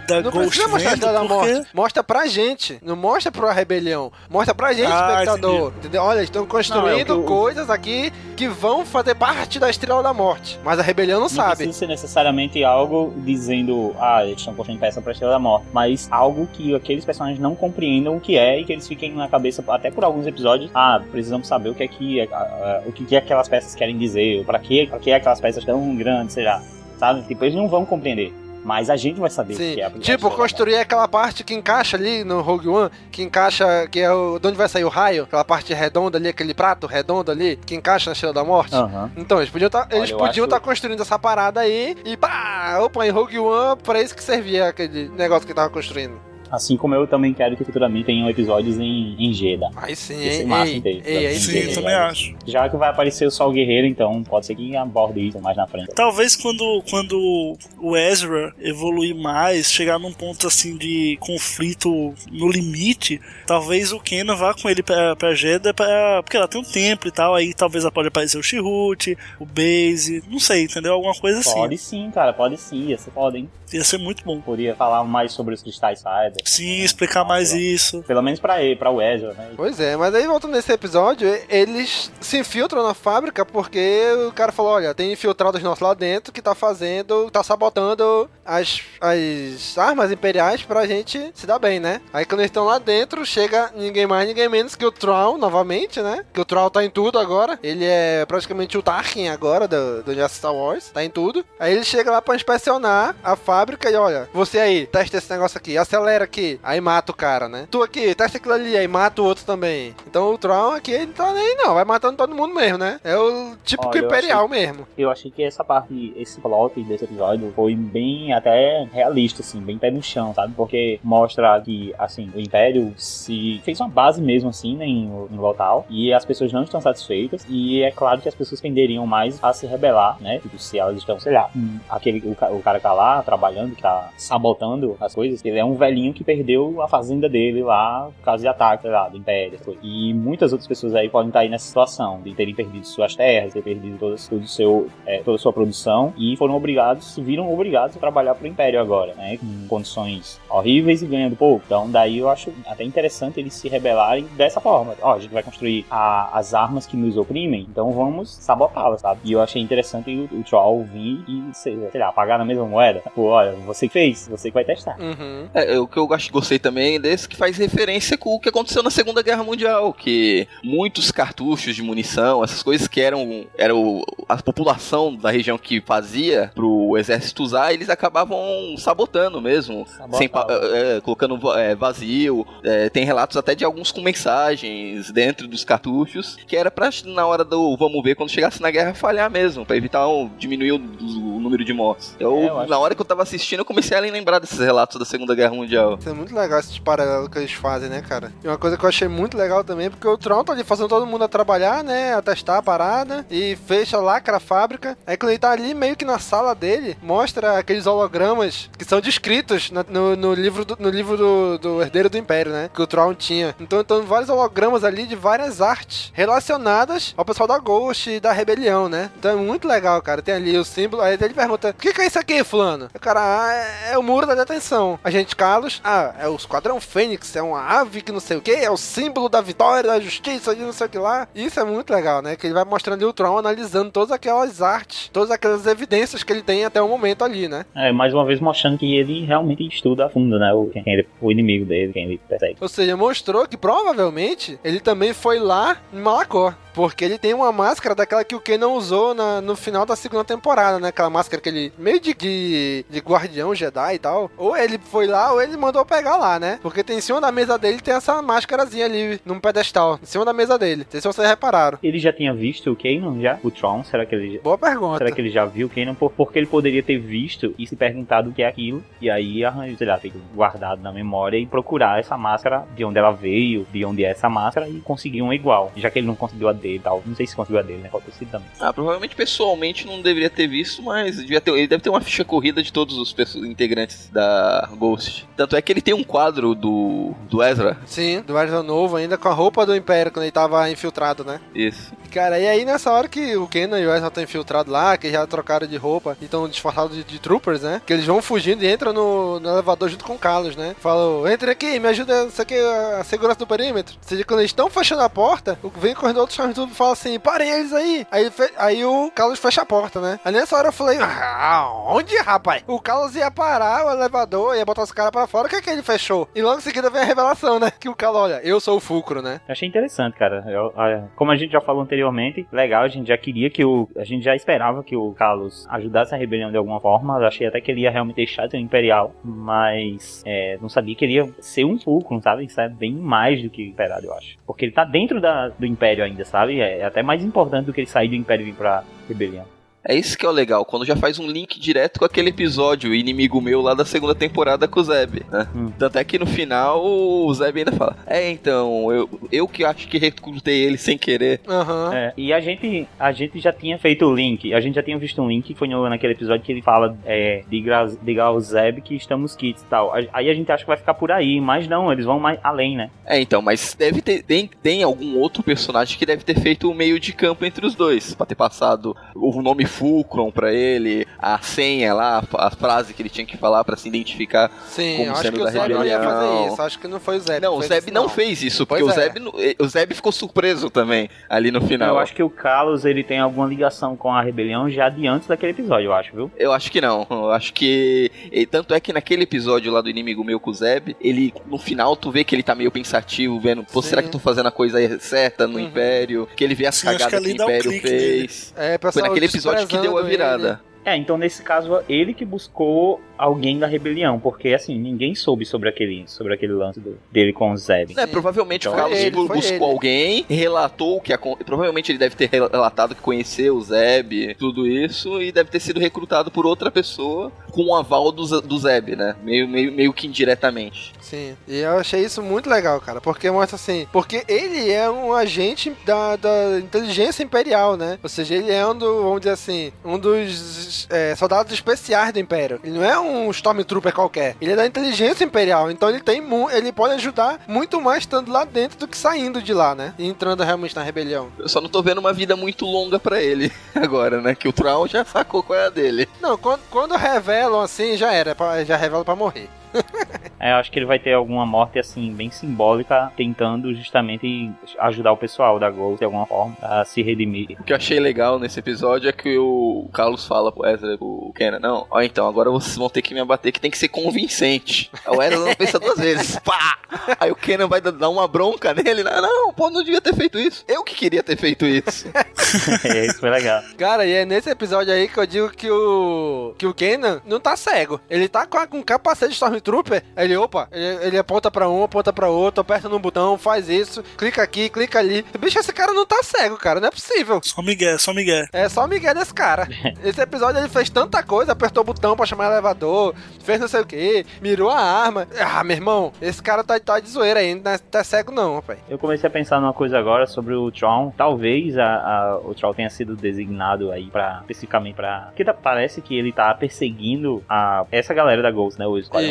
da, 0.06 0.20
da 0.20 0.25
Não 0.30 0.42
Ghost 0.42 0.48
precisa 0.50 0.68
mostrar 0.68 0.90
a 0.90 0.94
Estrela 0.94 1.18
da. 1.20 1.24
Morte. 1.24 1.68
Mostra 1.74 2.04
pra 2.04 2.26
gente. 2.26 2.78
Não 2.82 2.96
mostra 2.96 3.30
pra 3.32 3.52
rebelião. 3.52 4.10
Mostra 4.30 4.54
pra 4.54 4.72
gente, 4.72 4.90
Ah, 4.90 5.08
espectador. 5.22 5.72
Entendeu? 5.78 6.02
Olha, 6.02 6.22
estão 6.22 6.46
construindo 6.46 6.82
Não, 6.84 6.88
é 6.90 7.02
o 7.02 7.04
que 7.04 7.10
eu- 7.12 7.22
coisas 7.24 7.70
aqui 7.70 8.12
que 8.36 8.48
vão 8.48 8.84
fazer 8.84 9.14
parte 9.14 9.58
da 9.58 9.68
Estrela 9.70 10.02
da 10.02 10.12
Morte. 10.12 10.58
Mas 10.64 10.78
a 10.78 10.82
rebelião 10.82 11.18
não, 11.20 11.24
Não 11.24 11.28
sabe. 11.28 11.56
precisa 11.56 11.72
ser 11.78 11.86
necessariamente 11.86 12.62
algo 12.64 13.12
dizendo, 13.18 13.94
ah, 13.98 14.24
eles 14.24 14.38
estão 14.38 14.54
construindo 14.54 14.80
peça 14.80 15.00
pra 15.00 15.12
Estrela 15.12 15.32
da 15.34 15.38
Morte, 15.38 15.66
mas 15.72 16.08
algo 16.10 16.46
que 16.52 16.74
aqueles 16.74 17.04
personagens 17.04 17.40
não 17.40 17.54
compreendam 17.54 18.16
o 18.16 18.20
que 18.20 18.36
é 18.36 18.60
e 18.60 18.64
que 18.64 18.72
eles 18.72 18.86
fiquem 18.86 19.14
na 19.14 19.28
cabeça, 19.28 19.64
até 19.68 19.90
por 19.90 20.04
alguns 20.04 20.26
episódios, 20.26 20.70
ah, 20.74 21.00
precisamos 21.10 21.46
saber 21.48 21.70
o 21.70 21.74
que 21.74 21.82
é 21.82 21.88
que, 21.88 22.20
ah, 22.22 22.26
ah, 22.32 22.82
o 22.86 22.92
que, 22.92 23.04
que 23.04 23.16
aquelas 23.16 23.48
peças 23.48 23.74
querem 23.74 23.96
dizer, 23.96 24.44
pra 24.44 24.58
que, 24.58 24.86
pra 24.86 24.98
que 24.98 25.12
aquelas 25.12 25.40
peças 25.40 25.64
tão 25.64 25.94
grandes, 25.96 26.34
sei 26.34 26.44
lá, 26.44 26.62
sabe? 26.98 27.22
Tipo, 27.22 27.44
eles 27.44 27.54
não 27.54 27.68
vão 27.68 27.84
compreender. 27.86 28.32
Mas 28.66 28.90
a 28.90 28.96
gente 28.96 29.20
vai 29.20 29.30
saber 29.30 29.54
Sim. 29.54 29.74
que 29.74 29.80
é 29.80 29.84
a 29.86 29.90
Tipo, 29.92 30.28
construir 30.28 30.74
aquela 30.74 31.06
parte 31.06 31.44
que 31.44 31.54
encaixa 31.54 31.96
ali 31.96 32.24
no 32.24 32.40
Rogue 32.40 32.66
One, 32.68 32.90
que 33.12 33.22
encaixa, 33.22 33.86
que 33.88 34.00
é 34.00 34.12
o, 34.12 34.40
de 34.40 34.48
onde 34.48 34.56
vai 34.56 34.68
sair 34.68 34.82
o 34.82 34.88
raio, 34.88 35.22
aquela 35.22 35.44
parte 35.44 35.72
redonda 35.72 36.18
ali, 36.18 36.26
aquele 36.26 36.52
prato 36.52 36.84
redondo 36.84 37.30
ali, 37.30 37.54
que 37.64 37.76
encaixa 37.76 38.10
na 38.10 38.12
Estrela 38.14 38.34
da 38.34 38.42
Morte. 38.42 38.74
Aham. 38.74 39.12
Então, 39.16 39.38
eles 39.38 39.50
podiam 39.50 39.70
tá, 39.70 39.86
podiam 39.86 40.24
acho- 40.26 40.44
estar 40.44 40.58
construindo 40.58 41.00
essa 41.00 41.16
parada 41.16 41.60
aí 41.60 41.96
e 42.04 42.16
pá, 42.16 42.78
opa, 42.80 43.06
em 43.06 43.10
Rogue 43.10 43.38
One, 43.38 43.80
pra 43.84 44.02
isso 44.02 44.16
que 44.16 44.22
servia 44.24 44.66
aquele 44.66 45.08
negócio 45.10 45.46
que 45.46 45.54
tava 45.54 45.70
construindo. 45.70 46.25
Assim 46.50 46.76
como 46.76 46.94
eu 46.94 47.06
também 47.06 47.32
quero 47.34 47.56
que 47.56 47.64
futuramente 47.64 48.06
tenham 48.06 48.28
episódios 48.30 48.78
em, 48.78 49.16
em 49.18 49.32
Jeddah. 49.32 49.70
Aí 49.76 49.96
sim, 49.96 50.22
Esse 50.24 50.42
hein? 50.42 50.46
massa 50.46 50.70
Ei, 50.70 50.76
inteiro. 50.76 51.02
ei, 51.04 51.26
aí 51.26 51.38
sim. 51.38 51.52
Jeddah, 51.52 51.74
também 51.74 51.94
acho. 51.94 52.34
Já 52.46 52.68
que 52.68 52.76
vai 52.76 52.88
aparecer 52.90 53.26
o 53.26 53.30
Sol 53.30 53.52
Guerreiro, 53.52 53.86
então 53.86 54.22
pode 54.22 54.46
ser 54.46 54.54
que 54.54 54.76
aborde 54.76 55.20
isso 55.28 55.40
mais 55.40 55.56
na 55.56 55.66
frente. 55.66 55.88
Talvez 55.94 56.36
quando, 56.36 56.82
quando 56.88 57.56
o 57.78 57.96
Ezra 57.96 58.54
evoluir 58.60 59.14
mais, 59.14 59.70
chegar 59.72 59.98
num 59.98 60.12
ponto 60.12 60.46
assim 60.46 60.76
de 60.76 61.16
conflito 61.20 62.14
no 62.30 62.48
limite, 62.50 63.20
talvez 63.46 63.92
o 63.92 64.00
Kenan 64.00 64.34
vá 64.36 64.54
com 64.54 64.68
ele 64.68 64.82
pra, 64.82 65.16
pra 65.16 65.34
Jeddah, 65.34 65.74
pra, 65.74 66.22
porque 66.22 66.36
ela 66.36 66.48
tem 66.48 66.60
um 66.60 66.64
templo 66.64 67.08
e 67.08 67.12
tal, 67.12 67.34
aí 67.34 67.52
talvez 67.54 67.84
ela 67.84 67.92
pode 67.92 68.08
aparecer 68.08 68.38
o 68.38 68.42
Chirrut, 68.42 69.16
o 69.40 69.44
Base, 69.44 70.22
não 70.30 70.38
sei, 70.38 70.64
entendeu? 70.64 70.92
Alguma 70.92 71.14
coisa 71.14 71.40
assim. 71.40 71.54
Pode 71.54 71.78
sim, 71.78 72.10
cara, 72.10 72.32
pode 72.32 72.56
sim, 72.56 72.88
ia 72.88 72.98
ser 72.98 73.10
foda, 73.10 73.38
hein? 73.38 73.48
Ia 73.72 73.82
ser 73.82 73.98
muito 73.98 74.22
bom. 74.24 74.40
Poderia 74.40 74.76
falar 74.76 75.02
mais 75.04 75.32
sobre 75.32 75.52
os 75.54 75.62
cristais 75.62 76.00
Cider. 76.36 76.42
Sim, 76.44 76.82
explicar 76.82 77.24
mais 77.24 77.52
isso. 77.52 78.02
Pelo 78.02 78.22
menos 78.22 78.40
pra 78.40 78.62
ele, 78.62 78.76
pra 78.76 78.90
o 78.90 79.00
Ezra, 79.00 79.32
né? 79.32 79.50
Pois 79.56 79.80
é, 79.80 79.96
mas 79.96 80.14
aí 80.14 80.26
voltando 80.26 80.52
nesse 80.52 80.72
episódio, 80.72 81.28
eles 81.48 82.10
se 82.20 82.38
infiltram 82.38 82.82
na 82.82 82.94
fábrica 82.94 83.44
porque 83.44 84.02
o 84.28 84.32
cara 84.32 84.52
falou, 84.52 84.72
olha, 84.72 84.94
tem 84.94 85.12
infiltrados 85.12 85.62
nossos 85.62 85.80
lá 85.80 85.94
dentro 85.94 86.32
que 86.32 86.42
tá 86.42 86.54
fazendo, 86.54 87.30
tá 87.30 87.42
sabotando 87.42 88.28
as, 88.44 88.80
as 89.00 89.76
armas 89.78 90.10
imperiais 90.10 90.62
pra 90.62 90.86
gente 90.86 91.30
se 91.34 91.46
dar 91.46 91.58
bem, 91.58 91.80
né? 91.80 92.00
Aí 92.12 92.24
quando 92.24 92.40
eles 92.40 92.50
estão 92.50 92.64
lá 92.64 92.78
dentro, 92.78 93.24
chega 93.24 93.70
ninguém 93.74 94.06
mais, 94.06 94.28
ninguém 94.28 94.48
menos 94.48 94.74
que 94.74 94.84
o 94.84 94.92
Troll, 94.92 95.38
novamente, 95.38 96.00
né? 96.00 96.24
Que 96.32 96.40
o 96.40 96.44
Troll 96.44 96.70
tá 96.70 96.84
em 96.84 96.90
tudo 96.90 97.18
agora. 97.18 97.58
Ele 97.62 97.84
é 97.84 98.24
praticamente 98.26 98.78
o 98.78 98.82
Tarkin 98.82 99.28
agora 99.28 99.66
do, 99.68 100.02
do 100.02 100.28
Star 100.28 100.54
Wars, 100.54 100.90
tá 100.90 101.04
em 101.04 101.10
tudo. 101.10 101.44
Aí 101.58 101.72
ele 101.72 101.84
chega 101.84 102.10
lá 102.10 102.22
pra 102.22 102.36
inspecionar 102.36 103.14
a 103.22 103.36
fábrica 103.36 103.90
e 103.90 103.94
olha, 103.94 104.28
você 104.32 104.58
aí, 104.58 104.86
testa 104.86 105.18
esse 105.18 105.30
negócio 105.30 105.58
aqui, 105.58 105.76
acelera 105.76 106.25
aqui, 106.26 106.60
aí 106.62 106.80
mata 106.80 107.12
o 107.12 107.14
cara, 107.16 107.48
né? 107.48 107.66
Tu 107.70 107.82
aqui, 107.82 108.14
testa 108.14 108.36
aquilo 108.38 108.54
ali, 108.54 108.76
aí 108.76 108.86
mata 108.86 109.22
o 109.22 109.24
outro 109.24 109.44
também. 109.44 109.94
Então 110.06 110.32
o 110.34 110.38
Troll 110.38 110.72
aqui, 110.72 110.90
ele 110.92 111.06
não 111.06 111.12
tá 111.12 111.32
nem 111.32 111.56
não, 111.56 111.74
vai 111.74 111.84
matando 111.84 112.16
todo 112.16 112.34
mundo 112.34 112.54
mesmo, 112.54 112.78
né? 112.78 113.00
É 113.02 113.16
o 113.16 113.56
típico 113.64 113.88
Olha, 113.88 113.98
eu 114.00 114.04
imperial 114.06 114.44
achei- 114.46 114.66
mesmo. 114.66 114.86
Eu 114.98 115.10
achei 115.10 115.30
que 115.30 115.42
essa 115.42 115.64
parte, 115.64 116.12
esse 116.16 116.40
plot 116.40 116.82
desse 116.84 117.04
episódio 117.04 117.52
foi 117.56 117.74
bem 117.74 118.32
até 118.32 118.86
realista, 118.92 119.40
assim, 119.42 119.60
bem 119.60 119.78
pé 119.78 119.90
no 119.90 120.02
chão, 120.02 120.34
sabe? 120.34 120.52
Porque 120.56 121.00
mostra 121.02 121.60
que, 121.64 121.94
assim, 121.98 122.30
o 122.34 122.40
Império 122.40 122.92
se 122.96 123.60
fez 123.64 123.80
uma 123.80 123.88
base 123.88 124.20
mesmo, 124.20 124.48
assim, 124.50 124.76
né, 124.76 124.84
em, 124.86 125.04
em 125.30 125.36
Lotal, 125.36 125.86
e 125.88 126.12
as 126.12 126.24
pessoas 126.24 126.52
não 126.52 126.62
estão 126.64 126.80
satisfeitas, 126.80 127.44
e 127.48 127.82
é 127.82 127.90
claro 127.90 128.20
que 128.20 128.28
as 128.28 128.34
pessoas 128.34 128.60
tenderiam 128.60 129.06
mais 129.06 129.38
a 129.42 129.52
se 129.52 129.66
rebelar, 129.66 130.16
né? 130.20 130.38
Tipo, 130.38 130.58
se 130.58 130.78
elas 130.78 130.96
estão, 130.96 131.18
sei 131.20 131.32
lá, 131.32 131.48
hum, 131.54 131.78
aquele, 131.88 132.20
o, 132.26 132.32
o 132.56 132.62
cara 132.62 132.78
que 132.78 132.82
tá 132.82 132.92
lá 132.92 133.22
trabalhando, 133.22 133.74
que 133.76 133.82
tá 133.82 134.10
sabotando 134.16 134.96
as 135.00 135.14
coisas, 135.14 135.44
ele 135.44 135.58
é 135.58 135.64
um 135.64 135.74
velhinho 135.74 136.12
que 136.16 136.24
perdeu 136.24 136.82
a 136.82 136.88
fazenda 136.88 137.28
dele 137.28 137.62
lá 137.62 138.08
por 138.16 138.24
causa 138.24 138.42
de 138.42 138.48
ataque 138.48 138.88
lá, 138.88 139.08
do 139.08 139.16
Império. 139.16 139.58
E 139.82 140.12
muitas 140.14 140.52
outras 140.52 140.66
pessoas 140.66 140.94
aí 140.94 141.08
podem 141.08 141.28
estar 141.28 141.40
aí 141.40 141.48
nessa 141.48 141.66
situação, 141.66 142.20
de 142.22 142.34
terem 142.34 142.54
perdido 142.54 142.86
suas 142.86 143.14
terras, 143.14 143.52
ter 143.52 143.62
perdido 143.62 143.98
todo, 143.98 144.16
todo 144.28 144.42
o 144.42 144.48
seu, 144.48 144.88
é, 145.04 145.18
toda 145.18 145.36
a 145.36 145.38
sua 145.38 145.52
produção 145.52 146.12
e 146.16 146.36
foram 146.36 146.56
obrigados, 146.56 147.14
se 147.14 147.22
viram 147.22 147.52
obrigados 147.52 147.96
a 147.96 148.00
trabalhar 148.00 148.34
para 148.34 148.44
o 148.44 148.48
Império 148.48 148.80
agora, 148.80 149.14
né? 149.14 149.36
Com 149.36 149.68
condições 149.68 150.40
horríveis 150.48 151.02
e 151.02 151.06
ganhando 151.06 151.36
pouco. 151.36 151.62
Então, 151.66 151.90
daí 151.90 152.18
eu 152.18 152.28
acho 152.28 152.52
até 152.66 152.84
interessante 152.84 153.38
eles 153.38 153.54
se 153.54 153.68
rebelarem 153.68 154.24
dessa 154.36 154.60
forma. 154.60 154.94
Ó, 155.02 155.14
a 155.14 155.18
gente 155.18 155.32
vai 155.32 155.42
construir 155.42 155.84
a, 155.90 156.36
as 156.36 156.54
armas 156.54 156.86
que 156.86 156.96
nos 156.96 157.16
oprimem, 157.16 157.66
então 157.70 157.92
vamos 157.92 158.34
sabotá-las, 158.34 159.02
sabe? 159.02 159.20
E 159.24 159.32
eu 159.32 159.42
achei 159.42 159.60
interessante 159.60 160.28
o, 160.32 160.40
o 160.40 160.42
Troll 160.44 160.84
vir 160.84 161.22
e, 161.28 161.50
sei, 161.52 161.78
sei 161.90 162.00
lá, 162.00 162.12
pagar 162.12 162.38
na 162.38 162.44
mesma 162.44 162.64
moeda. 162.64 163.02
Pô, 163.14 163.24
olha, 163.24 163.52
você 163.66 163.86
que 163.86 163.92
fez, 163.92 164.28
você 164.28 164.50
que 164.50 164.54
vai 164.54 164.64
testar. 164.64 164.96
Uhum. 164.98 165.48
É, 165.52 165.78
o 165.78 165.86
que 165.86 165.98
eu 165.98 166.05
gostei 166.06 166.58
também 166.58 167.00
desse 167.00 167.28
que 167.28 167.36
faz 167.36 167.56
referência 167.56 168.16
com 168.16 168.34
o 168.34 168.40
que 168.40 168.48
aconteceu 168.48 168.82
na 168.82 168.90
Segunda 168.90 169.22
Guerra 169.22 169.44
Mundial, 169.44 169.92
que 169.92 170.48
muitos 170.62 171.10
cartuchos 171.10 171.74
de 171.74 171.82
munição, 171.82 172.42
essas 172.42 172.62
coisas 172.62 172.88
que 172.88 173.00
eram, 173.00 173.46
eram 173.56 174.02
a 174.28 174.36
população 174.42 175.14
da 175.14 175.30
região 175.30 175.58
que 175.58 175.80
fazia 175.80 176.50
pro 176.54 176.96
exército 176.96 177.42
usar, 177.42 177.72
eles 177.72 177.88
acabavam 177.88 178.40
sabotando 178.78 179.40
mesmo, 179.40 179.86
sem, 180.12 180.30
é, 180.74 181.00
colocando 181.00 181.52
é, 181.52 181.74
vazio. 181.74 182.46
É, 182.62 182.88
tem 182.88 183.04
relatos 183.04 183.36
até 183.36 183.54
de 183.54 183.64
alguns 183.64 183.92
com 183.92 184.00
mensagens 184.00 185.10
dentro 185.10 185.46
dos 185.46 185.64
cartuchos, 185.64 186.36
que 186.46 186.56
era 186.56 186.70
pra 186.70 186.86
na 187.04 187.26
hora 187.26 187.44
do 187.44 187.76
vamos 187.76 188.02
ver 188.02 188.14
quando 188.14 188.30
chegasse 188.30 188.62
na 188.62 188.70
guerra 188.70 188.94
falhar 188.94 189.30
mesmo, 189.30 189.66
para 189.66 189.76
evitar 189.76 190.06
um, 190.08 190.30
diminuir 190.38 190.72
o, 190.72 190.76
o, 190.76 191.40
número 191.40 191.64
de 191.64 191.72
mortes. 191.72 192.16
Eu, 192.18 192.36
é, 192.38 192.46
eu 192.46 192.66
na 192.66 192.78
hora 192.78 192.94
que 192.94 193.00
eu 193.00 193.04
tava 193.04 193.22
assistindo, 193.22 193.60
eu 193.60 193.64
comecei 193.64 193.96
a 193.96 194.00
lembrar 194.00 194.38
desses 194.38 194.58
relatos 194.58 194.98
da 194.98 195.04
Segunda 195.04 195.34
Guerra 195.34 195.54
Mundial. 195.54 195.95
É 196.04 196.12
muito 196.12 196.34
legal 196.34 196.60
esse 196.60 196.80
paralelo 196.80 197.28
que 197.28 197.38
eles 197.38 197.52
fazem, 197.52 197.88
né, 197.88 198.02
cara? 198.06 198.32
E 198.42 198.48
uma 198.48 198.58
coisa 198.58 198.76
que 198.76 198.84
eu 198.84 198.88
achei 198.88 199.08
muito 199.08 199.36
legal 199.36 199.64
também, 199.64 199.90
porque 199.90 200.06
o 200.06 200.18
Tron 200.18 200.44
tá 200.44 200.52
ali 200.52 200.64
fazendo 200.64 200.88
todo 200.88 201.06
mundo 201.06 201.24
a 201.24 201.28
trabalhar, 201.28 201.82
né, 201.82 202.14
a 202.14 202.22
testar 202.22 202.58
a 202.58 202.62
parada, 202.62 203.24
e 203.30 203.56
fecha, 203.66 203.98
lacra 203.98 204.36
a 204.36 204.40
fábrica. 204.40 204.96
Aí 205.06 205.16
quando 205.16 205.30
ele 205.30 205.38
tá 205.38 205.50
ali, 205.50 205.74
meio 205.74 205.96
que 205.96 206.04
na 206.04 206.18
sala 206.18 206.54
dele, 206.54 206.96
mostra 207.02 207.58
aqueles 207.58 207.86
hologramas 207.86 208.70
que 208.76 208.84
são 208.84 209.00
descritos 209.00 209.70
no, 209.70 210.16
no, 210.16 210.34
livro, 210.34 210.64
do, 210.64 210.76
no 210.78 210.88
livro 210.88 211.16
do, 211.16 211.58
do 211.58 211.82
Herdeiro 211.82 212.10
do 212.10 212.18
Império, 212.18 212.52
né, 212.52 212.70
que 212.72 212.82
o 212.82 212.86
Tron 212.86 213.14
tinha. 213.14 213.54
Então, 213.58 213.80
então, 213.80 214.02
vários 214.02 214.28
hologramas 214.28 214.84
ali 214.84 215.06
de 215.06 215.16
várias 215.16 215.60
artes 215.60 216.10
relacionadas 216.14 217.14
ao 217.16 217.24
pessoal 217.24 217.46
da 217.46 217.58
Ghost 217.58 218.10
e 218.10 218.20
da 218.20 218.32
Rebelião, 218.32 218.88
né? 218.88 219.10
Então 219.18 219.30
é 219.30 219.34
muito 219.34 219.66
legal, 219.66 220.00
cara. 220.02 220.22
Tem 220.22 220.34
ali 220.34 220.56
o 220.56 220.64
símbolo, 220.64 221.02
aí 221.02 221.18
ele 221.20 221.34
pergunta, 221.34 221.70
o 221.70 221.74
que, 221.74 221.92
que 221.92 222.02
é 222.02 222.06
isso 222.06 222.18
aqui, 222.18 222.42
fulano? 222.44 222.88
O 222.94 222.98
cara, 222.98 223.20
ah, 223.20 223.54
é, 223.54 223.92
é 223.92 223.98
o 223.98 224.02
muro 224.02 224.26
da 224.26 224.34
detenção. 224.34 224.98
A 225.02 225.10
gente, 225.10 225.36
Carlos, 225.36 225.80
ah, 225.86 226.14
é 226.18 226.28
o 226.28 226.34
Esquadrão 226.34 226.80
Fênix, 226.80 227.36
é 227.36 227.42
uma 227.42 227.60
ave 227.60 228.02
que 228.02 228.10
não 228.10 228.18
sei 228.18 228.36
o 228.36 228.42
que, 228.42 228.50
é 228.50 228.68
o 228.68 228.76
símbolo 228.76 229.28
da 229.28 229.40
vitória, 229.40 229.88
da 229.88 230.00
justiça, 230.00 230.52
de 230.52 230.62
não 230.62 230.72
sei 230.72 230.88
o 230.88 230.90
que 230.90 230.98
lá. 230.98 231.28
Isso 231.32 231.60
é 231.60 231.64
muito 231.64 231.92
legal, 231.92 232.20
né? 232.20 232.34
Que 232.34 232.48
ele 232.48 232.54
vai 232.54 232.64
mostrando 232.64 233.08
o 233.08 233.12
Tron 233.12 233.38
analisando 233.38 233.92
todas 233.92 234.10
aquelas 234.10 234.60
artes, 234.60 235.08
todas 235.12 235.30
aquelas 235.30 235.64
evidências 235.64 236.24
que 236.24 236.32
ele 236.32 236.42
tem 236.42 236.64
até 236.64 236.82
o 236.82 236.88
momento 236.88 237.22
ali, 237.22 237.46
né? 237.46 237.64
É, 237.72 237.92
mais 237.92 238.12
uma 238.12 238.24
vez 238.24 238.40
mostrando 238.40 238.78
que 238.78 238.96
ele 238.96 239.24
realmente 239.24 239.64
estuda 239.64 240.06
a 240.06 240.10
fundo, 240.10 240.38
né? 240.40 240.52
O, 240.52 240.66
quem 240.66 240.82
ele, 240.86 241.06
o 241.20 241.30
inimigo 241.30 241.64
dele, 241.64 241.92
quem 241.92 242.06
ele 242.06 242.20
persegue. 242.28 242.56
Ou 242.60 242.68
seja, 242.68 242.96
mostrou 242.96 243.46
que 243.46 243.56
provavelmente 243.56 244.58
ele 244.64 244.80
também 244.80 245.12
foi 245.12 245.38
lá 245.38 245.76
em 245.92 246.00
Malacó. 246.00 246.52
Porque 246.76 247.06
ele 247.06 247.16
tem 247.16 247.32
uma 247.32 247.50
máscara 247.50 247.94
daquela 247.94 248.22
que 248.22 248.34
o 248.34 248.40
Ken 248.40 248.58
não 248.58 248.74
usou 248.74 249.14
na, 249.14 249.40
no 249.40 249.56
final 249.56 249.86
da 249.86 249.96
segunda 249.96 250.22
temporada, 250.24 250.78
né? 250.78 250.88
Aquela 250.88 251.08
máscara 251.08 251.40
que 251.40 251.48
ele. 251.48 251.72
meio 251.78 251.98
de, 251.98 252.12
de, 252.12 252.84
de, 252.90 252.98
guardião 253.00 253.54
Jedi 253.54 253.94
e 253.94 253.98
tal. 253.98 254.30
Ou 254.36 254.54
ele 254.54 254.78
foi 254.78 255.06
lá, 255.06 255.32
ou 255.32 255.40
ele 255.40 255.56
mandou 255.56 255.75
pegar 255.84 256.16
lá, 256.16 256.38
né? 256.38 256.58
Porque 256.62 256.82
tem 256.82 256.98
em 256.98 257.00
cima 257.00 257.20
da 257.20 257.30
mesa 257.32 257.58
dele 257.58 257.80
tem 257.80 257.94
essa 257.94 258.20
máscarazinha 258.22 258.86
ali, 258.86 259.20
num 259.24 259.40
pedestal. 259.40 259.98
Em 260.02 260.06
cima 260.06 260.24
da 260.24 260.32
mesa 260.32 260.58
dele. 260.58 260.84
Não 260.84 260.90
sei 260.90 261.00
se 261.00 261.06
vocês 261.06 261.28
repararam. 261.28 261.78
Ele 261.82 261.98
já 261.98 262.12
tinha 262.12 262.32
visto 262.32 262.70
o 262.70 262.76
Kanan 262.76 263.20
já? 263.20 263.38
O 263.42 263.50
Tron? 263.50 263.84
Será 263.84 264.06
que 264.06 264.14
ele. 264.14 264.38
Boa 264.38 264.58
pergunta. 264.58 264.98
Será 264.98 265.10
que 265.10 265.20
ele 265.20 265.30
já 265.30 265.44
viu 265.44 265.66
o 265.66 265.70
Kanan? 265.70 265.94
Porque 265.94 266.38
ele 266.38 266.46
poderia 266.46 266.82
ter 266.82 266.98
visto 266.98 267.54
e 267.58 267.66
se 267.66 267.76
perguntado 267.76 268.30
o 268.30 268.32
que 268.32 268.42
é 268.42 268.46
aquilo. 268.46 268.82
E 269.00 269.10
aí, 269.10 269.42
sei 269.76 269.86
lá, 269.86 269.98
feito 269.98 270.20
guardado 270.34 270.82
na 270.82 270.92
memória 270.92 271.36
e 271.38 271.46
procurar 271.46 271.98
essa 272.00 272.16
máscara, 272.16 272.64
de 272.74 272.84
onde 272.84 272.98
ela 272.98 273.10
veio, 273.10 273.66
de 273.72 273.84
onde 273.84 274.04
é 274.04 274.10
essa 274.10 274.28
máscara, 274.28 274.68
e 274.68 274.80
conseguir 274.80 275.22
uma 275.22 275.34
igual. 275.34 275.72
Já 275.76 275.90
que 275.90 275.98
ele 275.98 276.06
não 276.06 276.14
conseguiu 276.14 276.48
a 276.48 276.52
dele 276.52 276.76
e 276.76 276.80
tal. 276.80 277.02
Não 277.04 277.14
sei 277.14 277.26
se 277.26 277.36
conseguiu 277.36 277.58
a 277.58 277.62
dele, 277.62 277.82
né? 277.82 277.88
Pode 277.90 278.06
ter 278.06 278.12
sido 278.12 278.30
também. 278.30 278.48
Ah, 278.60 278.72
provavelmente 278.72 279.14
pessoalmente 279.14 279.86
não 279.86 280.00
deveria 280.00 280.30
ter 280.30 280.46
visto, 280.46 280.82
mas 280.82 281.16
devia 281.16 281.40
ter, 281.40 281.50
ele 281.52 281.66
deve 281.66 281.82
ter 281.82 281.90
uma 281.90 282.00
ficha 282.00 282.24
corrida 282.24 282.62
de 282.62 282.72
todos 282.72 282.96
os 282.96 283.14
integrantes 283.36 284.08
da 284.10 284.68
Ghost. 284.76 285.26
Tanto 285.36 285.56
é 285.56 285.62
que 285.62 285.65
ele 285.72 285.80
tem 285.80 285.94
um 285.94 286.04
quadro 286.04 286.54
do, 286.54 287.14
do 287.28 287.42
Ezra. 287.42 287.78
Sim, 287.86 288.22
do 288.22 288.38
Ezra 288.38 288.62
novo, 288.62 288.96
ainda 288.96 289.16
com 289.16 289.28
a 289.28 289.32
roupa 289.32 289.66
do 289.66 289.74
Império, 289.74 290.12
quando 290.12 290.24
ele 290.24 290.32
tava 290.32 290.68
infiltrado, 290.70 291.24
né? 291.24 291.40
Isso. 291.54 291.92
Cara, 292.10 292.38
e 292.38 292.46
aí 292.46 292.64
nessa 292.64 292.90
hora 292.90 293.08
que 293.08 293.36
o 293.36 293.46
Kenan 293.46 293.80
e 293.80 293.86
o 293.86 293.92
Ezra 293.92 294.08
estão 294.08 294.22
infiltrados 294.22 294.72
lá, 294.72 294.96
que 294.96 295.10
já 295.10 295.26
trocaram 295.26 295.66
de 295.66 295.76
roupa 295.76 296.16
e 296.20 296.24
estão 296.24 296.48
disfarçados 296.48 296.96
de, 296.96 297.04
de, 297.04 297.18
troopers, 297.18 297.62
né? 297.62 297.82
Que 297.84 297.92
eles 297.92 298.06
vão 298.06 298.22
fugindo 298.22 298.62
e 298.62 298.72
entram 298.72 298.92
no, 298.92 299.40
no 299.40 299.48
elevador 299.48 299.88
junto 299.88 300.04
com 300.04 300.14
o 300.14 300.18
Carlos, 300.18 300.56
né? 300.56 300.74
Falam, 300.80 301.26
entre 301.28 301.50
aqui, 301.50 301.78
me 301.78 301.88
ajuda, 301.88 302.24
isso 302.24 302.40
aqui, 302.40 302.54
a 302.54 303.04
segurança 303.04 303.38
do 303.38 303.46
perímetro. 303.46 303.96
Ou 303.96 304.08
seja, 304.08 304.24
quando 304.24 304.40
eles 304.40 304.50
estão 304.50 304.70
fechando 304.70 305.02
a 305.02 305.10
porta, 305.10 305.58
vem 305.76 305.94
correndo 305.94 306.18
outro 306.18 306.32
Stormtrooper 306.32 306.72
e 306.72 306.76
fala 306.76 306.92
assim, 306.92 307.18
parem 307.18 307.50
eles 307.50 307.72
aí. 307.72 308.06
Aí, 308.10 308.32
aí 308.56 308.84
o 308.84 309.10
Carlos 309.14 309.38
fecha 309.38 309.62
a 309.62 309.66
porta, 309.66 310.00
né? 310.00 310.20
Aí 310.24 310.32
nessa 310.32 310.56
hora 310.56 310.68
eu 310.68 310.72
falei, 310.72 310.98
ah, 311.00 311.70
onde, 311.86 312.16
rapaz? 312.18 312.62
O 312.66 312.80
Carlos 312.80 313.14
ia 313.14 313.30
parar 313.30 313.86
o 313.86 313.90
elevador, 313.90 314.56
ia 314.56 314.64
botar 314.64 314.82
os 314.82 314.92
caras 314.92 315.10
pra 315.10 315.26
fora, 315.26 315.45
o 315.46 315.48
que 315.48 315.62
que 315.62 315.70
ele 315.70 315.82
fechou? 315.82 316.28
E 316.34 316.42
logo 316.42 316.58
em 316.58 316.60
seguida 316.60 316.90
vem 316.90 317.02
a 317.02 317.04
revelação, 317.04 317.58
né? 317.58 317.70
Que 317.70 317.88
o 317.88 317.94
Carlos, 317.94 318.22
olha, 318.22 318.40
eu 318.42 318.60
sou 318.60 318.76
o 318.76 318.80
fulcro, 318.80 319.22
né? 319.22 319.40
Achei 319.48 319.68
interessante, 319.68 320.16
cara. 320.16 320.44
Eu, 320.48 320.72
como 321.14 321.30
a 321.30 321.36
gente 321.36 321.52
já 321.52 321.60
falou 321.60 321.82
anteriormente, 321.82 322.46
legal, 322.52 322.82
a 322.82 322.88
gente 322.88 323.08
já 323.08 323.16
queria 323.16 323.48
que 323.48 323.64
o. 323.64 323.88
A 323.96 324.04
gente 324.04 324.24
já 324.24 324.34
esperava 324.34 324.82
que 324.82 324.96
o 324.96 325.12
Carlos 325.12 325.66
ajudasse 325.70 326.14
a 326.14 326.18
rebelião 326.18 326.50
de 326.50 326.56
alguma 326.56 326.80
forma. 326.80 327.16
Achei 327.26 327.46
até 327.46 327.60
que 327.60 327.70
ele 327.70 327.82
ia 327.82 327.90
realmente 327.90 328.16
deixar 328.16 328.46
de 328.46 328.52
ser 328.52 328.56
um 328.56 328.60
imperial, 328.60 329.14
mas 329.22 330.22
é, 330.26 330.58
não 330.60 330.68
sabia 330.68 330.94
que 330.94 331.04
ele 331.04 331.14
ia 331.14 331.28
ser 331.40 331.64
um 331.64 331.78
fulcro, 331.78 332.20
sabe? 332.20 332.44
Isso 332.44 332.60
é 332.60 332.68
bem 332.68 332.92
mais 332.92 333.42
do 333.42 333.48
que 333.48 333.62
esperado, 333.62 334.06
eu 334.06 334.14
acho. 334.14 334.36
Porque 334.46 334.64
ele 334.64 334.72
tá 334.72 334.84
dentro 334.84 335.20
da, 335.20 335.48
do 335.48 335.66
império 335.66 336.04
ainda, 336.04 336.24
sabe? 336.24 336.60
É, 336.60 336.78
é 336.78 336.84
até 336.84 337.02
mais 337.02 337.24
importante 337.24 337.66
do 337.66 337.72
que 337.72 337.80
ele 337.80 337.86
sair 337.86 338.08
do 338.08 338.14
império 338.14 338.42
e 338.42 338.50
vir 338.50 338.56
pra 338.56 338.82
rebelião. 339.08 339.55
É 339.88 339.94
isso 339.94 340.18
que 340.18 340.26
é 340.26 340.28
o 340.28 340.32
legal, 340.32 340.64
quando 340.64 340.84
já 340.84 340.96
faz 340.96 341.18
um 341.18 341.28
link 341.28 341.60
direto 341.60 342.00
com 342.00 342.04
aquele 342.04 342.30
episódio, 342.30 342.92
inimigo 342.92 343.40
meu 343.40 343.62
lá 343.62 343.72
da 343.72 343.84
segunda 343.84 344.16
temporada 344.16 344.66
com 344.66 344.80
o 344.80 344.82
Zeb, 344.82 345.22
né? 345.30 345.46
Hum. 345.54 345.70
Tanto 345.78 345.98
é 345.98 346.02
que 346.02 346.18
no 346.18 346.26
final 346.26 346.84
o 346.84 347.32
Zeb 347.32 347.58
ainda 347.58 347.70
fala: 347.70 347.96
É, 348.04 348.28
então, 348.28 348.92
eu, 348.92 349.08
eu 349.30 349.46
que 349.46 349.64
acho 349.64 349.86
que 349.86 349.96
recrutei 349.96 350.64
ele 350.64 350.76
sem 350.76 350.98
querer. 350.98 351.40
Uhum. 351.46 351.92
É, 351.92 352.12
e 352.16 352.32
a 352.32 352.40
gente, 352.40 352.88
a 352.98 353.12
gente 353.12 353.38
já 353.38 353.52
tinha 353.52 353.78
feito 353.78 354.04
o 354.04 354.14
link, 354.14 354.52
a 354.52 354.60
gente 354.60 354.74
já 354.74 354.82
tinha 354.82 354.98
visto 354.98 355.22
um 355.22 355.28
link 355.28 355.54
foi 355.54 355.68
no, 355.68 355.88
naquele 355.88 356.14
episódio 356.14 356.44
que 356.44 356.50
ele 356.50 356.62
fala: 356.62 356.96
é, 357.04 357.44
diga, 357.48 357.86
diga 358.02 358.24
ao 358.24 358.40
Zeb 358.40 358.80
que 358.80 358.96
estamos 358.96 359.36
kits 359.36 359.62
e 359.62 359.66
tal. 359.66 359.94
Aí 360.12 360.28
a 360.28 360.34
gente 360.34 360.50
acha 360.50 360.64
que 360.64 360.68
vai 360.68 360.76
ficar 360.76 360.94
por 360.94 361.12
aí, 361.12 361.40
mas 361.40 361.68
não, 361.68 361.92
eles 361.92 362.04
vão 362.04 362.18
mais 362.18 362.40
além, 362.42 362.76
né? 362.76 362.90
É, 363.04 363.20
então, 363.20 363.40
mas 363.40 363.76
deve 363.78 364.02
ter. 364.02 364.24
Tem, 364.24 364.50
tem 364.60 364.82
algum 364.82 365.16
outro 365.16 365.44
personagem 365.44 365.96
que 365.96 366.04
deve 366.04 366.24
ter 366.24 366.40
feito 366.40 366.68
o 366.68 366.74
meio 366.74 366.98
de 366.98 367.12
campo 367.12 367.44
entre 367.44 367.64
os 367.64 367.76
dois, 367.76 368.14
pra 368.14 368.26
ter 368.26 368.34
passado 368.34 368.96
o 369.14 369.40
nome 369.40 369.64
fulcrum 369.76 370.30
para 370.30 370.52
ele, 370.52 371.06
a 371.18 371.38
senha 371.38 371.92
lá, 371.92 372.22
a 372.34 372.50
frase 372.50 372.94
que 372.94 373.02
ele 373.02 373.08
tinha 373.08 373.26
que 373.26 373.36
falar 373.36 373.64
para 373.64 373.76
se 373.76 373.88
identificar 373.88 374.50
Sim, 374.66 374.96
como 374.98 375.12
acho 375.12 375.22
sendo 375.22 375.32
que 375.32 375.38
da 375.38 375.44
o 375.44 375.52
Zeb 375.52 375.62
rebelião. 375.62 375.80
não 375.80 375.86
ia 375.86 376.00
fazer 376.00 376.52
isso. 376.52 376.62
Acho 376.62 376.78
que 376.78 376.88
não 376.88 377.00
foi 377.00 377.16
o 377.16 377.20
Zeb. 377.20 377.42
Não, 377.42 377.56
o 377.56 377.62
Zeb 377.62 377.90
não, 377.90 378.02
não 378.02 378.08
fez 378.08 378.42
isso, 378.42 378.66
porque 378.66 378.82
o 378.82 378.90
Zeb, 378.90 379.18
é. 379.38 379.62
o 379.62 379.68
Zeb 379.68 379.94
ficou 379.94 380.12
surpreso 380.12 380.70
também 380.70 381.08
ali 381.28 381.50
no 381.50 381.60
final. 381.60 381.88
Eu 381.88 381.98
acho 381.98 382.14
que 382.14 382.22
o 382.22 382.30
Carlos 382.30 382.84
ele 382.84 383.04
tem 383.04 383.18
alguma 383.18 383.46
ligação 383.46 383.96
com 383.96 384.12
a 384.12 384.22
rebelião 384.22 384.70
já 384.70 384.88
de 384.88 385.06
antes 385.06 385.28
daquele 385.28 385.52
episódio, 385.52 385.86
eu 385.86 385.92
acho, 385.92 386.14
viu? 386.14 386.30
Eu 386.36 386.52
acho 386.52 386.70
que 386.70 386.80
não. 386.80 387.06
Eu 387.10 387.30
acho 387.30 387.52
que. 387.52 388.10
E, 388.32 388.46
tanto 388.46 388.74
é 388.74 388.80
que 388.80 388.92
naquele 388.92 389.24
episódio 389.24 389.72
lá 389.72 389.80
do 389.80 389.90
inimigo 389.90 390.24
meu 390.24 390.40
com 390.40 390.50
o 390.50 390.54
Zeb, 390.54 390.96
ele, 391.00 391.32
no 391.46 391.58
final, 391.58 391.96
tu 391.96 392.10
vê 392.10 392.24
que 392.24 392.34
ele 392.34 392.42
tá 392.42 392.54
meio 392.54 392.70
pensativo, 392.70 393.38
vendo, 393.38 393.64
pô, 393.64 393.82
será 393.82 394.02
que 394.02 394.08
eu 394.08 394.12
tô 394.12 394.18
fazendo 394.18 394.46
a 394.46 394.52
coisa 394.52 394.98
certa 394.98 395.46
no 395.46 395.58
uhum. 395.58 395.66
Império? 395.66 396.28
Que 396.36 396.44
ele 396.44 396.54
vê 396.54 396.66
as 396.66 396.76
Sim, 396.76 396.86
cagadas 396.86 397.20
que, 397.20 397.34
que 397.34 397.40
o 397.40 397.44
Império 397.44 397.70
um 397.70 397.80
fez. 397.80 398.54
É, 398.56 398.78
Foi 398.92 399.02
naquele 399.02 399.26
episódio 399.26 399.65
que 399.66 399.78
deu 399.78 399.98
a 399.98 400.02
virada. 400.02 400.48
Ele. 400.48 400.75
É, 400.86 400.96
então 400.96 401.18
nesse 401.18 401.42
caso 401.42 401.82
ele 401.88 402.14
que 402.14 402.24
buscou 402.24 403.00
alguém 403.18 403.58
da 403.58 403.66
rebelião, 403.66 404.20
porque 404.20 404.54
assim, 404.54 404.78
ninguém 404.78 405.16
soube 405.16 405.44
sobre 405.44 405.68
aquele, 405.68 406.04
sobre 406.06 406.34
aquele 406.34 406.52
lance 406.52 406.78
do, 406.78 406.96
dele 407.10 407.32
com 407.32 407.50
o 407.50 407.56
Zeb. 407.56 407.94
É, 407.96 408.06
provavelmente 408.06 408.68
então, 408.68 408.72
o 408.72 408.76
Carlos 408.76 408.98
ele, 408.98 409.10
buscou 409.10 409.36
ele. 409.36 409.64
alguém, 409.64 410.26
relatou 410.28 411.00
que 411.00 411.12
provavelmente 411.44 411.90
ele 411.90 411.98
deve 411.98 412.14
ter 412.14 412.28
relatado 412.30 412.94
que 412.94 413.00
conheceu 413.00 413.56
o 413.56 413.62
Zeb, 413.62 414.36
tudo 414.38 414.66
isso, 414.66 415.20
e 415.20 415.32
deve 415.32 415.50
ter 415.50 415.58
sido 415.58 415.80
recrutado 415.80 416.30
por 416.30 416.46
outra 416.46 416.70
pessoa 416.70 417.32
com 417.50 417.64
o 417.64 417.74
aval 417.74 418.12
do, 418.12 418.40
do 418.42 418.58
Zeb, 418.58 418.94
né? 418.94 419.16
Meio, 419.24 419.48
meio, 419.48 419.72
meio 419.72 419.92
que 419.92 420.06
indiretamente. 420.06 420.92
Sim, 421.00 421.36
e 421.48 421.58
eu 421.58 421.78
achei 421.78 422.04
isso 422.04 422.22
muito 422.22 422.50
legal, 422.50 422.80
cara, 422.80 423.00
porque 423.00 423.30
mostra 423.30 423.56
assim, 423.56 423.86
porque 423.92 424.24
ele 424.28 424.70
é 424.70 424.90
um 424.90 425.12
agente 425.12 425.72
da, 425.84 426.16
da 426.16 426.58
inteligência 426.58 427.22
imperial, 427.22 427.76
né? 427.76 427.98
Ou 428.02 428.08
seja, 428.08 428.34
ele 428.34 428.52
é 428.52 428.66
um 428.66 428.76
do, 428.76 429.02
vamos 429.02 429.20
dizer 429.20 429.32
assim, 429.32 429.72
um 429.84 429.98
dos 429.98 430.75
é, 430.90 431.14
soldados 431.14 431.52
especiais 431.52 432.12
do 432.12 432.18
Império. 432.18 432.60
Ele 432.62 432.78
não 432.78 432.84
é 432.84 432.98
um 432.98 433.30
Stormtrooper 433.30 433.92
qualquer, 433.92 434.36
ele 434.40 434.52
é 434.52 434.56
da 434.56 434.66
inteligência 434.66 435.24
imperial, 435.24 435.70
então 435.70 435.88
ele 435.88 436.00
tem 436.00 436.22
ele 436.52 436.72
pode 436.72 436.94
ajudar 436.94 437.40
muito 437.46 437.80
mais 437.80 438.02
estando 438.02 438.32
lá 438.32 438.44
dentro 438.44 438.78
do 438.78 438.88
que 438.88 438.96
saindo 438.96 439.40
de 439.40 439.52
lá, 439.52 439.74
né? 439.74 439.94
E 439.98 440.06
entrando 440.06 440.42
realmente 440.42 440.74
na 440.74 440.82
rebelião. 440.82 441.30
Eu 441.38 441.48
só 441.48 441.60
não 441.60 441.68
tô 441.68 441.82
vendo 441.82 441.98
uma 441.98 442.12
vida 442.12 442.36
muito 442.36 442.64
longa 442.64 442.98
para 442.98 443.22
ele 443.22 443.52
agora, 443.74 444.20
né? 444.20 444.34
Que 444.34 444.48
o 444.48 444.52
Traum 444.52 444.86
já 444.86 445.04
sacou 445.04 445.42
qual 445.42 445.58
é 445.58 445.66
a 445.66 445.70
dele. 445.70 446.08
Não, 446.20 446.36
quando, 446.36 446.60
quando 446.70 446.96
revelam 446.96 447.60
assim, 447.60 447.96
já 447.96 448.12
era, 448.12 448.36
já 448.64 448.76
revela 448.76 449.04
para 449.04 449.16
morrer. 449.16 449.48
é, 450.38 450.52
eu 450.52 450.56
acho 450.56 450.70
que 450.70 450.78
ele 450.78 450.86
vai 450.86 450.98
ter 450.98 451.12
alguma 451.12 451.46
morte 451.46 451.78
assim, 451.78 452.12
bem 452.12 452.30
simbólica, 452.30 453.12
tentando 453.16 453.74
justamente 453.74 454.50
ajudar 454.78 455.12
o 455.12 455.16
pessoal 455.16 455.58
da 455.58 455.70
Ghost 455.70 455.98
de 455.98 456.04
alguma 456.04 456.26
forma 456.26 456.56
a 456.62 456.84
se 456.84 457.02
redimir. 457.02 457.56
O 457.58 457.64
que 457.64 457.72
eu 457.72 457.76
achei 457.76 457.98
legal 458.00 458.38
nesse 458.38 458.58
episódio 458.58 459.08
é 459.08 459.12
que 459.12 459.36
o 459.38 459.88
Carlos 459.92 460.26
fala 460.26 460.50
pro 460.50 460.66
Ezra, 460.66 460.96
o 461.00 461.32
Kenan, 461.34 461.58
não, 461.58 461.86
ó, 461.90 462.00
então, 462.00 462.28
agora 462.28 462.50
vocês 462.50 462.76
vão 462.76 462.88
ter 462.88 463.02
que 463.02 463.14
me 463.14 463.20
abater 463.20 463.52
que 463.52 463.60
tem 463.60 463.70
que 463.70 463.78
ser 463.78 463.88
convincente. 463.88 464.90
O 465.06 465.22
Ezra 465.22 465.38
não 465.38 465.54
pensa 465.54 465.78
duas 465.78 465.98
vezes. 465.98 466.38
Pá! 466.44 466.78
Aí 467.20 467.30
o 467.30 467.36
Kenan 467.36 467.68
vai 467.68 467.80
dar 467.80 468.08
uma 468.08 468.26
bronca 468.28 468.72
nele, 468.74 469.02
não, 469.02 469.20
não, 469.20 469.52
pô, 469.52 469.70
não 469.70 469.82
devia 469.82 470.00
ter 470.00 470.14
feito 470.14 470.38
isso. 470.38 470.64
Eu 470.68 470.82
que 470.84 470.94
queria 470.94 471.22
ter 471.22 471.36
feito 471.36 471.66
isso. 471.66 472.08
é, 472.84 473.06
isso 473.06 473.20
foi 473.20 473.30
legal. 473.30 473.62
Cara, 473.76 474.06
e 474.06 474.12
é 474.12 474.24
nesse 474.24 474.50
episódio 474.50 474.92
aí 474.92 475.08
que 475.08 475.18
eu 475.18 475.26
digo 475.26 475.50
que 475.50 475.70
o 475.70 476.54
que 476.56 476.66
o 476.66 476.74
Kenan 476.74 477.20
não 477.24 477.40
tá 477.40 477.56
cego. 477.56 478.00
Ele 478.08 478.28
tá 478.28 478.46
com, 478.46 478.66
com 478.66 478.82
capacete 478.82 479.30
de 479.30 479.34
Stormtrooper. 479.34 479.65
Aí 480.14 480.26
ele, 480.26 480.36
opa, 480.36 480.68
ele, 480.72 481.06
ele 481.06 481.18
aponta 481.18 481.50
pra 481.50 481.68
um, 481.68 481.84
aponta 481.84 482.12
pra 482.12 482.28
outro, 482.28 482.60
aperta 482.60 482.88
no 482.88 482.98
botão, 482.98 483.36
faz 483.38 483.68
isso, 483.68 484.02
clica 484.16 484.42
aqui, 484.42 484.68
clica 484.68 484.98
ali. 484.98 485.24
Bicho, 485.38 485.58
esse 485.58 485.72
cara 485.72 485.92
não 485.92 486.06
tá 486.06 486.22
cego, 486.22 486.56
cara, 486.56 486.80
não 486.80 486.88
é 486.88 486.90
possível. 486.90 487.40
Só 487.42 487.62
Miguel, 487.62 487.98
só 487.98 488.12
Miguel. 488.12 488.46
É 488.52 488.68
só 488.68 488.86
Miguel 488.86 489.14
desse 489.14 489.34
cara. 489.34 489.68
esse 490.04 490.20
episódio 490.20 490.60
ele 490.60 490.68
fez 490.68 490.90
tanta 490.90 491.22
coisa, 491.22 491.52
apertou 491.52 491.82
o 491.82 491.86
botão 491.86 492.16
pra 492.16 492.26
chamar 492.26 492.48
o 492.48 492.52
elevador, 492.52 493.14
fez 493.42 493.60
não 493.60 493.68
sei 493.68 493.80
o 493.80 493.86
que, 493.86 494.24
mirou 494.40 494.70
a 494.70 494.80
arma. 494.80 495.26
Ah, 495.38 495.64
meu 495.64 495.76
irmão, 495.76 496.12
esse 496.20 496.42
cara 496.42 496.62
tá, 496.62 496.78
tá 496.78 497.00
de 497.00 497.08
zoeira 497.08 497.40
ainda, 497.40 497.72
não 497.72 497.78
tá 497.78 498.04
cego 498.04 498.32
não, 498.32 498.56
rapaz. 498.56 498.78
Eu 498.88 498.98
comecei 498.98 499.26
a 499.26 499.30
pensar 499.30 499.60
numa 499.60 499.72
coisa 499.72 499.98
agora 499.98 500.26
sobre 500.26 500.54
o 500.54 500.70
Tron. 500.70 501.12
Talvez 501.16 501.76
a, 501.78 501.84
a, 501.84 502.38
o 502.38 502.54
Tron 502.54 502.72
tenha 502.74 502.90
sido 502.90 503.16
designado 503.16 503.90
aí 503.90 504.06
para 504.06 504.38
especificamente 504.40 504.94
para 504.94 505.32
porque 505.34 505.44
parece 505.44 506.00
que 506.00 506.16
ele 506.16 506.32
tá 506.32 506.52
perseguindo 506.54 507.42
a 507.48 507.84
essa 507.90 508.14
galera 508.14 508.42
da 508.42 508.50
Ghost, 508.50 508.78
né, 508.78 508.86
o 508.86 509.02
Squadron 509.02 509.28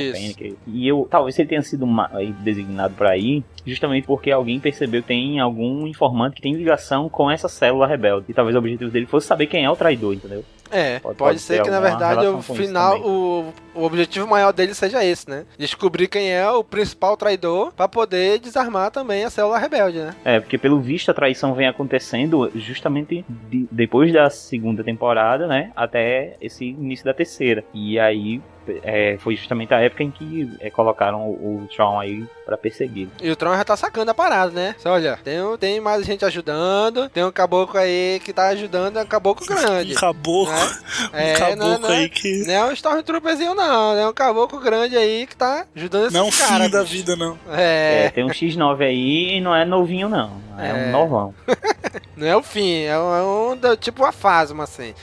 E 0.68 0.88
eu 0.88 1.08
talvez 1.10 1.38
ele 1.38 1.50
tenha 1.50 1.62
sido 1.62 1.86
designado 2.42 2.94
para 2.96 3.18
ir 3.18 3.44
justamente 3.66 4.06
porque 4.06 4.32
alguém 4.32 4.60
percebeu 4.60 5.02
que 5.02 5.08
tem 5.08 5.40
algum 5.40 5.88
informante 5.88 6.36
que 6.36 6.42
tem 6.42 6.54
ligação 6.54 7.10
com 7.10 7.30
essa 7.30 7.50
célula 7.50 7.88
rebelde. 7.88 8.26
E 8.30 8.34
talvez 8.34 8.56
o 8.56 8.60
objetivo 8.60 8.92
dele 8.92 9.06
fosse 9.06 9.28
saber 9.28 9.48
quem 9.48 9.66
é 9.66 9.70
o 9.70 9.76
traidor, 9.76 10.14
entendeu? 10.14 10.44
É, 10.72 11.00
pode, 11.00 11.18
pode 11.18 11.40
ser 11.40 11.62
que 11.62 11.70
na 11.70 11.80
verdade 11.80 12.26
o 12.26 12.42
final, 12.42 13.00
o, 13.02 13.54
o 13.74 13.84
objetivo 13.84 14.28
maior 14.28 14.52
dele 14.52 14.74
seja 14.74 15.04
esse, 15.04 15.30
né? 15.30 15.46
Descobrir 15.58 16.08
quem 16.08 16.32
é 16.32 16.50
o 16.50 16.64
principal 16.64 17.16
traidor 17.16 17.72
para 17.74 17.88
poder 17.88 18.40
desarmar 18.40 18.92
também 18.92 19.24
a 19.24 19.30
célula 19.30 19.58
rebelde, 19.58 20.00
né? 20.00 20.16
É, 20.24 20.40
porque 20.40 20.58
pelo 20.58 20.82
visto 20.82 21.12
a 21.12 21.14
traição 21.14 21.54
vem 21.54 21.68
acontecendo 21.68 22.52
justamente 22.56 23.24
de, 23.50 23.68
depois 23.72 24.12
da 24.12 24.30
segunda 24.30 24.84
temporada, 24.84 25.48
né? 25.48 25.72
Até 25.76 26.36
esse 26.42 26.66
início 26.66 27.06
da 27.06 27.14
terceira. 27.14 27.64
E 27.74 28.00
aí 28.00 28.42
é, 28.84 29.18
foi 29.20 29.36
justamente 29.36 29.74
a 29.74 29.80
época 29.80 30.04
em 30.04 30.12
que 30.12 30.50
é, 30.60 30.70
colocaram 30.70 31.22
o, 31.22 31.64
o 31.64 31.68
Tron 31.74 32.00
aí 32.00 32.26
para 32.46 32.58
perseguir. 32.58 33.10
E 33.22 33.30
o 33.30 33.36
Tron 33.36 33.56
já 33.56 33.64
tá 33.64 33.76
sacando 33.76 34.12
a 34.12 34.14
parada, 34.14 34.52
né? 34.52 34.76
Você 34.78 34.88
olha, 34.88 35.20
tem, 35.24 35.40
tem 35.60 35.80
mais 35.80 36.06
gente 36.06 36.24
ajudando, 36.26 37.10
tem 37.10 37.24
um 37.24 37.32
caboclo 37.32 37.80
aí 37.80 38.22
que 38.24 38.32
tá 38.32 38.48
ajudando, 38.50 38.98
é 38.98 39.04
um 39.04 39.08
caboclo 39.08 39.46
grande. 39.46 39.94
Um 39.96 39.96
caboclo. 39.96 40.54
Né? 40.54 40.80
Um 41.14 41.18
é, 41.18 41.34
caboclo 41.34 41.80
não, 41.80 41.90
aí 41.90 42.10
que. 42.10 42.44
Não 42.46 42.54
é 42.54 42.66
um 42.66 42.72
Stormtrooperzinho, 42.72 43.54
não. 43.54 43.98
É 43.98 44.08
um 44.08 44.14
caboclo 44.14 44.60
grande 44.60 44.96
aí 44.98 45.26
que 45.26 45.36
tá 45.36 45.66
ajudando 45.76 46.08
esse 46.08 46.14
não 46.14 46.30
cara. 46.30 46.46
Não 46.46 46.56
é 46.56 46.60
um 46.60 46.66
fim 46.66 46.72
da 46.72 46.84
vida, 46.84 47.16
não. 47.16 47.40
É. 47.52 48.06
é. 48.06 48.10
Tem 48.10 48.24
um 48.24 48.30
X9 48.30 48.82
aí 48.82 49.38
e 49.38 49.42
não 49.42 49.56
é 49.56 49.66
novinho, 49.66 50.10
não. 50.10 50.42
É, 50.58 50.70
é. 50.70 50.74
um 50.74 50.92
novão. 50.92 51.34
não 52.16 52.28
é 52.28 52.36
o 52.36 52.44
fim, 52.44 52.84
é 52.84 52.98
um, 52.98 53.16
é 53.16 53.24
um 53.74 53.76
tipo 53.76 54.04
uma 54.04 54.12
fasma, 54.12 54.64
assim. 54.64 54.94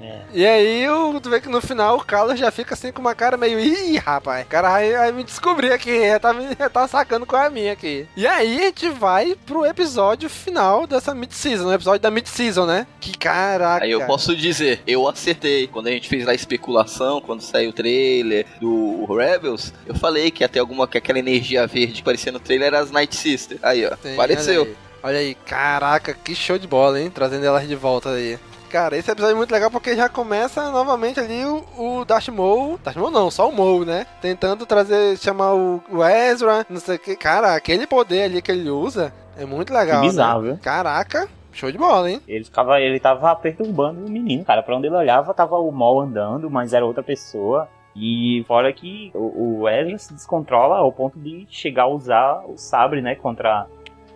É. 0.00 0.20
E 0.32 0.46
aí, 0.46 0.84
tu 1.20 1.28
vê 1.28 1.40
que 1.40 1.48
no 1.48 1.60
final 1.60 1.96
o 1.96 2.04
Carlos 2.04 2.38
já 2.38 2.50
fica 2.50 2.74
assim 2.74 2.92
com 2.92 3.00
uma 3.00 3.14
cara 3.14 3.36
meio. 3.36 3.58
Ih, 3.58 3.98
rapaz, 3.98 4.46
o 4.46 4.48
cara 4.48 4.70
vai, 4.70 4.92
vai 4.92 5.12
me 5.12 5.24
descobrir 5.24 5.72
aqui, 5.72 6.00
já 6.08 6.20
tá, 6.20 6.34
já 6.58 6.70
tá 6.70 6.88
sacando 6.88 7.26
qual 7.26 7.42
é 7.42 7.46
a 7.46 7.50
minha 7.50 7.72
aqui. 7.72 8.06
E 8.16 8.26
aí 8.26 8.58
a 8.58 8.66
gente 8.66 8.88
vai 8.90 9.36
pro 9.44 9.66
episódio 9.66 10.30
final 10.30 10.86
dessa 10.86 11.14
mid-season, 11.14 11.66
o 11.66 11.72
episódio 11.72 12.00
da 12.00 12.10
mid-season, 12.10 12.64
né? 12.64 12.86
Que 13.00 13.16
caraca. 13.16 13.84
Aí 13.84 13.90
eu 13.90 14.06
posso 14.06 14.34
dizer, 14.36 14.82
eu 14.86 15.08
acertei. 15.08 15.66
Quando 15.66 15.88
a 15.88 15.90
gente 15.90 16.08
fez 16.08 16.24
lá 16.24 16.32
a 16.32 16.34
especulação, 16.34 17.20
quando 17.20 17.40
saiu 17.40 17.70
o 17.70 17.72
trailer 17.72 18.46
do 18.60 19.04
Rebels, 19.06 19.72
eu 19.86 19.94
falei 19.94 20.30
que 20.30 20.44
ia 20.44 20.48
ter 20.48 20.60
alguma, 20.60 20.86
que 20.86 20.98
aquela 20.98 21.18
energia 21.18 21.66
verde 21.66 21.94
que 21.94 22.02
parecia 22.02 22.30
no 22.32 22.40
trailer 22.40 22.68
era 22.68 22.78
as 22.78 22.90
Night 22.90 23.14
Sister. 23.16 23.58
Aí, 23.62 23.84
ó, 23.86 23.96
Sim, 24.02 24.14
apareceu. 24.14 24.62
Olha 24.62 24.70
aí. 24.70 24.76
olha 25.02 25.18
aí, 25.18 25.34
caraca, 25.34 26.14
que 26.14 26.34
show 26.34 26.58
de 26.58 26.68
bola, 26.68 27.00
hein? 27.00 27.10
Trazendo 27.10 27.44
elas 27.44 27.66
de 27.66 27.74
volta 27.74 28.10
aí. 28.10 28.38
Cara, 28.70 28.96
esse 28.96 29.10
episódio 29.10 29.34
é 29.34 29.36
muito 29.36 29.50
legal 29.50 29.68
porque 29.68 29.96
já 29.96 30.08
começa 30.08 30.70
novamente 30.70 31.18
ali 31.18 31.44
o, 31.44 31.64
o 31.76 32.04
Darth 32.04 32.28
Maul. 32.28 32.78
Darth 32.78 32.96
Maul 32.96 33.10
não, 33.10 33.28
só 33.28 33.48
o 33.48 33.52
Maul, 33.52 33.84
né? 33.84 34.06
Tentando 34.22 34.64
trazer, 34.64 35.18
chamar 35.18 35.54
o, 35.54 35.82
o 35.90 36.04
Ezra, 36.04 36.64
não 36.70 36.78
sei 36.78 36.94
o 36.94 36.98
que. 37.00 37.16
Cara, 37.16 37.56
aquele 37.56 37.84
poder 37.84 38.22
ali 38.22 38.40
que 38.40 38.52
ele 38.52 38.70
usa 38.70 39.12
é 39.36 39.44
muito 39.44 39.74
legal. 39.74 40.02
Que 40.02 40.06
bizarro, 40.06 40.42
né? 40.42 40.48
viu? 40.52 40.58
Caraca. 40.62 41.28
Show 41.52 41.72
de 41.72 41.78
bola, 41.78 42.08
hein? 42.08 42.20
Ele, 42.28 42.44
ficava, 42.44 42.80
ele 42.80 43.00
tava 43.00 43.34
perturbando 43.34 44.06
o 44.06 44.08
menino, 44.08 44.44
cara. 44.44 44.62
Pra 44.62 44.76
onde 44.76 44.86
ele 44.86 44.94
olhava, 44.94 45.34
tava 45.34 45.58
o 45.58 45.72
Maul 45.72 46.02
andando, 46.02 46.48
mas 46.48 46.72
era 46.72 46.86
outra 46.86 47.02
pessoa. 47.02 47.68
E 47.96 48.44
fora 48.46 48.72
que 48.72 49.10
o, 49.14 49.62
o 49.62 49.68
Ezra 49.68 49.98
se 49.98 50.14
descontrola 50.14 50.76
ao 50.76 50.92
ponto 50.92 51.18
de 51.18 51.44
chegar 51.50 51.82
a 51.82 51.88
usar 51.88 52.44
o 52.46 52.56
sabre, 52.56 53.02
né, 53.02 53.16
contra 53.16 53.66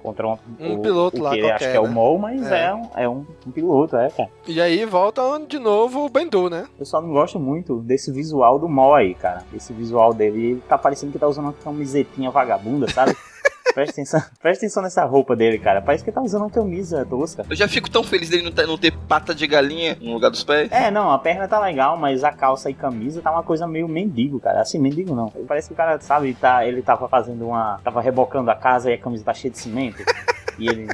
contra 0.05 0.29
um, 0.29 0.37
um 0.61 0.75
o, 0.75 0.83
piloto 0.83 1.19
o 1.19 1.23
lá 1.23 1.31
que 1.31 1.41
qualquer, 1.41 1.55
acho 1.55 1.71
que 1.71 1.77
é 1.79 1.81
o 1.81 1.85
né? 1.85 1.89
Mol, 1.89 2.19
mas 2.19 2.53
é, 2.53 2.67
é, 2.67 2.75
um, 2.75 2.91
é 2.95 3.09
um, 3.09 3.27
um, 3.47 3.51
piloto, 3.51 3.97
é, 3.97 4.11
cara. 4.11 4.29
E 4.47 4.61
aí 4.61 4.85
volta 4.85 5.23
de 5.49 5.59
novo 5.59 6.05
o 6.05 6.11
Bendu, 6.11 6.51
né? 6.51 6.67
Eu 6.79 6.85
só 6.85 7.01
não 7.01 7.11
gosto 7.11 7.41
muito 7.41 7.81
desse 7.81 8.13
visual 8.13 8.59
do 8.59 8.69
Mol 8.69 8.95
aí, 8.95 9.15
cara. 9.15 9.43
Esse 9.55 9.73
visual 9.73 10.13
dele, 10.13 10.51
ele 10.51 10.63
tá 10.69 10.77
parecendo 10.77 11.11
que 11.11 11.19
tá 11.19 11.27
usando 11.27 11.47
uma 11.47 11.55
camisetinha 11.55 12.31
vagabunda, 12.31 12.87
sabe? 12.91 13.17
Presta 13.73 13.93
atenção, 13.93 14.23
presta 14.43 14.65
atenção 14.65 14.83
nessa 14.83 15.05
roupa 15.05 15.35
dele, 15.35 15.59
cara. 15.59 15.81
Parece 15.81 16.05
que 16.05 16.11
ele 16.11 16.15
tá 16.15 16.23
usando 16.23 16.43
uma 16.43 16.51
camisa 16.51 17.05
tosca. 17.07 17.45
Eu 17.49 17.57
já 17.57 17.67
fico 17.67 17.91
tão 17.91 18.03
feliz 18.03 18.29
dele 18.29 18.43
não 18.43 18.79
ter, 18.79 18.93
pata 19.09 19.35
de 19.35 19.47
galinha 19.47 19.97
no 20.01 20.13
lugar 20.13 20.31
dos 20.31 20.45
pés. 20.45 20.71
É, 20.71 20.91
não, 20.91 21.11
a 21.11 21.19
perna 21.19 21.49
tá 21.49 21.61
legal, 21.61 21.97
mas 21.97 22.23
a 22.25 22.33
calça 22.33 22.71
e 22.71 22.75
camisa 22.75 23.23
tá 23.23 23.31
uma 23.31 23.43
coisa 23.43 23.67
meio 23.67 23.89
mendigo, 23.89 24.39
cara. 24.39 24.61
Assim, 24.61 24.79
mendigo 24.79 25.15
não. 25.15 25.29
Parece 25.49 25.69
que 25.69 25.75
o 25.75 25.77
cara, 25.77 25.99
sabe, 26.01 26.35
tá, 26.35 26.67
ele 26.67 26.83
tava 26.83 27.09
fazendo 27.09 27.47
uma. 27.47 27.81
tava 27.83 28.01
rebocando 28.01 28.51
a 28.51 28.55
casa 28.55 28.91
e 28.91 28.95
a 28.95 28.99
camisa 28.99 29.25
tá 29.25 29.35
cheia 29.35 29.51
de 29.51 29.59
cimento. 29.59 30.05
e 30.59 30.69
ele 30.69 30.89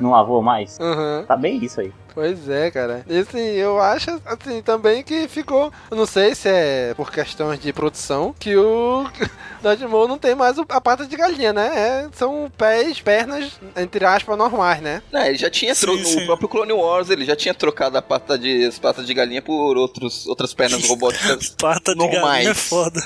não 0.00 0.10
lavou 0.10 0.42
mais. 0.42 0.78
Uhum. 0.78 1.24
Tá 1.26 1.36
bem 1.36 1.62
isso 1.64 1.80
aí. 1.80 1.92
Pois 2.14 2.48
é, 2.48 2.70
cara. 2.70 3.04
E 3.08 3.18
assim, 3.18 3.38
eu 3.38 3.80
acho 3.80 4.08
assim 4.24 4.62
também 4.62 5.02
que 5.02 5.26
ficou. 5.26 5.72
Não 5.90 6.06
sei 6.06 6.32
se 6.34 6.48
é 6.48 6.94
por 6.94 7.10
questões 7.10 7.58
de 7.58 7.72
produção 7.72 8.32
que 8.38 8.56
o 8.56 9.04
Dodgemon 9.60 10.06
não 10.06 10.16
tem 10.16 10.32
mais 10.34 10.56
a 10.56 10.80
pata 10.80 11.06
de 11.06 11.16
galinha, 11.16 11.52
né? 11.52 11.72
É, 11.74 12.08
são 12.12 12.50
pés, 12.56 13.00
pernas, 13.00 13.58
entre 13.76 14.04
aspas, 14.04 14.38
normais, 14.38 14.80
né? 14.80 15.02
É, 15.12 15.28
ele 15.28 15.38
já 15.38 15.50
tinha 15.50 15.74
sim, 15.74 16.04
sim. 16.04 16.20
no 16.20 16.26
próprio 16.26 16.48
Clone 16.48 16.72
Wars, 16.72 17.10
ele 17.10 17.24
já 17.24 17.34
tinha 17.34 17.52
trocado 17.52 17.98
a 17.98 18.02
pata 18.02 18.38
de, 18.38 18.64
as 18.64 18.78
patas 18.78 19.06
de 19.06 19.12
galinha 19.12 19.42
por 19.42 19.76
outros, 19.76 20.24
outras 20.28 20.54
pernas 20.54 20.86
robóticas. 20.88 21.48
pata 21.58 21.92
de 21.92 21.98
normais. 21.98 22.22
galinha 22.22 22.50
é 22.50 22.54
foda. 22.54 23.00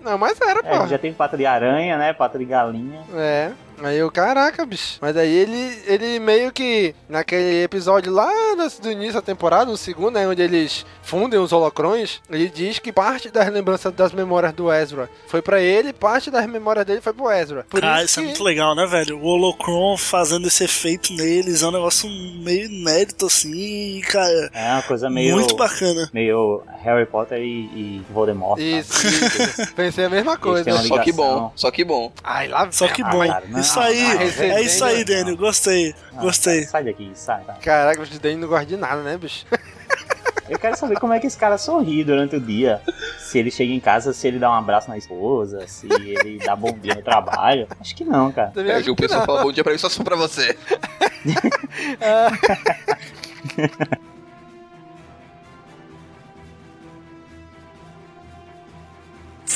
Não, 0.00 0.18
mas 0.18 0.40
era, 0.40 0.62
pô. 0.62 0.68
É, 0.84 0.88
já 0.88 0.98
tem 0.98 1.12
pata 1.12 1.36
de 1.36 1.46
aranha, 1.46 1.96
né? 1.96 2.12
Pata 2.12 2.38
de 2.38 2.44
galinha. 2.44 3.04
É. 3.14 3.52
Aí 3.82 3.98
eu, 3.98 4.10
caraca, 4.10 4.64
bicho. 4.64 4.98
Mas 5.00 5.16
aí 5.16 5.30
ele, 5.30 5.78
ele 5.86 6.18
meio 6.18 6.52
que, 6.52 6.94
naquele 7.08 7.62
episódio 7.62 8.12
lá 8.12 8.30
do, 8.54 8.82
do 8.82 8.90
início 8.90 9.14
da 9.14 9.22
temporada, 9.22 9.70
no 9.70 9.76
segundo, 9.76 10.14
né, 10.14 10.26
onde 10.26 10.42
eles 10.42 10.84
fundem 11.02 11.38
os 11.38 11.52
holocrons, 11.52 12.20
ele 12.28 12.48
diz 12.48 12.78
que 12.78 12.92
parte 12.92 13.30
das 13.30 13.48
lembranças 13.48 13.92
das 13.92 14.12
memórias 14.12 14.52
do 14.52 14.72
Ezra 14.72 15.08
foi 15.28 15.40
para 15.40 15.60
ele, 15.60 15.92
parte 15.92 16.30
das 16.30 16.46
memórias 16.46 16.84
dele 16.84 17.00
foi 17.00 17.12
pro 17.12 17.30
Ezra. 17.30 17.66
Por 17.68 17.80
Cara, 17.80 17.98
isso, 17.98 18.06
isso 18.06 18.14
que... 18.14 18.20
é 18.20 18.24
muito 18.24 18.44
legal, 18.44 18.74
né, 18.74 18.86
velho? 18.86 19.18
O 19.18 19.26
holocron 19.26 19.96
fazendo 19.96 20.48
esse 20.48 20.64
efeito 20.64 21.12
neles 21.12 21.62
é 21.62 21.66
um 21.66 21.72
negócio 21.72 22.08
meio 22.10 22.66
inédito, 22.66 23.26
assim, 23.26 24.00
cara. 24.08 24.50
É 24.52 24.72
uma 24.72 24.82
coisa 24.82 25.08
meio. 25.08 25.36
Muito 25.36 25.56
bacana. 25.56 26.10
Meio 26.12 26.62
Harry 26.82 27.06
Potter 27.06 27.38
e, 27.38 27.66
e 27.66 28.02
Voldemort. 28.10 28.58
Isso, 28.60 29.06
isso. 29.06 29.74
Pensei 29.74 30.04
a 30.04 30.10
mesma 30.10 30.36
coisa. 30.36 30.70
Só 30.82 30.98
que 30.98 31.12
bom, 31.12 31.52
só 31.54 31.70
que 31.70 31.84
bom. 31.84 32.12
Ai, 32.22 32.48
lá 32.48 32.70
Só 32.70 32.88
que 32.88 33.02
bom. 33.02 33.22
Ah, 33.22 33.28
cara, 33.28 33.46
isso 33.66 33.80
aí, 33.80 34.00
é 34.38 34.62
isso 34.62 34.84
aí, 34.84 35.04
Daniel. 35.04 35.36
Gostei, 35.36 35.94
ah, 36.14 36.20
gostei. 36.20 36.62
Sai 36.64 36.84
daqui, 36.84 37.10
sai. 37.14 37.42
sai. 37.44 37.58
Caraca, 37.58 38.02
o 38.02 38.06
Daniel 38.18 38.40
não 38.40 38.48
gosta 38.48 38.66
de 38.66 38.76
nada, 38.76 39.02
né, 39.02 39.18
bicho? 39.18 39.44
Eu 40.48 40.60
quero 40.60 40.76
saber 40.76 41.00
como 41.00 41.12
é 41.12 41.18
que 41.18 41.26
esse 41.26 41.36
cara 41.36 41.58
sorri 41.58 42.04
durante 42.04 42.36
o 42.36 42.40
dia. 42.40 42.80
Se 43.18 43.36
ele 43.36 43.50
chega 43.50 43.72
em 43.72 43.80
casa, 43.80 44.12
se 44.12 44.28
ele 44.28 44.38
dá 44.38 44.48
um 44.48 44.54
abraço 44.54 44.88
na 44.88 44.96
esposa, 44.96 45.66
se 45.66 45.88
ele 45.90 46.38
dá 46.38 46.54
bom 46.54 46.70
dia 46.78 46.94
no 46.94 47.02
trabalho. 47.02 47.66
Acho 47.80 47.96
que 47.96 48.04
não, 48.04 48.30
cara. 48.30 48.52
É 48.56 48.80
que 48.80 48.88
o 48.88 48.94
pessoal 48.94 49.26
fala 49.26 49.42
bom 49.42 49.50
dia 49.50 49.64
pra 49.64 49.72
mim 49.72 49.78
só 49.78 49.88
se 49.88 49.96
for 49.96 50.04
pra 50.04 50.14
você. 50.14 50.56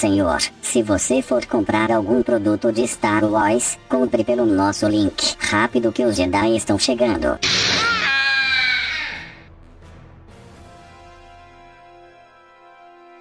Senhor, 0.01 0.41
se 0.63 0.83
você 0.83 1.21
for 1.21 1.45
comprar 1.45 1.93
algum 1.93 2.23
produto 2.23 2.73
de 2.73 2.89
Star 2.89 3.23
Wars, 3.23 3.79
compre 3.87 4.25
pelo 4.25 4.47
nosso 4.47 4.89
link. 4.89 5.37
Rápido 5.39 5.93
que 5.93 6.07
os 6.07 6.17
Jedi 6.17 6.57
estão 6.57 6.79
chegando. 6.79 7.39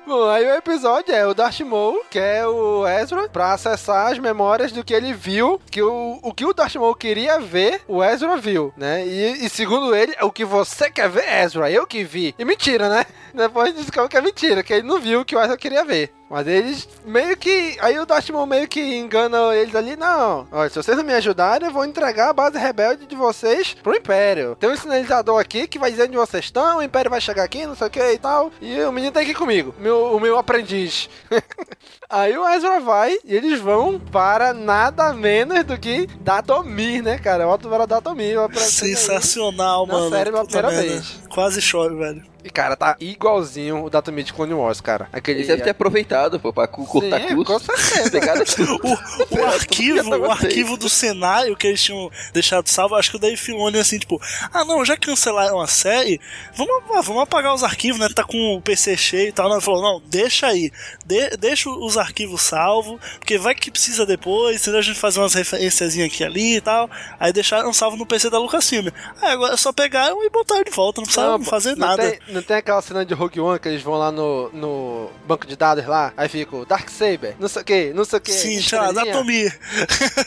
Bom, 0.08 0.30
aí 0.30 0.46
o 0.46 0.56
episódio 0.56 1.14
é 1.14 1.28
o 1.28 1.34
Darth 1.34 1.60
Maul, 1.60 2.02
que 2.10 2.18
é 2.18 2.48
o 2.48 2.88
Ezra, 2.88 3.28
pra 3.28 3.52
acessar 3.52 4.14
as 4.14 4.18
memórias 4.18 4.72
do 4.72 4.82
que 4.82 4.94
ele 4.94 5.12
viu, 5.12 5.62
que 5.70 5.82
o, 5.82 6.18
o 6.24 6.34
que 6.34 6.46
o 6.46 6.54
Darth 6.54 6.76
Maul 6.76 6.96
queria 6.96 7.42
ver, 7.42 7.82
o 7.90 8.02
Ezra 8.02 8.38
viu, 8.38 8.74
né? 8.78 9.06
E, 9.06 9.46
e 9.46 9.50
segundo 9.50 9.94
ele, 9.94 10.16
o 10.22 10.32
que 10.32 10.46
você 10.46 10.90
quer 10.90 11.10
ver, 11.10 11.28
Ezra, 11.44 11.70
eu 11.70 11.86
que 11.86 12.06
vi. 12.06 12.34
E 12.40 12.46
mentira, 12.46 12.88
né? 12.88 13.06
Depois 13.36 13.76
descobre 13.76 14.08
que 14.08 14.18
é 14.18 14.22
mentira, 14.22 14.64
que 14.64 14.72
ele 14.72 14.88
não 14.88 15.02
viu 15.02 15.20
o 15.20 15.26
que 15.26 15.36
o 15.36 15.42
Ezra 15.42 15.58
queria 15.58 15.84
ver. 15.84 16.18
Mas 16.30 16.48
eles 16.48 16.88
meio 17.06 17.36
que. 17.36 17.78
Aí 17.82 17.98
o 17.98 18.06
Darth 18.06 18.30
Maul 18.30 18.46
meio 18.46 18.68
que 18.68 18.98
engana 18.98 19.56
eles 19.56 19.76
ali. 19.76 19.96
Não, 19.96 20.48
olha, 20.52 20.70
se 20.70 20.76
vocês 20.76 20.96
não 20.96 21.04
me 21.04 21.14
ajudarem, 21.14 21.68
eu 21.68 21.74
vou 21.74 21.86
entregar 21.86 22.30
a 22.30 22.34
base 22.34 22.58
rebelde 22.58 23.06
de 23.06 23.16
vocês 23.16 23.74
pro 23.74 23.96
Império. 23.96 24.56
Tem 24.60 24.70
um 24.70 24.78
sinalizador 24.78 25.40
aqui 25.40 25.68
que 25.68 25.80
vai 25.80 25.90
dizer 25.90 26.04
onde 26.04 26.18
vocês 26.18 26.46
estão, 26.46 26.78
o 26.78 26.84
Império 26.84 27.10
vai 27.10 27.20
chegar 27.20 27.44
aqui, 27.44 27.66
não 27.66 27.76
sei 27.76 27.88
o 27.88 27.90
que 27.90 28.12
e 28.12 28.18
tal. 28.18 28.52
E 28.62 28.80
o 28.82 28.92
menino 28.92 29.12
tá 29.12 29.22
aqui 29.22 29.34
comigo, 29.34 29.74
meu, 29.80 30.16
o 30.16 30.20
meu 30.20 30.38
aprendiz. 30.38 31.10
Aí 32.10 32.36
o 32.36 32.48
Ezra 32.48 32.80
vai 32.80 33.18
e 33.24 33.36
eles 33.36 33.60
vão 33.60 34.00
para 34.00 34.52
nada 34.52 35.14
menos 35.14 35.64
do 35.64 35.78
que 35.78 36.08
Datomir, 36.22 37.04
né, 37.04 37.20
cara? 37.20 37.44
Eu 37.44 37.48
volto 37.50 37.70
para 37.70 37.86
Datomir. 37.86 38.36
Sensacional, 38.58 39.86
Na 39.86 39.94
mano. 39.94 40.10
série 40.10 40.32
pela 40.32 40.44
Puta 40.44 40.60
primeira 40.60 40.82
merda. 40.84 41.02
vez. 41.02 41.20
Quase 41.30 41.62
chove, 41.62 41.96
velho. 41.96 42.28
E, 42.42 42.50
cara, 42.50 42.74
tá 42.78 42.96
igualzinho 43.02 43.84
o 43.84 43.90
Datomir 43.90 44.24
de 44.24 44.32
Clone 44.32 44.54
Wars, 44.54 44.80
cara. 44.80 45.10
Aquele... 45.12 45.40
Eles 45.40 45.48
devem 45.50 45.62
ter 45.62 45.72
aproveitado, 45.72 46.40
pô, 46.40 46.54
pra 46.54 46.68
cortar 46.70 47.20
Sim, 47.28 47.36
custo. 47.36 47.44
com 47.68 47.78
certeza. 47.78 48.46
Tudo. 48.56 48.80
O 49.30 49.46
arquivo, 49.46 50.10
o 50.18 50.32
arquivo 50.32 50.78
do 50.78 50.88
cenário 50.88 51.54
que 51.58 51.68
eles 51.68 51.84
tinham 51.84 52.10
deixado 52.32 52.66
salvo, 52.70 52.96
acho 52.96 53.12
que 53.12 53.18
o 53.18 53.20
Dave 53.20 53.36
Filoni 53.36 53.78
assim, 53.78 54.00
tipo, 54.00 54.22
ah 54.54 54.64
não, 54.64 54.86
já 54.86 54.96
cancelaram 54.96 55.60
a 55.60 55.68
série, 55.68 56.20
vamos, 56.56 56.82
vamos 57.06 57.24
apagar 57.24 57.54
os 57.54 57.62
arquivos, 57.64 58.00
né? 58.00 58.08
Tá 58.16 58.24
com 58.24 58.56
o 58.56 58.62
PC 58.62 58.96
cheio 58.96 59.28
e 59.28 59.32
tal. 59.34 59.50
Não, 59.50 59.58
ele 59.58 59.66
falou, 59.66 59.82
não, 59.82 60.02
deixa 60.10 60.48
aí, 60.48 60.72
de- 61.06 61.36
deixa 61.36 61.70
os 61.70 61.98
arquivos 62.00 62.42
salvos, 62.42 63.00
porque 63.20 63.38
vai 63.38 63.54
que 63.56 63.70
precisa 63.72 64.06
depois, 64.06 64.62
entendeu? 64.62 64.80
A 64.80 64.84
gente 64.84 65.00
fazer 65.00 65.20
umas 65.20 65.34
referências 65.34 65.98
aqui 65.98 66.24
ali 66.24 66.58
e 66.58 66.62
tal. 66.62 66.90
Aí 67.20 67.32
deixaram 67.34 67.72
salvo 67.74 67.98
no 67.98 68.06
PC 68.06 68.30
da 68.30 68.40
Lucasfilm. 68.40 68.88
Aí 69.22 69.32
agora 69.34 69.56
só 69.58 69.72
pegaram 69.72 70.24
e 70.24 70.30
botaram 70.30 70.64
de 70.64 70.72
volta, 70.72 71.02
não 71.02 71.06
precisaram 71.06 71.44
fazer 71.44 71.76
não 71.76 71.88
nada. 71.88 72.10
Tem, 72.10 72.20
não 72.34 72.42
tem 72.42 72.58
aquela 72.58 72.82
cena 72.82 73.06
de 73.06 73.14
Rogue 73.14 73.40
One 73.40 73.60
que 73.60 73.68
eles 73.68 73.82
vão 73.82 73.96
lá 73.96 74.12
no, 74.12 74.50
no 74.54 75.12
banco 75.28 75.46
de 75.46 75.56
dados 75.56 75.86
lá, 75.86 76.14
aí 76.16 76.28
fica 76.30 76.56
o 76.56 76.66
Dark 76.66 76.90
Saber, 76.90 77.36
não 77.40 77.48
sei 77.48 77.62
o 77.62 77.66
que, 77.66 77.94
não 77.94 78.06
sei 78.06 78.18
o 78.18 78.22
que. 78.22 78.32
Sim, 78.32 78.60
lá, 78.76 78.88
anatomia. 78.90 79.54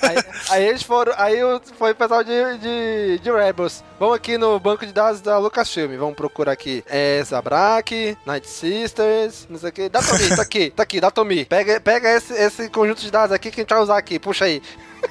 Aí, 0.02 0.16
aí 0.50 0.64
eles 0.68 0.82
foram, 0.82 1.12
aí 1.16 1.42
o- 1.42 1.60
foi 1.78 1.92
o 1.92 1.94
pessoal 1.94 2.22
de, 2.24 2.58
de, 2.58 3.18
de 3.22 3.30
Rebels. 3.30 3.82
Vamos 4.02 4.16
aqui 4.16 4.36
no 4.36 4.58
banco 4.58 4.84
de 4.84 4.92
dados 4.92 5.20
da 5.20 5.38
Lucasfilm, 5.38 5.96
vamos 5.96 6.16
procurar 6.16 6.50
aqui. 6.50 6.82
É 6.88 7.22
Zabrak, 7.22 8.18
Night 8.26 8.48
Sisters, 8.48 9.46
não 9.48 9.56
sei 9.56 9.68
o 9.68 9.72
que. 9.72 9.88
Datomi, 9.88 10.28
tá 10.34 10.42
aqui, 10.42 10.70
tá 10.70 10.82
aqui, 10.82 11.00
Datomi. 11.00 11.44
Pega, 11.44 11.80
pega 11.80 12.10
esse, 12.10 12.32
esse 12.34 12.68
conjunto 12.68 13.00
de 13.00 13.12
dados 13.12 13.32
aqui 13.32 13.48
que 13.48 13.60
a 13.60 13.62
gente 13.62 13.70
vai 13.70 13.80
usar 13.80 13.96
aqui, 13.96 14.18
puxa 14.18 14.46
aí. 14.46 14.60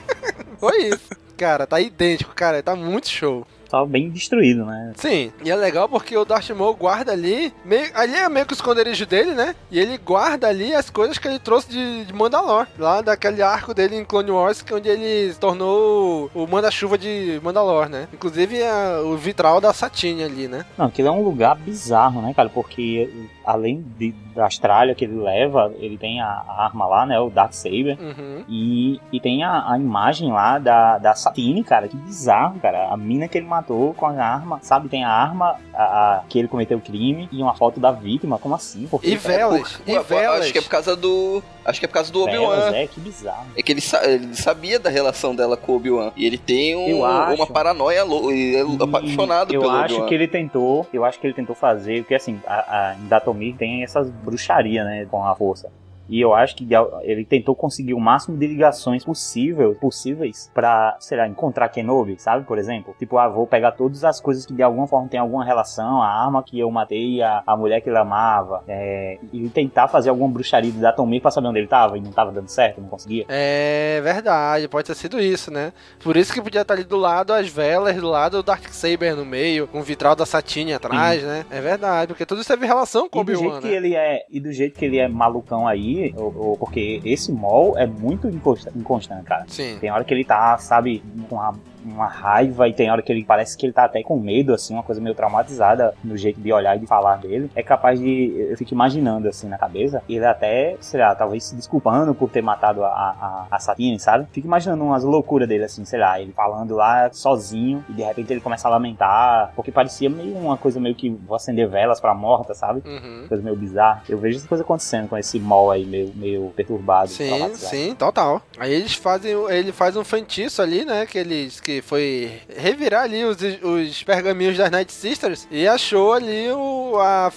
foi 0.59 0.89
isso. 0.89 1.09
Cara, 1.37 1.65
tá 1.65 1.79
idêntico, 1.79 2.35
cara, 2.35 2.61
tá 2.61 2.75
muito 2.75 3.07
show. 3.07 3.47
Tava 3.71 3.85
bem 3.85 4.09
destruído, 4.09 4.65
né? 4.65 4.91
Sim, 4.97 5.31
e 5.43 5.49
é 5.49 5.55
legal 5.55 5.87
porque 5.87 6.15
o 6.17 6.25
Darth 6.25 6.49
Maul 6.49 6.75
guarda 6.75 7.13
ali, 7.13 7.53
meio, 7.63 7.89
ali 7.95 8.13
é 8.15 8.27
meio 8.27 8.45
que 8.45 8.53
o 8.53 8.55
esconderijo 8.55 9.05
dele, 9.05 9.31
né? 9.31 9.55
E 9.71 9.79
ele 9.79 9.97
guarda 9.97 10.47
ali 10.49 10.73
as 10.75 10.89
coisas 10.89 11.17
que 11.17 11.25
ele 11.27 11.39
trouxe 11.39 11.69
de, 11.69 12.05
de 12.05 12.13
Mandalor, 12.13 12.67
lá 12.77 13.01
daquele 13.01 13.41
arco 13.41 13.73
dele 13.73 13.95
em 13.95 14.03
Clone 14.03 14.29
Wars, 14.31 14.61
que 14.61 14.73
é 14.73 14.75
onde 14.75 14.89
ele 14.89 15.31
se 15.33 15.39
tornou 15.39 16.29
o 16.35 16.45
manda-chuva 16.47 16.97
de 16.97 17.39
Mandalor, 17.41 17.87
né? 17.87 18.07
Inclusive 18.13 18.61
a- 18.61 19.01
o 19.05 19.15
vitral 19.15 19.61
da 19.61 19.71
Satine 19.73 20.23
ali, 20.23 20.47
né? 20.49 20.65
Não, 20.77 20.87
aquilo 20.87 21.07
é 21.07 21.11
um 21.11 21.23
lugar 21.23 21.55
bizarro, 21.55 22.21
né, 22.21 22.33
cara? 22.33 22.49
Porque 22.49 23.09
além 23.45 23.85
de, 23.97 24.11
da 24.35 24.43
Austrália 24.45 24.93
que 24.95 25.05
ele 25.05 25.15
leva, 25.19 25.71
ele 25.79 25.97
tem 25.97 26.21
a, 26.21 26.27
a 26.27 26.65
arma 26.65 26.85
lá, 26.85 27.05
né? 27.05 27.19
O 27.19 27.29
Dark 27.29 27.53
Saber. 27.53 27.97
Uhum. 27.99 28.43
E, 28.47 28.99
e 29.11 29.19
tem 29.19 29.43
a, 29.43 29.71
a 29.71 29.77
imagem 29.77 30.31
lá 30.31 30.57
da, 30.59 30.97
da 30.97 31.13
Satine, 31.15 31.63
cara. 31.63 31.87
Que 31.87 31.95
bizarro, 31.97 32.59
cara. 32.59 32.87
A 32.89 32.97
mina 32.97 33.27
que 33.27 33.37
ele 33.37 33.47
matou 33.47 33.93
com 33.93 34.05
a 34.05 34.11
arma, 34.23 34.59
sabe? 34.61 34.89
Tem 34.89 35.03
a 35.03 35.09
arma 35.09 35.55
a, 35.73 35.83
a- 35.83 36.23
que 36.29 36.39
ele 36.39 36.47
cometeu 36.47 36.77
o 36.77 36.81
crime 36.81 37.27
e 37.31 37.41
uma 37.41 37.53
foto 37.53 37.79
da 37.79 37.91
vítima. 37.91 38.37
Como 38.37 38.55
assim? 38.55 38.87
Por 38.87 39.01
quê, 39.01 39.11
E 39.11 39.15
velas, 39.15 39.77
Pô, 39.77 39.91
e 39.91 39.95
pô, 39.95 40.03
velas. 40.03 40.41
Acho 40.41 40.51
que 40.53 40.59
é 40.59 40.61
por 40.61 40.69
causa 40.69 40.95
do. 40.95 41.41
Acho 41.63 41.79
que 41.79 41.85
é 41.85 41.87
por 41.87 41.93
causa 41.93 42.11
do 42.11 42.23
Obi-Wan. 42.23 42.71
é, 42.75 42.87
que 42.87 42.99
bizarro. 42.99 43.45
É 43.55 43.61
que 43.61 43.71
ele, 43.71 43.81
sa- 43.81 44.03
ele 44.03 44.35
sabia 44.35 44.79
da 44.79 44.89
relação 44.89 45.35
dela 45.35 45.55
com 45.55 45.73
o 45.73 45.75
Obi-Wan. 45.75 46.11
E 46.15 46.25
ele 46.25 46.37
tem 46.37 46.75
um- 46.75 46.87
Eu 46.87 47.05
acho. 47.05 47.35
uma 47.35 47.47
paranoia 47.47 48.03
louca. 48.03 48.33
Ele 48.33 48.55
é 48.55 48.83
apaixonado 48.83 49.53
eu 49.53 49.61
pelo 49.61 49.71
acho 49.73 49.93
Obi-Wan. 49.93 50.07
que 50.09 50.15
ele 50.15 50.27
tentou, 50.27 50.87
eu 50.93 51.05
acho 51.05 51.19
que 51.19 51.27
ele 51.27 51.33
tentou 51.33 51.55
fazer, 51.55 52.01
porque 52.01 52.15
assim, 52.15 52.39
a, 52.47 52.89
a, 52.89 52.95
em 52.95 53.07
Datomir 53.07 53.55
tem 53.55 53.83
essas 53.83 54.09
bruxarias, 54.09 54.85
né, 54.85 55.07
com 55.09 55.23
a 55.25 55.35
força. 55.35 55.69
E 56.11 56.19
eu 56.19 56.33
acho 56.33 56.57
que 56.57 56.67
ele 57.03 57.23
tentou 57.23 57.55
conseguir 57.55 57.93
o 57.93 57.99
máximo 57.99 58.37
de 58.37 58.45
ligações 58.45 59.05
possível, 59.05 59.73
possíveis 59.75 60.51
pra, 60.53 60.97
sei 60.99 61.17
lá, 61.17 61.25
encontrar 61.25 61.69
Kenobi, 61.69 62.19
sabe? 62.19 62.45
Por 62.45 62.57
exemplo. 62.57 62.93
Tipo, 62.99 63.17
ah, 63.17 63.29
vou 63.29 63.47
pegar 63.47 63.71
todas 63.71 64.03
as 64.03 64.19
coisas 64.19 64.45
que 64.45 64.53
de 64.53 64.61
alguma 64.61 64.87
forma 64.87 65.07
tem 65.07 65.19
alguma 65.19 65.45
relação, 65.45 66.01
a 66.01 66.07
arma 66.07 66.43
que 66.43 66.59
eu 66.59 66.69
matei, 66.69 67.21
a, 67.21 67.41
a 67.47 67.55
mulher 67.55 67.79
que 67.79 67.89
ele 67.89 67.97
amava, 67.97 68.61
é, 68.67 69.19
e 69.31 69.47
tentar 69.49 69.87
fazer 69.87 70.09
alguma 70.09 70.27
bruxaria 70.27 70.69
de 70.69 70.79
Datomir 70.79 71.21
pra 71.21 71.31
saber 71.31 71.47
onde 71.47 71.59
ele 71.59 71.67
tava 71.67 71.97
e 71.97 72.01
não 72.01 72.11
tava 72.11 72.31
dando 72.31 72.49
certo, 72.49 72.81
não 72.81 72.89
conseguia. 72.89 73.25
É 73.29 74.01
verdade, 74.03 74.67
pode 74.67 74.87
ter 74.87 74.95
sido 74.95 75.17
isso, 75.17 75.49
né? 75.49 75.71
Por 76.03 76.17
isso 76.17 76.33
que 76.33 76.41
podia 76.41 76.61
estar 76.61 76.73
ali 76.73 76.83
do 76.83 76.97
lado 76.97 77.31
as 77.31 77.47
velas, 77.47 77.95
do 77.95 78.09
lado 78.09 78.39
o 78.39 78.43
Dark 78.43 78.67
Saber 78.67 79.15
no 79.15 79.25
meio, 79.25 79.65
com 79.65 79.79
o 79.79 79.83
vitral 79.83 80.13
da 80.15 80.25
Satine 80.25 80.73
atrás, 80.73 81.21
Sim. 81.21 81.27
né? 81.27 81.45
É 81.49 81.61
verdade, 81.61 82.07
porque 82.07 82.25
tudo 82.25 82.41
isso 82.41 82.49
teve 82.49 82.65
relação 82.65 83.07
com 83.07 83.19
o 83.19 83.23
do, 83.23 83.31
jeito 83.31 83.45
Obi-Wan, 83.45 83.61
que 83.61 83.67
né? 83.67 83.73
ele 83.75 83.95
é, 83.95 84.25
e 84.29 84.39
do 84.41 84.51
jeito 84.51 84.77
que 84.77 84.83
ele 84.83 84.97
é 84.99 85.07
malucão 85.07 85.67
aí, 85.67 86.00
ou- 86.17 86.33
ou- 86.37 86.57
porque 86.57 87.01
esse 87.05 87.31
mall 87.31 87.77
é 87.77 87.85
muito 87.85 88.27
inconsta- 88.29 88.71
inconstante, 88.75 89.23
cara. 89.25 89.45
Sim. 89.47 89.77
Tem 89.79 89.89
hora 89.91 90.03
que 90.03 90.13
ele 90.13 90.23
tá, 90.23 90.57
sabe, 90.57 91.03
com 91.29 91.35
uma, 91.35 91.53
uma 91.85 92.07
raiva 92.07 92.67
e 92.67 92.73
tem 92.73 92.91
hora 92.91 93.01
que 93.01 93.11
ele 93.11 93.23
parece 93.23 93.57
que 93.57 93.65
ele 93.65 93.73
tá 93.73 93.85
até 93.85 94.03
com 94.03 94.19
medo, 94.19 94.53
assim, 94.53 94.73
uma 94.73 94.83
coisa 94.83 95.01
meio 95.01 95.15
traumatizada 95.15 95.93
no 96.03 96.17
jeito 96.17 96.39
de 96.39 96.51
olhar 96.51 96.75
e 96.75 96.79
de 96.79 96.87
falar 96.87 97.17
dele. 97.17 97.49
É 97.55 97.63
capaz 97.63 97.99
de. 97.99 98.47
Eu 98.49 98.57
fico 98.57 98.73
imaginando, 98.73 99.27
assim, 99.27 99.47
na 99.47 99.57
cabeça, 99.57 100.03
ele 100.07 100.25
até, 100.25 100.75
sei 100.79 100.99
lá, 100.99 101.15
talvez 101.15 101.43
se 101.43 101.55
desculpando 101.55 102.13
por 102.13 102.29
ter 102.29 102.41
matado 102.41 102.83
a, 102.83 102.89
a, 102.89 103.47
a 103.49 103.59
Satine, 103.59 103.99
sabe? 103.99 104.27
Fico 104.31 104.47
imaginando 104.47 104.83
umas 104.83 105.03
loucuras 105.03 105.47
dele, 105.47 105.63
assim, 105.63 105.85
sei 105.85 105.99
lá, 105.99 106.19
ele 106.19 106.31
falando 106.31 106.75
lá 106.75 107.09
sozinho 107.11 107.83
e 107.89 107.93
de 107.93 108.03
repente 108.03 108.31
ele 108.33 108.41
começa 108.41 108.67
a 108.67 108.71
lamentar, 108.71 109.51
porque 109.55 109.71
parecia 109.71 110.09
meio 110.09 110.35
uma 110.35 110.57
coisa 110.57 110.79
meio 110.79 110.95
que 110.95 111.09
vou 111.09 111.35
acender 111.35 111.67
velas 111.67 111.99
pra 111.99 112.13
morta, 112.13 112.53
sabe? 112.53 112.81
Uhum. 112.85 113.25
Coisa 113.27 113.43
meio 113.43 113.55
bizarra. 113.55 114.03
Eu 114.07 114.17
vejo 114.17 114.37
essa 114.37 114.47
coisa 114.47 114.63
acontecendo 114.63 115.07
com 115.07 115.17
esse 115.17 115.39
mall 115.39 115.71
aí, 115.71 115.85
meio, 115.85 116.11
meio 116.15 116.51
perturbado. 116.55 117.09
Sim, 117.09 117.55
sim, 117.55 117.95
total. 117.95 118.41
Aí 118.57 118.73
eles 118.73 118.93
fazem, 118.93 119.31
ele 119.49 119.71
faz 119.71 119.95
um 119.95 120.03
feitiço 120.03 120.61
ali, 120.61 120.85
né? 120.85 121.05
Que 121.05 121.17
eles 121.17 121.59
que 121.59 121.70
foi 121.87 122.31
revirar 122.57 123.03
ali 123.03 123.23
os, 123.23 123.37
os 123.61 124.03
pergaminhos 124.03 124.57
das 124.57 124.69
Night 124.71 124.91
Sisters 124.91 125.47
e 125.51 125.67
achou 125.67 126.13
ali 126.13 126.49
o, 126.51 126.97
a, 126.99 127.31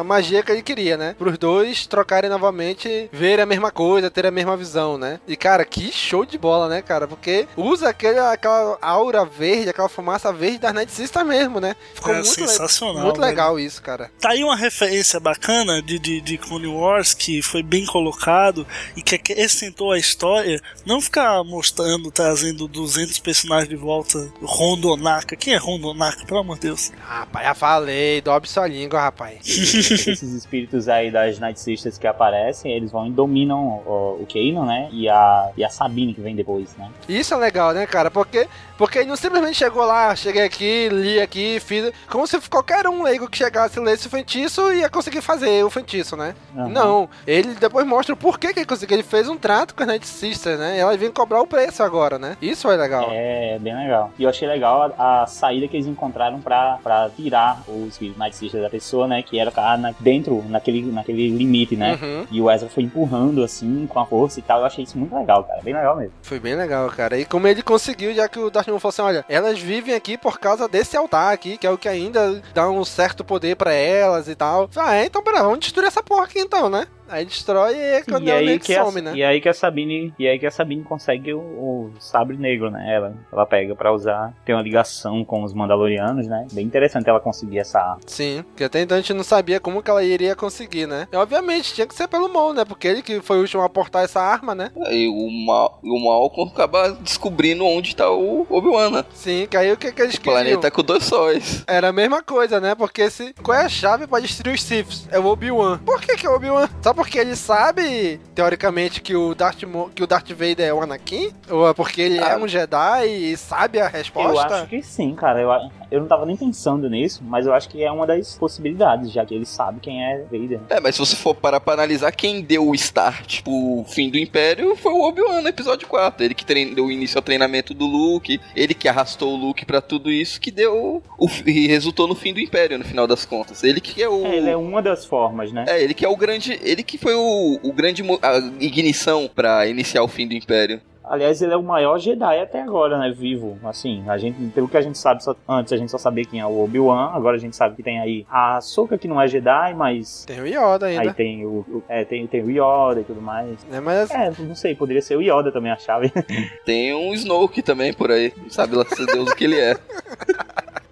a 0.00 0.04
magia 0.04 0.42
que 0.42 0.52
ele 0.52 0.62
queria, 0.62 0.96
né? 0.96 1.14
Para 1.18 1.30
os 1.30 1.38
dois 1.38 1.86
trocarem 1.86 2.28
novamente, 2.30 3.08
verem 3.12 3.42
a 3.42 3.46
mesma 3.46 3.70
coisa, 3.70 4.10
terem 4.10 4.28
a 4.28 4.32
mesma 4.32 4.56
visão, 4.56 4.98
né? 4.98 5.18
E 5.26 5.36
cara, 5.36 5.64
que 5.64 5.90
show 5.92 6.24
de 6.24 6.36
bola, 6.38 6.68
né, 6.68 6.82
cara? 6.82 7.08
Porque 7.08 7.46
usa 7.56 7.88
aquele, 7.88 8.18
aquela 8.18 8.78
aura 8.82 9.24
verde, 9.24 9.70
aquela 9.70 9.88
fumaça 9.88 10.32
verde 10.32 10.58
das 10.58 10.74
Night 10.74 10.92
Sisters 10.92 11.26
mesmo, 11.26 11.60
né? 11.60 11.74
Ficou 11.94 12.12
É 12.12 12.16
muito, 12.16 12.28
le- 12.40 12.48
sensacional, 12.48 13.02
muito 13.04 13.16
velho. 13.20 13.28
legal 13.30 13.58
isso, 13.58 13.80
cara. 13.82 14.10
Tá 14.20 14.30
aí 14.30 14.44
uma 14.44 14.56
referência 14.56 15.18
bacana 15.18 15.80
de, 15.82 15.98
de, 15.98 16.20
de 16.20 16.36
Clone 16.38 16.66
Wars 16.66 17.14
que 17.14 17.40
foi 17.42 17.62
bem 17.62 17.86
colocado 17.86 18.66
e 18.96 19.02
que 19.02 19.14
acrescentou 19.14 19.92
a 19.92 19.98
história. 19.98 20.60
Não 20.84 21.00
ficar 21.00 21.42
mostrando, 21.44 22.10
trazendo 22.10 22.66
200 22.68 23.18
personagens 23.20 23.68
de 23.68 23.76
volta. 23.80 24.30
Rondonaka. 24.42 25.34
Quem 25.34 25.54
é 25.54 25.56
Rondonaka, 25.56 26.24
pelo 26.26 26.40
amor 26.40 26.56
de 26.56 26.62
Deus? 26.62 26.92
Rapaz, 27.02 27.46
já 27.46 27.54
falei, 27.54 28.20
dobre 28.20 28.48
sua 28.48 28.66
língua, 28.66 29.00
rapaz. 29.00 29.38
Esses 29.48 30.22
espíritos 30.22 30.88
aí 30.88 31.10
das 31.10 31.38
Night 31.38 31.58
Sisters 31.58 31.98
que 31.98 32.06
aparecem, 32.06 32.72
eles 32.72 32.92
vão 32.92 33.06
e 33.06 33.10
dominam 33.10 33.82
o, 33.86 34.20
o 34.20 34.26
Kanon, 34.26 34.66
né? 34.66 34.88
E 34.92 35.08
a, 35.08 35.50
e 35.56 35.64
a 35.64 35.68
Sabine 35.68 36.14
que 36.14 36.20
vem 36.20 36.36
depois, 36.36 36.76
né? 36.76 36.90
Isso 37.08 37.34
é 37.34 37.36
legal, 37.36 37.72
né, 37.72 37.86
cara? 37.86 38.10
Porque, 38.10 38.46
porque 38.76 38.98
ele 38.98 39.08
não 39.08 39.16
simplesmente 39.16 39.56
chegou 39.56 39.84
lá, 39.84 40.14
cheguei 40.14 40.42
aqui, 40.42 40.88
li 40.88 41.20
aqui, 41.20 41.58
fiz. 41.60 41.90
Como 42.08 42.26
se 42.26 42.38
qualquer 42.48 42.86
um 42.86 43.02
leigo 43.02 43.28
que 43.28 43.38
chegasse 43.38 43.78
e 43.78 43.82
lesse 43.82 44.06
o 44.06 44.10
feitiço 44.10 44.72
ia 44.72 44.88
conseguir 44.88 45.22
fazer 45.22 45.64
o 45.64 45.70
feitiço, 45.70 46.16
né? 46.16 46.34
Uhum. 46.54 46.68
Não. 46.68 47.08
Ele 47.26 47.54
depois 47.54 47.86
mostra 47.86 48.14
o 48.14 48.16
porquê 48.16 48.52
que 48.52 48.60
ele 48.60 48.66
conseguiu. 48.66 48.96
Ele 48.96 49.02
fez 49.02 49.28
um 49.28 49.36
trato 49.36 49.74
com 49.74 49.82
as 49.82 49.88
Night 49.88 50.06
Sisters, 50.06 50.58
né? 50.58 50.76
E 50.76 50.80
elas 50.80 50.96
vêm 50.96 51.10
cobrar 51.10 51.40
o 51.40 51.46
preço 51.46 51.82
agora, 51.82 52.18
né? 52.18 52.36
Isso 52.40 52.70
é 52.70 52.76
legal. 52.76 53.08
É, 53.10 53.58
bem 53.58 53.69
legal. 53.74 54.10
E 54.18 54.24
eu 54.24 54.30
achei 54.30 54.46
legal 54.46 54.92
a, 54.96 55.22
a 55.22 55.26
saída 55.26 55.66
que 55.68 55.76
eles 55.76 55.86
encontraram 55.86 56.40
pra, 56.40 56.78
pra 56.82 57.10
tirar 57.10 57.62
o 57.68 57.86
espírito 57.86 58.18
Sister 58.32 58.60
da 58.60 58.70
pessoa, 58.70 59.06
né? 59.06 59.22
Que 59.22 59.38
era 59.38 59.50
ficar 59.50 59.76
na, 59.78 59.92
dentro, 59.98 60.44
naquele, 60.48 60.82
naquele 60.82 61.28
limite, 61.28 61.76
né? 61.76 61.98
Uhum. 62.00 62.26
E 62.30 62.40
o 62.40 62.50
Ezra 62.50 62.68
foi 62.68 62.84
empurrando 62.84 63.42
assim, 63.42 63.86
com 63.86 63.98
a 63.98 64.06
força 64.06 64.38
e 64.38 64.42
tal. 64.42 64.60
Eu 64.60 64.66
achei 64.66 64.84
isso 64.84 64.98
muito 64.98 65.14
legal, 65.14 65.44
cara. 65.44 65.60
Bem 65.62 65.74
legal 65.74 65.96
mesmo. 65.96 66.12
Foi 66.22 66.38
bem 66.38 66.54
legal, 66.54 66.88
cara. 66.90 67.18
E 67.18 67.24
como 67.24 67.46
ele 67.46 67.62
conseguiu, 67.62 68.14
já 68.14 68.28
que 68.28 68.38
o 68.38 68.50
Darth 68.50 68.68
Maul 68.68 68.78
falou 68.78 68.90
assim, 68.90 69.02
olha, 69.02 69.24
elas 69.28 69.58
vivem 69.58 69.94
aqui 69.94 70.16
por 70.16 70.38
causa 70.38 70.68
desse 70.68 70.96
altar 70.96 71.32
aqui, 71.32 71.56
que 71.56 71.66
é 71.66 71.70
o 71.70 71.78
que 71.78 71.88
ainda 71.88 72.40
dá 72.54 72.68
um 72.68 72.84
certo 72.84 73.24
poder 73.24 73.56
pra 73.56 73.72
elas 73.72 74.28
e 74.28 74.34
tal. 74.34 74.68
Ah, 74.76 74.94
é? 74.94 75.06
Então, 75.06 75.22
pera, 75.22 75.42
vamos 75.42 75.60
destruir 75.60 75.86
essa 75.86 76.02
porra 76.02 76.24
aqui 76.24 76.38
então, 76.38 76.68
né? 76.68 76.86
Aí 77.10 77.24
destrói 77.24 77.74
e 77.76 78.02
quando 78.04 78.26
e 78.26 78.30
ela 78.30 78.40
aí 78.40 78.58
que 78.58 78.66
que 78.66 78.74
a, 78.76 78.84
some, 78.84 79.00
né? 79.00 79.12
E 79.14 79.24
aí 79.24 79.40
que 79.40 79.48
a 79.48 79.54
Sabine, 79.54 80.14
e 80.18 80.28
aí 80.28 80.38
que 80.38 80.46
a 80.46 80.50
Sabine 80.50 80.82
consegue 80.84 81.34
o, 81.34 81.40
o 81.40 81.92
sabre 81.98 82.36
negro, 82.36 82.70
né? 82.70 82.94
Ela, 82.94 83.14
ela 83.32 83.46
pega 83.46 83.74
pra 83.74 83.92
usar, 83.92 84.32
tem 84.44 84.54
uma 84.54 84.62
ligação 84.62 85.24
com 85.24 85.42
os 85.42 85.52
Mandalorianos, 85.52 86.26
né? 86.26 86.46
Bem 86.52 86.64
interessante 86.64 87.08
ela 87.08 87.20
conseguir 87.20 87.58
essa 87.58 87.80
arma. 87.80 88.00
Sim, 88.06 88.44
porque 88.48 88.64
até 88.64 88.80
então 88.80 88.96
a 88.96 89.00
gente 89.00 89.12
não 89.12 89.24
sabia 89.24 89.58
como 89.60 89.82
que 89.82 89.90
ela 89.90 90.02
iria 90.04 90.36
conseguir, 90.36 90.86
né? 90.86 91.08
E 91.12 91.16
obviamente 91.16 91.74
tinha 91.74 91.86
que 91.86 91.94
ser 91.94 92.08
pelo 92.08 92.28
Maul, 92.32 92.54
né? 92.54 92.64
Porque 92.64 92.86
ele 92.86 93.02
que 93.02 93.20
foi 93.20 93.38
o 93.38 93.40
último 93.40 93.62
a 93.62 93.66
aportar 93.66 94.04
essa 94.04 94.20
arma, 94.20 94.54
né? 94.54 94.70
Aí 94.86 95.08
o 95.08 95.30
Mal, 95.46 95.80
o 95.82 95.98
Malcolm 96.04 96.50
acaba 96.52 96.90
descobrindo 97.00 97.64
onde 97.64 97.96
tá 97.96 98.10
o 98.10 98.46
Obi-Wan, 98.48 98.90
né? 98.90 99.04
Sim, 99.14 99.46
que 99.50 99.56
aí 99.56 99.72
o 99.72 99.76
que, 99.76 99.90
que 99.92 100.02
eles 100.02 100.14
O 100.14 100.20
planeta 100.20 100.56
queriam? 100.56 100.70
com 100.70 100.82
dois 100.82 101.04
sóis. 101.04 101.64
Era 101.66 101.88
a 101.88 101.92
mesma 101.92 102.22
coisa, 102.22 102.60
né? 102.60 102.74
Porque 102.74 103.10
se 103.10 103.34
qual 103.42 103.58
é 103.58 103.64
a 103.64 103.68
chave 103.68 104.06
pra 104.06 104.20
destruir 104.20 104.54
os 104.54 104.62
Siths? 104.62 105.08
É 105.10 105.18
o 105.18 105.26
Obi-Wan. 105.26 105.78
Por 105.78 106.00
que 106.00 106.16
que 106.16 106.26
é 106.26 106.30
o 106.30 106.34
Obi-Wan? 106.34 106.68
Só 106.82 106.92
porque 107.00 107.18
ele 107.18 107.34
sabe, 107.34 108.20
teoricamente, 108.34 109.00
que 109.00 109.16
o 109.16 109.34
Darth, 109.34 109.62
Mo- 109.62 109.88
que 109.94 110.02
o 110.02 110.06
Darth 110.06 110.28
Vader 110.32 110.60
é 110.68 110.74
o 110.74 110.82
Anakin? 110.82 111.32
Ou 111.48 111.66
é 111.70 111.72
porque 111.72 112.02
ele 112.02 112.18
é 112.18 112.36
um 112.36 112.46
Jedi 112.46 113.06
e 113.06 113.36
sabe 113.38 113.80
a 113.80 113.88
resposta? 113.88 114.54
Eu 114.54 114.58
acho 114.60 114.66
que 114.66 114.82
sim, 114.82 115.14
cara. 115.14 115.40
Eu, 115.40 115.50
eu 115.90 116.00
não 116.00 116.06
tava 116.06 116.24
nem 116.26 116.36
pensando 116.36 116.88
nisso, 116.88 117.22
mas 117.24 117.46
eu 117.46 117.52
acho 117.54 117.68
que 117.68 117.82
é 117.82 117.90
uma 117.90 118.06
das 118.06 118.36
possibilidades, 118.38 119.10
já 119.12 119.24
que 119.24 119.34
ele 119.34 119.46
sabe 119.46 119.80
quem 119.80 120.04
é 120.04 120.18
Vader. 120.30 120.60
É, 120.68 120.80
mas 120.80 120.94
se 120.94 121.00
você 121.00 121.16
for 121.16 121.34
parar 121.34 121.60
pra 121.60 121.74
analisar, 121.74 122.12
quem 122.12 122.42
deu 122.42 122.68
o 122.68 122.74
start 122.74 123.42
pro 123.42 123.84
fim 123.88 124.10
do 124.10 124.18
Império 124.18 124.74
foi 124.76 124.92
o 124.92 125.02
Obi-Wan 125.02 125.40
no 125.42 125.48
episódio 125.48 125.86
4. 125.88 126.24
Ele 126.24 126.34
que 126.34 126.44
trein- 126.44 126.74
deu 126.74 126.86
o 126.86 126.90
início 126.90 127.18
ao 127.18 127.22
treinamento 127.22 127.74
do 127.74 127.86
Luke, 127.86 128.40
ele 128.54 128.74
que 128.74 128.88
arrastou 128.88 129.32
o 129.34 129.36
Luke 129.36 129.64
pra 129.64 129.80
tudo 129.80 130.10
isso, 130.10 130.40
que 130.40 130.50
deu 130.50 131.02
o, 131.18 131.26
e 131.46 131.66
resultou 131.66 132.06
no 132.06 132.14
fim 132.14 132.32
do 132.32 132.40
Império, 132.40 132.78
no 132.78 132.84
final 132.84 133.06
das 133.06 133.24
contas. 133.24 133.62
Ele 133.64 133.80
que 133.80 134.02
é 134.02 134.08
o... 134.08 134.24
É, 134.26 134.36
ele 134.36 134.50
é 134.50 134.56
uma 134.56 134.80
das 134.82 135.04
formas, 135.04 135.52
né? 135.52 135.64
É, 135.68 135.82
ele 135.82 135.94
que 135.94 136.04
é 136.04 136.08
o 136.08 136.16
grande. 136.16 136.58
Ele 136.62 136.82
que 136.82 136.98
foi 136.98 137.14
o, 137.14 137.58
o 137.62 137.72
grande 137.72 138.02
a 138.22 138.38
ignição 138.60 139.28
pra 139.34 139.66
iniciar 139.66 140.02
o 140.02 140.08
fim 140.08 140.26
do 140.26 140.34
Império. 140.34 140.80
Aliás, 141.10 141.42
ele 141.42 141.52
é 141.52 141.56
o 141.56 141.62
maior 141.62 141.98
Jedi 141.98 142.38
até 142.40 142.62
agora, 142.62 142.96
né? 142.96 143.10
Vivo. 143.14 143.58
Assim, 143.64 144.04
a 144.08 144.16
gente, 144.16 144.38
pelo 144.54 144.68
que 144.68 144.76
a 144.76 144.80
gente 144.80 144.96
sabe, 144.96 145.22
só- 145.24 145.34
antes 145.48 145.72
a 145.72 145.76
gente 145.76 145.90
só 145.90 145.98
sabia 145.98 146.24
quem 146.24 146.38
é 146.40 146.46
o 146.46 146.62
Obi-Wan, 146.62 147.10
agora 147.12 147.36
a 147.36 147.40
gente 147.40 147.56
sabe 147.56 147.74
que 147.74 147.82
tem 147.82 147.98
aí 148.00 148.24
a 148.30 148.60
Soka 148.60 148.96
que 148.96 149.08
não 149.08 149.20
é 149.20 149.26
Jedi, 149.26 149.74
mas. 149.74 150.24
Tem 150.24 150.40
o 150.40 150.46
Yoda 150.46 150.86
ainda. 150.86 151.02
Aí 151.02 151.12
tem 151.12 151.44
o. 151.44 151.48
o- 151.68 151.82
é, 151.88 152.04
tem, 152.04 152.24
tem 152.28 152.42
o 152.42 152.48
Yoda 152.50 153.00
e 153.00 153.04
tudo 153.04 153.20
mais. 153.20 153.58
É, 153.72 153.80
mas... 153.80 154.10
É, 154.10 154.32
não 154.38 154.54
sei, 154.54 154.74
poderia 154.76 155.02
ser 155.02 155.16
o 155.16 155.20
Yoda 155.20 155.50
também 155.50 155.72
a 155.72 155.76
chave. 155.76 156.12
Tem 156.64 156.94
um 156.94 157.12
Snoke 157.14 157.60
também 157.62 157.92
por 157.92 158.10
aí. 158.12 158.32
Sabe 158.48 158.76
lá 158.76 158.84
se 158.84 159.04
Deus 159.06 159.30
o 159.30 159.34
que 159.34 159.44
ele 159.44 159.58
é. 159.58 159.76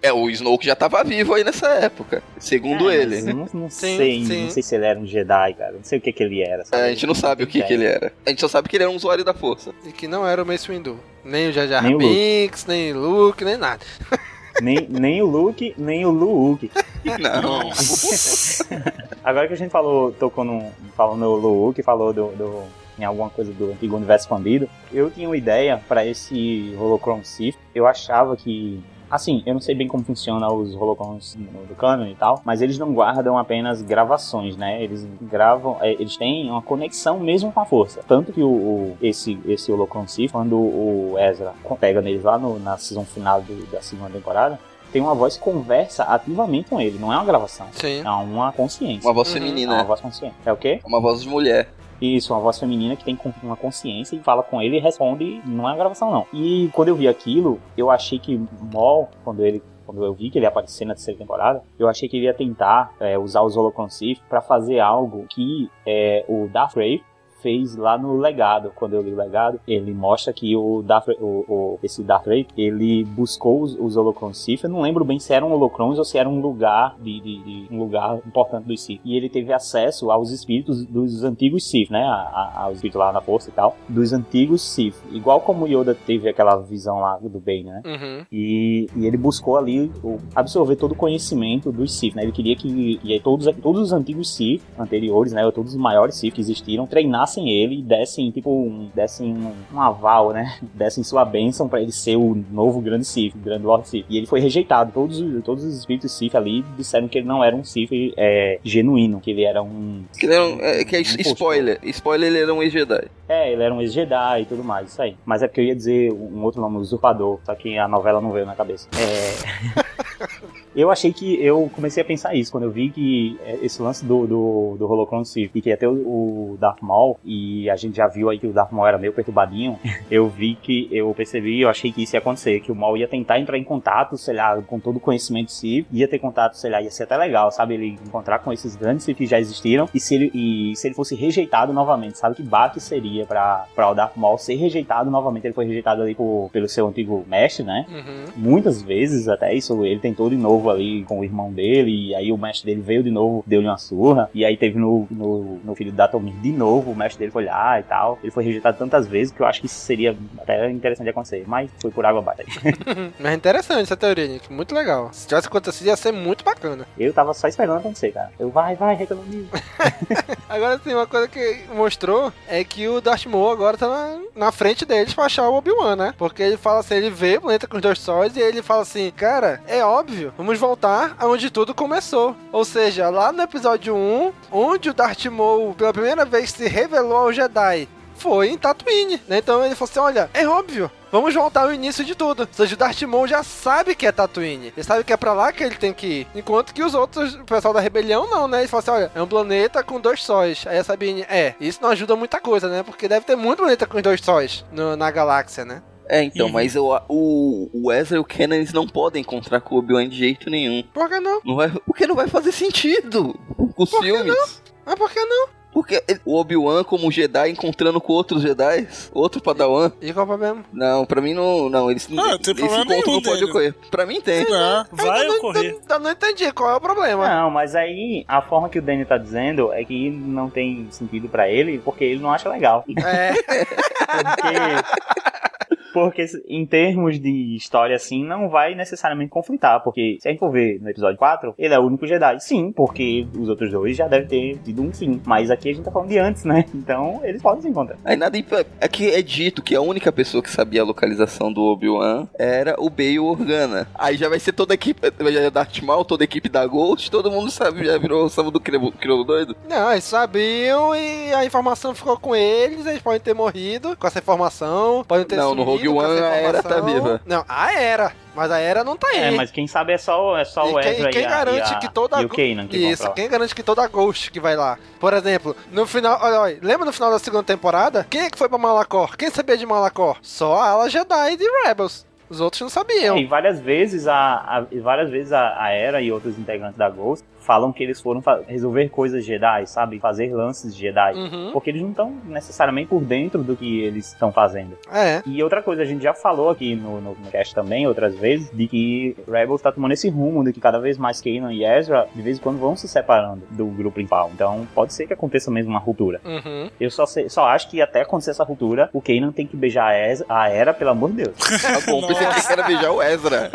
É, 0.01 0.13
o 0.13 0.29
Snoke 0.29 0.65
já 0.65 0.77
tava 0.77 1.03
vivo 1.03 1.33
aí 1.33 1.43
nessa 1.43 1.67
época, 1.71 2.23
segundo 2.39 2.89
É, 2.89 2.95
ele. 2.95 3.21
Não, 3.21 3.45
não 3.53 3.69
Sim, 3.69 3.97
sei, 3.97 4.23
sim. 4.23 4.43
não 4.43 4.49
sei 4.49 4.63
se 4.63 4.73
ele 4.73 4.85
era 4.85 4.97
um 4.97 5.05
Jedi, 5.05 5.53
cara. 5.55 5.73
Não 5.73 5.83
sei 5.83 5.99
o 5.99 6.01
que, 6.01 6.13
que 6.13 6.23
ele 6.23 6.41
era. 6.41 6.63
sabe? 6.63 6.81
É, 6.81 6.85
a 6.85 6.89
gente 6.91 7.05
não 7.05 7.13
sabe 7.13 7.43
o 7.43 7.47
que, 7.47 7.61
que 7.61 7.73
ele 7.73 7.83
era. 7.85 8.13
A 8.25 8.29
gente 8.29 8.39
só 8.39 8.47
sabe 8.47 8.69
que 8.69 8.77
ele 8.77 8.83
era 8.85 8.91
um 8.91 8.95
usuário 8.95 9.25
da 9.25 9.33
força. 9.33 9.73
E 9.85 9.91
que 9.91 10.07
não 10.09 10.27
era 10.27 10.43
o 10.43 10.45
Mace 10.45 10.67
Windu. 10.69 10.99
Nem 11.23 11.49
o 11.49 11.53
Jar 11.53 11.67
Jar 11.67 11.83
Nem 11.83 11.95
o 11.95 11.97
Luke. 11.97 12.13
Binks, 12.13 12.65
nem 12.65 12.93
o 12.93 12.99
Luke, 12.99 13.45
nem 13.45 13.57
nada. 13.57 13.85
Nem, 14.61 14.85
nem 14.89 15.21
o 15.21 15.25
Luke, 15.25 15.73
nem 15.77 16.05
o 16.05 16.09
Luke. 16.09 16.69
Não. 17.05 17.69
Agora 19.23 19.47
que 19.47 19.53
a 19.53 19.57
gente 19.57 19.71
falou, 19.71 20.11
tocou 20.11 20.43
no. 20.43 20.69
Falou 20.97 21.15
no 21.15 21.33
Luke, 21.35 21.81
falou 21.81 22.11
do, 22.11 22.27
do- 22.35 22.63
em 22.97 23.05
alguma 23.05 23.29
coisa 23.29 23.53
do 23.53 23.71
antigo 23.71 23.95
universo 23.95 24.25
expandido, 24.25 24.69
eu 24.91 25.09
tinha 25.09 25.29
uma 25.29 25.37
ideia 25.37 25.81
pra 25.87 26.05
esse 26.05 26.75
Holocron 26.77 27.23
Sith. 27.23 27.55
Eu 27.73 27.87
achava 27.87 28.35
que. 28.35 28.81
Assim, 29.09 29.41
eu 29.45 29.53
não 29.53 29.61
sei 29.61 29.73
bem 29.75 29.87
como 29.87 30.03
funciona 30.03 30.51
os 30.51 30.75
holocrons 30.75 31.35
no- 31.35 31.65
do 31.65 31.75
canon 31.75 32.05
e 32.05 32.15
tal, 32.15 32.41
mas 32.45 32.61
eles 32.61 32.77
não 32.77 32.93
guardam 32.93 33.37
apenas 33.37 33.81
gravações, 33.81 34.55
né? 34.55 34.81
Eles 34.83 35.07
gravam, 35.21 35.77
é, 35.81 35.93
eles 35.93 36.15
têm 36.17 36.49
uma 36.49 36.61
conexão 36.61 37.19
mesmo 37.19 37.51
com 37.51 37.59
a 37.59 37.65
força. 37.65 38.01
Tanto 38.07 38.31
que 38.31 38.41
o, 38.43 38.47
o- 38.49 38.97
esse, 39.01 39.39
esse 39.47 39.71
holocron 39.71 40.07
Sith, 40.07 40.31
quando 40.31 40.55
o 40.57 41.15
Ezra 41.17 41.53
pega 41.79 42.01
neles 42.01 42.23
lá 42.23 42.37
no- 42.37 42.59
na 42.59 42.77
season 42.77 43.03
final 43.05 43.41
do- 43.41 43.65
da 43.71 43.81
segunda 43.81 44.09
temporada, 44.11 44.59
tem 44.91 45.01
uma 45.01 45.13
voz 45.15 45.37
que 45.37 45.43
conversa 45.43 46.03
ativamente 46.03 46.69
com 46.69 46.79
ele, 46.81 46.97
não 46.99 47.11
é 47.13 47.15
uma 47.15 47.25
gravação. 47.25 47.67
Sim. 47.71 48.01
É 48.05 48.09
uma 48.09 48.51
consciência. 48.51 49.07
Uma 49.07 49.13
voz 49.13 49.29
É 49.29 49.33
feminina. 49.33 49.73
uma 49.75 49.83
voz 49.83 50.01
consciente. 50.01 50.35
É 50.45 50.51
o 50.51 50.57
quê? 50.57 50.79
Uma 50.85 50.99
voz 50.99 51.21
de 51.21 51.29
mulher. 51.29 51.69
Isso, 52.01 52.33
uma 52.33 52.39
voz 52.39 52.59
feminina 52.59 52.95
que 52.95 53.03
tem 53.03 53.17
uma 53.43 53.55
consciência 53.55 54.15
e 54.15 54.19
fala 54.19 54.43
com 54.43 54.61
ele 54.61 54.77
e 54.77 54.79
responde, 54.79 55.41
não 55.45 55.67
é 55.67 55.71
uma 55.71 55.77
gravação 55.77 56.11
não. 56.11 56.25
E 56.33 56.69
quando 56.73 56.89
eu 56.89 56.95
vi 56.95 57.07
aquilo, 57.07 57.59
eu 57.77 57.89
achei 57.89 58.19
que 58.19 58.39
Maul, 58.71 59.07
quando 59.23 59.43
ele 59.43 59.61
quando 59.85 60.05
eu 60.05 60.13
vi 60.13 60.29
que 60.29 60.37
ele 60.37 60.45
ia 60.45 60.49
aparecer 60.49 60.85
na 60.85 60.93
terceira 60.93 61.17
temporada, 61.17 61.63
eu 61.79 61.89
achei 61.89 62.07
que 62.07 62.15
ele 62.15 62.27
ia 62.27 62.33
tentar 62.33 62.93
é, 62.99 63.17
usar 63.17 63.41
os 63.41 63.57
Holocron 63.57 63.89
Sith 63.89 64.21
pra 64.29 64.39
fazer 64.39 64.79
algo 64.79 65.25
que 65.27 65.67
é, 65.83 66.23
o 66.29 66.47
Darth 66.47 66.75
Vader 66.75 67.01
fez 67.41 67.75
lá 67.75 67.97
no 67.97 68.17
legado. 68.17 68.71
Quando 68.75 68.93
eu 68.93 69.01
li 69.01 69.11
o 69.11 69.15
legado, 69.15 69.59
ele 69.67 69.93
mostra 69.93 70.31
que 70.33 70.55
o, 70.55 70.81
Darth, 70.81 71.09
o, 71.19 71.45
o- 71.47 71.79
esse 71.83 72.03
Darth 72.03 72.25
Vader, 72.25 72.45
ele 72.57 73.03
buscou 73.03 73.61
os, 73.61 73.75
os 73.79 73.97
Holocron 73.97 74.33
Sith. 74.33 74.63
Eu 74.63 74.69
não 74.69 74.81
lembro 74.81 75.03
bem 75.05 75.19
se 75.19 75.33
eram 75.33 75.51
Holocrons 75.51 75.97
ou 75.97 76.03
se 76.05 76.17
era 76.17 76.27
um 76.29 76.39
lugar 76.41 76.95
de, 76.99 77.19
de- 77.19 77.43
de- 77.43 77.67
um 77.71 77.79
lugar 77.79 78.17
importante 78.25 78.65
dos 78.65 78.81
Sith. 78.81 79.01
E 79.03 79.15
ele 79.15 79.29
teve 79.29 79.51
acesso 79.53 80.11
aos 80.11 80.31
espíritos 80.31 80.85
dos 80.85 81.23
antigos 81.23 81.69
Sith, 81.69 81.89
né? 81.89 82.03
A- 82.03 82.51
a- 82.55 82.63
aos 82.65 82.75
espíritos 82.75 82.99
lá 82.99 83.11
na 83.11 83.21
força 83.21 83.49
e 83.49 83.53
tal, 83.53 83.75
dos 83.87 84.13
antigos 84.13 84.61
Sith. 84.61 84.95
Igual 85.11 85.41
como 85.41 85.67
Yoda 85.67 85.95
teve 85.95 86.29
aquela 86.29 86.55
visão 86.57 86.99
lá 86.99 87.17
do 87.17 87.39
bem, 87.39 87.63
né? 87.63 87.81
Uhum. 87.85 88.25
E, 88.31 88.87
e 88.95 89.05
ele 89.05 89.17
buscou 89.17 89.57
ali 89.57 89.91
absorver 90.35 90.75
todo 90.75 90.91
o 90.91 90.95
conhecimento 90.95 91.71
dos 91.71 91.93
Sith, 91.97 92.15
né? 92.15 92.23
Ele 92.23 92.31
queria 92.31 92.55
que, 92.55 92.97
que 92.97 93.19
todos, 93.21 93.47
todos 93.61 93.81
os 93.81 93.93
antigos 93.93 94.33
Sith 94.35 94.61
anteriores, 94.77 95.33
né? 95.33 95.49
Todos 95.51 95.73
os 95.73 95.79
maiores 95.79 96.15
Sith 96.15 96.33
que 96.33 96.41
existiram, 96.41 96.85
treinassem 96.85 97.28
ele 97.37 97.79
e 97.79 97.81
dessem, 97.81 98.31
tipo, 98.31 98.49
um, 98.49 98.89
dessem 98.95 99.33
um, 99.35 99.53
um 99.73 99.81
aval, 99.81 100.31
né? 100.31 100.57
Dessem 100.73 101.03
sua 101.03 101.25
bênção 101.25 101.67
pra 101.67 101.81
ele 101.81 101.91
ser 101.91 102.15
o 102.15 102.33
novo 102.49 102.79
grande 102.79 103.05
Sith, 103.05 103.35
o 103.35 103.37
grande 103.39 103.65
Lord 103.65 103.87
Sith. 103.87 104.05
E 104.09 104.17
ele 104.17 104.25
foi 104.25 104.39
rejeitado. 104.39 104.91
Todos, 104.93 105.19
os- 105.19 105.43
todos 105.43 105.63
os 105.63 105.77
espíritos 105.77 106.11
Sith 106.11 106.33
ali 106.35 106.63
disseram 106.77 107.07
que 107.07 107.17
ele 107.17 107.27
não 107.27 107.43
era 107.43 107.55
um 107.55 107.63
Sith 107.63 107.89
é, 108.17 108.59
genuíno, 108.63 109.19
que 109.19 109.31
ele 109.31 109.43
era 109.43 109.61
um... 109.61 110.03
Que, 110.17 110.25
ele 110.25 110.33
era 110.33 110.45
um- 110.47 110.59
é, 110.61 110.83
que 110.85 110.95
é 110.95 111.01
is- 111.01 111.17
spoiler. 111.19 111.79
Spoiler, 111.83 112.29
ele 112.29 112.39
era 112.39 112.53
um 112.53 112.63
ex-Jedi. 112.63 113.07
É, 113.27 113.51
ele 113.51 113.61
era 113.61 113.73
um 113.73 113.81
ex-Jedi 113.81 114.41
e 114.41 114.45
tudo 114.45 114.63
mais, 114.63 114.91
isso 114.91 115.01
aí. 115.01 115.15
Mas 115.25 115.43
é 115.43 115.47
porque 115.47 115.61
eu 115.61 115.65
ia 115.65 115.75
dizer 115.75 116.11
um 116.13 116.41
outro 116.43 116.61
nome, 116.61 116.77
usurpador, 116.77 117.39
só 117.45 117.53
que 117.53 117.77
a 117.77 117.87
novela 117.87 118.19
não 118.21 118.31
veio 118.31 118.45
na 118.45 118.55
cabeça. 118.55 118.87
É... 118.97 120.38
eu 120.75 120.91
achei 120.91 121.11
que 121.11 121.43
eu 121.43 121.69
comecei 121.73 122.01
a 122.01 122.05
pensar 122.05 122.35
isso 122.35 122.51
quando 122.51 122.63
eu 122.63 122.71
vi 122.71 122.89
que 122.89 123.39
é, 123.45 123.59
esse 123.61 123.81
lance 123.81 124.05
do, 124.05 124.25
do, 124.25 124.75
do 124.77 124.91
Holocron 124.91 125.23
Sith 125.23 125.51
e 125.55 125.61
que 125.61 125.75
ter 125.75 125.87
o, 125.87 125.93
o 125.93 126.57
Darth 126.59 126.81
Maul 126.81 127.19
e 127.23 127.69
a 127.69 127.75
gente 127.75 127.97
já 127.97 128.07
viu 128.07 128.29
aí 128.29 128.39
que 128.39 128.47
o 128.47 128.53
Darth 128.53 128.71
Maul 128.71 128.87
era 128.87 128.97
meio 128.97 129.13
perturbadinho, 129.13 129.79
eu 130.09 130.27
vi 130.27 130.55
que 130.55 130.87
eu 130.91 131.13
percebi, 131.13 131.61
eu 131.61 131.69
achei 131.69 131.91
que 131.91 132.03
isso 132.03 132.15
ia 132.15 132.19
acontecer, 132.19 132.59
que 132.59 132.71
o 132.71 132.75
Maul 132.75 132.97
ia 132.97 133.07
tentar 133.07 133.39
entrar 133.39 133.57
em 133.57 133.63
contato, 133.63 134.17
sei 134.17 134.35
lá, 134.35 134.61
com 134.61 134.79
todo 134.79 134.97
o 134.97 134.99
conhecimento 134.99 135.51
Sith, 135.51 135.85
ia 135.91 136.07
ter 136.07 136.19
contato, 136.19 136.55
sei 136.55 136.69
lá, 136.69 136.81
ia 136.81 136.91
ser 136.91 137.03
até 137.03 137.17
legal, 137.17 137.51
sabe, 137.51 137.73
ele 137.73 137.99
encontrar 138.05 138.39
com 138.39 138.51
esses 138.51 138.75
grandes 138.75 139.03
Sith 139.03 139.17
que 139.17 139.25
já 139.25 139.39
existiram 139.39 139.87
e 139.93 139.99
se 139.99 140.15
ele, 140.15 140.31
e 140.33 140.75
se 140.75 140.87
ele 140.87 140.95
fosse 140.95 141.15
rejeitado 141.15 141.73
novamente, 141.73 142.17
sabe 142.17 142.35
que 142.35 142.43
baque 142.43 142.79
seria 142.79 143.25
pra, 143.25 143.65
pra 143.75 143.89
o 143.89 143.93
Darth 143.95 144.15
Maul 144.15 144.37
ser 144.37 144.55
rejeitado 144.55 145.09
novamente, 145.09 145.45
ele 145.45 145.53
foi 145.53 145.65
rejeitado 145.65 146.01
ali 146.01 146.15
por, 146.15 146.49
pelo 146.51 146.67
seu 146.67 146.87
antigo 146.87 147.23
mestre, 147.27 147.63
né? 147.63 147.85
Uhum. 147.89 148.25
Muitas 148.35 148.81
vezes 148.81 149.27
até 149.27 149.53
isso, 149.53 149.85
ele 149.85 149.99
tentou 149.99 150.29
de 150.29 150.37
novo 150.37 150.68
ali 150.71 151.03
com 151.03 151.19
o 151.19 151.23
irmão 151.23 151.51
dele, 151.51 152.09
e 152.09 152.15
aí 152.15 152.31
o 152.31 152.37
mestre 152.37 152.65
dele 152.65 152.81
veio 152.81 153.03
de 153.03 153.11
novo, 153.11 153.43
deu-lhe 153.45 153.67
uma 153.67 153.77
surra, 153.77 154.29
e 154.33 154.45
aí 154.45 154.57
teve 154.57 154.77
no, 154.77 155.07
no, 155.09 155.59
no 155.63 155.75
filho 155.75 155.91
da 155.91 156.07
Tomir 156.07 156.33
de 156.35 156.51
novo, 156.51 156.91
o 156.91 156.95
mestre 156.95 157.19
dele 157.19 157.31
foi 157.31 157.45
lá 157.45 157.79
e 157.79 157.83
tal. 157.83 158.19
Ele 158.21 158.31
foi 158.31 158.43
rejeitado 158.43 158.77
tantas 158.77 159.07
vezes 159.07 159.33
que 159.33 159.41
eu 159.41 159.45
acho 159.45 159.59
que 159.59 159.65
isso 159.65 159.75
seria 159.75 160.15
até 160.37 160.69
interessante 160.69 161.05
de 161.05 161.11
acontecer, 161.11 161.43
mas 161.47 161.69
foi 161.81 161.91
por 161.91 162.05
água 162.05 162.21
abaixo. 162.21 162.59
Mas 163.19 163.31
é 163.31 163.35
interessante 163.35 163.83
essa 163.83 163.97
teoria, 163.97 164.27
Nick. 164.27 164.51
Muito 164.51 164.73
legal. 164.73 165.09
Se 165.11 165.27
tivesse 165.27 165.47
acontecido, 165.47 165.87
ia 165.87 165.95
ser 165.95 166.11
muito 166.11 166.43
bacana. 166.43 166.85
Eu 166.97 167.13
tava 167.13 167.33
só 167.33 167.47
esperando 167.47 167.79
acontecer, 167.79 168.11
cara. 168.11 168.31
Eu, 168.39 168.49
vai, 168.49 168.75
vai, 168.75 168.95
reclame. 168.95 169.47
Agora, 170.47 170.79
sim, 170.83 170.93
uma 170.93 171.07
coisa 171.07 171.27
que 171.27 171.63
mostrou 171.73 172.31
é 172.47 172.63
que 172.63 172.87
o 172.87 173.01
Darth 173.01 173.25
Maul 173.25 173.51
agora 173.51 173.77
tá 173.77 173.87
na, 173.87 174.19
na 174.35 174.51
frente 174.51 174.85
deles 174.85 175.13
pra 175.13 175.25
achar 175.25 175.47
o 175.47 175.55
Obi-Wan, 175.55 175.95
né? 175.95 176.13
Porque 176.17 176.41
ele 176.41 176.57
fala 176.57 176.79
assim, 176.79 176.95
ele 176.95 177.09
vê 177.09 177.37
o 177.37 177.41
planeta 177.41 177.67
com 177.67 177.77
os 177.77 177.81
dois 177.81 177.99
sóis 177.99 178.35
e 178.35 178.39
ele 178.39 178.61
fala 178.61 178.81
assim, 178.81 179.11
cara, 179.11 179.61
é 179.67 179.83
óbvio, 179.83 180.33
vamos 180.49 180.59
voltar 180.59 181.15
aonde 181.19 181.51
tudo 181.51 181.75
começou. 181.75 182.35
Ou 182.51 182.65
seja, 182.65 183.07
lá 183.09 183.31
no 183.31 183.43
episódio 183.43 183.95
1, 183.95 184.33
onde 184.51 184.89
o 184.89 184.93
Darth 184.95 185.25
Maul 185.25 185.75
pela 185.75 185.93
primeira 185.93 186.25
vez 186.25 186.49
se 186.49 186.67
revelou 186.67 187.17
ao 187.17 187.31
Jedi, 187.31 187.87
foi 188.15 188.49
em 188.49 188.57
Tatooine, 188.57 189.21
né? 189.27 189.37
Então 189.37 189.63
ele 189.63 189.75
falou 189.75 189.91
assim, 189.91 189.99
olha, 189.99 190.29
é 190.33 190.47
óbvio, 190.47 190.89
Vamos 191.11 191.33
voltar 191.33 191.63
ao 191.63 191.73
início 191.73 192.05
de 192.05 192.13
tudo. 192.13 192.41
Ou 192.41 192.47
seja, 192.51 192.75
o 192.75 192.77
Darth 192.77 193.01
Maul 193.01 193.27
já 193.27 193.41
sabe 193.41 193.95
que 193.95 194.05
é 194.05 194.11
Tatooine. 194.11 194.71
Ele 194.77 194.83
sabe 194.83 195.03
que 195.03 195.11
é 195.11 195.17
pra 195.17 195.33
lá 195.33 195.51
que 195.51 195.63
ele 195.63 195.75
tem 195.75 195.91
que 195.91 196.05
ir. 196.05 196.27
Enquanto 196.35 196.71
que 196.71 196.83
os 196.83 196.93
outros, 196.93 197.33
o 197.33 197.45
pessoal 197.45 197.73
da 197.73 197.79
rebelião, 197.79 198.29
não, 198.29 198.47
né? 198.47 198.59
Eles 198.59 198.69
falam 198.69 198.81
assim: 198.81 198.91
olha, 198.91 199.11
é 199.15 199.19
um 199.19 199.27
planeta 199.27 199.83
com 199.83 199.99
dois 199.99 200.23
sóis. 200.23 200.67
Aí 200.67 200.77
a 200.77 200.83
Sabine, 200.83 201.23
é, 201.23 201.55
isso 201.59 201.79
não 201.81 201.89
ajuda 201.89 202.15
muita 202.15 202.39
coisa, 202.39 202.69
né? 202.69 202.83
Porque 202.83 203.07
deve 203.07 203.25
ter 203.25 203.35
muito 203.35 203.57
planeta 203.57 203.87
com 203.87 203.99
dois 203.99 204.21
sóis 204.21 204.63
no, 204.71 204.95
na 204.95 205.09
galáxia, 205.09 205.65
né? 205.65 205.81
É, 206.09 206.23
então, 206.23 206.49
mas 206.49 206.75
o, 206.75 206.99
o, 207.07 207.69
o 207.71 207.91
Ezra 207.91 208.17
e 208.17 208.19
o 208.19 208.25
Kenan 208.25 208.55
eles 208.55 208.73
não 208.73 208.87
podem 208.87 209.21
encontrar 209.21 209.61
com 209.61 209.75
o 209.75 209.77
Obi-Wan 209.77 210.09
de 210.09 210.17
jeito 210.17 210.49
nenhum. 210.49 210.83
Por 210.91 211.07
que 211.07 211.19
não? 211.19 211.39
não 211.45 211.55
vai, 211.55 211.69
porque 211.85 212.07
não 212.07 212.15
vai 212.15 212.27
fazer 212.27 212.51
sentido 212.51 213.39
com 213.75 213.83
os 213.83 213.91
Por 213.91 213.99
que 213.99 214.05
filmes. 214.07 214.25
não? 214.25 214.45
Ah, 214.87 214.97
por 214.97 215.11
que 215.11 215.23
não? 215.23 215.59
Porque 215.71 216.03
o 216.25 216.35
Obi-Wan 216.35 216.83
como 216.83 217.11
Jedi 217.11 217.51
encontrando 217.51 218.01
com 218.01 218.11
outros 218.13 218.41
Jedi, 218.41 218.87
outro 219.13 219.39
Padawan. 219.39 219.91
E 220.01 220.11
qual 220.11 220.25
o 220.25 220.27
problema? 220.27 220.65
Não, 220.73 221.05
pra 221.05 221.21
mim 221.21 221.35
não, 221.35 221.69
não, 221.69 221.91
eles 221.91 222.07
Ah, 222.11 222.15
não 222.15 222.37
tem 222.39 222.53
esse 222.53 222.55
problema 222.55 222.83
encontro 222.83 223.11
não 223.11 223.21
pode 223.21 223.45
ocorrer. 223.45 223.75
Pra 223.91 224.05
mim 224.07 224.19
tem. 224.19 224.49
Não, 224.49 224.85
vai 224.91 225.27
eu 225.27 225.33
ocorrer. 225.33 225.73
Não, 225.87 225.97
não, 225.97 226.05
não 226.05 226.11
entendi 226.11 226.51
qual 226.51 226.71
é 226.71 226.75
o 226.75 226.81
problema. 226.81 227.29
Não, 227.29 227.51
mas 227.51 227.75
aí 227.75 228.25
a 228.27 228.41
forma 228.41 228.67
que 228.67 228.79
o 228.79 228.81
Danny 228.81 229.05
tá 229.05 229.19
dizendo 229.19 229.71
é 229.71 229.85
que 229.85 230.09
não 230.09 230.49
tem 230.49 230.87
sentido 230.89 231.29
pra 231.29 231.47
ele, 231.47 231.77
porque 231.77 232.03
ele 232.03 232.19
não 232.19 232.31
acha 232.31 232.49
legal. 232.49 232.83
É. 233.05 233.33
Porque. 234.09 235.78
Porque 236.05 236.25
em 236.47 236.65
termos 236.65 237.19
de 237.19 237.55
história 237.55 237.95
assim, 237.95 238.23
não 238.25 238.49
vai 238.49 238.75
necessariamente 238.75 239.29
conflitar. 239.29 239.81
Porque 239.83 240.17
se 240.19 240.27
a 240.27 240.31
gente 240.31 240.39
for 240.39 240.51
ver 240.51 240.79
no 240.81 240.89
episódio 240.89 241.17
4, 241.17 241.53
ele 241.57 241.73
é 241.73 241.79
o 241.79 241.83
único 241.83 242.05
Jedi. 242.07 242.39
Sim, 242.39 242.71
porque 242.71 243.27
os 243.37 243.49
outros 243.49 243.71
dois 243.71 243.95
já 243.95 244.07
devem 244.07 244.27
ter 244.27 244.57
tido 244.63 244.81
um 244.81 244.91
fim. 244.93 245.21
Mas 245.25 245.49
aqui 245.51 245.69
a 245.69 245.73
gente 245.73 245.83
tá 245.85 245.91
falando 245.91 246.09
de 246.09 246.17
antes, 246.17 246.43
né? 246.45 246.65
Então 246.73 247.19
eles 247.23 247.41
podem 247.41 247.61
se 247.61 247.67
encontrar. 247.67 247.97
Aí 248.05 248.15
nada 248.15 248.37
imp- 248.37 248.65
é 248.79 248.87
que 248.87 249.09
é 249.11 249.21
dito 249.21 249.61
que 249.61 249.75
a 249.75 249.81
única 249.81 250.11
pessoa 250.11 250.41
que 250.41 250.49
sabia 250.49 250.81
a 250.81 250.85
localização 250.85 251.51
do 251.51 251.61
Obi-Wan 251.61 252.27
era 252.37 252.75
o 252.79 252.89
Bail 252.89 253.25
Organa. 253.25 253.87
Aí 253.93 254.15
já 254.17 254.27
vai 254.29 254.39
ser 254.39 254.53
toda 254.53 254.73
a 254.73 254.75
equipe, 254.75 255.01
já 255.31 255.39
é 255.41 255.49
Darth 255.51 255.79
Maul, 255.81 256.05
toda 256.05 256.23
a 256.23 256.25
equipe 256.25 256.49
da 256.49 256.65
Ghost, 256.65 257.11
todo 257.11 257.29
mundo 257.31 257.51
sabe, 257.51 257.85
já 257.85 257.97
virou 257.97 258.25
o 258.25 258.29
samba 258.29 258.49
do 258.51 258.59
crioulo 258.59 259.23
doido. 259.23 259.55
Não, 259.69 259.91
eles 259.91 260.03
sabiam 260.03 260.95
e 260.95 261.33
a 261.33 261.45
informação 261.45 261.93
ficou 261.93 262.17
com 262.17 262.35
eles, 262.35 262.85
eles 262.85 263.01
podem 263.01 263.19
ter 263.19 263.33
morrido 263.33 263.95
com 263.97 264.07
essa 264.07 264.19
informação, 264.19 265.03
podem 265.07 265.25
ter 265.25 265.35
Não, 265.35 265.53
no 265.55 265.63
sumido 265.63 265.71
Rogue 265.71 265.87
One 265.95 266.19
a 266.19 266.35
Era 266.35 266.63
tá 266.63 266.79
viva. 266.81 267.21
Não, 267.25 267.43
a 267.47 267.73
Era, 267.73 268.11
mas 268.35 268.51
a 268.51 268.57
Era 268.59 268.83
não 268.83 268.95
tá 268.97 269.07
aí. 269.09 269.19
É, 269.19 269.31
mas 269.31 269.51
quem 269.51 269.67
sabe 269.67 269.93
é 269.93 269.97
só, 269.97 270.37
é 270.37 270.45
só 270.45 270.65
E 270.67 270.71
o 270.73 270.79
quem, 270.79 270.91
Ezra 270.91 271.09
quem 271.11 271.21
e, 271.21 271.25
a, 271.25 271.29
garante 271.29 271.71
e, 271.71 271.75
a, 271.75 271.79
que 271.79 271.91
toda 271.91 272.21
e 272.21 272.25
o 272.25 272.29
Kanan 272.29 272.67
que 272.67 272.77
Isso, 272.77 273.11
quem 273.13 273.29
garante 273.29 273.53
que 273.55 273.63
toda 273.63 273.83
a 273.83 273.87
Ghost 273.87 274.31
que 274.31 274.39
vai 274.39 274.55
lá. 274.55 274.77
Por 274.99 275.13
exemplo, 275.13 275.55
no 275.71 275.85
final, 275.85 276.19
olha, 276.21 276.39
olha, 276.41 276.59
lembra 276.61 276.85
no 276.85 276.93
final 276.93 277.11
da 277.11 277.19
segunda 277.19 277.43
temporada? 277.43 278.05
Quem 278.09 278.21
é 278.21 278.29
que 278.29 278.37
foi 278.37 278.49
pra 278.49 278.57
Malacor? 278.57 279.15
Quem 279.17 279.29
sabia 279.29 279.57
de 279.57 279.65
Malacor? 279.65 280.17
Só 280.21 280.55
a 280.59 280.69
ala 280.69 280.89
Jedi 280.89 281.37
de 281.37 281.45
Rebels. 281.65 282.05
Os 282.29 282.39
outros 282.39 282.61
não 282.61 282.69
sabiam. 282.69 283.17
É, 283.17 283.21
e 283.21 283.25
várias 283.25 283.59
vezes 283.59 284.07
a, 284.07 284.13
a- 284.15 284.65
várias 284.83 285.09
vezes 285.09 285.33
a, 285.33 285.63
a 285.63 285.71
Era 285.71 285.99
e 285.99 286.11
outros 286.11 286.37
integrantes 286.37 286.77
da 286.77 286.87
Ghost 286.87 287.25
falam 287.49 287.73
que 287.73 287.81
eles 287.81 287.99
foram 287.99 288.21
resolver 288.47 288.89
coisas 288.89 289.25
Jedi, 289.25 289.65
sabe? 289.65 289.97
Fazer 289.99 290.31
lances 290.31 290.75
Jedi. 290.75 291.15
Uhum. 291.15 291.49
Porque 291.51 291.71
eles 291.71 291.81
não 291.81 291.89
estão 291.89 292.13
necessariamente 292.27 292.89
por 292.89 293.01
dentro 293.01 293.41
do 293.41 293.55
que 293.55 293.81
eles 293.81 294.09
estão 294.09 294.31
fazendo. 294.31 294.77
É. 294.93 295.23
E 295.25 295.41
outra 295.41 295.63
coisa, 295.63 295.81
a 295.81 295.85
gente 295.85 296.03
já 296.03 296.13
falou 296.13 296.51
aqui 296.51 296.75
no, 296.75 297.01
no, 297.01 297.15
no 297.15 297.31
cast 297.31 297.55
também, 297.55 297.87
outras 297.87 298.13
vezes, 298.15 298.51
de 298.53 298.67
que 298.67 299.15
Rebels 299.27 299.63
tá 299.63 299.71
tomando 299.71 299.93
esse 299.93 300.07
rumo, 300.09 300.43
de 300.43 300.53
que 300.53 300.59
cada 300.61 300.77
vez 300.79 300.95
mais 300.99 301.19
Kanan 301.19 301.51
e 301.51 301.65
Ezra, 301.65 302.07
de 302.13 302.21
vez 302.21 302.37
em 302.37 302.41
quando, 302.41 302.59
vão 302.59 302.75
se 302.75 302.87
separando 302.87 303.41
do 303.49 303.65
grupo 303.65 303.95
principal. 303.95 304.29
Então, 304.31 304.67
pode 304.75 304.93
ser 304.93 305.07
que 305.07 305.13
aconteça 305.13 305.49
mesmo 305.49 305.71
uma 305.71 305.79
ruptura. 305.79 306.21
Uhum. 306.23 306.69
Eu 306.79 306.91
só, 306.91 307.07
sei- 307.07 307.29
só 307.29 307.47
acho 307.47 307.67
que 307.71 307.81
até 307.81 308.01
acontecer 308.01 308.29
essa 308.29 308.43
ruptura, 308.43 308.91
o 308.93 309.01
Kanan 309.01 309.31
tem 309.31 309.47
que 309.47 309.57
beijar 309.57 309.87
a, 309.87 309.97
Ezra, 310.07 310.25
a 310.29 310.49
Era, 310.49 310.71
pelo 310.71 310.91
amor 310.91 311.09
de 311.09 311.23
Deus. 311.23 311.35
Tá 311.59 311.91
bom, 311.91 312.05
pensei 312.05 312.27
que 312.27 312.53
era 312.53 312.63
beijar 312.63 312.91
o 312.91 313.01
Ezra. 313.01 313.49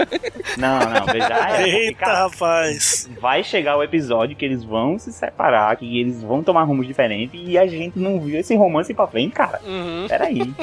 Não, 0.58 0.78
não, 0.80 1.06
beijar 1.06 1.32
a 1.32 1.48
Era. 1.50 1.56
porque, 1.58 1.70
Eita, 1.70 1.98
cara, 2.00 2.18
rapaz. 2.24 3.08
vai 3.20 3.44
chegar 3.44 3.76
o 3.76 3.82
episódio 3.84 4.36
que 4.36 4.44
eles 4.44 4.64
vão 4.64 4.98
se 4.98 5.12
separar, 5.12 5.76
que 5.76 6.00
eles 6.00 6.22
vão 6.22 6.42
tomar 6.42 6.64
rumos 6.64 6.86
diferentes 6.86 7.40
e 7.44 7.56
a 7.58 7.66
gente 7.66 7.98
não 7.98 8.20
viu 8.20 8.38
esse 8.38 8.54
romance 8.56 8.92
pra 8.92 9.06
frente, 9.06 9.34
cara. 9.34 9.60
Uhum. 9.64 10.06
Peraí. 10.08 10.40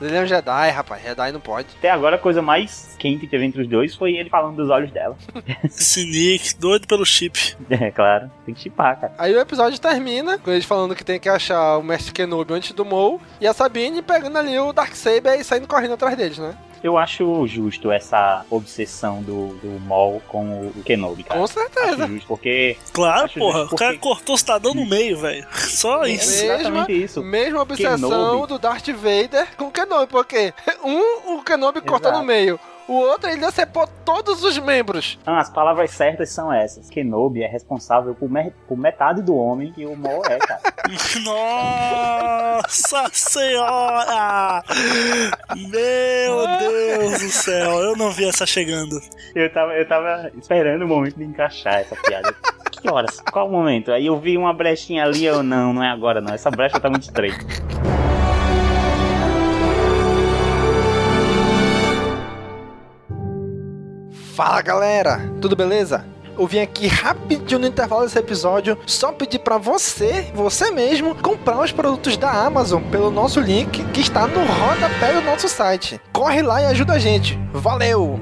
Ele 0.00 0.16
é 0.16 0.22
um 0.22 0.26
Jedi, 0.26 0.70
rapaz. 0.70 1.02
Jedi 1.02 1.32
não 1.32 1.40
pode. 1.40 1.68
Até 1.78 1.90
agora 1.90 2.16
a 2.16 2.18
coisa 2.18 2.40
mais 2.40 2.96
quente 2.98 3.20
que 3.20 3.26
teve 3.26 3.44
entre 3.44 3.62
os 3.62 3.68
dois 3.68 3.94
foi 3.94 4.16
ele 4.16 4.30
falando 4.30 4.56
dos 4.56 4.70
olhos 4.70 4.90
dela. 4.90 5.16
Esse 5.64 6.04
Nick, 6.04 6.56
doido 6.58 6.86
pelo 6.86 7.04
chip. 7.04 7.56
É, 7.70 7.90
claro. 7.90 8.30
Tem 8.44 8.54
que 8.54 8.60
chipar, 8.60 9.00
cara. 9.00 9.12
Aí 9.16 9.32
o 9.32 9.40
episódio 9.40 9.78
termina 9.78 10.38
com 10.38 10.50
eles 10.50 10.64
falando 10.64 10.94
que 10.94 11.04
tem 11.04 11.20
que 11.20 11.28
achar 11.28 11.78
o 11.78 11.82
Mestre 11.82 12.12
Kenobi 12.12 12.52
antes 12.52 12.72
do 12.72 12.84
Maul 12.84 13.20
e 13.40 13.46
a 13.46 13.52
Sabine 13.52 14.02
pegando 14.02 14.36
ali 14.36 14.58
o 14.58 14.72
Darksaber 14.72 15.38
e 15.38 15.44
saindo 15.44 15.68
correndo 15.68 15.94
atrás 15.94 16.16
deles, 16.16 16.38
né? 16.38 16.54
Eu 16.82 16.96
acho 16.96 17.46
justo 17.46 17.90
essa 17.92 18.44
obsessão 18.48 19.22
do, 19.22 19.48
do 19.56 19.78
Maul 19.80 20.22
com 20.28 20.68
o 20.74 20.82
Kenobi, 20.82 21.22
cara. 21.24 21.38
Com 21.40 21.46
certeza. 21.46 22.04
Acho 22.04 22.12
justo, 22.14 22.26
porque... 22.28 22.76
Claro, 22.92 23.24
acho 23.26 23.38
porra. 23.38 23.58
justo 23.60 23.74
O 23.74 23.78
cara 23.78 23.92
porque- 23.92 24.08
cortou 24.08 24.34
o 24.34 24.38
cidadão 24.38 24.72
no 24.74 24.86
meio, 24.86 25.18
velho. 25.18 25.46
Só 25.52 26.06
isso. 26.06 26.42
É 26.44 26.54
exatamente 26.60 27.04
isso. 27.04 27.22
Mesma 27.22 27.60
obsessão 27.62 28.08
Kenobi. 28.10 28.46
do 28.48 28.58
Darth 28.58 28.88
Vader 28.88 29.46
com 29.56 29.66
o 29.66 29.70
Kenobi, 29.70 30.06
porque 30.06 30.54
um, 30.82 31.34
o 31.36 31.42
Kenobi 31.42 31.80
corta 31.82 32.08
Exato. 32.08 32.20
no 32.20 32.26
meio, 32.26 32.58
o 32.92 32.94
outro 33.10 33.30
ele 33.30 33.40
decepou 33.40 33.86
todos 34.04 34.42
os 34.42 34.58
membros. 34.58 35.18
Ah, 35.24 35.38
as 35.40 35.48
palavras 35.50 35.90
certas 35.92 36.30
são 36.30 36.52
essas. 36.52 36.90
Kenobi 36.90 37.42
é 37.42 37.46
responsável 37.46 38.14
por, 38.14 38.28
me- 38.30 38.52
por 38.66 38.76
metade 38.76 39.22
do 39.22 39.36
homem 39.36 39.72
que 39.72 39.86
o 39.86 39.96
Maul 39.96 40.22
é, 40.26 40.38
cara. 40.38 40.60
Nossa 41.24 43.08
senhora! 43.12 44.62
Meu 45.56 46.58
Deus 46.58 47.20
do 47.20 47.28
céu, 47.30 47.70
eu 47.82 47.96
não 47.96 48.10
vi 48.10 48.28
essa 48.28 48.44
chegando. 48.46 49.00
Eu 49.34 49.52
tava, 49.52 49.72
eu 49.74 49.86
tava 49.86 50.30
esperando 50.38 50.82
o 50.84 50.88
momento 50.88 51.16
de 51.16 51.24
encaixar 51.24 51.80
essa 51.80 51.96
piada. 51.96 52.34
Que 52.72 52.90
horas? 52.90 53.20
Qual 53.32 53.46
o 53.48 53.52
momento? 53.52 53.92
Aí 53.92 54.06
eu 54.06 54.18
vi 54.18 54.36
uma 54.38 54.52
brechinha 54.54 55.04
ali, 55.04 55.24
eu 55.24 55.42
não, 55.42 55.72
não 55.72 55.82
é 55.84 55.90
agora 55.90 56.20
não. 56.20 56.32
Essa 56.34 56.50
brecha 56.50 56.80
tá 56.80 56.88
muito 56.88 57.02
estreita. 57.04 57.38
Fala 64.40 64.62
galera, 64.62 65.20
tudo 65.38 65.54
beleza? 65.54 66.02
Eu 66.38 66.46
vim 66.46 66.60
aqui 66.60 66.86
rapidinho 66.86 67.60
no 67.60 67.66
intervalo 67.66 68.04
desse 68.04 68.18
episódio 68.18 68.78
só 68.86 69.12
pedir 69.12 69.40
pra 69.40 69.58
você, 69.58 70.32
você 70.34 70.70
mesmo, 70.70 71.14
comprar 71.14 71.60
os 71.60 71.72
produtos 71.72 72.16
da 72.16 72.30
Amazon 72.30 72.82
pelo 72.84 73.10
nosso 73.10 73.38
link 73.38 73.84
que 73.92 74.00
está 74.00 74.26
no 74.26 74.40
rodapé 74.46 75.12
do 75.12 75.20
nosso 75.20 75.46
site. 75.46 76.00
Corre 76.10 76.40
lá 76.40 76.62
e 76.62 76.64
ajuda 76.64 76.94
a 76.94 76.98
gente. 76.98 77.38
Valeu! 77.52 78.18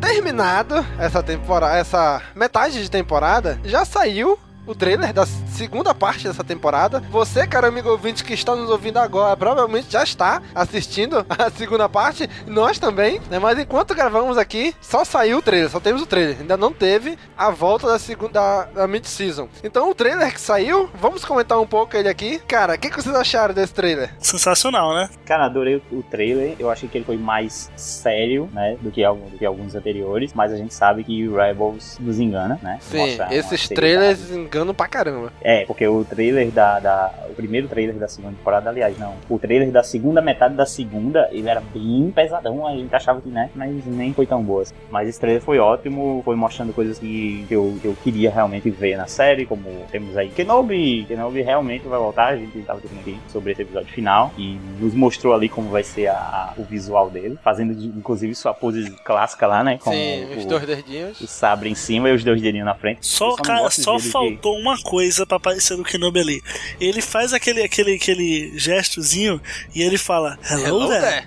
Terminado 0.00 0.86
essa 0.96 1.24
temporada, 1.24 1.76
essa 1.76 2.22
metade 2.32 2.80
de 2.80 2.88
temporada, 2.88 3.58
já 3.64 3.84
saiu 3.84 4.38
o 4.66 4.74
trailer 4.74 5.12
da 5.12 5.26
segunda 5.26 5.94
parte 5.94 6.26
dessa 6.28 6.44
temporada. 6.44 7.00
Você, 7.10 7.46
cara 7.46 7.68
amigo 7.68 7.88
ouvinte 7.88 8.22
que 8.24 8.34
está 8.34 8.54
nos 8.54 8.70
ouvindo 8.70 8.98
agora, 8.98 9.36
provavelmente 9.36 9.90
já 9.90 10.02
está 10.02 10.40
assistindo 10.54 11.24
a 11.30 11.50
segunda 11.50 11.88
parte. 11.88 12.28
Nós 12.46 12.78
também, 12.78 13.20
né? 13.30 13.38
Mas 13.38 13.58
enquanto 13.58 13.94
gravamos 13.94 14.38
aqui, 14.38 14.74
só 14.80 15.04
saiu 15.04 15.38
o 15.38 15.42
trailer, 15.42 15.70
só 15.70 15.80
temos 15.80 16.02
o 16.02 16.06
trailer. 16.06 16.36
Ainda 16.40 16.56
não 16.56 16.72
teve 16.72 17.18
a 17.36 17.50
volta 17.50 17.86
da 17.86 17.98
segunda 17.98 18.32
da, 18.32 18.64
da 18.64 18.88
mid-season. 18.88 19.48
Então 19.62 19.90
o 19.90 19.94
trailer 19.94 20.32
que 20.32 20.40
saiu, 20.40 20.88
vamos 20.94 21.24
comentar 21.24 21.60
um 21.60 21.66
pouco 21.66 21.96
ele 21.96 22.08
aqui. 22.08 22.38
Cara, 22.46 22.74
o 22.74 22.78
que, 22.78 22.88
que 22.88 23.02
vocês 23.02 23.14
acharam 23.14 23.52
desse 23.52 23.74
trailer? 23.74 24.10
Sensacional, 24.18 24.94
né? 24.94 25.10
Cara, 25.26 25.44
adorei 25.46 25.82
o, 25.90 26.02
trailer. 26.02 26.54
Eu 26.58 26.70
achei 26.70 26.88
que 26.88 26.96
ele 26.98 27.04
foi 27.04 27.16
mais 27.18 27.70
sério, 27.76 28.48
né? 28.52 28.76
Do 28.80 28.90
que, 28.90 29.04
algum- 29.04 29.28
do 29.28 29.36
que 29.38 29.44
alguns 29.44 29.74
anteriores. 29.74 30.32
Mas 30.34 30.52
a 30.52 30.56
gente 30.56 30.72
sabe 30.72 31.04
que 31.04 31.26
o 31.28 31.36
Rebels 31.36 31.98
nos 32.00 32.18
engana, 32.18 32.58
né? 32.62 32.78
Sim, 32.80 32.98
Mostra 32.98 33.34
esses 33.34 33.60
seriedade. 33.66 33.74
trailers 33.74 34.30
chegando 34.52 34.74
pra 34.74 34.86
caramba. 34.86 35.32
É, 35.40 35.64
porque 35.64 35.86
o 35.88 36.04
trailer 36.04 36.50
da, 36.50 36.78
da. 36.78 37.10
O 37.30 37.34
primeiro 37.34 37.66
trailer 37.68 37.94
da 37.96 38.06
segunda 38.06 38.34
temporada, 38.36 38.68
aliás, 38.68 38.98
não. 38.98 39.14
O 39.30 39.38
trailer 39.38 39.70
da 39.70 39.82
segunda 39.82 40.20
metade 40.20 40.54
da 40.54 40.66
segunda, 40.66 41.26
ele 41.32 41.48
era 41.48 41.62
bem 41.72 42.12
pesadão, 42.14 42.66
a 42.66 42.72
gente 42.72 42.94
achava 42.94 43.20
que, 43.22 43.30
né? 43.30 43.48
Mas 43.54 43.86
nem 43.86 44.12
foi 44.12 44.26
tão 44.26 44.42
boa. 44.42 44.62
assim. 44.62 44.74
Mas 44.90 45.08
esse 45.08 45.18
trailer 45.18 45.40
foi 45.42 45.58
ótimo, 45.58 46.20
foi 46.24 46.36
mostrando 46.36 46.74
coisas 46.74 46.98
que, 46.98 47.46
que, 47.48 47.54
eu, 47.54 47.78
que 47.80 47.86
eu 47.88 47.96
queria 48.04 48.30
realmente 48.30 48.68
ver 48.68 48.96
na 48.98 49.06
série, 49.06 49.46
como 49.46 49.62
temos 49.90 50.16
aí 50.16 50.28
Kenobi. 50.28 51.04
Kenobi 51.08 51.40
realmente 51.40 51.86
vai 51.88 51.98
voltar, 51.98 52.28
a 52.28 52.36
gente 52.36 52.58
tava 52.62 52.80
discutindo 52.80 53.00
aqui 53.00 53.18
sobre 53.32 53.52
esse 53.52 53.62
episódio 53.62 53.90
final. 53.92 54.30
E 54.36 54.58
nos 54.78 54.92
mostrou 54.94 55.32
ali 55.32 55.48
como 55.48 55.70
vai 55.70 55.82
ser 55.82 56.08
a, 56.08 56.12
a- 56.14 56.52
o 56.58 56.62
visual 56.64 57.08
dele, 57.08 57.38
fazendo 57.42 57.72
inclusive 57.72 58.34
sua 58.34 58.52
pose 58.52 58.90
clássica 59.04 59.46
lá, 59.46 59.64
né? 59.64 59.78
Com 59.82 59.90
Sim, 59.90 60.24
o, 60.34 60.38
os 60.38 60.44
dois 60.44 60.66
dedinhos. 60.66 61.20
o 61.22 61.26
sabre 61.26 61.70
em 61.70 61.74
cima 61.74 62.10
e 62.10 62.14
os 62.14 62.22
dois 62.22 62.42
dedinhos 62.42 62.66
na 62.66 62.74
frente. 62.74 62.98
Só, 63.06 63.34
cara, 63.36 63.70
só 63.70 63.96
que- 63.96 64.02
faltou 64.42 64.58
uma 64.58 64.76
coisa 64.82 65.24
pra 65.24 65.36
aparecer 65.36 65.76
no 65.76 65.84
Kenobi 65.84 66.18
ali. 66.20 66.42
Ele 66.80 67.00
faz 67.00 67.32
aquele, 67.32 67.62
aquele, 67.62 67.94
aquele 67.94 68.58
gestozinho 68.58 69.40
e 69.74 69.82
ele 69.82 69.96
fala 69.96 70.36
Hello, 70.50 70.66
Hello 70.66 70.88
there. 70.88 71.24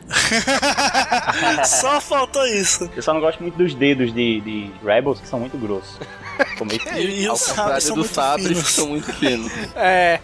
só 1.65 2.01
faltou 2.01 2.45
isso. 2.45 2.89
Eu 2.95 3.01
só 3.01 3.13
não 3.13 3.21
gosto 3.21 3.41
muito 3.41 3.57
dos 3.57 3.73
dedos 3.73 4.13
de, 4.13 4.41
de 4.41 4.69
Rebels, 4.83 5.21
que 5.21 5.27
são 5.27 5.39
muito 5.39 5.57
grossos. 5.57 5.97
Meio- 6.65 6.97
E, 6.97 7.21
e 7.23 7.27
Ao 7.27 7.35
os 7.35 7.41
sabres 7.41 7.55
contrário 7.55 7.81
são 7.81 7.95
do 7.95 7.99
muito 8.01 8.13
sabre, 8.13 8.55
são 8.63 8.87
muito 8.89 9.13
finos. 9.13 9.51
É. 9.75 10.19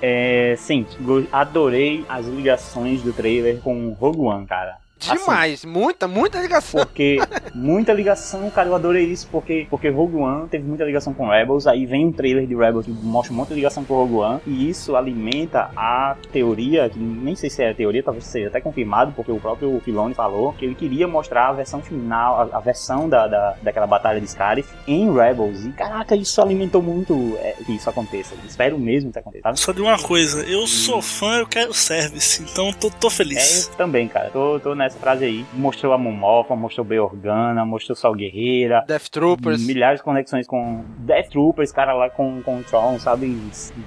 É, 0.00 0.54
sim, 0.58 0.86
adorei 1.32 2.04
as 2.08 2.24
ligações 2.24 3.02
do 3.02 3.12
trailer 3.12 3.58
com 3.58 3.90
Rogue 4.00 4.20
One, 4.20 4.46
cara. 4.46 4.76
Assim, 5.00 5.18
Demais. 5.20 5.64
muita, 5.64 6.08
muita 6.08 6.40
ligação. 6.40 6.80
porque 6.84 7.18
muita 7.54 7.92
ligação, 7.92 8.48
cara, 8.50 8.68
eu 8.68 8.74
adorei 8.74 9.04
isso, 9.04 9.28
porque, 9.30 9.66
porque 9.70 9.88
Rogue 9.88 10.16
One 10.16 10.48
teve 10.48 10.64
muita 10.64 10.84
ligação 10.84 11.14
com 11.14 11.28
Rebels, 11.28 11.66
aí 11.66 11.86
vem 11.86 12.06
um 12.06 12.12
trailer 12.12 12.46
de 12.46 12.54
Rebels 12.54 12.86
que 12.86 12.92
mostra 12.92 13.32
um 13.32 13.36
monte 13.36 13.48
de 13.48 13.54
ligação 13.54 13.84
com 13.84 13.94
Rogue 13.94 14.14
One, 14.14 14.40
e 14.46 14.68
isso 14.68 14.96
alimenta 14.96 15.70
a 15.76 16.16
teoria, 16.32 16.88
que 16.88 16.98
nem 16.98 17.34
sei 17.36 17.48
se 17.50 17.62
é 17.62 17.70
a 17.70 17.74
teoria, 17.74 18.02
talvez 18.02 18.24
seja 18.24 18.48
até 18.48 18.60
confirmado, 18.60 19.12
porque 19.12 19.30
o 19.30 19.38
próprio 19.40 19.80
Filoni 19.84 20.14
falou 20.14 20.52
que 20.52 20.64
ele 20.64 20.74
queria 20.74 21.06
mostrar 21.06 21.48
a 21.48 21.52
versão 21.52 21.80
final, 21.82 22.40
a, 22.52 22.56
a 22.56 22.60
versão 22.60 23.08
da, 23.08 23.26
da, 23.26 23.54
daquela 23.62 23.86
batalha 23.86 24.20
de 24.20 24.26
Scarif 24.28 24.68
em 24.86 25.12
Rebels, 25.12 25.64
e 25.64 25.70
caraca, 25.70 26.16
isso 26.16 26.40
alimentou 26.42 26.82
muito 26.82 27.36
é, 27.40 27.54
que 27.64 27.72
isso 27.76 27.88
aconteça. 27.88 28.34
Espero 28.48 28.78
mesmo 28.78 29.10
que 29.10 29.18
isso 29.18 29.20
aconteça. 29.20 29.42
sabe? 29.44 29.60
Só 29.60 29.72
de 29.72 29.80
uma 29.80 29.98
coisa, 29.98 30.42
eu 30.42 30.66
sou 30.66 31.00
fã, 31.02 31.38
eu 31.38 31.46
quero 31.46 31.72
service, 31.72 32.42
então 32.42 32.72
tô, 32.72 32.90
tô 32.90 33.08
É, 33.08 33.10
feliz. 33.10 33.68
eu 33.68 33.74
também, 33.76 34.08
cara. 34.08 34.30
Tô, 34.30 34.58
tô 34.60 34.74
nessa 34.74 34.87
frase 34.96 35.24
aí. 35.24 35.44
Mostrou 35.52 35.92
a 35.92 35.98
Momofa, 35.98 36.54
mostrou 36.56 36.84
B 36.84 36.98
Organa, 36.98 37.64
mostrou 37.64 37.96
Sol 37.96 38.14
Guerreira. 38.14 38.84
Death 38.86 39.08
Troopers. 39.10 39.64
Milhares 39.64 40.00
de 40.00 40.04
conexões 40.04 40.46
com 40.46 40.84
Death 40.98 41.30
Troopers, 41.30 41.72
cara 41.72 41.92
lá 41.92 42.10
com, 42.10 42.42
com 42.42 42.58
o 42.58 42.64
Tron, 42.64 42.98
sabe? 42.98 43.26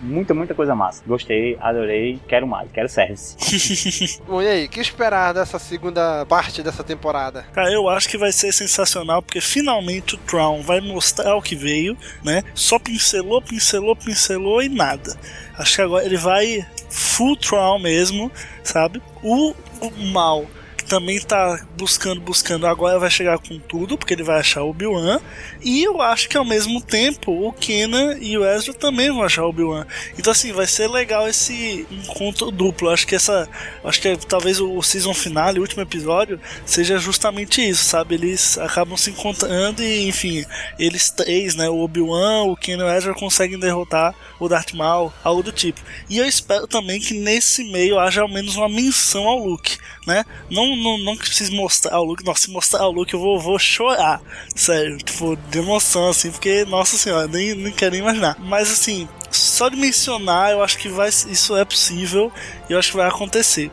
Muita, 0.02 0.34
muita 0.34 0.54
coisa 0.54 0.76
massa. 0.76 1.04
Gostei, 1.06 1.58
adorei, 1.60 2.20
quero 2.28 2.48
mais, 2.48 2.72
quero 2.72 2.90
service. 2.90 4.22
Bom, 4.28 4.42
e 4.42 4.48
aí, 4.48 4.66
o 4.66 4.70
que 4.70 4.80
esperar 4.80 5.34
dessa 5.34 5.60
segunda 5.60 6.26
parte 6.26 6.62
dessa 6.62 6.84
temporada? 6.84 7.46
Cara, 7.54 7.72
eu 7.72 7.88
acho 7.90 8.10
que 8.10 8.18
vai 8.18 8.32
ser 8.32 8.52
sensacional, 8.52 9.22
porque 9.22 9.42
finalmente 9.42 10.16
o 10.16 10.18
Tron 10.18 10.62
vai 10.62 10.82
mostrar 10.82 11.36
o 11.36 11.42
que 11.42 11.56
veio, 11.56 11.98
né? 12.24 12.44
Só 12.54 12.78
pincelou, 12.80 13.42
pincelou, 13.42 13.96
pincelou 13.96 14.62
e 14.62 14.70
nada. 14.70 15.16
Acho 15.58 15.76
que 15.76 15.82
agora 15.82 16.06
ele 16.06 16.18
vai 16.18 16.66
full 16.90 17.36
Tron 17.36 17.80
mesmo, 17.80 18.32
sabe? 18.64 19.02
O, 19.24 19.54
o 19.82 20.06
mal 20.12 20.46
também 20.92 21.22
tá 21.22 21.66
buscando, 21.78 22.20
buscando, 22.20 22.68
agora 22.68 23.00
vai 23.00 23.10
chegar 23.10 23.40
com 23.40 23.58
tudo, 23.58 23.98
porque 23.98 24.14
ele 24.14 24.24
vai 24.24 24.42
achar 24.42 24.62
o 24.62 24.72
Obi-Wan. 24.72 25.22
E 25.64 25.82
eu 25.82 26.02
acho 26.02 26.28
que 26.28 26.36
ao 26.36 26.44
mesmo 26.44 26.82
tempo 26.82 27.32
o 27.32 27.54
Kenan 27.54 28.18
e 28.20 28.38
o 28.38 28.44
Ezra 28.44 28.74
também 28.74 29.10
vão 29.10 29.24
achar 29.24 29.46
o 29.46 29.50
Obi-Wan. 29.50 29.88
Então 30.20 30.34
assim, 30.34 30.52
vai 30.52 30.68
ser 30.68 30.90
legal 30.90 31.30
esse 31.30 31.88
encontro 31.90 32.52
duplo. 32.52 32.90
Acho 32.90 33.08
que 33.08 33.16
essa. 33.16 33.48
Acho 33.86 34.02
que 34.02 34.18
talvez 34.28 34.60
o 34.60 34.82
season 34.82 35.14
final, 35.14 35.54
o 35.54 35.62
último 35.62 35.82
episódio, 35.82 36.38
seja 36.66 36.98
justamente 36.98 37.66
isso, 37.66 37.86
sabe? 37.86 38.16
Eles 38.16 38.58
acabam 38.58 38.98
se 38.98 39.12
encontrando 39.12 39.82
e, 39.82 40.10
enfim, 40.10 40.44
eles 40.78 41.10
três, 41.10 41.56
né? 41.56 41.70
O 41.70 41.80
Obi-Wan, 41.80 42.44
o 42.44 42.58
Kenan 42.58 42.84
e 42.84 42.88
o 42.88 42.92
Ezra 42.92 43.14
conseguem 43.14 43.58
derrotar 43.58 44.14
o 44.38 44.50
Darth 44.50 44.74
Maul, 44.74 45.14
algo 45.24 45.42
do 45.42 45.54
tipo. 45.54 45.80
E 46.10 46.18
eu 46.18 46.26
espero 46.26 46.68
também 46.68 47.00
que 47.00 47.14
nesse 47.14 47.64
meio 47.72 47.98
haja 47.98 48.24
ao 48.24 48.28
menos 48.28 48.58
uma 48.58 48.68
menção 48.68 49.26
ao 49.26 49.38
Luke, 49.38 49.78
né? 50.06 50.26
Não, 50.50 50.76
não, 50.82 50.98
não 50.98 51.16
que 51.16 51.26
precise 51.26 51.52
mostrar 51.52 52.00
o 52.00 52.04
Luke, 52.04 52.26
nossa, 52.26 52.42
se 52.42 52.52
mostrar 52.52 52.88
o 52.88 52.92
Luke 52.92 53.14
eu 53.14 53.20
vou, 53.20 53.40
vou 53.40 53.60
chorar, 53.60 54.22
sério, 54.56 54.98
tipo, 54.98 55.36
de 55.36 55.60
emoção, 55.60 56.10
assim, 56.10 56.32
porque, 56.32 56.66
nossa 56.66 56.98
senhora, 56.98 57.28
nem, 57.28 57.54
nem 57.56 57.72
quero 57.72 57.92
nem 57.92 58.02
imaginar. 58.02 58.38
Mas, 58.40 58.72
assim, 58.72 59.08
só 59.30 59.70
de 59.70 59.76
mencionar, 59.76 60.52
eu 60.52 60.64
acho 60.64 60.78
que 60.78 60.90
vai, 60.90 61.10
isso 61.10 61.56
é 61.56 61.64
possível 61.64 62.32
e 62.70 62.74
eu 62.74 62.80
acho 62.80 62.92
que 62.92 62.98
vai 62.98 63.08
acontecer. 63.08 63.72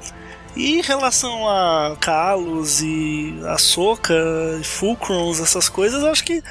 E 0.57 0.79
em 0.79 0.83
relação 0.83 1.49
a 1.49 1.97
Carlos 2.01 2.81
e 2.83 3.35
Ahsoka 3.47 4.15
e 4.61 4.65
Fulcrons, 4.65 5.41
essas 5.41 5.69
coisas, 5.69 6.03
eu 6.03 6.11
acho 6.11 6.25
que. 6.25 6.43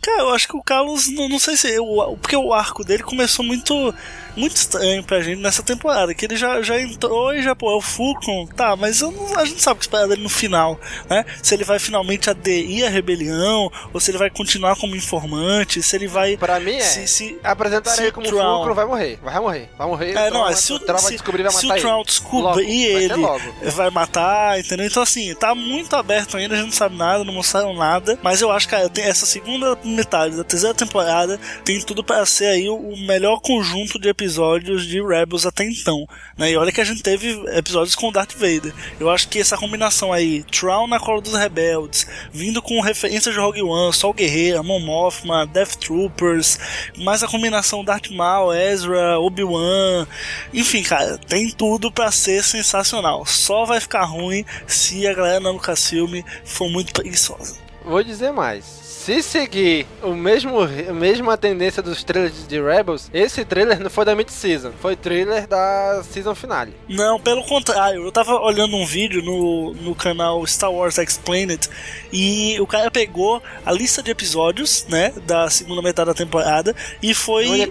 Cara, 0.00 0.22
eu 0.22 0.30
acho 0.30 0.46
que 0.46 0.56
o 0.56 0.62
Carlos, 0.62 1.08
não, 1.08 1.28
não 1.28 1.38
sei 1.40 1.56
se. 1.56 1.74
Eu, 1.74 1.84
porque 2.20 2.36
o 2.36 2.52
arco 2.52 2.84
dele 2.84 3.02
começou 3.02 3.44
muito 3.44 3.92
muito 4.36 4.56
estranho 4.56 5.02
pra 5.02 5.20
gente 5.20 5.40
nessa 5.40 5.62
temporada. 5.62 6.14
Que 6.14 6.24
ele 6.26 6.36
já, 6.36 6.60
já 6.62 6.80
entrou 6.80 7.34
e 7.34 7.42
já, 7.42 7.54
pô, 7.54 7.70
é 7.72 7.76
o 7.76 7.80
Fulcrum. 7.80 8.46
Tá, 8.46 8.76
mas 8.76 9.00
não- 9.00 9.36
a 9.36 9.44
gente 9.44 9.62
sabe 9.62 9.76
o 9.76 9.78
que 9.78 9.84
esperar 9.84 10.06
dele 10.08 10.22
no 10.22 10.28
final, 10.28 10.78
né? 11.08 11.24
Se 11.42 11.54
ele 11.54 11.64
vai 11.64 11.78
finalmente 11.78 12.28
aderir 12.30 12.86
à 12.86 12.88
rebelião, 12.88 13.70
ou 13.92 14.00
se 14.00 14.10
ele 14.10 14.18
vai 14.18 14.30
continuar 14.30 14.76
como 14.76 14.94
informante, 14.96 15.82
se 15.82 15.96
ele 15.96 16.06
vai. 16.06 16.36
Pra 16.36 16.60
mim 16.60 16.76
é. 16.76 16.80
Se, 16.80 17.06
se, 17.08 17.38
Apresentar 17.42 17.90
se 17.90 18.00
ele 18.02 18.10
o 18.10 18.12
como 18.12 18.26
Tron- 18.26 18.38
fulcro 18.56 18.74
vai 18.74 18.84
morrer. 18.86 19.18
Vai 19.22 19.40
morrer. 19.40 19.68
Vai 19.78 19.86
morrer. 19.86 20.12
É, 20.12 20.20
o 20.20 20.24
não, 20.24 20.30
Tron 20.30 20.40
é, 20.40 20.44
vai- 20.44 20.54
se 20.54 20.72
o, 20.72 20.76
o 20.76 20.98
se, 20.98 21.12
descobrir 21.12 21.42
vai 21.42 21.52
se 21.52 21.66
matar 21.66 21.78
o 21.78 21.80
Trout 21.80 21.96
ele. 21.98 22.04
descobrir 22.06 22.42
Logo, 22.42 22.60
ele, 22.60 23.14
logo. 23.14 23.40
vai 23.72 23.90
matar, 23.90 24.58
entendeu? 24.60 24.86
Então, 24.86 25.02
assim, 25.02 25.34
tá 25.34 25.54
muito 25.54 25.94
aberto 25.96 26.36
ainda, 26.36 26.54
a 26.54 26.58
gente 26.58 26.66
não 26.66 26.72
sabe 26.76 26.96
nada, 26.96 27.24
não 27.24 27.32
mostraram 27.32 27.74
nada. 27.74 28.18
Mas 28.22 28.40
eu 28.42 28.50
acho 28.50 28.68
que 28.68 28.74
essa 29.00 29.26
segunda 29.26 29.78
metade 29.84 30.36
da 30.36 30.44
terceira 30.44 30.74
temporada 30.74 31.38
tem 31.64 31.80
tudo 31.80 32.04
pra 32.04 32.24
ser 32.26 32.46
aí 32.46 32.68
o, 32.68 32.76
o 32.76 32.96
melhor 33.06 33.40
conjunto 33.40 33.98
de 33.98 34.08
episódios 34.08 34.25
de 34.34 35.02
Rebels 35.02 35.46
até 35.46 35.64
então. 35.64 36.06
Né? 36.36 36.52
E 36.52 36.56
olha 36.56 36.72
que 36.72 36.80
a 36.80 36.84
gente 36.84 37.02
teve 37.02 37.30
episódios 37.56 37.94
com 37.94 38.12
Darth 38.12 38.32
Vader. 38.32 38.72
Eu 38.98 39.10
acho 39.10 39.28
que 39.28 39.38
essa 39.38 39.56
combinação 39.56 40.12
aí, 40.12 40.42
Trout 40.44 40.88
na 40.88 40.98
cola 40.98 41.20
dos 41.20 41.34
rebeldes, 41.34 42.06
vindo 42.32 42.60
com 42.60 42.80
referências 42.80 43.34
de 43.34 43.40
Rogue 43.40 43.62
One, 43.62 43.92
Sol 43.92 44.12
Guerreira, 44.12 44.62
Mon 44.62 44.80
Mothma, 44.80 45.46
Death 45.46 45.76
Troopers, 45.76 46.58
mais 46.98 47.22
a 47.22 47.28
combinação 47.28 47.84
Darth 47.84 48.10
Maul, 48.10 48.54
Ezra, 48.54 49.18
Obi-Wan, 49.18 50.06
enfim, 50.52 50.82
cara, 50.82 51.18
tem 51.18 51.50
tudo 51.50 51.90
pra 51.90 52.10
ser 52.10 52.42
sensacional. 52.42 53.24
Só 53.26 53.64
vai 53.64 53.80
ficar 53.80 54.04
ruim 54.04 54.44
se 54.66 55.06
a 55.06 55.14
galera 55.14 55.40
na 55.40 55.50
Lucasfilm 55.50 56.22
for 56.44 56.68
muito 56.68 56.92
preguiçosa. 56.92 57.56
Vou 57.84 58.02
dizer 58.02 58.32
mais. 58.32 58.85
Se 59.06 59.22
seguir 59.22 59.86
o 60.02 60.14
mesmo, 60.14 60.60
a 60.60 60.92
mesma 60.92 61.36
tendência 61.38 61.80
dos 61.80 62.02
trailers 62.02 62.44
de 62.48 62.60
Rebels, 62.60 63.08
esse 63.14 63.44
trailer 63.44 63.78
não 63.78 63.88
foi 63.88 64.04
da 64.04 64.16
mid-season, 64.16 64.72
foi 64.82 64.96
trailer 64.96 65.46
da 65.46 66.02
season 66.10 66.34
finale. 66.34 66.74
Não, 66.88 67.20
pelo 67.20 67.44
contrário, 67.44 68.02
eu 68.02 68.10
tava 68.10 68.32
olhando 68.40 68.74
um 68.76 68.84
vídeo 68.84 69.22
no, 69.22 69.74
no 69.74 69.94
canal 69.94 70.44
Star 70.44 70.72
Wars 70.72 70.98
Explained 70.98 71.68
e 72.12 72.56
o 72.60 72.66
cara 72.66 72.90
pegou 72.90 73.40
a 73.64 73.70
lista 73.70 74.02
de 74.02 74.10
episódios, 74.10 74.84
né, 74.88 75.12
da 75.24 75.48
segunda 75.50 75.80
metade 75.82 76.08
da 76.08 76.14
temporada 76.14 76.74
e 77.00 77.14
foi 77.14 77.64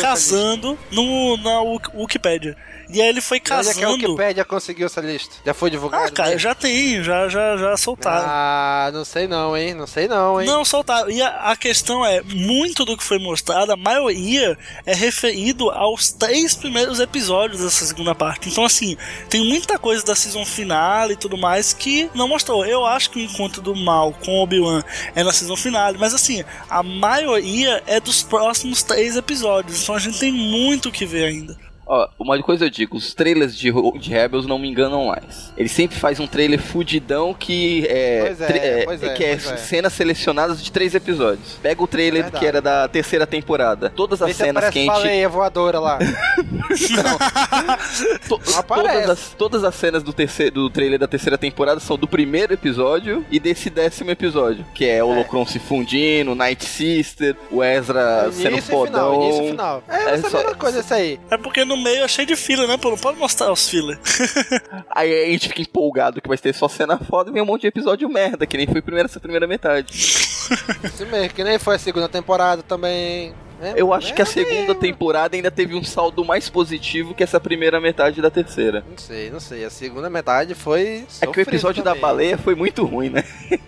casando 0.00 0.76
no, 0.90 1.36
na 1.36 1.60
Wik- 1.62 1.90
Wikipedia. 1.96 2.56
E 2.90 3.00
aí 3.00 3.08
ele 3.08 3.20
foi 3.20 3.38
Onde 3.38 3.46
é 3.46 3.50
que 3.50 3.54
a 3.54 3.86
casando. 3.86 3.92
Wikipedia 3.94 4.44
conseguiu 4.44 4.86
essa 4.86 5.00
lista? 5.00 5.36
Já 5.46 5.54
foi 5.54 5.70
divulgado? 5.70 6.04
Ah, 6.06 6.10
cara, 6.10 6.36
já 6.36 6.54
tem, 6.54 7.02
já, 7.02 7.28
já, 7.28 7.56
já 7.56 7.76
soltaram. 7.76 8.26
Ah, 8.28 8.90
não 8.92 9.04
sei 9.04 9.26
não, 9.28 9.56
hein? 9.56 9.72
Não 9.72 9.86
sei 9.86 10.08
não, 10.08 10.40
hein? 10.40 10.46
Não, 10.46 10.62
E 11.08 11.20
a, 11.20 11.50
a 11.50 11.56
questão 11.56 12.04
é, 12.04 12.22
muito 12.22 12.84
do 12.84 12.96
que 12.96 13.04
foi 13.04 13.18
mostrado, 13.18 13.72
a 13.72 13.76
maioria 13.76 14.56
é 14.86 14.94
referido 14.94 15.70
aos 15.70 16.10
três 16.10 16.54
primeiros 16.54 17.00
episódios 17.00 17.60
dessa 17.60 17.84
segunda 17.84 18.14
parte. 18.14 18.48
Então, 18.48 18.64
assim, 18.64 18.96
tem 19.28 19.46
muita 19.46 19.78
coisa 19.78 20.04
da 20.04 20.14
season 20.14 20.44
finale 20.44 21.12
e 21.12 21.16
tudo 21.16 21.36
mais 21.36 21.72
que 21.72 22.10
não 22.14 22.28
mostrou. 22.28 22.64
Eu 22.64 22.86
acho 22.86 23.10
que 23.10 23.18
o 23.18 23.22
encontro 23.22 23.60
do 23.60 23.74
mal 23.74 24.12
com 24.24 24.40
Obi-Wan 24.42 24.82
é 25.14 25.22
na 25.22 25.32
season 25.32 25.56
finale, 25.56 25.98
mas 25.98 26.14
assim, 26.14 26.44
a 26.70 26.82
maioria 26.82 27.82
é 27.86 28.00
dos 28.00 28.22
próximos 28.22 28.82
três 28.82 29.16
episódios. 29.16 29.82
Então 29.82 29.94
a 29.94 29.98
gente 29.98 30.18
tem 30.18 30.32
muito 30.32 30.88
o 30.88 30.92
que 30.92 31.04
ver 31.04 31.24
ainda. 31.24 31.71
Ó, 31.94 32.08
uma 32.18 32.42
coisa 32.42 32.64
eu 32.64 32.70
digo, 32.70 32.96
os 32.96 33.12
trailers 33.12 33.54
de, 33.54 33.70
de 33.98 34.10
Rebels 34.10 34.46
não 34.46 34.58
me 34.58 34.66
enganam 34.66 35.08
mais. 35.08 35.52
Ele 35.58 35.68
sempre 35.68 35.94
faz 35.98 36.18
um 36.18 36.26
trailer 36.26 36.58
fudidão 36.58 37.34
que 37.34 37.86
é, 37.86 38.20
Pois 38.24 38.40
é, 38.40 38.56
é, 38.80 38.84
pois 38.86 39.02
é, 39.02 39.12
que 39.12 39.24
é 39.24 39.36
pois 39.36 39.50
é. 39.52 39.56
cenas 39.58 39.92
selecionadas 39.92 40.62
de 40.64 40.72
três 40.72 40.94
episódios. 40.94 41.58
Pega 41.62 41.82
o 41.82 41.86
trailer 41.86 42.30
que 42.32 42.46
era 42.46 42.62
da 42.62 42.88
terceira 42.88 43.26
temporada. 43.26 43.90
Todas 43.90 44.22
as 44.22 44.28
Vê 44.28 44.32
se 44.32 44.38
cenas 44.44 44.70
que 44.70 44.78
a 44.78 44.82
gente 44.82 44.86
baleia 44.86 45.28
voadora 45.28 45.78
lá. 45.78 45.98
To- 48.28 48.40
todas, 48.66 49.10
as, 49.10 49.34
todas 49.36 49.64
as 49.64 49.74
cenas 49.74 50.02
do, 50.02 50.12
terceiro, 50.12 50.54
do 50.54 50.70
trailer 50.70 50.98
da 50.98 51.06
terceira 51.06 51.36
temporada 51.36 51.80
são 51.80 51.96
do 51.98 52.08
primeiro 52.08 52.52
episódio 52.54 53.24
e 53.30 53.38
desse 53.38 53.68
décimo 53.68 54.10
episódio. 54.10 54.64
Que 54.74 54.86
é 54.86 55.02
o 55.04 55.08
Holocron 55.08 55.44
se 55.44 55.58
fundindo, 55.58 56.34
Night 56.34 56.64
Sister, 56.64 57.36
o 57.50 57.62
Ezra 57.62 58.24
Início 58.26 58.42
sendo 58.42 58.56
e 58.58 58.60
final, 58.62 58.86
fodão. 58.86 59.22
início 59.24 59.44
e 59.44 59.50
final. 59.50 59.82
É, 59.88 60.10
essa 60.14 60.30
só- 60.30 60.38
mesma 60.38 60.54
coisa 60.54 60.80
isso 60.80 60.94
aí. 60.94 61.20
É 61.30 61.36
porque 61.36 61.64
no 61.64 61.76
meio 61.82 62.04
é 62.04 62.08
cheio 62.08 62.26
de 62.26 62.36
fila, 62.36 62.66
né? 62.66 62.76
Pô, 62.76 62.90
não 62.90 62.98
pode 62.98 63.18
mostrar 63.18 63.52
os 63.52 63.68
fila. 63.68 63.98
Aí 64.90 65.24
a 65.24 65.26
gente 65.32 65.48
fica 65.48 65.62
empolgado 65.62 66.20
que 66.20 66.28
vai 66.28 66.38
ter 66.38 66.54
só 66.54 66.68
cena 66.68 66.98
foda 66.98 67.30
e 67.30 67.32
vem 67.32 67.42
um 67.42 67.46
monte 67.46 67.62
de 67.62 67.66
episódio 67.68 68.08
merda, 68.08 68.46
que 68.46 68.56
nem 68.56 68.66
foi 68.66 68.78
a 68.80 68.82
primeira, 68.82 69.08
essa 69.08 69.20
primeira 69.20 69.46
metade. 69.46 69.92
Isso 69.92 71.06
mesmo, 71.10 71.34
que 71.34 71.44
nem 71.44 71.58
foi 71.58 71.76
a 71.76 71.78
segunda 71.78 72.08
temporada 72.08 72.62
também. 72.62 73.34
né? 73.60 73.74
Eu 73.76 73.92
acho 73.92 74.08
É, 74.10 74.12
que 74.12 74.22
a 74.22 74.26
segunda 74.26 74.74
temporada 74.74 75.36
ainda 75.36 75.50
teve 75.50 75.74
um 75.74 75.84
saldo 75.84 76.24
mais 76.24 76.48
positivo 76.48 77.14
que 77.14 77.22
essa 77.22 77.38
primeira 77.40 77.80
metade 77.80 78.20
da 78.20 78.30
terceira. 78.30 78.84
Não 78.88 78.98
sei, 78.98 79.30
não 79.30 79.40
sei. 79.40 79.64
A 79.64 79.70
segunda 79.70 80.10
metade 80.10 80.54
foi. 80.54 81.04
É 81.20 81.26
que 81.26 81.38
o 81.38 81.42
episódio 81.42 81.82
da 81.82 81.94
baleia 81.94 82.36
foi 82.38 82.54
muito 82.54 82.84
ruim, 82.84 83.08
né? 83.10 83.24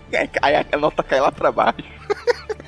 Aí 0.42 0.54
a 0.70 0.76
nota 0.78 1.02
cai 1.02 1.20
lá 1.20 1.30
pra 1.32 1.50
baixo. 1.52 1.82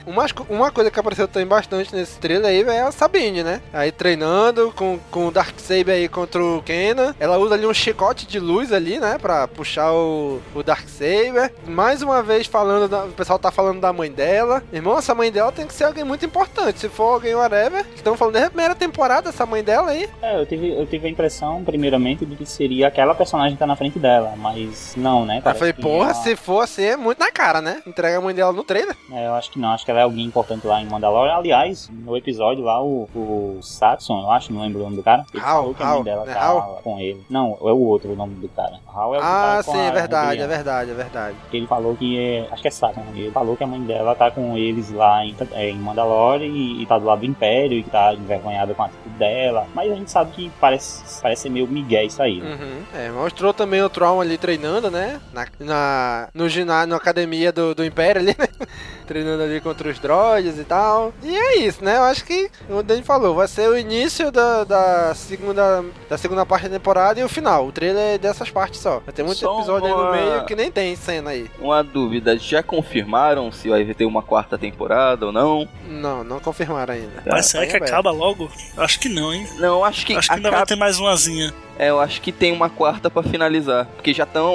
Uma, 0.07 0.25
uma 0.49 0.71
coisa 0.71 0.91
que 0.91 0.99
apareceu 1.01 1.27
também 1.27 1.47
bastante 1.49 1.95
nesse 1.95 2.19
trailer 2.19 2.47
aí 2.47 2.63
é 2.63 2.83
a 2.83 2.93
Sabine, 2.93 3.43
né? 3.43 3.61
Aí 3.73 3.91
treinando 3.91 4.73
com, 4.77 4.99
com 5.11 5.27
o 5.27 5.31
Darksaber 5.31 5.95
aí 5.95 6.09
contra 6.09 6.43
o 6.43 6.63
Kenan. 6.63 7.15
Ela 7.19 7.39
usa 7.39 7.55
ali 7.55 7.67
um 7.67 7.75
chicote 7.75 8.27
de 8.27 8.39
luz 8.39 8.73
ali, 8.73 8.99
né? 9.01 9.19
Pra 9.21 9.49
puxar 9.49 9.93
o, 9.93 10.41
o 10.55 10.63
Darksaber. 10.63 11.53
Mais 11.67 12.03
uma 12.03 12.23
vez 12.23 12.47
falando, 12.47 12.89
da- 12.89 13.05
o 13.05 13.13
pessoal 13.13 13.39
tá 13.39 13.51
falando 13.51 13.81
da 13.81 13.93
mãe 13.93 14.11
dela. 14.11 14.63
Irmão, 14.73 14.97
essa 14.99 15.15
mãe 15.15 15.31
dela 15.33 15.51
tem 15.53 15.67
que 15.67 15.75
ser 15.75 15.85
alguém 15.85 16.05
muito 16.05 16.25
importante. 16.25 16.79
Se 16.81 16.89
for 16.89 17.15
alguém 17.15 17.35
whatever. 17.35 17.85
Estão 17.95 18.17
falando 18.17 18.35
desde 18.35 18.49
a 18.49 18.51
primeira 18.51 18.75
temporada 18.75 19.29
essa 19.31 19.45
mãe 19.45 19.63
dela 19.65 19.91
aí. 19.91 20.09
É, 20.23 20.41
eu 20.41 20.47
tive, 20.47 20.71
eu 20.71 20.87
tive 20.87 21.07
a 21.09 21.11
impressão, 21.11 21.65
primeiramente, 21.65 22.25
de 22.25 22.37
que 22.37 22.47
seria 22.47 22.87
aquela 22.89 23.15
personagem 23.15 23.55
que 23.55 23.59
tá 23.59 23.67
na 23.67 23.77
frente 23.77 23.99
dela, 23.99 24.35
mas 24.37 24.95
não, 24.97 25.25
né? 25.27 25.41
Parece 25.43 25.59
falei, 25.59 25.73
porra, 25.73 26.11
ela- 26.11 26.15
se 26.15 26.37
for 26.37 26.61
assim, 26.61 26.85
é 26.85 26.97
muito 26.97 27.19
na 27.19 27.31
cara, 27.33 27.61
né? 27.61 27.83
Entrega 27.87 28.19
a 28.19 28.21
mãe 28.21 28.35
dela 28.35 28.53
no 28.53 28.63
trailer. 28.63 28.97
É, 29.13 29.27
eu 29.27 29.35
acho 29.35 29.51
que 29.51 29.59
não, 29.59 29.71
acho 29.73 29.85
que 29.85 29.91
ela 29.91 29.96
é 29.97 30.03
alguém 30.03 30.25
importante 30.27 30.67
lá 30.67 30.81
em 30.81 30.87
Mandalorian. 30.87 31.35
Aliás, 31.35 31.91
no 31.93 32.17
episódio 32.17 32.65
lá, 32.65 32.83
o, 32.83 33.09
o 33.15 33.59
Satson, 33.63 34.21
eu 34.23 34.31
acho, 34.31 34.53
não 34.53 34.63
lembro 34.63 34.81
o 34.81 34.85
nome 34.85 34.97
do 34.97 35.03
cara. 35.03 35.25
Ele 35.33 35.43
falou 35.43 35.75
que 35.75 35.83
Hal, 35.83 36.03
dela 36.05 36.25
né, 36.25 36.35
tá 36.35 36.43
Hal? 36.45 36.81
com 36.83 36.99
ele. 37.01 37.25
Não, 37.31 37.57
é 37.61 37.73
o 37.73 37.79
outro 37.79 38.13
o 38.13 38.17
nome 38.17 38.35
do 38.37 38.49
cara. 38.49 38.79
Hal 38.95 39.15
é 39.15 39.19
o 39.19 39.21
Ah, 39.23 39.57
tá 39.59 39.65
com 39.65 39.73
sim, 39.73 39.79
é 39.79 39.91
verdade, 39.91 40.41
é 40.41 40.47
verdade, 40.47 40.91
é 40.91 40.95
verdade. 40.95 41.37
Ele 41.53 41.67
falou 41.67 41.97
que 41.97 42.19
é. 42.19 42.49
Acho 42.51 42.63
que 42.63 42.69
é 42.69 42.71
Satson. 42.71 43.03
Ele 43.15 43.31
falou 43.31 43.57
que 43.57 43.65
a 43.65 43.67
mãe 43.67 43.81
dela 43.81 44.15
tá 44.15 44.31
com 44.31 44.57
eles 44.57 44.91
lá 44.93 45.25
em, 45.25 45.35
é, 45.53 45.71
em 45.71 45.79
Mandalore 45.79 46.45
e, 46.45 46.83
e 46.83 46.87
tá 46.87 46.99
do 46.99 47.05
lado 47.05 47.21
do 47.21 47.27
Império 47.27 47.79
e 47.79 47.83
que 47.83 47.91
tá 47.91 48.15
envergonhada 48.15 48.75
com 48.75 48.83
a 48.83 48.87
atitude 48.87 49.15
dela. 49.17 49.67
Mas 49.75 49.91
a 49.91 49.95
gente 49.95 50.11
sabe 50.11 50.31
que 50.33 50.51
parece, 50.61 51.21
parece 51.23 51.43
ser 51.43 51.49
meio 51.51 51.67
migué 51.67 52.05
isso 52.05 52.23
aí. 52.23 52.41
né? 52.41 52.57
Uhum. 52.61 52.83
É, 52.99 53.11
mostrou 53.11 53.53
também 53.53 53.83
o 53.83 53.89
Tron 53.89 54.21
ali 54.21 54.37
treinando, 54.39 54.91
né? 54.91 55.21
Na, 55.33 55.47
na, 55.61 56.29
no 56.35 56.49
ginásio, 56.49 56.89
na 56.89 56.97
academia 56.97 57.53
do, 57.53 57.75
do 57.75 57.85
Império 57.85 58.21
ali, 58.21 58.37
né? 58.39 58.47
treinando 59.07 59.43
ali 59.43 59.61
contra 59.61 59.86
os 59.89 59.99
droids 59.99 60.59
e 60.59 60.65
tal. 60.65 61.13
E 61.23 61.35
é 61.37 61.59
isso, 61.59 61.83
né? 61.85 61.97
Eu 61.97 62.03
acho 62.05 62.25
que, 62.25 62.51
como 62.67 62.81
o 62.81 62.83
Dani 62.83 63.03
falou, 63.03 63.35
vai 63.35 63.49
ser 63.49 63.69
o 63.69 63.77
início 63.79 64.31
da, 64.31 64.65
da, 64.65 65.15
segunda, 65.15 65.85
da 66.09 66.19
segunda 66.19 66.45
parte 66.47 66.65
da 66.69 66.79
temporada 66.79 67.21
e 67.21 67.25
o 67.25 67.29
final. 67.29 67.67
O 67.67 67.73
trailer 67.73 68.15
é 68.15 68.19
dessas 68.19 68.51
partes 68.51 68.81
só. 68.81 69.01
Vai 69.01 69.13
ter 69.15 69.23
muito 69.23 69.39
Só 69.39 69.57
episódio 69.59 69.87
aí 69.89 69.93
no 69.93 70.01
uma- 70.03 70.13
meio 70.13 70.45
que 70.45 70.55
nem 70.57 70.71
tem 70.71 70.95
cena 70.97 71.31
aí. 71.31 71.51
Uma 71.59 71.83
dúvida, 71.83 72.37
já 72.39 72.63
confirmaram 72.63 73.51
se 73.53 73.69
vai 73.69 73.85
ter 73.95 74.05
uma 74.05 74.23
quarta 74.23 74.57
temporada 74.59 75.27
ou 75.27 75.33
não? 75.33 75.69
Não, 75.89 76.23
não 76.25 76.41
confirmaram 76.41 76.95
ainda. 76.95 77.23
Mas 77.27 77.47
será 77.47 77.65
Tá 77.65 77.71
que 77.71 77.77
aberto. 77.77 77.93
acaba 77.93 78.11
logo? 78.11 78.51
Acho 78.77 79.01
que 79.01 79.09
não, 79.09 79.33
hein? 79.33 79.47
Não, 79.59 79.85
acho 79.85 80.05
que 80.07 80.15
Acho 80.17 80.29
que 80.29 80.35
ainda 80.35 80.51
vai 80.51 80.59
acaba- 80.61 80.67
ter 80.67 80.77
mais 80.77 80.99
umazinha. 80.99 81.53
É, 81.79 81.91
eu 81.91 82.01
acho 82.01 82.21
que 82.21 82.33
tem 82.33 82.53
uma 82.53 82.69
quarta 82.71 83.11
pra 83.11 83.23
finalizar. 83.23 83.87
Porque 83.97 84.13
já 84.13 84.25
estão 84.25 84.55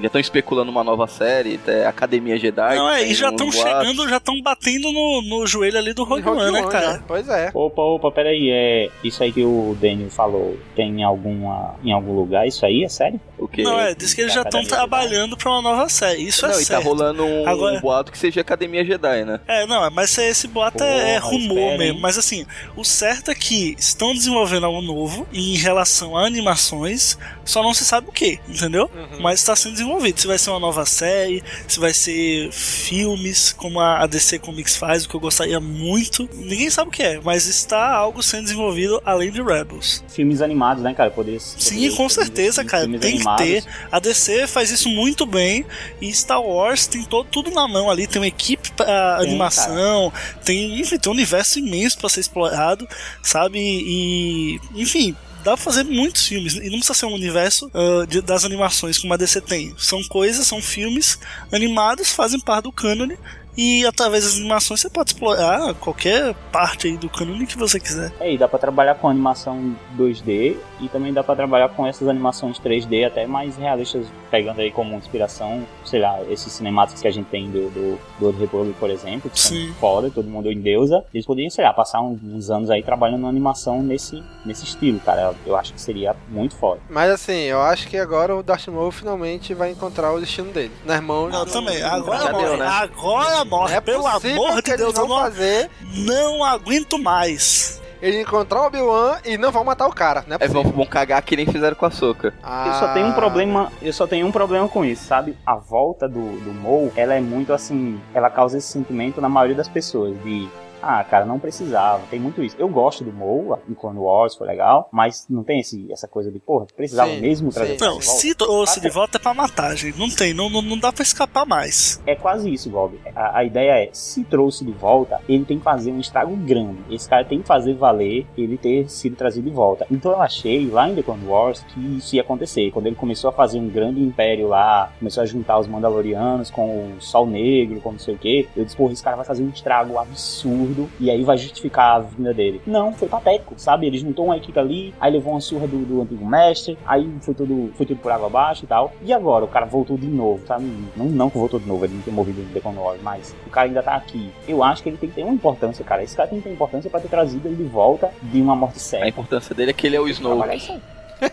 já 0.00 0.06
estão 0.06 0.20
especulando 0.20 0.70
uma 0.70 0.82
nova 0.82 1.06
série, 1.06 1.54
até 1.54 1.86
Academia 1.86 2.36
Jedi. 2.38 2.76
Não, 2.76 2.90
é, 2.90 3.04
e 3.04 3.14
já 3.14 3.30
estão 3.30 3.50
chegando, 3.52 4.08
já 4.08 4.16
estão 4.16 4.40
batendo 4.42 4.90
no, 4.92 5.22
no 5.22 5.46
joelho 5.46 5.78
ali 5.78 5.92
do 5.92 6.04
Rogue, 6.04 6.22
Rogue 6.22 6.40
One, 6.42 6.52
né, 6.52 6.62
cara? 6.66 6.92
né? 6.94 7.02
Pois 7.06 7.28
é. 7.28 7.50
Opa, 7.54 7.82
opa, 7.82 8.10
peraí, 8.10 8.50
é. 8.50 8.88
Isso 9.04 9.22
aí 9.22 9.32
que 9.32 9.42
o 9.44 9.76
Daniel 9.80 10.10
falou, 10.10 10.58
tem 10.74 11.00
em 11.00 11.04
alguma. 11.04 11.76
em 11.84 11.92
algum 11.92 12.14
lugar? 12.14 12.46
Isso 12.46 12.64
aí 12.66 12.82
é 12.84 12.88
sério? 12.88 13.20
O 13.38 13.46
quê? 13.48 13.62
Não, 13.62 13.78
é, 13.78 13.94
diz 13.94 14.14
que 14.14 14.20
eles 14.20 14.32
já 14.32 14.42
estão 14.42 14.62
trabalhando 14.64 15.36
pra 15.36 15.50
uma 15.50 15.62
nova 15.62 15.88
série. 15.88 16.22
Isso 16.26 16.46
Não, 16.46 16.54
é 16.54 16.60
e 16.60 16.64
certo. 16.64 16.82
tá 16.82 16.88
rolando 16.88 17.24
um 17.24 17.48
Agora- 17.48 17.80
boato 17.80 18.12
que 18.12 18.18
seja 18.18 18.40
Academia 18.40 18.84
Jedi, 18.84 19.24
né? 19.24 19.40
É, 19.46 19.66
não, 19.66 19.88
mas 19.90 20.16
esse 20.18 20.46
boato 20.48 20.82
é, 20.82 21.14
é 21.16 21.20
Porra, 21.20 21.32
rumor 21.32 21.58
espera, 21.58 21.72
hein? 21.72 21.78
mesmo. 21.78 22.00
Mas 22.00 22.18
assim, 22.18 22.46
o 22.76 22.84
certo 22.84 23.30
é 23.30 23.34
que 23.34 23.74
estão 23.78 24.12
desenvolvendo 24.12 24.66
algo 24.66 24.80
novo 24.82 25.26
em 25.32 25.56
relação 25.56 26.16
a 26.16 26.24
animações, 26.32 27.18
só 27.44 27.62
não 27.62 27.74
se 27.74 27.84
sabe 27.84 28.08
o 28.08 28.12
que, 28.12 28.38
entendeu? 28.48 28.90
Uhum. 28.94 29.20
Mas 29.20 29.40
está 29.40 29.54
sendo 29.54 29.72
desenvolvido. 29.72 30.20
Se 30.20 30.26
vai 30.26 30.38
ser 30.38 30.50
uma 30.50 30.58
nova 30.60 30.84
série, 30.84 31.42
se 31.68 31.78
vai 31.78 31.92
ser 31.92 32.50
filmes, 32.52 33.52
como 33.52 33.80
a 33.80 34.06
DC 34.06 34.38
Comics 34.38 34.76
faz, 34.76 35.04
o 35.04 35.08
que 35.08 35.14
eu 35.14 35.20
gostaria 35.20 35.60
muito. 35.60 36.28
Ninguém 36.34 36.70
sabe 36.70 36.88
o 36.88 36.92
que 36.92 37.02
é, 37.02 37.20
mas 37.22 37.46
está 37.46 37.90
algo 37.94 38.22
sendo 38.22 38.44
desenvolvido 38.44 39.00
além 39.04 39.30
de 39.30 39.42
Rebels. 39.42 40.02
Filmes 40.08 40.40
animados, 40.42 40.82
né, 40.82 40.94
cara? 40.94 41.10
Poder, 41.10 41.40
Sim, 41.40 41.94
com 41.94 42.08
certeza, 42.08 42.64
cara. 42.64 42.86
Tem 42.98 43.16
animados. 43.16 43.44
que 43.46 43.62
ter. 43.62 43.64
A 43.90 43.98
DC 43.98 44.46
faz 44.46 44.70
isso 44.70 44.88
muito 44.88 45.26
bem. 45.26 45.64
E 46.00 46.12
Star 46.12 46.42
Wars 46.42 46.86
tem 46.86 47.04
todo, 47.04 47.26
tudo 47.28 47.50
na 47.50 47.66
mão 47.68 47.90
ali. 47.90 48.06
Tem 48.06 48.20
uma 48.20 48.26
equipe 48.26 48.70
pra 48.72 49.18
Tem, 49.18 49.28
animação. 49.28 50.12
Tem, 50.44 50.80
enfim, 50.80 50.98
tem 50.98 51.10
um 51.10 51.14
universo 51.14 51.58
imenso 51.58 51.98
pra 51.98 52.08
ser 52.08 52.20
explorado, 52.20 52.88
sabe? 53.22 53.58
E, 53.58 54.60
enfim. 54.74 55.14
Dá 55.44 55.54
pra 55.54 55.56
fazer 55.56 55.82
muitos 55.84 56.26
filmes, 56.26 56.54
e 56.54 56.64
não 56.70 56.78
precisa 56.78 56.94
ser 56.94 57.06
um 57.06 57.14
universo 57.14 57.70
ah, 57.74 58.06
de- 58.06 58.20
das 58.22 58.44
animações 58.44 58.98
como 58.98 59.12
a 59.12 59.16
DC 59.16 59.40
tem. 59.40 59.74
São 59.76 60.02
coisas, 60.04 60.46
são 60.46 60.62
filmes 60.62 61.18
animados, 61.50 62.10
fazem 62.12 62.38
parte 62.38 62.64
do 62.64 62.72
cânone, 62.72 63.18
e 63.56 63.84
através 63.86 64.24
das 64.24 64.36
animações 64.36 64.80
você 64.80 64.88
pode 64.90 65.12
explorar 65.12 65.74
qualquer 65.74 66.34
parte 66.50 66.86
aí 66.88 66.96
do 66.96 67.08
cânone 67.08 67.46
que 67.46 67.56
você 67.58 67.78
quiser. 67.78 68.12
É, 68.20 68.32
e 68.32 68.38
dá 68.38 68.48
pra 68.48 68.58
trabalhar 68.58 68.94
com 68.96 69.08
animação 69.08 69.74
2D 69.98 70.56
e 70.80 70.88
também 70.88 71.12
dá 71.12 71.22
pra 71.22 71.36
trabalhar 71.36 71.68
com 71.70 71.86
essas 71.86 72.08
animações 72.08 72.58
3D 72.58 73.06
até 73.06 73.26
mais 73.26 73.56
realistas, 73.56 74.06
pegando 74.30 74.60
aí 74.60 74.70
como 74.70 74.94
inspiração, 74.96 75.66
sei 75.84 76.00
lá, 76.00 76.20
esses 76.30 76.52
cinemáticos 76.52 77.02
que 77.02 77.08
a 77.08 77.10
gente 77.10 77.26
tem 77.26 77.50
do, 77.50 77.70
do, 77.70 77.98
do 78.18 78.26
Old 78.26 78.38
Republic, 78.40 78.78
por 78.78 78.90
exemplo, 78.90 79.30
que 79.30 79.40
Sim. 79.40 79.66
são 79.66 79.74
foda, 79.74 80.10
todo 80.10 80.28
mundo 80.28 80.50
em 80.50 80.60
deusa. 80.60 81.04
Eles 81.12 81.26
poderiam, 81.26 81.50
sei 81.50 81.64
lá, 81.64 81.72
passar 81.72 82.00
uns, 82.00 82.18
uns 82.22 82.50
anos 82.50 82.70
aí 82.70 82.82
trabalhando 82.82 83.22
na 83.22 83.28
animação 83.28 83.82
nesse, 83.82 84.22
nesse 84.44 84.64
estilo, 84.64 84.98
cara. 85.00 85.34
Eu 85.46 85.56
acho 85.56 85.72
que 85.72 85.80
seria 85.80 86.16
muito 86.28 86.54
foda. 86.56 86.80
Mas 86.88 87.10
assim, 87.10 87.42
eu 87.42 87.60
acho 87.60 87.86
que 87.88 87.96
agora 87.96 88.34
o 88.34 88.42
Darth 88.42 88.68
Maul 88.68 88.90
finalmente 88.90 89.54
vai 89.54 89.70
encontrar 89.70 90.12
o 90.12 90.20
destino 90.20 90.52
dele. 90.52 90.72
Nas 90.84 91.00
mãos. 91.02 91.30
Não, 91.32 91.44
também. 91.46 91.78
Já 91.78 91.92
Agora 91.92 92.32
deu, 92.32 92.32
morre. 92.32 92.56
né? 92.56 92.66
Agora 92.66 93.41
morre. 93.44 93.74
É 93.76 93.80
Pelo 93.80 94.06
amor 94.06 94.62
que 94.62 94.70
de 94.70 94.76
Deus, 94.76 94.94
eu 94.96 95.06
vão 95.06 95.16
não, 95.16 95.24
fazer 95.24 95.70
não 95.94 96.44
aguento 96.44 96.98
mais. 96.98 97.80
ele 98.00 98.20
encontrar 98.22 98.62
o 98.62 98.66
Obi-Wan 98.66 99.18
e 99.24 99.38
não 99.38 99.52
vão 99.52 99.62
matar 99.64 99.86
o 99.86 99.92
cara, 99.92 100.24
né? 100.26 100.36
É, 100.40 100.48
vão, 100.48 100.64
vão 100.64 100.84
cagar 100.84 101.22
que 101.22 101.36
nem 101.36 101.46
fizeram 101.46 101.76
com 101.76 101.86
a 101.86 101.90
Soca. 101.90 102.34
Eu 102.66 102.72
só 102.74 102.92
tenho 102.92 103.06
um 103.06 103.12
problema, 103.12 103.70
eu 103.80 103.92
só 103.92 104.06
tenho 104.06 104.26
um 104.26 104.32
problema 104.32 104.68
com 104.68 104.84
isso, 104.84 105.04
sabe? 105.04 105.36
A 105.46 105.54
volta 105.54 106.08
do, 106.08 106.40
do 106.40 106.52
Mo, 106.52 106.92
ela 106.96 107.14
é 107.14 107.20
muito 107.20 107.52
assim, 107.52 108.00
ela 108.12 108.28
causa 108.28 108.58
esse 108.58 108.66
sentimento 108.68 109.20
na 109.20 109.28
maioria 109.28 109.56
das 109.56 109.68
pessoas 109.68 110.20
de 110.24 110.48
ah, 110.82 111.04
cara, 111.04 111.24
não 111.24 111.38
precisava. 111.38 112.02
Tem 112.10 112.18
muito 112.18 112.42
isso. 112.42 112.56
Eu 112.58 112.68
gosto 112.68 113.04
do 113.04 113.12
Mo, 113.12 113.58
em 113.68 113.74
Clone 113.74 113.98
Wars 113.98 114.34
foi 114.34 114.46
legal, 114.46 114.88
mas 114.92 115.26
não 115.28 115.44
tem 115.44 115.60
esse, 115.60 115.90
essa 115.92 116.08
coisa 116.08 116.30
de, 116.30 116.38
porra, 116.38 116.66
precisava 116.76 117.10
Sim, 117.10 117.20
mesmo 117.20 117.50
trazer 117.50 117.78
Não, 117.78 117.98
de 117.98 118.04
volta. 118.04 118.20
se 118.20 118.34
trouxe 118.34 118.80
de 118.80 118.90
volta 118.90 119.18
é 119.18 119.20
pra 119.20 119.34
matar, 119.34 119.76
gente. 119.76 119.98
Não 119.98 120.10
tem, 120.10 120.34
não, 120.34 120.50
não, 120.50 120.62
não 120.62 120.78
dá 120.78 120.92
pra 120.92 121.02
escapar 121.02 121.46
mais. 121.46 122.02
É 122.06 122.14
quase 122.14 122.52
isso, 122.52 122.68
Bob. 122.70 122.98
A, 123.14 123.38
a 123.38 123.44
ideia 123.44 123.84
é, 123.84 123.90
se 123.92 124.24
trouxe 124.24 124.64
de 124.64 124.72
volta, 124.72 125.20
ele 125.28 125.44
tem 125.44 125.58
que 125.58 125.64
fazer 125.64 125.92
um 125.92 126.00
estrago 126.00 126.34
grande. 126.36 126.78
Esse 126.90 127.08
cara 127.08 127.24
tem 127.24 127.40
que 127.40 127.46
fazer 127.46 127.74
valer 127.74 128.26
ele 128.36 128.56
ter 128.58 128.88
sido 128.88 129.16
trazido 129.16 129.48
de 129.48 129.54
volta. 129.54 129.86
Então 129.90 130.12
eu 130.12 130.20
achei, 130.20 130.68
lá 130.68 130.88
em 130.88 130.94
The 130.94 131.02
Clone 131.02 131.26
Wars, 131.26 131.64
que 131.68 131.96
isso 131.98 132.16
ia 132.16 132.22
acontecer. 132.22 132.70
Quando 132.72 132.86
ele 132.86 132.96
começou 132.96 133.30
a 133.30 133.32
fazer 133.32 133.58
um 133.58 133.68
grande 133.68 134.00
império 134.00 134.48
lá, 134.48 134.92
começou 134.98 135.22
a 135.22 135.26
juntar 135.26 135.58
os 135.58 135.66
Mandalorianos 135.66 136.50
com 136.50 136.96
o 136.96 137.00
Sol 137.00 137.26
Negro, 137.26 137.80
com 137.80 137.92
não 137.92 137.98
sei 137.98 138.14
o 138.14 138.18
que, 138.18 138.48
eu 138.56 138.64
disse, 138.64 138.76
porra, 138.76 138.92
esse 138.92 139.02
cara 139.02 139.16
vai 139.16 139.24
fazer 139.24 139.42
um 139.42 139.50
estrago 139.50 139.98
absurdo 139.98 140.71
absurdo 140.72 140.90
e 140.98 141.10
aí 141.10 141.22
vai 141.22 141.36
justificar 141.36 141.96
a 141.96 141.98
vinda 142.00 142.32
dele. 142.32 142.60
Não, 142.66 142.92
foi 142.92 143.08
patético, 143.08 143.54
sabe? 143.56 143.86
Ele 143.86 143.98
juntou 143.98 144.26
uma 144.26 144.36
equipe 144.36 144.58
ali, 144.58 144.94
aí 145.00 145.12
levou 145.12 145.34
uma 145.34 145.40
surra 145.40 145.66
do, 145.66 145.84
do 145.84 146.02
antigo 146.02 146.26
mestre, 146.26 146.78
aí 146.86 147.08
foi 147.20 147.34
tudo, 147.34 147.72
foi 147.76 147.86
tudo 147.86 148.00
por 148.00 148.10
água 148.10 148.26
abaixo 148.26 148.64
e 148.64 148.66
tal. 148.66 148.92
E 149.02 149.12
agora 149.12 149.44
o 149.44 149.48
cara 149.48 149.66
voltou 149.66 149.96
de 149.96 150.06
novo, 150.06 150.44
sabe? 150.46 150.64
Não, 150.96 151.06
não 151.06 151.30
que 151.30 151.38
voltou 151.38 151.60
de 151.60 151.66
novo, 151.66 151.84
ele 151.84 151.94
não 151.94 152.02
tem 152.02 152.12
morrido 152.12 152.42
no 152.42 152.60
Clone 152.60 152.78
Wars, 152.78 153.00
mas 153.02 153.34
o 153.46 153.50
cara 153.50 153.68
ainda 153.68 153.82
tá 153.82 153.94
aqui. 153.94 154.30
Eu 154.48 154.64
acho 154.64 154.82
que 154.82 154.88
ele 154.88 154.96
tem 154.96 155.08
que 155.08 155.14
ter 155.16 155.24
uma 155.24 155.34
importância, 155.34 155.84
cara. 155.84 156.02
Esse 156.02 156.16
cara 156.16 156.28
tem 156.28 156.38
que 156.38 156.44
ter 156.44 156.52
importância 156.52 156.90
pra 156.90 157.00
ter 157.00 157.08
trazido 157.08 157.46
ele 157.46 157.56
de 157.56 157.64
volta 157.64 158.10
de 158.22 158.40
uma 158.40 158.56
morte 158.56 158.80
certa. 158.80 159.06
A 159.06 159.08
importância 159.08 159.54
dele 159.54 159.70
é 159.70 159.74
que 159.74 159.86
ele 159.86 159.96
é 159.96 160.00
o 160.00 160.08
Snow. 160.08 160.32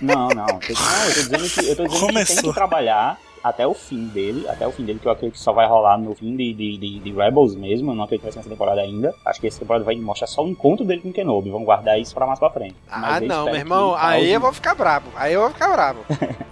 Não, 0.01 0.29
não. 0.29 0.45
Eu, 0.45 0.75
não, 0.75 1.05
eu 1.05 1.13
tô 1.15 1.37
dizendo 1.37 1.49
que, 1.49 1.69
eu 1.69 1.75
tô 1.75 1.87
dizendo 1.87 2.13
que 2.13 2.25
tem 2.25 2.35
que 2.43 2.53
trabalhar 2.53 3.17
até 3.43 3.65
o 3.65 3.73
fim 3.73 4.07
dele, 4.07 4.47
até 4.47 4.67
o 4.67 4.71
fim 4.71 4.83
dele, 4.83 4.99
que 4.99 5.07
eu 5.07 5.11
acredito 5.11 5.35
que 5.35 5.41
só 5.41 5.51
vai 5.51 5.67
rolar 5.67 5.97
no 5.97 6.13
fim 6.15 6.35
de, 6.35 6.53
de, 6.53 6.77
de, 6.77 6.99
de 6.99 7.11
Rebels 7.11 7.55
mesmo, 7.55 7.91
eu 7.91 7.95
não 7.95 8.03
acredito 8.03 8.21
que 8.21 8.25
vai 8.25 8.31
ser 8.31 8.39
nessa 8.39 8.49
temporada 8.49 8.81
ainda. 8.81 9.13
Acho 9.25 9.39
que 9.39 9.47
essa 9.47 9.59
temporada 9.59 9.85
vai 9.85 9.95
mostrar 9.95 10.27
só 10.27 10.43
o 10.43 10.47
encontro 10.47 10.85
dele 10.85 11.01
com 11.01 11.11
Kenobi, 11.11 11.49
vamos 11.49 11.65
guardar 11.65 11.99
isso 11.99 12.13
pra 12.13 12.25
mais 12.25 12.39
pra 12.39 12.49
frente. 12.49 12.75
Ah, 12.89 13.19
não, 13.19 13.45
meu 13.45 13.55
irmão, 13.55 13.95
aí 13.97 14.31
eu 14.31 14.39
vou 14.39 14.53
ficar 14.53 14.75
bravo, 14.75 15.09
aí 15.15 15.33
eu 15.33 15.41
vou 15.41 15.49
ficar 15.49 15.71
bravo. 15.71 15.99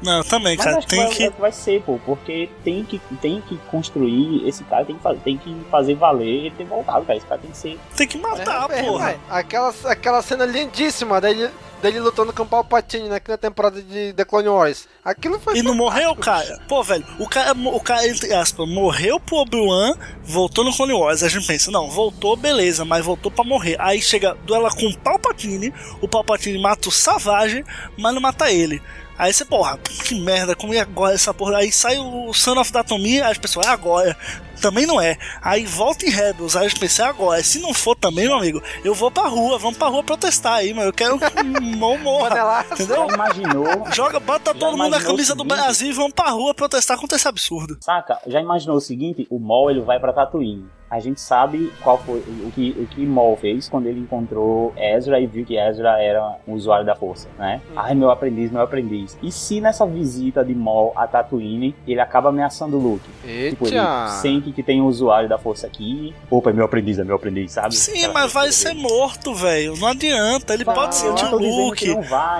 não, 0.02 0.24
também, 0.24 0.56
Mas 0.58 0.66
cara, 0.66 0.82
tem 0.82 1.10
que... 1.10 1.30
Vai, 1.30 1.40
vai 1.40 1.52
ser, 1.52 1.82
pô, 1.82 2.00
porque 2.06 2.50
tem 2.64 2.84
que, 2.84 3.00
tem 3.22 3.42
que 3.42 3.58
construir, 3.70 4.48
esse 4.48 4.64
cara 4.64 4.86
tem 4.86 4.96
que, 4.96 5.02
fazer, 5.02 5.20
tem 5.20 5.38
que 5.38 5.56
fazer 5.70 5.96
valer 5.96 6.28
ele 6.28 6.52
ter 6.52 6.66
voltado, 6.66 7.06
cara, 7.06 7.18
esse 7.18 7.28
cara 7.28 7.42
tem 7.42 7.52
que 7.52 7.58
ser... 7.58 7.80
Tem 7.96 8.08
que 8.08 8.18
matar, 8.18 8.70
é, 8.72 8.84
porra. 8.84 9.12
É, 9.12 9.18
aquela, 9.30 9.74
aquela 9.86 10.22
cena 10.22 10.46
lindíssima 10.46 11.20
dele 11.22 11.50
dele 11.82 12.00
lutando 12.00 12.34
com 12.34 12.44
o 12.44 12.48
Palpatine 12.48 13.10
né, 13.10 13.22
na 13.28 13.38
temporada 13.38 13.82
de 13.82 14.14
The 14.14 14.26
Clone 14.26 14.48
Wars. 14.48 14.88
Aquilo 15.04 15.40
foi. 15.40 15.58
E 15.58 15.64
não 15.64 15.76
morreu, 15.76 16.16
cara? 16.16 16.60
Pô, 16.68 16.84
velho, 16.84 17.06
o 17.20 17.28
cara, 17.28 17.54
o 17.54 17.80
cara 17.80 18.08
entre 18.08 18.34
aspas, 18.34 18.68
morreu 18.68 19.20
pro 19.20 19.38
Obi-Wan, 19.38 19.96
voltou 20.24 20.64
no 20.64 20.76
Clone 20.76 20.94
Wars. 20.94 21.24
A 21.24 21.30
gente 21.30 21.46
pensa, 21.46 21.72
não, 21.72 21.90
voltou, 21.90 22.36
beleza, 22.36 22.84
mas 22.84 23.06
voltou 23.06 23.32
pra 23.32 23.44
morrer. 23.44 23.76
Aí 23.80 24.02
chega 24.02 24.36
duela 24.46 24.70
com 24.70 24.88
o 24.88 24.98
Palpatine, 24.98 25.74
o 26.02 26.08
Palpatine 26.08 26.60
mata 26.60 26.90
o 26.90 26.92
Savage, 26.92 27.64
mas 27.98 28.14
não 28.14 28.22
mata 28.22 28.52
ele. 28.52 28.82
Aí 29.18 29.34
você, 29.34 29.44
porra, 29.44 29.78
que 29.80 30.20
merda, 30.20 30.56
como 30.56 30.74
é 30.74 30.80
agora 30.80 31.16
essa 31.16 31.34
porra? 31.34 31.58
Aí 31.58 31.72
sai 31.72 31.98
o 31.98 32.32
Son 32.34 32.60
of 32.60 32.72
Datomia, 32.72 33.26
aí 33.26 33.32
as 33.32 33.38
pessoas, 33.38 33.66
é 33.66 33.70
agora. 33.70 34.16
Também 34.62 34.86
não 34.86 35.00
é. 35.00 35.18
Aí 35.42 35.66
volta 35.66 36.06
em 36.06 36.10
Rebels, 36.10 36.56
aí 36.56 36.68
eu 36.68 36.80
pensei, 36.80 37.04
é 37.06 37.08
agora. 37.08 37.44
Se 37.44 37.60
não 37.60 37.74
for 37.74 37.96
também, 37.96 38.26
meu 38.26 38.38
amigo, 38.38 38.62
eu 38.84 38.94
vou 38.94 39.10
pra 39.12 39.28
rua, 39.28 39.58
vamos 39.58 39.78
pra 39.78 39.88
rua 39.88 40.04
protestar 40.04 40.54
aí, 40.54 40.74
mano. 40.74 40.90
Eu 40.90 40.94
quero 40.94 41.18
que 41.20 41.26
o 41.42 41.62
Mol 41.78 41.98
morra. 42.00 42.66
entendeu? 42.72 43.08
Já 43.08 43.14
imaginou? 43.16 43.66
Joga, 43.94 44.20
bota 44.20 44.54
todo 44.54 44.78
mundo 44.78 44.90
na 44.90 45.02
camisa 45.02 45.36
do 45.36 45.44
Brasil 45.44 45.90
e 45.90 45.94
vamos 45.94 46.14
pra 46.14 46.30
rua 46.30 46.54
protestar 46.54 46.98
contra 46.98 47.18
esse 47.18 47.28
absurdo. 47.28 47.78
Saca? 47.82 48.20
Já 48.28 48.42
imaginou 48.42 48.78
o 48.78 48.82
seguinte? 48.82 49.28
O 49.30 49.40
Mol 49.40 49.70
ele 49.70 49.82
vai 49.82 50.00
pra 50.00 50.14
Tatooine 50.14 50.68
a 50.90 51.00
gente 51.00 51.20
sabe 51.20 51.72
qual 51.84 51.98
foi 51.98 52.20
o 52.20 52.52
que, 52.54 52.76
o 52.80 52.86
que 52.88 53.06
Maul 53.06 53.36
fez 53.36 53.68
quando 53.68 53.88
ele 53.88 54.00
encontrou 54.00 54.74
Ezra 54.78 55.20
e 55.20 55.28
viu 55.28 55.46
que 55.46 55.58
Ezra 55.58 56.02
era 56.02 56.38
um 56.48 56.54
usuário 56.54 56.86
da 56.86 56.96
força, 56.96 57.28
né? 57.38 57.62
Hum. 57.70 57.74
Ai, 57.76 57.94
meu 57.96 58.10
aprendiz, 58.10 58.52
meu 58.52 58.62
aprendiz. 58.62 59.18
E 59.22 59.32
se 59.32 59.60
nessa 59.60 59.86
visita 59.86 60.44
de 60.46 60.56
Maul 60.56 60.94
a 60.96 61.06
Tatooine, 61.08 61.76
ele 61.88 62.00
acaba 62.00 62.30
ameaçando 62.30 62.78
Luke? 62.78 63.10
Eita. 63.26 63.50
Tipo, 63.50 63.68
ele 63.68 64.10
sente 64.22 64.52
que 64.52 64.64
tem 64.64 64.82
um 64.82 64.86
usuário 64.86 65.28
da 65.28 65.38
força 65.38 65.68
aqui. 65.68 66.16
Opa, 66.30 66.50
é 66.50 66.54
meu 66.54 66.66
aprendiz, 66.66 67.00
é 67.00 67.04
meu 67.04 67.16
aprendiz, 67.16 67.52
sabe? 67.52 67.76
Sim, 67.76 67.98
Aquela 67.98 68.14
mas 68.14 68.34
vai 68.34 68.52
ser 68.52 68.70
dele. 68.70 68.82
morto, 68.82 69.34
velho. 69.34 69.76
Não 69.78 69.88
adianta. 69.88 70.54
Ele 70.54 70.64
vai, 70.64 70.76
pode 70.76 70.96
sentir 70.96 71.26
o 71.26 71.38
Luke. 71.38 71.88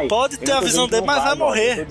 Pode 0.08 0.38
ter 0.38 0.52
a 0.52 0.62
visão 0.62 0.88
dele, 0.88 1.06
mas 1.06 1.24
vai 1.24 1.36
morrer. 1.36 1.88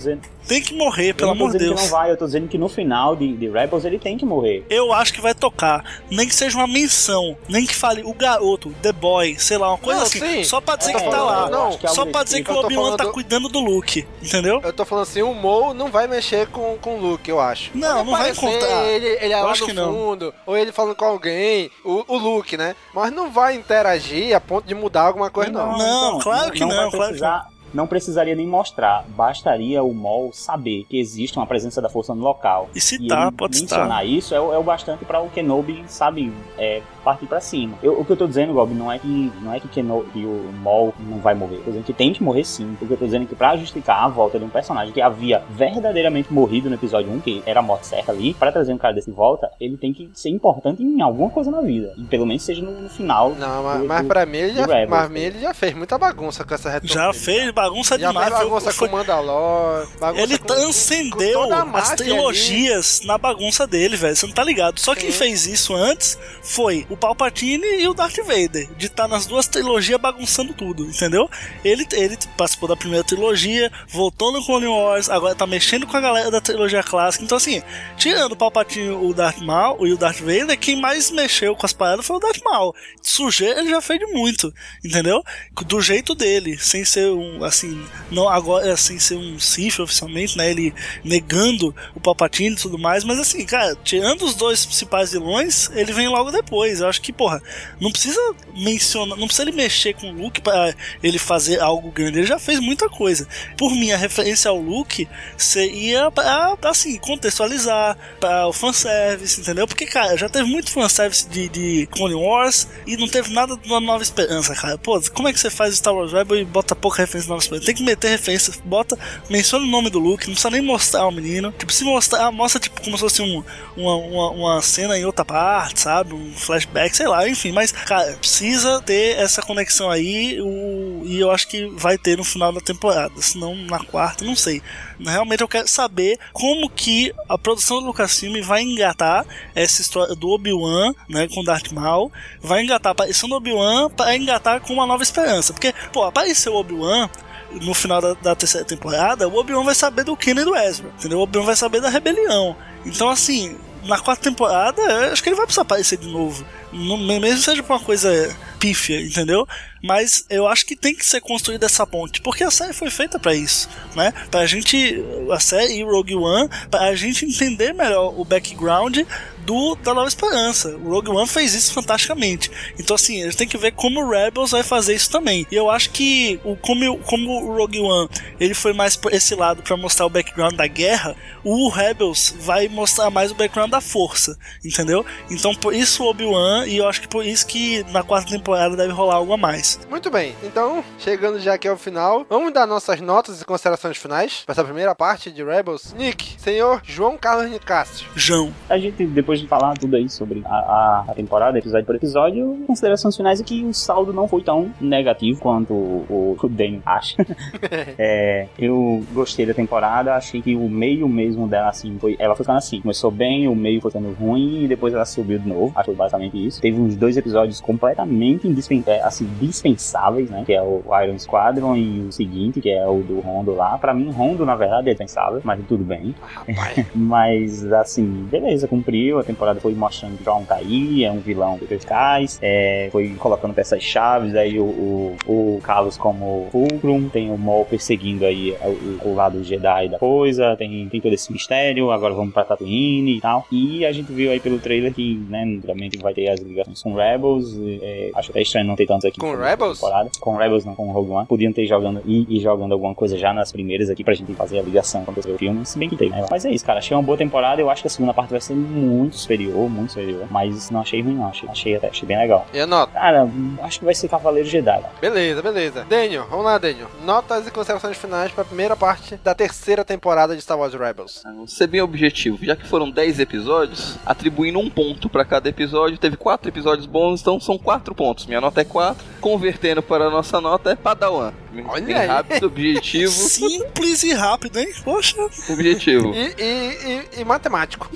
Tem 0.46 0.62
que 0.62 0.76
morrer, 0.76 1.12
pelo 1.12 1.32
amor 1.32 1.50
de 1.50 1.58
Deus. 1.58 1.74
Que 1.74 1.86
não 1.86 1.90
vai, 1.90 2.10
eu 2.12 2.16
tô 2.16 2.24
dizendo 2.24 2.46
que 2.46 2.56
no 2.56 2.68
final 2.68 3.16
de, 3.16 3.36
de 3.36 3.48
Rebels 3.48 3.84
ele 3.84 3.98
tem 3.98 4.16
que 4.16 4.24
morrer. 4.24 4.64
Eu 4.70 4.92
acho 4.92 5.12
que 5.12 5.20
vai 5.20 5.34
tocar. 5.34 5.84
Nem 6.08 6.28
que 6.28 6.34
seja 6.34 6.45
uma 6.54 6.66
menção. 6.66 7.36
Nem 7.48 7.66
que 7.66 7.74
fale 7.74 8.02
o 8.04 8.12
garoto, 8.12 8.74
The 8.82 8.92
Boy, 8.92 9.38
sei 9.38 9.58
lá, 9.58 9.70
uma 9.70 9.78
coisa 9.78 10.00
não, 10.00 10.06
assim. 10.06 10.20
Sim. 10.20 10.44
Só 10.44 10.60
pra 10.60 10.76
dizer 10.76 10.92
é, 10.92 11.00
que 11.00 11.10
tá 11.10 11.22
lá. 11.22 11.50
Não, 11.50 11.78
só 11.88 12.06
pra 12.06 12.24
dizer 12.24 12.42
que 12.42 12.50
o 12.50 12.56
Obi-Wan 12.56 12.96
tá 12.96 13.04
do... 13.04 13.12
cuidando 13.12 13.48
do 13.48 13.60
Luke. 13.60 14.06
Entendeu? 14.22 14.60
Eu 14.62 14.72
tô 14.72 14.84
falando 14.84 15.04
assim, 15.04 15.22
o 15.22 15.34
Mo 15.34 15.74
não 15.74 15.90
vai 15.90 16.06
mexer 16.06 16.46
com, 16.48 16.76
com 16.78 16.96
o 16.96 17.00
Luke, 17.00 17.28
eu 17.30 17.40
acho. 17.40 17.70
Não, 17.74 18.04
não 18.04 18.12
vai 18.12 18.30
encontrar. 18.30 18.84
Ele, 18.86 19.06
ele 19.06 19.32
é 19.32 19.40
lá 19.40 19.54
no 19.54 19.74
fundo, 19.74 20.34
ou 20.44 20.56
ele 20.56 20.72
falando 20.72 20.94
com 20.94 21.04
alguém, 21.04 21.70
o, 21.84 22.04
o 22.06 22.16
Luke, 22.16 22.56
né? 22.56 22.74
Mas 22.94 23.12
não 23.12 23.30
vai 23.30 23.54
interagir 23.54 24.34
a 24.34 24.40
ponto 24.40 24.66
de 24.66 24.74
mudar 24.74 25.02
alguma 25.02 25.30
coisa, 25.30 25.50
não. 25.50 25.72
Não, 25.72 25.78
não, 25.78 26.12
não 26.12 26.18
claro 26.20 26.52
que 26.52 26.60
não, 26.60 26.68
não 26.68 26.90
claro 26.90 27.14
que 27.14 27.20
não 27.20 27.55
não 27.76 27.86
precisaria 27.86 28.34
nem 28.34 28.46
mostrar, 28.46 29.04
bastaria 29.08 29.82
o 29.82 29.92
Mol 29.92 30.32
saber 30.32 30.84
que 30.88 30.98
existe 30.98 31.38
uma 31.38 31.46
presença 31.46 31.80
da 31.80 31.88
força 31.88 32.14
no 32.14 32.22
local. 32.22 32.70
E 32.74 32.80
se 32.80 33.06
tá, 33.06 33.30
pode 33.30 33.60
mencionar 33.60 34.04
estar. 34.04 34.04
isso 34.04 34.34
é, 34.34 34.38
é, 34.38 34.40
o 34.40 34.62
bastante 34.62 35.04
para 35.04 35.20
o 35.20 35.28
Kenobi, 35.28 35.84
sabe, 35.86 36.32
é, 36.58 36.82
partir 37.04 37.26
para 37.26 37.40
cima. 37.40 37.78
Eu, 37.82 38.00
o 38.00 38.04
que 38.04 38.12
eu 38.12 38.16
tô 38.16 38.26
dizendo, 38.26 38.52
Gob, 38.52 38.74
não 38.74 38.90
é 38.90 38.98
que 38.98 39.32
não 39.42 39.52
é 39.52 39.60
que, 39.60 39.68
Kenobi, 39.68 40.10
que 40.10 40.24
o 40.24 40.50
Mol 40.62 40.94
não 40.98 41.18
vai 41.18 41.34
morrer. 41.34 41.56
Eu 41.56 41.64
tô 41.64 41.70
dizendo 41.70 41.84
que 41.84 41.92
tem 41.92 42.12
que 42.12 42.22
morrer 42.22 42.44
sim. 42.44 42.76
O 42.80 42.86
que 42.86 42.92
eu 42.92 42.96
tô 42.96 43.04
dizendo 43.04 43.24
é 43.24 43.26
que 43.26 43.34
para 43.34 43.56
justificar 43.56 44.04
a 44.04 44.08
volta 44.08 44.38
de 44.38 44.44
um 44.44 44.48
personagem 44.48 44.92
que 44.92 45.00
havia 45.00 45.42
verdadeiramente 45.50 46.32
morrido 46.32 46.68
no 46.68 46.76
episódio 46.76 47.12
1, 47.12 47.20
que 47.20 47.42
era 47.44 47.60
a 47.60 47.62
morte 47.62 47.86
certa 47.86 48.10
ali, 48.10 48.34
para 48.34 48.50
trazer 48.50 48.72
um 48.72 48.78
cara 48.78 48.94
desse 48.94 49.10
de 49.10 49.16
volta, 49.16 49.50
ele 49.60 49.76
tem 49.76 49.92
que 49.92 50.10
ser 50.14 50.30
importante 50.30 50.82
em 50.82 51.00
alguma 51.00 51.30
coisa 51.30 51.50
na 51.50 51.60
vida. 51.60 51.94
E 51.96 52.04
pelo 52.04 52.26
menos 52.26 52.42
seja 52.42 52.62
no, 52.62 52.82
no 52.82 52.88
final. 52.88 53.34
Não, 53.34 53.62
mas, 53.62 53.80
do, 53.80 53.86
mas 53.86 54.06
para 54.06 54.26
mim 54.26 54.38
ele 54.38 54.54
já, 54.54 54.66
mas 54.88 55.10
ele 55.14 55.40
já 55.40 55.54
fez 55.54 55.74
muita 55.74 55.98
bagunça 55.98 56.44
com 56.44 56.54
essa 56.54 56.70
retomada. 56.70 57.12
Já 57.12 57.12
fez 57.12 57.50
bagunça 57.52 57.65
já 57.66 57.96
demais. 57.96 58.30
Bagunça 58.30 58.72
foi... 58.72 58.88
com 58.88 58.96
Mandalor, 58.96 59.86
bagunça 59.98 60.22
Ele 60.22 60.38
transcendeu 60.38 61.52
as 61.74 61.90
trilogias 61.90 62.98
ali. 62.98 63.08
na 63.08 63.18
bagunça 63.18 63.66
dele, 63.66 63.96
velho. 63.96 64.16
Você 64.16 64.26
não 64.26 64.34
tá 64.34 64.44
ligado. 64.44 64.78
Só 64.78 64.94
Sim. 64.94 65.00
quem 65.00 65.12
fez 65.12 65.46
isso 65.46 65.74
antes 65.74 66.18
foi 66.42 66.86
o 66.88 66.96
Palpatine 66.96 67.66
e 67.82 67.88
o 67.88 67.94
Darth 67.94 68.16
Vader, 68.18 68.68
de 68.76 68.86
estar 68.86 69.04
tá 69.04 69.08
nas 69.08 69.26
duas 69.26 69.46
trilogias 69.46 70.00
bagunçando 70.00 70.54
tudo, 70.54 70.84
entendeu? 70.84 71.28
Ele, 71.64 71.86
ele 71.92 72.16
participou 72.36 72.68
da 72.68 72.76
primeira 72.76 73.04
trilogia, 73.04 73.70
voltou 73.88 74.32
no 74.32 74.44
Clone 74.44 74.66
Wars, 74.66 75.08
agora 75.10 75.34
tá 75.34 75.46
mexendo 75.46 75.86
com 75.86 75.96
a 75.96 76.00
galera 76.00 76.30
da 76.30 76.40
trilogia 76.40 76.82
clássica. 76.82 77.24
Então, 77.24 77.36
assim, 77.36 77.62
tirando 77.96 78.32
o 78.32 78.36
Palpatine 78.36 78.90
o 78.90 79.12
Darth 79.12 79.38
Maul 79.38 79.86
e 79.86 79.92
o 79.92 79.96
Darth 79.96 80.20
Vader, 80.20 80.58
quem 80.58 80.80
mais 80.80 81.10
mexeu 81.10 81.54
com 81.54 81.66
as 81.66 81.72
paradas 81.72 82.06
foi 82.06 82.16
o 82.16 82.20
Darth 82.20 82.42
Maul. 82.44 82.74
Sujeira 83.02 83.60
ele 83.60 83.70
já 83.70 83.80
fez 83.80 83.98
de 83.98 84.06
muito, 84.06 84.52
entendeu? 84.84 85.22
Do 85.66 85.80
jeito 85.80 86.14
dele, 86.14 86.58
sem 86.58 86.84
ser 86.84 87.10
um, 87.10 87.42
assim, 87.56 87.84
não 88.10 88.28
agora, 88.28 88.76
sem 88.76 88.98
ser 88.98 89.16
um 89.16 89.38
Sith 89.38 89.78
oficialmente, 89.78 90.36
né? 90.36 90.50
Ele 90.50 90.74
negando 91.02 91.74
o 91.94 92.00
Palpatine 92.00 92.54
e 92.54 92.58
tudo 92.58 92.78
mais, 92.78 93.04
mas 93.04 93.18
assim, 93.18 93.44
cara, 93.44 93.76
tirando 93.82 94.22
os 94.22 94.34
dois 94.34 94.64
principais 94.64 95.12
vilões, 95.12 95.70
ele 95.74 95.92
vem 95.92 96.08
logo 96.08 96.30
depois. 96.30 96.80
Eu 96.80 96.88
acho 96.88 97.00
que, 97.00 97.12
porra, 97.12 97.42
não 97.80 97.90
precisa 97.90 98.20
mencionar, 98.54 99.16
não 99.16 99.26
precisa 99.26 99.48
ele 99.48 99.56
mexer 99.56 99.94
com 99.94 100.10
o 100.10 100.12
Luke 100.12 100.40
para 100.40 100.74
ele 101.02 101.18
fazer 101.18 101.60
algo 101.60 101.90
grande. 101.90 102.18
Ele 102.18 102.26
já 102.26 102.38
fez 102.38 102.60
muita 102.60 102.88
coisa. 102.88 103.26
Por 103.56 103.70
mim, 103.72 103.90
a 103.90 103.96
referência 103.96 104.50
ao 104.50 104.58
Luke 104.58 105.08
seria 105.36 106.10
pra, 106.10 106.56
assim, 106.64 106.96
contextualizar 106.98 107.96
para 108.20 108.46
o 108.46 108.52
fanservice, 108.52 109.40
entendeu? 109.40 109.66
Porque, 109.66 109.86
cara, 109.86 110.16
já 110.16 110.28
teve 110.28 110.48
muito 110.48 110.70
fanservice 110.70 111.28
de, 111.28 111.48
de 111.48 111.88
Clone 111.90 112.14
Wars 112.14 112.68
e 112.86 112.96
não 112.96 113.08
teve 113.08 113.32
nada 113.32 113.56
de 113.56 113.66
uma 113.66 113.80
Nova 113.80 114.02
Esperança, 114.02 114.54
cara. 114.54 114.78
Pô, 114.78 115.00
como 115.12 115.28
é 115.28 115.32
que 115.32 115.40
você 115.40 115.50
faz 115.50 115.76
Star 115.76 115.94
Wars 115.94 116.12
Rebel 116.12 116.40
e 116.40 116.44
bota 116.44 116.74
pouca 116.74 117.02
referência 117.02 117.28
Tem 117.64 117.74
que 117.74 117.82
meter 117.82 118.10
referência, 118.10 118.52
bota, 118.64 118.98
menciona 119.28 119.64
o 119.64 119.68
nome 119.68 119.90
do 119.90 119.98
Luke, 119.98 120.26
não 120.26 120.34
precisa 120.34 120.50
nem 120.50 120.60
mostrar 120.60 121.06
o 121.06 121.10
menino. 121.10 121.52
Tipo, 121.52 121.72
se 121.72 121.84
mostrar, 121.84 122.30
mostra 122.30 122.60
tipo 122.60 122.80
como 122.82 122.96
se 122.96 123.02
fosse 123.02 123.22
um, 123.22 123.42
uma, 123.76 123.96
uma, 123.96 124.30
uma 124.30 124.62
cena 124.62 124.98
em 124.98 125.04
outra 125.04 125.24
parte, 125.24 125.80
sabe? 125.80 126.14
Um 126.14 126.32
flashback, 126.34 126.96
sei 126.96 127.08
lá, 127.08 127.28
enfim, 127.28 127.52
mas, 127.52 127.72
cara, 127.72 128.12
precisa 128.14 128.80
ter 128.82 129.16
essa 129.18 129.42
conexão 129.42 129.90
aí 129.90 130.40
o, 130.40 131.02
e 131.04 131.20
eu 131.20 131.30
acho 131.30 131.48
que 131.48 131.66
vai 131.76 131.98
ter 131.98 132.16
no 132.16 132.24
final 132.24 132.52
da 132.52 132.60
temporada, 132.60 133.12
senão 133.20 133.54
na 133.54 133.78
quarta, 133.78 134.24
não 134.24 134.36
sei. 134.36 134.62
Realmente 134.98 135.42
eu 135.42 135.48
quero 135.48 135.68
saber 135.68 136.18
como 136.32 136.70
que 136.70 137.12
a 137.28 137.36
produção 137.36 137.80
do 137.80 137.86
Lucasfilm 137.86 138.40
vai 138.42 138.62
engatar 138.62 139.26
essa 139.54 139.82
história 139.82 140.14
do 140.14 140.28
Obi-Wan, 140.28 140.94
né, 141.08 141.28
com 141.28 141.44
Darth 141.44 141.70
Maul, 141.72 142.10
vai 142.40 142.62
engatar 142.62 142.90
a 142.90 142.92
aparição 142.92 143.28
do 143.28 143.36
Obi-Wan 143.36 143.90
para 143.90 144.16
engatar 144.16 144.60
com 144.60 144.72
uma 144.72 144.86
nova 144.86 145.02
esperança, 145.02 145.52
porque, 145.52 145.74
pô, 145.92 146.04
apareceu 146.04 146.54
o 146.54 146.56
Obi-Wan 146.56 147.08
no 147.52 147.74
final 147.74 148.00
da, 148.00 148.14
da, 148.14 148.34
terceira 148.34 148.66
temporada, 148.66 149.28
o 149.28 149.36
Obi-Wan 149.36 149.64
vai 149.64 149.74
saber 149.74 150.04
do 150.04 150.16
Kenan 150.16 150.42
e 150.42 150.44
do 150.44 150.56
Ezra, 150.56 150.88
entendeu? 150.98 151.18
O 151.18 151.22
Obi-Wan 151.22 151.44
vai 151.44 151.56
saber 151.56 151.80
da 151.80 151.88
rebelião. 151.88 152.56
Então, 152.84 153.08
assim, 153.08 153.56
na 153.86 153.98
quarta 153.98 154.24
temporada, 154.24 154.82
acho 155.12 155.22
que 155.22 155.28
ele 155.28 155.36
vai 155.36 155.46
precisar 155.46 155.62
aparecer 155.62 155.98
de 155.98 156.08
novo. 156.08 156.44
Não, 156.72 156.96
mesmo 156.98 157.40
seja 157.40 157.62
pra 157.62 157.76
uma 157.76 157.84
coisa 157.84 158.36
pífia, 158.58 159.00
entendeu? 159.00 159.46
Mas 159.82 160.24
eu 160.28 160.46
acho 160.46 160.66
que 160.66 160.76
tem 160.76 160.94
que 160.94 161.06
ser 161.06 161.20
construída 161.20 161.66
essa 161.66 161.86
ponte, 161.86 162.20
porque 162.20 162.42
a 162.42 162.50
série 162.50 162.72
foi 162.72 162.90
feita 162.90 163.18
para 163.18 163.34
isso, 163.34 163.68
né? 163.94 164.12
Pra 164.30 164.44
gente, 164.46 165.02
a 165.30 165.38
série 165.38 165.74
e 165.74 165.84
Rogue 165.84 166.16
One, 166.16 166.50
pra 166.70 166.94
gente 166.94 167.24
entender 167.24 167.72
melhor 167.72 168.18
o 168.18 168.24
background 168.24 168.98
do 169.46 169.76
da 169.76 169.94
Nova 169.94 170.08
Esperança. 170.08 170.76
O 170.76 170.90
Rogue 170.90 171.10
One 171.10 171.28
fez 171.28 171.54
isso 171.54 171.72
fantasticamente. 171.72 172.50
Então, 172.78 172.96
assim, 172.96 173.22
a 173.22 173.26
gente 173.26 173.36
tem 173.36 173.48
que 173.48 173.56
ver 173.56 173.72
como 173.72 174.00
o 174.00 174.10
Rebels 174.10 174.50
vai 174.50 174.62
fazer 174.62 174.94
isso 174.94 175.10
também. 175.10 175.46
E 175.50 175.54
eu 175.54 175.70
acho 175.70 175.90
que 175.90 176.40
o, 176.44 176.56
como, 176.56 176.98
como 176.98 177.44
o 177.44 177.56
Rogue 177.56 177.80
One 177.80 178.08
ele 178.40 178.54
foi 178.54 178.72
mais 178.72 178.96
por 178.96 179.12
esse 179.12 179.34
lado 179.34 179.62
para 179.62 179.76
mostrar 179.76 180.06
o 180.06 180.10
background 180.10 180.54
da 180.54 180.66
guerra, 180.66 181.16
o 181.44 181.68
Rebels 181.68 182.34
vai 182.40 182.68
mostrar 182.68 183.10
mais 183.10 183.30
o 183.30 183.34
background 183.34 183.70
da 183.70 183.80
força, 183.80 184.36
entendeu? 184.64 185.06
Então, 185.30 185.54
por 185.54 185.72
isso 185.72 186.02
o 186.02 186.08
Obi-Wan, 186.08 186.66
e 186.66 186.78
eu 186.78 186.88
acho 186.88 187.00
que 187.00 187.08
por 187.08 187.24
isso 187.24 187.46
que 187.46 187.84
na 187.92 188.02
quarta 188.02 188.30
temporada 188.30 188.76
deve 188.76 188.92
rolar 188.92 189.16
algo 189.16 189.32
a 189.32 189.36
mais. 189.36 189.78
Muito 189.88 190.10
bem, 190.10 190.34
então, 190.42 190.84
chegando 190.98 191.38
já 191.38 191.54
aqui 191.54 191.68
ao 191.68 191.76
final, 191.76 192.26
vamos 192.28 192.52
dar 192.52 192.66
nossas 192.66 193.00
notas 193.00 193.40
e 193.40 193.44
considerações 193.44 193.96
finais 193.96 194.42
para 194.44 194.52
essa 194.52 194.64
primeira 194.64 194.94
parte 194.94 195.30
de 195.30 195.44
Rebels. 195.44 195.94
Nick, 195.96 196.34
senhor 196.40 196.80
João 196.84 197.16
Carlos 197.16 197.50
Nicásio. 197.50 198.08
João. 198.14 198.52
A 198.68 198.78
gente, 198.78 199.06
depois 199.06 199.35
de 199.40 199.46
falar 199.46 199.74
tudo 199.74 199.96
aí 199.96 200.08
sobre 200.08 200.42
a, 200.44 200.56
a, 200.56 201.04
a 201.08 201.14
temporada, 201.14 201.58
episódio 201.58 201.86
por 201.86 201.96
episódio, 201.96 202.64
considerações 202.66 203.16
finais 203.16 203.40
é 203.40 203.44
que 203.44 203.64
o 203.64 203.72
saldo 203.72 204.12
não 204.12 204.28
foi 204.28 204.42
tão 204.42 204.70
negativo 204.80 205.40
quanto 205.40 205.72
o, 205.72 206.36
o 206.40 206.48
Daniel 206.48 206.82
acha. 206.84 207.16
é, 207.98 208.46
eu 208.58 209.04
gostei 209.12 209.46
da 209.46 209.54
temporada, 209.54 210.14
achei 210.14 210.40
que 210.40 210.54
o 210.54 210.68
meio 210.68 211.08
mesmo 211.08 211.48
dela, 211.48 211.68
assim, 211.68 211.98
foi, 211.98 212.16
ela 212.18 212.34
foi 212.34 212.44
ficando 212.44 212.58
assim. 212.58 212.80
Começou 212.80 213.10
bem, 213.10 213.48
o 213.48 213.54
meio 213.54 213.80
foi 213.80 213.90
ficando 213.90 214.12
ruim 214.12 214.64
e 214.64 214.68
depois 214.68 214.94
ela 214.94 215.04
subiu 215.04 215.38
de 215.38 215.48
novo. 215.48 215.72
Acho 215.74 215.84
que 215.84 215.84
foi 215.86 215.94
basicamente 215.94 216.46
isso. 216.46 216.60
Teve 216.60 216.80
uns 216.80 216.96
dois 216.96 217.16
episódios 217.16 217.60
completamente 217.60 218.46
indispen 218.46 218.82
é, 218.86 219.02
assim, 219.02 219.28
dispensáveis, 219.40 220.30
né? 220.30 220.44
Que 220.44 220.52
é 220.52 220.62
o 220.62 220.82
Iron 221.02 221.18
Squadron 221.18 221.76
e 221.76 222.00
o 222.00 222.12
seguinte, 222.12 222.60
que 222.60 222.70
é 222.70 222.86
o 222.86 223.00
do 223.00 223.20
Rondo 223.20 223.54
lá. 223.54 223.76
Pra 223.78 223.92
mim, 223.92 224.10
Rondo, 224.10 224.44
na 224.44 224.54
verdade, 224.54 224.88
é 224.88 224.92
dispensável, 224.92 225.40
mas 225.44 225.60
tudo 225.66 225.84
bem. 225.84 226.14
mas, 226.94 227.70
assim, 227.72 228.26
beleza, 228.30 228.68
cumpriu. 228.68 229.18
Temporada 229.26 229.60
foi 229.60 229.74
mostrando 229.74 230.16
que 230.16 230.22
o 230.22 230.24
John 230.24 230.44
tá 230.44 230.56
aí, 230.56 231.04
é 231.04 231.10
um 231.10 231.18
vilão 231.18 231.58
eficaz, 231.70 232.38
é, 232.40 232.88
foi 232.92 233.10
colocando 233.18 233.54
peças 233.54 233.82
chaves, 233.82 234.34
aí 234.34 234.58
o, 234.58 234.64
o, 234.64 235.16
o 235.26 235.60
Carlos 235.62 235.96
como 235.96 236.48
Fulcrum, 236.50 237.08
tem 237.08 237.30
o 237.30 237.38
Maul 237.38 237.64
perseguindo 237.64 238.24
aí 238.24 238.56
o, 238.62 239.08
o, 239.08 239.14
lado 239.14 239.42
Jedi 239.42 239.88
da 239.88 239.98
coisa, 239.98 240.56
tem, 240.56 240.88
tem 240.88 241.00
todo 241.00 241.12
esse 241.12 241.32
mistério, 241.32 241.90
agora 241.90 242.14
vamos 242.14 242.32
pra 242.32 242.44
Tatooine 242.44 243.16
e 243.16 243.20
tal. 243.20 243.46
E 243.50 243.84
a 243.84 243.92
gente 243.92 244.12
viu 244.12 244.30
aí 244.30 244.40
pelo 244.40 244.58
trailer 244.58 244.92
que, 244.92 245.16
né, 245.28 245.44
naturalmente 245.44 245.98
vai 245.98 246.14
ter 246.14 246.28
as 246.28 246.40
ligações 246.40 246.82
com 246.82 246.94
Rebels, 246.94 247.56
é, 247.82 248.10
acho 248.14 248.30
até 248.30 248.42
estranho 248.42 248.66
não 248.66 248.76
ter 248.76 248.86
tantos 248.86 249.04
aqui. 249.04 249.18
Com 249.18 249.34
Rebels? 249.34 249.80
Temporada. 249.80 250.10
Com 250.20 250.36
Rebels, 250.36 250.64
não, 250.64 250.74
com 250.74 250.90
Rogue 250.92 251.10
One. 251.10 251.26
Podiam 251.26 251.52
ter 251.52 251.66
jogando 251.66 252.02
e, 252.06 252.38
jogando 252.40 252.72
alguma 252.72 252.94
coisa 252.94 253.16
já 253.16 253.32
nas 253.32 253.50
primeiras 253.50 253.90
aqui 253.90 254.04
pra 254.04 254.14
gente 254.14 254.32
fazer 254.34 254.58
a 254.58 254.62
ligação 254.62 255.04
quando 255.04 255.18
o 255.18 255.38
filme, 255.38 255.64
se 255.64 255.78
bem 255.78 255.88
que 255.88 255.96
tem, 255.96 256.10
né? 256.10 256.24
Mas 256.30 256.44
é 256.44 256.50
isso, 256.50 256.64
cara, 256.64 256.78
achei 256.78 256.96
uma 256.96 257.02
boa 257.02 257.18
temporada, 257.18 257.60
eu 257.60 257.70
acho 257.70 257.82
que 257.82 257.88
a 257.88 257.90
segunda 257.90 258.14
parte 258.14 258.30
vai 258.30 258.40
ser 258.40 258.54
muito 258.54 259.15
superior, 259.18 259.68
muito 259.68 259.90
superior, 259.90 260.26
mas 260.30 260.70
não 260.70 260.80
achei 260.80 261.02
ruim 261.02 261.14
não, 261.14 261.28
achei, 261.28 261.48
achei 261.48 261.76
até, 261.76 261.88
achei 261.88 262.06
bem 262.06 262.18
legal. 262.18 262.46
E 262.52 262.60
a 262.60 262.66
nota? 262.66 262.92
Cara, 262.92 263.28
acho 263.62 263.78
que 263.78 263.84
vai 263.84 263.94
ser 263.94 264.08
Cavaleiro 264.08 264.48
Jedi. 264.48 264.82
Beleza, 265.00 265.42
beleza. 265.42 265.86
Daniel, 265.88 266.26
vamos 266.28 266.44
lá, 266.44 266.58
Daniel. 266.58 266.88
Notas 267.04 267.46
e 267.46 267.50
considerações 267.50 267.96
finais 267.96 268.32
pra 268.32 268.44
primeira 268.44 268.76
parte 268.76 269.16
da 269.22 269.34
terceira 269.34 269.84
temporada 269.84 270.34
de 270.34 270.42
Star 270.42 270.58
Wars 270.58 270.74
Rebels. 270.74 271.22
Vou 271.36 271.46
ser 271.46 271.66
bem 271.66 271.80
objetivo, 271.80 272.38
já 272.44 272.56
que 272.56 272.66
foram 272.66 272.90
10 272.90 273.20
episódios, 273.20 273.96
atribuindo 274.04 274.58
um 274.58 274.70
ponto 274.70 275.08
para 275.08 275.24
cada 275.24 275.48
episódio, 275.48 275.98
teve 275.98 276.16
4 276.16 276.48
episódios 276.48 276.86
bons, 276.86 277.20
então 277.20 277.40
são 277.40 277.58
4 277.58 277.94
pontos. 277.94 278.26
Minha 278.26 278.40
nota 278.40 278.60
é 278.60 278.64
4, 278.64 279.04
convertendo 279.20 279.82
para 279.82 280.06
a 280.06 280.10
nossa 280.10 280.40
nota 280.40 280.70
é 280.70 280.76
Padawan. 280.76 281.32
Olha 281.68 281.84
bem 281.84 281.94
aí. 281.94 282.06
rápido, 282.06 282.46
objetivo. 282.46 283.10
Simples 283.12 284.02
e 284.02 284.12
rápido, 284.12 284.58
hein? 284.58 284.72
Poxa. 284.84 285.16
Objetivo. 285.48 286.12
E, 286.14 286.34
e, 286.38 287.08
e, 287.16 287.20
e 287.20 287.24
matemático. 287.24 287.90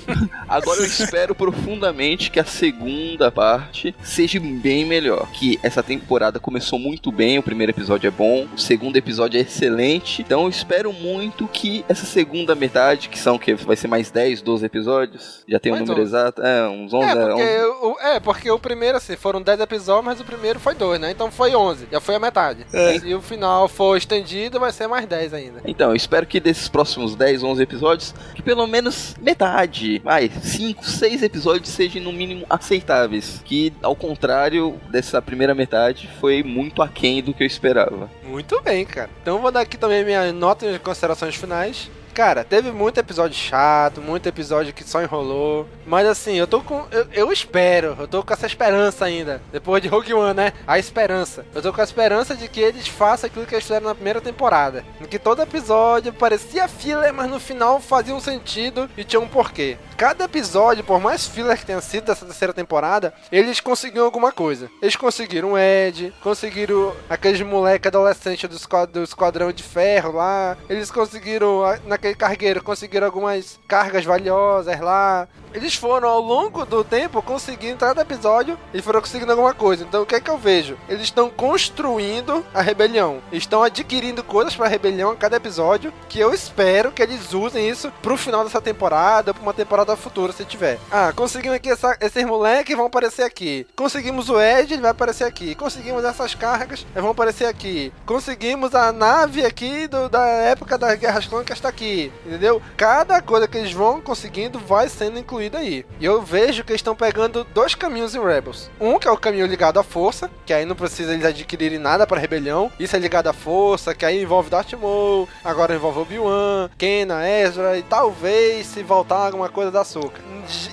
Agora 0.47 0.79
eu 0.79 0.85
espero 1.11 1.35
profundamente 1.35 2.31
que 2.31 2.39
a 2.39 2.45
segunda 2.45 3.29
parte 3.29 3.93
seja 4.01 4.39
bem 4.39 4.85
melhor. 4.85 5.29
Que 5.33 5.59
essa 5.61 5.83
temporada 5.83 6.39
começou 6.39 6.79
muito 6.79 7.11
bem, 7.11 7.37
o 7.37 7.43
primeiro 7.43 7.73
episódio 7.73 8.07
é 8.07 8.11
bom, 8.11 8.47
o 8.55 8.57
segundo 8.57 8.95
episódio 8.95 9.37
é 9.37 9.41
excelente. 9.41 10.21
Então 10.21 10.43
eu 10.43 10.49
espero 10.49 10.93
muito 10.93 11.49
que 11.49 11.83
essa 11.89 12.05
segunda 12.05 12.55
metade, 12.55 13.09
que 13.09 13.19
são 13.19 13.37
que 13.37 13.53
vai 13.55 13.75
ser 13.75 13.89
mais 13.89 14.09
10, 14.09 14.41
12 14.41 14.65
episódios, 14.65 15.43
já 15.45 15.59
tem 15.59 15.73
o 15.73 15.75
um 15.75 15.79
Mais 15.79 15.89
número 15.89 16.05
11. 16.05 16.15
exato, 16.15 16.41
é, 16.43 16.69
uns 16.69 16.93
11, 16.93 17.05
É 17.05 17.11
é, 17.11 17.15
porque, 17.15 17.43
11. 17.43 17.65
o, 17.65 17.99
é, 17.99 18.19
porque 18.21 18.51
o 18.51 18.59
primeiro, 18.59 18.97
assim, 18.97 19.17
foram 19.17 19.41
10 19.41 19.59
episódios, 19.59 20.05
mas 20.05 20.21
o 20.21 20.23
primeiro 20.23 20.61
foi 20.61 20.75
2, 20.75 21.01
né? 21.01 21.11
Então 21.11 21.29
foi 21.29 21.53
11, 21.53 21.89
já 21.91 21.99
foi 21.99 22.15
a 22.15 22.19
metade. 22.19 22.65
É. 22.71 22.95
E 22.99 23.13
o 23.13 23.21
final 23.21 23.67
for 23.67 23.97
estendido, 23.97 24.61
vai 24.61 24.71
ser 24.71 24.87
mais 24.87 25.05
10 25.05 25.33
ainda. 25.33 25.61
Então, 25.65 25.89
eu 25.89 25.95
espero 25.95 26.25
que 26.25 26.39
desses 26.39 26.69
próximos 26.69 27.15
10, 27.15 27.43
11 27.43 27.61
episódios, 27.61 28.15
que 28.33 28.41
pelo 28.41 28.65
menos 28.65 29.13
metade, 29.21 29.99
vai, 29.99 30.31
5, 30.41 30.85
6 31.01 31.23
episódios 31.23 31.69
sejam 31.69 32.03
no 32.03 32.13
mínimo 32.13 32.45
aceitáveis. 32.47 33.41
Que, 33.43 33.73
ao 33.81 33.95
contrário 33.95 34.79
dessa 34.91 35.19
primeira 35.19 35.55
metade, 35.55 36.07
foi 36.19 36.43
muito 36.43 36.79
aquém 36.83 37.23
do 37.23 37.33
que 37.33 37.41
eu 37.41 37.47
esperava. 37.47 38.07
Muito 38.23 38.61
bem, 38.61 38.85
cara. 38.85 39.09
Então 39.19 39.41
vou 39.41 39.51
dar 39.51 39.61
aqui 39.61 39.77
também 39.77 40.05
minha 40.05 40.31
nota 40.31 40.63
e 40.67 40.77
considerações 40.77 41.35
finais. 41.35 41.89
Cara, 42.13 42.43
teve 42.43 42.71
muito 42.71 42.99
episódio 42.99 43.37
chato, 43.37 44.01
muito 44.01 44.27
episódio 44.27 44.73
que 44.73 44.83
só 44.83 45.01
enrolou. 45.01 45.65
Mas 45.85 46.05
assim, 46.05 46.33
eu 46.35 46.45
tô 46.45 46.61
com. 46.61 46.85
Eu, 46.91 47.07
eu 47.13 47.31
espero, 47.31 47.95
eu 47.99 48.07
tô 48.07 48.21
com 48.21 48.33
essa 48.33 48.45
esperança 48.45 49.05
ainda. 49.05 49.41
Depois 49.51 49.81
de 49.81 49.87
Rogue 49.87 50.13
One, 50.13 50.33
né? 50.33 50.53
A 50.67 50.77
esperança. 50.77 51.45
Eu 51.55 51.61
tô 51.61 51.71
com 51.71 51.79
a 51.79 51.83
esperança 51.85 52.35
de 52.35 52.47
que 52.49 52.59
eles 52.59 52.87
façam 52.87 53.27
aquilo 53.27 53.45
que 53.45 53.55
eles 53.55 53.63
fizeram 53.63 53.87
na 53.87 53.95
primeira 53.95 54.19
temporada. 54.19 54.83
Em 54.99 55.05
que 55.05 55.17
todo 55.17 55.41
episódio 55.41 56.11
parecia 56.11 56.67
filler, 56.67 57.13
mas 57.13 57.29
no 57.29 57.39
final 57.39 57.79
fazia 57.79 58.13
um 58.13 58.19
sentido 58.19 58.89
e 58.97 59.03
tinha 59.05 59.19
um 59.19 59.27
porquê. 59.27 59.77
Cada 59.97 60.25
episódio, 60.25 60.83
por 60.83 60.99
mais 60.99 61.25
filler 61.27 61.57
que 61.57 61.65
tenha 61.65 61.79
sido 61.81 62.05
dessa 62.05 62.25
terceira 62.25 62.53
temporada, 62.53 63.13
eles 63.31 63.59
conseguiram 63.61 64.03
alguma 64.05 64.31
coisa. 64.31 64.69
Eles 64.81 64.95
conseguiram 64.95 65.53
o 65.53 65.57
Ed, 65.57 66.13
conseguiram 66.21 66.93
aqueles 67.09 67.41
moleque 67.41 67.87
adolescente 67.87 68.47
do, 68.47 68.55
esquad- 68.55 68.91
do 68.91 69.03
Esquadrão 69.03 69.51
de 69.51 69.63
Ferro 69.63 70.13
lá. 70.13 70.57
Eles 70.69 70.89
conseguiram, 70.91 71.63
a- 71.63 71.77
naquele 72.01 72.15
cargueiro, 72.15 72.63
conseguiram 72.63 73.05
algumas 73.05 73.59
cargas 73.67 74.03
valiosas 74.03 74.79
lá. 74.79 75.27
Eles 75.53 75.75
foram 75.75 76.07
ao 76.07 76.19
longo 76.21 76.65
do 76.65 76.81
tempo 76.83 77.21
conseguindo, 77.21 77.77
cada 77.77 78.01
episódio, 78.01 78.57
eles 78.73 78.85
foram 78.85 79.01
conseguindo 79.01 79.31
alguma 79.31 79.53
coisa. 79.53 79.83
Então 79.83 80.01
o 80.01 80.05
que 80.05 80.15
é 80.15 80.19
que 80.21 80.29
eu 80.29 80.37
vejo? 80.37 80.77
Eles 80.89 81.03
estão 81.03 81.29
construindo 81.29 82.43
a 82.53 82.61
rebelião. 82.61 83.21
Estão 83.31 83.61
adquirindo 83.61 84.23
coisas 84.23 84.55
pra 84.55 84.67
rebelião 84.67 85.11
a 85.11 85.15
cada 85.15 85.35
episódio. 85.37 85.93
Que 86.07 86.19
eu 86.19 86.33
espero 86.33 86.91
que 86.91 87.01
eles 87.01 87.33
usem 87.33 87.69
isso 87.69 87.91
pro 88.01 88.17
final 88.17 88.43
dessa 88.45 88.61
temporada, 88.61 89.33
pra 89.33 89.43
uma 89.43 89.53
temporada 89.53 89.95
futura, 89.97 90.31
se 90.33 90.45
tiver. 90.45 90.79
Ah, 90.89 91.11
conseguimos 91.15 91.57
aqui 91.57 91.69
essa, 91.69 91.97
esses 91.99 92.25
moleques 92.25 92.75
vão 92.75 92.85
aparecer 92.85 93.23
aqui. 93.23 93.67
Conseguimos 93.75 94.29
o 94.29 94.39
Ed, 94.39 94.73
ele 94.73 94.81
vai 94.81 94.91
aparecer 94.91 95.25
aqui. 95.25 95.53
Conseguimos 95.55 96.03
essas 96.05 96.33
cargas, 96.33 96.85
eles 96.93 97.01
vão 97.01 97.11
aparecer 97.11 97.45
aqui. 97.45 97.91
Conseguimos 98.05 98.73
a 98.73 98.91
nave 98.93 99.45
aqui 99.45 99.85
do- 99.87 100.07
da 100.07 100.25
época 100.25 100.77
das 100.77 100.97
Guerras 100.97 101.27
Clônicas 101.27 101.59
tá 101.59 101.67
aqui. 101.67 101.90
Entendeu? 102.25 102.61
Cada 102.77 103.21
coisa 103.21 103.47
que 103.47 103.57
eles 103.57 103.71
vão 103.71 104.01
conseguindo 104.01 104.59
vai 104.59 104.87
sendo 104.89 105.19
incluída 105.19 105.57
aí. 105.59 105.85
E 105.99 106.05
eu 106.05 106.21
vejo 106.21 106.63
que 106.63 106.71
eles 106.71 106.79
estão 106.79 106.95
pegando 106.95 107.43
dois 107.53 107.75
caminhos 107.75 108.15
em 108.15 108.23
Rebels. 108.23 108.69
Um 108.79 108.97
que 108.99 109.07
é 109.07 109.11
o 109.11 109.17
caminho 109.17 109.45
ligado 109.45 109.79
à 109.79 109.83
força, 109.83 110.29
que 110.45 110.53
aí 110.53 110.65
não 110.65 110.75
precisa 110.75 111.13
eles 111.13 111.25
adquirirem 111.25 111.79
nada 111.79 112.05
para 112.07 112.19
rebelião. 112.19 112.71
Isso 112.79 112.95
é 112.95 112.99
ligado 112.99 113.27
à 113.27 113.33
força, 113.33 113.93
que 113.93 114.05
aí 114.05 114.21
envolve 114.21 114.49
Darth 114.49 114.73
Maul, 114.73 115.27
agora 115.43 115.75
envolve 115.75 115.99
Obi-Wan, 115.99 116.69
Kena, 116.77 117.27
Ezra 117.27 117.77
e 117.77 117.83
talvez 117.83 118.67
se 118.67 118.83
voltar 118.83 119.25
alguma 119.27 119.49
coisa 119.49 119.71
da 119.71 119.81
Ahsoka. 119.81 120.21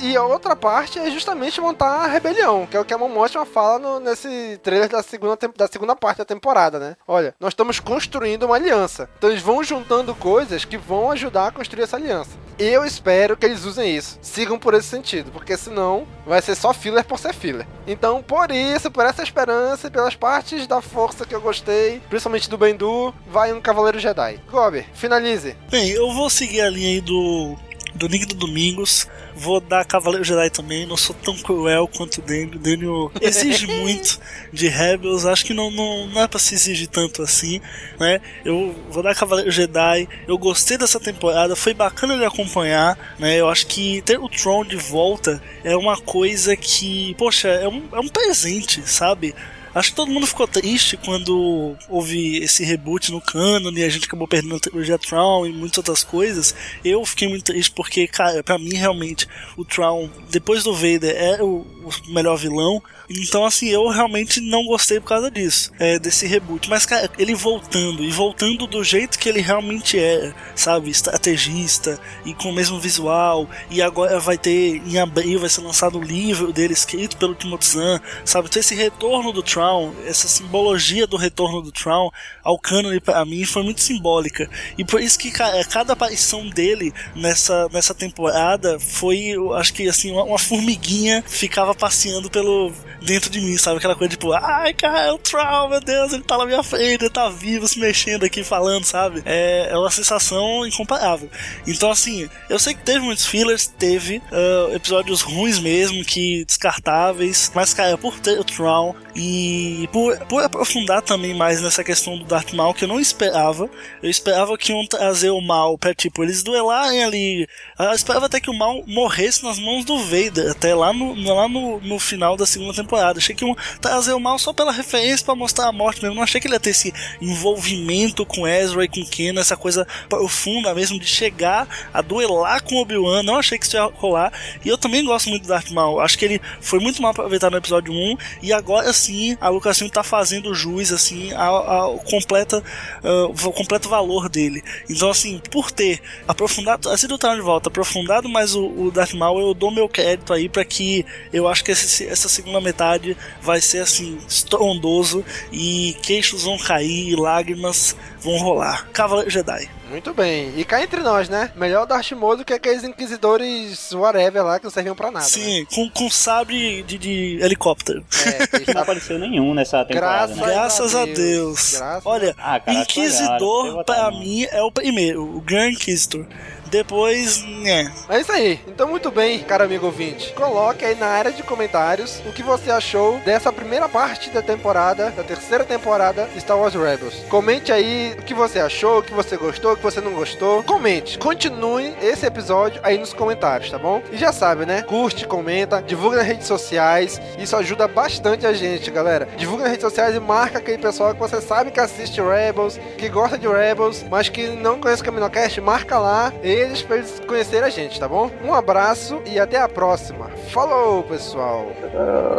E 0.01 0.17
a 0.17 0.25
outra 0.25 0.57
parte 0.57 0.99
é 0.99 1.11
justamente 1.11 1.61
montar 1.61 2.05
a 2.05 2.07
rebelião, 2.07 2.67
que 2.67 2.77
é 2.77 2.81
o 2.81 2.85
que 2.85 2.95
a 2.95 2.99
Mon 2.99 3.09
fala 3.53 3.79
no- 3.79 4.01
nesse 4.01 4.59
trailer 4.63 4.89
da 4.89 5.03
segunda, 5.03 5.37
da 5.57 5.67
segunda 5.69 5.95
parte 5.95 6.19
da 6.19 6.25
temporada, 6.25 6.79
né? 6.79 6.97
Olha, 7.07 7.35
nós 7.39 7.53
estamos 7.53 7.79
construindo 7.81 8.45
uma 8.45 8.55
aliança. 8.57 9.09
Então 9.19 9.31
eles 9.31 9.43
vão 9.43 9.63
juntando 9.63 10.15
coisas 10.15 10.65
que 10.65 10.77
vão 10.77 11.08
ajudar 11.11 11.49
a 11.49 11.53
construir 11.53 11.83
essa 11.83 11.97
aliança. 11.97 12.31
Eu 12.59 12.85
espero 12.85 13.37
que 13.37 13.47
eles 13.47 13.65
usem 13.65 13.97
isso. 13.97 14.19
Sigam 14.21 14.59
por 14.59 14.75
esse 14.75 14.89
sentido, 14.89 15.31
porque 15.31 15.57
senão 15.57 16.07
vai 16.27 16.43
ser 16.43 16.57
só 16.57 16.75
filler 16.75 17.05
por 17.05 17.19
ser 17.19 17.33
filler. 17.33 17.67
Então, 17.87 18.21
por 18.21 18.51
isso, 18.51 18.91
por 18.91 19.05
essa 19.05 19.23
esperança 19.23 19.87
e 19.87 19.91
pelas 19.91 20.17
partes 20.17 20.67
da 20.67 20.81
força 20.81 21.25
que 21.25 21.35
eu 21.35 21.41
gostei, 21.41 22.01
principalmente 22.09 22.51
do 22.51 22.59
Bendu, 22.59 23.15
vai 23.29 23.53
um 23.53 23.61
Cavaleiro 23.61 24.01
Jedi. 24.01 24.41
Gobi, 24.51 24.85
finalize. 24.93 25.57
Bem, 25.71 25.91
eu 25.91 26.13
vou 26.13 26.29
seguir 26.29 26.63
a 26.63 26.71
linha 26.71 26.89
aí 26.89 27.01
do, 27.01 27.57
do 27.95 28.09
Nick 28.09 28.27
do 28.27 28.35
Domingos. 28.35 29.07
Vou 29.39 29.61
dar 29.61 29.85
Cavaleiro 29.85 30.25
Jedi 30.25 30.51
também. 30.51 30.85
Não 30.85 30.97
sou 30.97 31.15
tão 31.15 31.37
cruel 31.37 31.87
quanto 31.87 32.19
o 32.19 32.23
Daniel. 32.23 32.59
Daniel 32.59 33.13
exige 33.21 33.69
muito 33.81 34.19
de 34.53 34.67
Rebels. 34.67 35.25
Acho 35.25 35.45
que 35.45 35.55
não, 35.55 35.71
não, 35.71 36.09
não 36.09 36.23
é 36.23 36.27
pra 36.27 36.41
se 36.41 36.55
exigir 36.55 36.89
tanto 36.89 37.23
assim, 37.23 37.61
né? 38.01 38.21
Eu 38.45 38.75
vou 38.91 39.03
dar 39.03 39.15
Cavaleiro 39.15 39.51
Jedi. 39.51 40.09
Eu 40.27 40.37
gostei 40.37 40.77
dessa 40.77 40.99
temporada. 40.99 41.55
Foi 41.55 41.73
bacana 41.73 42.19
de 42.19 42.25
acompanhar, 42.25 42.99
né? 43.19 43.37
Eu 43.37 43.49
acho 43.49 43.67
que 43.69 44.03
ter 44.03 44.19
o 44.19 44.29
Tron 44.29 44.65
de 44.65 44.77
volta 44.77 45.41
é 45.63 45.77
uma 45.77 45.97
coisa 45.97 46.57
que, 46.57 47.15
poxa, 47.15 47.49
é 47.49 47.69
um, 47.69 47.85
é 47.93 48.01
um 48.01 48.09
presente, 48.09 48.83
sabe? 48.89 49.35
Acho 49.79 49.91
que 49.91 49.97
todo 49.97 50.11
mundo 50.11 50.27
ficou 50.27 50.49
triste 50.49 50.97
quando 50.97 51.77
houve 51.89 52.39
esse 52.39 52.65
reboot 52.65 53.13
no 53.13 53.21
canon 53.21 53.71
e 53.71 53.85
a 53.85 53.89
gente 53.89 54.07
acabou 54.07 54.27
perdendo 54.27 54.57
a 54.57 54.59
trilogia 54.59 54.99
Tron 54.99 55.47
e 55.47 55.53
muitas 55.53 55.79
outras 55.79 56.03
coisas. 56.03 56.53
Eu 56.85 57.05
fiquei 57.07 57.29
muito 57.29 57.45
triste 57.45 57.71
porque, 57.71 58.09
cara, 58.09 58.43
pra 58.43 58.59
mim 58.59 58.75
realmente 58.75 59.29
o 59.57 59.65
Tron, 59.65 60.11
depois 60.31 60.65
do 60.65 60.75
Vader, 60.75 61.15
é 61.15 61.41
o, 61.41 61.65
o 62.09 62.13
melhor 62.13 62.37
vilão. 62.37 62.83
Então, 63.11 63.45
assim, 63.45 63.69
eu 63.69 63.89
realmente 63.89 64.41
não 64.41 64.67
gostei 64.67 65.01
por 65.01 65.09
causa 65.09 65.31
disso, 65.31 65.73
é, 65.79 65.99
desse 65.99 66.27
reboot. 66.27 66.69
Mas, 66.69 66.85
cara, 66.85 67.11
ele 67.19 67.35
voltando, 67.35 68.05
e 68.05 68.11
voltando 68.11 68.67
do 68.67 68.85
jeito 68.85 69.19
que 69.19 69.29
ele 69.29 69.41
realmente 69.41 69.99
é, 69.99 70.35
sabe? 70.55 70.91
Estrategista, 70.91 71.99
e 72.25 72.35
com 72.35 72.51
o 72.51 72.55
mesmo 72.55 72.79
visual, 72.79 73.49
e 73.71 73.81
agora 73.81 74.21
vai 74.21 74.37
ter, 74.37 74.83
em 74.87 74.99
abril, 74.99 75.41
vai 75.41 75.49
ser 75.49 75.63
lançado 75.63 75.99
o 75.99 76.03
livro 76.03 76.53
dele 76.53 76.75
escrito 76.75 77.17
pelo 77.17 77.35
Timothy 77.35 77.67
Zahn, 77.69 78.01
sabe? 78.25 78.49
Então, 78.49 78.61
esse 78.61 78.75
retorno 78.75 79.33
do 79.33 79.43
Tron, 79.43 79.95
essa 80.05 80.29
simbologia 80.29 81.07
do 81.07 81.17
retorno 81.17 81.63
do 81.63 81.73
Tron 81.73 82.11
ao 82.45 82.59
cânone, 82.59 83.01
pra 83.01 83.25
mim, 83.25 83.45
foi 83.45 83.63
muito 83.63 83.81
simbólica. 83.81 84.51
E 84.77 84.85
por 84.85 85.01
isso 85.01 85.19
que, 85.19 85.31
cara, 85.31 85.65
cada 85.65 85.95
aparição 85.95 86.47
dele 86.49 86.93
nessa, 87.17 87.69
nessa 87.73 87.95
temporada 87.95 88.79
foi, 88.79 89.19
eu 89.19 89.55
acho 89.55 89.73
que, 89.73 89.89
assim, 89.89 90.13
uma, 90.13 90.25
uma 90.25 90.39
formiguinha 90.39 91.25
ficava 91.27 91.75
passeando 91.75 92.31
pelo 92.31 92.73
dentro 93.01 93.31
de 93.31 93.41
mim, 93.41 93.57
sabe? 93.57 93.79
Aquela 93.79 93.95
coisa 93.95 94.11
tipo, 94.11 94.33
ai, 94.33 94.73
cara, 94.75 95.07
é 95.07 95.13
o 95.13 95.19
Troll, 95.19 95.69
meu 95.69 95.81
Deus, 95.81 96.13
ele 96.13 96.23
tá 96.23 96.37
na 96.37 96.47
minha 96.47 96.63
frente, 96.63 97.05
ele 97.05 97.11
tá 97.11 97.29
vivo, 97.29 97.67
se 97.67 97.79
mexendo 97.79 98.25
aqui, 98.25 98.43
falando, 98.43 98.85
sabe? 98.85 99.23
É, 99.25 99.69
é 99.71 99.79
uma 99.79 99.91
sensação 99.91 100.67
incomparável. 100.67 101.31
Então, 101.67 101.91
assim, 101.91 102.29
eu 102.49 102.59
sei 102.59 102.75
que 102.75 102.83
teve 102.83 103.01
muitos 103.01 103.27
fillers, 103.27 103.67
teve 103.67 104.19
uh, 104.19 104.75
episódios 104.75 105.23
ruins 105.23 105.59
mesmo, 105.59 106.05
que 106.05 106.45
descartáveis, 106.45 107.51
mas, 107.55 107.73
cara, 107.73 107.97
por 107.97 108.19
ter 108.19 108.39
o 108.39 108.45
Troll 108.45 108.97
e 109.15 109.89
por, 109.93 110.19
por 110.27 110.43
aprofundar 110.43 111.03
também 111.03 111.35
mais 111.35 111.61
nessa 111.61 111.85
questão 111.85 112.19
do 112.19 112.25
Darth 112.25 112.53
Maul, 112.53 112.75
que 112.75 112.85
eu 112.85 112.89
não 112.89 113.01
esperava, 113.01 113.69
eu 114.03 114.11
esperava 114.11 114.57
que 114.57 114.73
iam 114.73 114.87
trazer 114.87 115.31
o 115.31 115.41
mal 115.41 115.79
pra, 115.79 115.95
tipo, 115.95 116.23
eles 116.23 116.43
duelarem 116.43 117.05
ali. 117.05 117.49
Eu 117.79 117.93
esperava 117.93 118.27
até 118.27 118.41
que 118.41 118.51
o 118.51 118.55
mal 118.55 118.83
morresse 118.87 119.45
nas 119.45 119.59
mãos 119.59 119.85
do 119.85 119.99
Vader, 119.99 120.51
até 120.51 120.75
lá 120.75 120.93
no, 120.93 121.15
lá 121.35 121.49
no, 121.49 121.81
no 121.81 121.99
final 121.99 122.37
da 122.37 122.47
segunda 122.47 122.75
temporada 122.75 122.88
temporada. 122.89 123.19
Achei 123.19 123.35
que 123.35 123.45
iam 123.45 123.55
trazer 123.81 124.15
o 124.15 124.21
mal 124.21 124.39
só 124.39 124.53
pela 124.53 124.73
referência 124.73 125.25
para 125.25 125.35
mostrar 125.35 125.69
a 125.69 125.73
morte 125.73 126.03
mesmo. 126.03 126.17
Não 126.17 126.23
achei 126.23 126.41
que 126.41 126.47
ele 126.47 126.55
ia 126.55 126.61
ter 126.61 126.71
esse 126.71 126.93
envolvimento 127.21 128.25
com 128.25 128.49
Ezra 128.49 128.85
e 128.85 128.89
com 128.89 129.05
Ken, 129.05 129.39
essa 129.39 129.57
coisa 129.57 129.87
profunda 130.09 130.75
mesmo 130.75 130.99
de 130.99 131.07
chegar 131.07 131.69
a 131.93 132.01
duelar 132.01 132.63
com 132.63 132.77
Obi-Wan. 132.77 133.23
Não 133.23 133.37
achei 133.37 133.59
que 133.59 133.67
isso 133.67 133.77
ia 133.77 133.85
rolar. 133.85 134.33
E 134.65 134.69
eu 134.69 134.79
também 134.79 135.05
gosto 135.05 135.29
muito 135.29 135.43
do 135.43 135.49
Darth 135.49 135.71
Maul. 135.71 136.01
Acho 136.01 136.19
que 136.19 136.25
ele 136.25 136.41
foi 136.61 136.81
muito 136.81 137.03
mal 137.03 137.11
aproveitado 137.11 137.53
no 137.53 137.59
episódio 137.59 137.93
1 137.93 138.17
e 138.43 138.53
agora 138.53 138.93
sim 138.93 139.37
a 139.41 139.49
Lucasfilm 139.49 139.91
tá 139.91 140.03
fazendo 140.03 140.55
jus 140.55 140.93
assim 140.93 141.33
ao, 141.35 141.71
ao 141.71 141.99
completa, 141.99 142.63
uh, 143.05 143.53
completo 143.53 143.89
valor 143.89 144.29
dele. 144.29 144.63
Então 144.89 145.11
assim, 145.11 145.41
por 145.51 145.71
ter 145.71 146.01
aprofundado, 146.27 146.89
assim 146.89 147.07
do 147.07 147.19
de 147.19 147.41
volta, 147.43 147.69
aprofundado 147.69 148.29
mais 148.29 148.55
o, 148.55 148.65
o 148.65 148.91
Darth 148.91 149.13
Maul, 149.13 149.41
eu 149.41 149.53
dou 149.53 149.71
meu 149.71 149.89
crédito 149.89 150.33
aí 150.33 150.49
para 150.49 150.65
que 150.65 151.05
eu 151.33 151.49
acho 151.49 151.65
que 151.65 151.73
esse, 151.73 152.07
essa 152.07 152.29
segunda 152.29 152.61
metade 152.61 152.78
metade 152.79 153.17
vai 153.43 153.61
ser 153.61 153.81
assim, 153.81 154.19
estrondoso 154.29 155.25
e 155.51 155.97
queixos 156.03 156.45
vão 156.45 156.57
cair 156.57 157.11
e 157.11 157.17
lágrimas 157.17 157.97
vão 158.21 158.37
rolar. 158.39 158.87
Cavaleiro 158.93 159.31
Jedi. 159.31 159.69
Muito 159.91 160.13
bem. 160.13 160.53
E 160.57 160.65
cá 160.67 160.83
entre 160.83 161.01
nós, 161.01 161.31
né? 161.31 161.51
Melhor 161.57 161.87
Darth 161.87 162.13
Maul 162.13 162.37
do 162.37 162.45
que 162.45 162.53
aqueles 162.53 162.85
inquisidores 162.85 163.91
whatever 163.93 164.45
lá 164.45 164.59
que 164.59 164.65
não 164.65 164.71
serviam 164.71 164.95
pra 164.95 165.11
nada. 165.11 165.25
Sim, 165.25 165.61
né? 165.61 165.67
com, 165.75 165.89
com 165.89 166.11
sabre 166.11 166.83
de, 166.83 166.99
de 166.99 167.39
helicóptero. 167.41 168.05
É, 168.23 168.75
não 168.75 168.83
apareceu 168.83 169.19
nenhum 169.19 169.55
nessa 169.55 169.85
temporada. 169.87 170.35
Graças, 170.35 170.37
né? 170.37 170.53
Graças 170.53 170.95
a 170.95 171.05
Deus. 171.07 171.17
Deus. 171.17 171.75
Graças 171.79 172.07
Olha, 172.07 172.35
ah, 172.37 172.61
cara, 172.61 172.81
Inquisidor 172.81 173.83
pra 173.85 174.11
mim 174.11 174.45
é 174.51 174.63
o 174.63 174.71
primeiro, 174.71 175.23
o 175.23 175.41
Grand 175.41 175.71
Inquisitor. 175.71 176.27
Depois, 176.71 177.45
né. 177.45 177.93
É 178.09 178.21
isso 178.21 178.33
aí. 178.33 178.61
Então, 178.67 178.89
muito 178.89 179.11
bem, 179.11 179.39
cara 179.41 179.65
amigo 179.65 179.87
ouvinte. 179.87 180.33
Coloque 180.33 180.85
aí 180.85 180.95
na 180.95 181.07
área 181.07 181.31
de 181.31 181.43
comentários 181.43 182.23
o 182.27 182.33
que 182.33 182.43
você 182.43 182.71
achou 182.71 183.19
dessa 183.21 183.53
primeira 183.53 183.89
parte 183.89 184.31
da 184.31 184.43
temporada, 184.43 185.11
da 185.11 185.23
terceira 185.23 185.65
temporada 185.65 186.27
de 186.33 186.41
Star 186.41 186.59
Wars 186.59 186.75
Rebels. 186.75 187.15
Comente 187.29 187.73
aí 187.73 188.17
o 188.19 188.23
que 188.23 188.35
você 188.35 188.59
achou, 188.59 188.99
o 188.99 189.03
que 189.03 189.13
você 189.13 189.37
gostou, 189.37 189.73
o 189.73 189.77
que 189.77 189.83
você 189.83 190.01
não 190.01 190.13
gostou. 190.13 190.63
Comente. 190.63 191.19
Continue 191.19 191.95
esse 192.03 192.27
episódio 192.27 192.81
aí 192.83 192.99
nos 192.99 193.13
comentários, 193.13 193.71
tá 193.71 193.79
bom? 193.79 194.03
E 194.11 194.17
já 194.17 194.33
sabe, 194.33 194.65
né? 194.65 194.83
Curte, 194.83 195.27
comenta, 195.27 195.83
divulga 195.83 196.19
nas 196.19 196.27
redes 196.27 196.47
sociais. 196.47 197.21
Isso 197.39 197.57
ajuda 197.57 197.87
bastante 197.87 198.47
a 198.47 198.53
gente, 198.53 198.91
galera. 198.91 199.29
Divulga 199.37 199.65
nas 199.65 199.73
redes 199.73 199.85
sociais 199.85 200.15
e 200.15 200.21
marca 200.21 200.59
aquele 200.59 200.79
pessoal 200.79 201.15
que 201.15 201.21
você 201.21 201.41
sabe 201.41 201.71
que 201.71 201.81
assiste 201.81 202.21
Rebels, 202.21 202.79
que 202.97 203.09
gosta 203.09 203.37
de 203.37 203.47
Rebels, 203.47 204.05
mas 204.11 204.29
que 204.29 204.49
não 204.49 204.81
conhece 204.81 205.03
o 205.03 205.05
CaminoCast, 205.05 205.61
marca 205.61 205.99
lá. 205.99 206.33
E 206.43 206.58
para 206.87 206.97
eles 206.97 207.21
conhecerem 207.27 207.67
a 207.67 207.71
gente, 207.71 207.99
tá 207.99 208.09
bom? 208.09 208.31
Um 208.45 208.53
abraço 208.53 209.21
e 209.27 209.39
até 209.39 209.59
a 209.59 209.69
próxima. 209.69 210.29
Falou, 210.51 211.03
pessoal. 211.03 211.67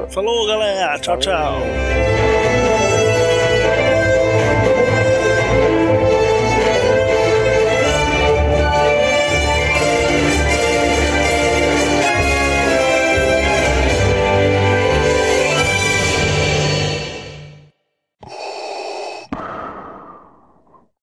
Falou, 0.10 0.48
galera. 0.48 1.00
Tchau, 1.00 1.18
tchau. 1.18 1.54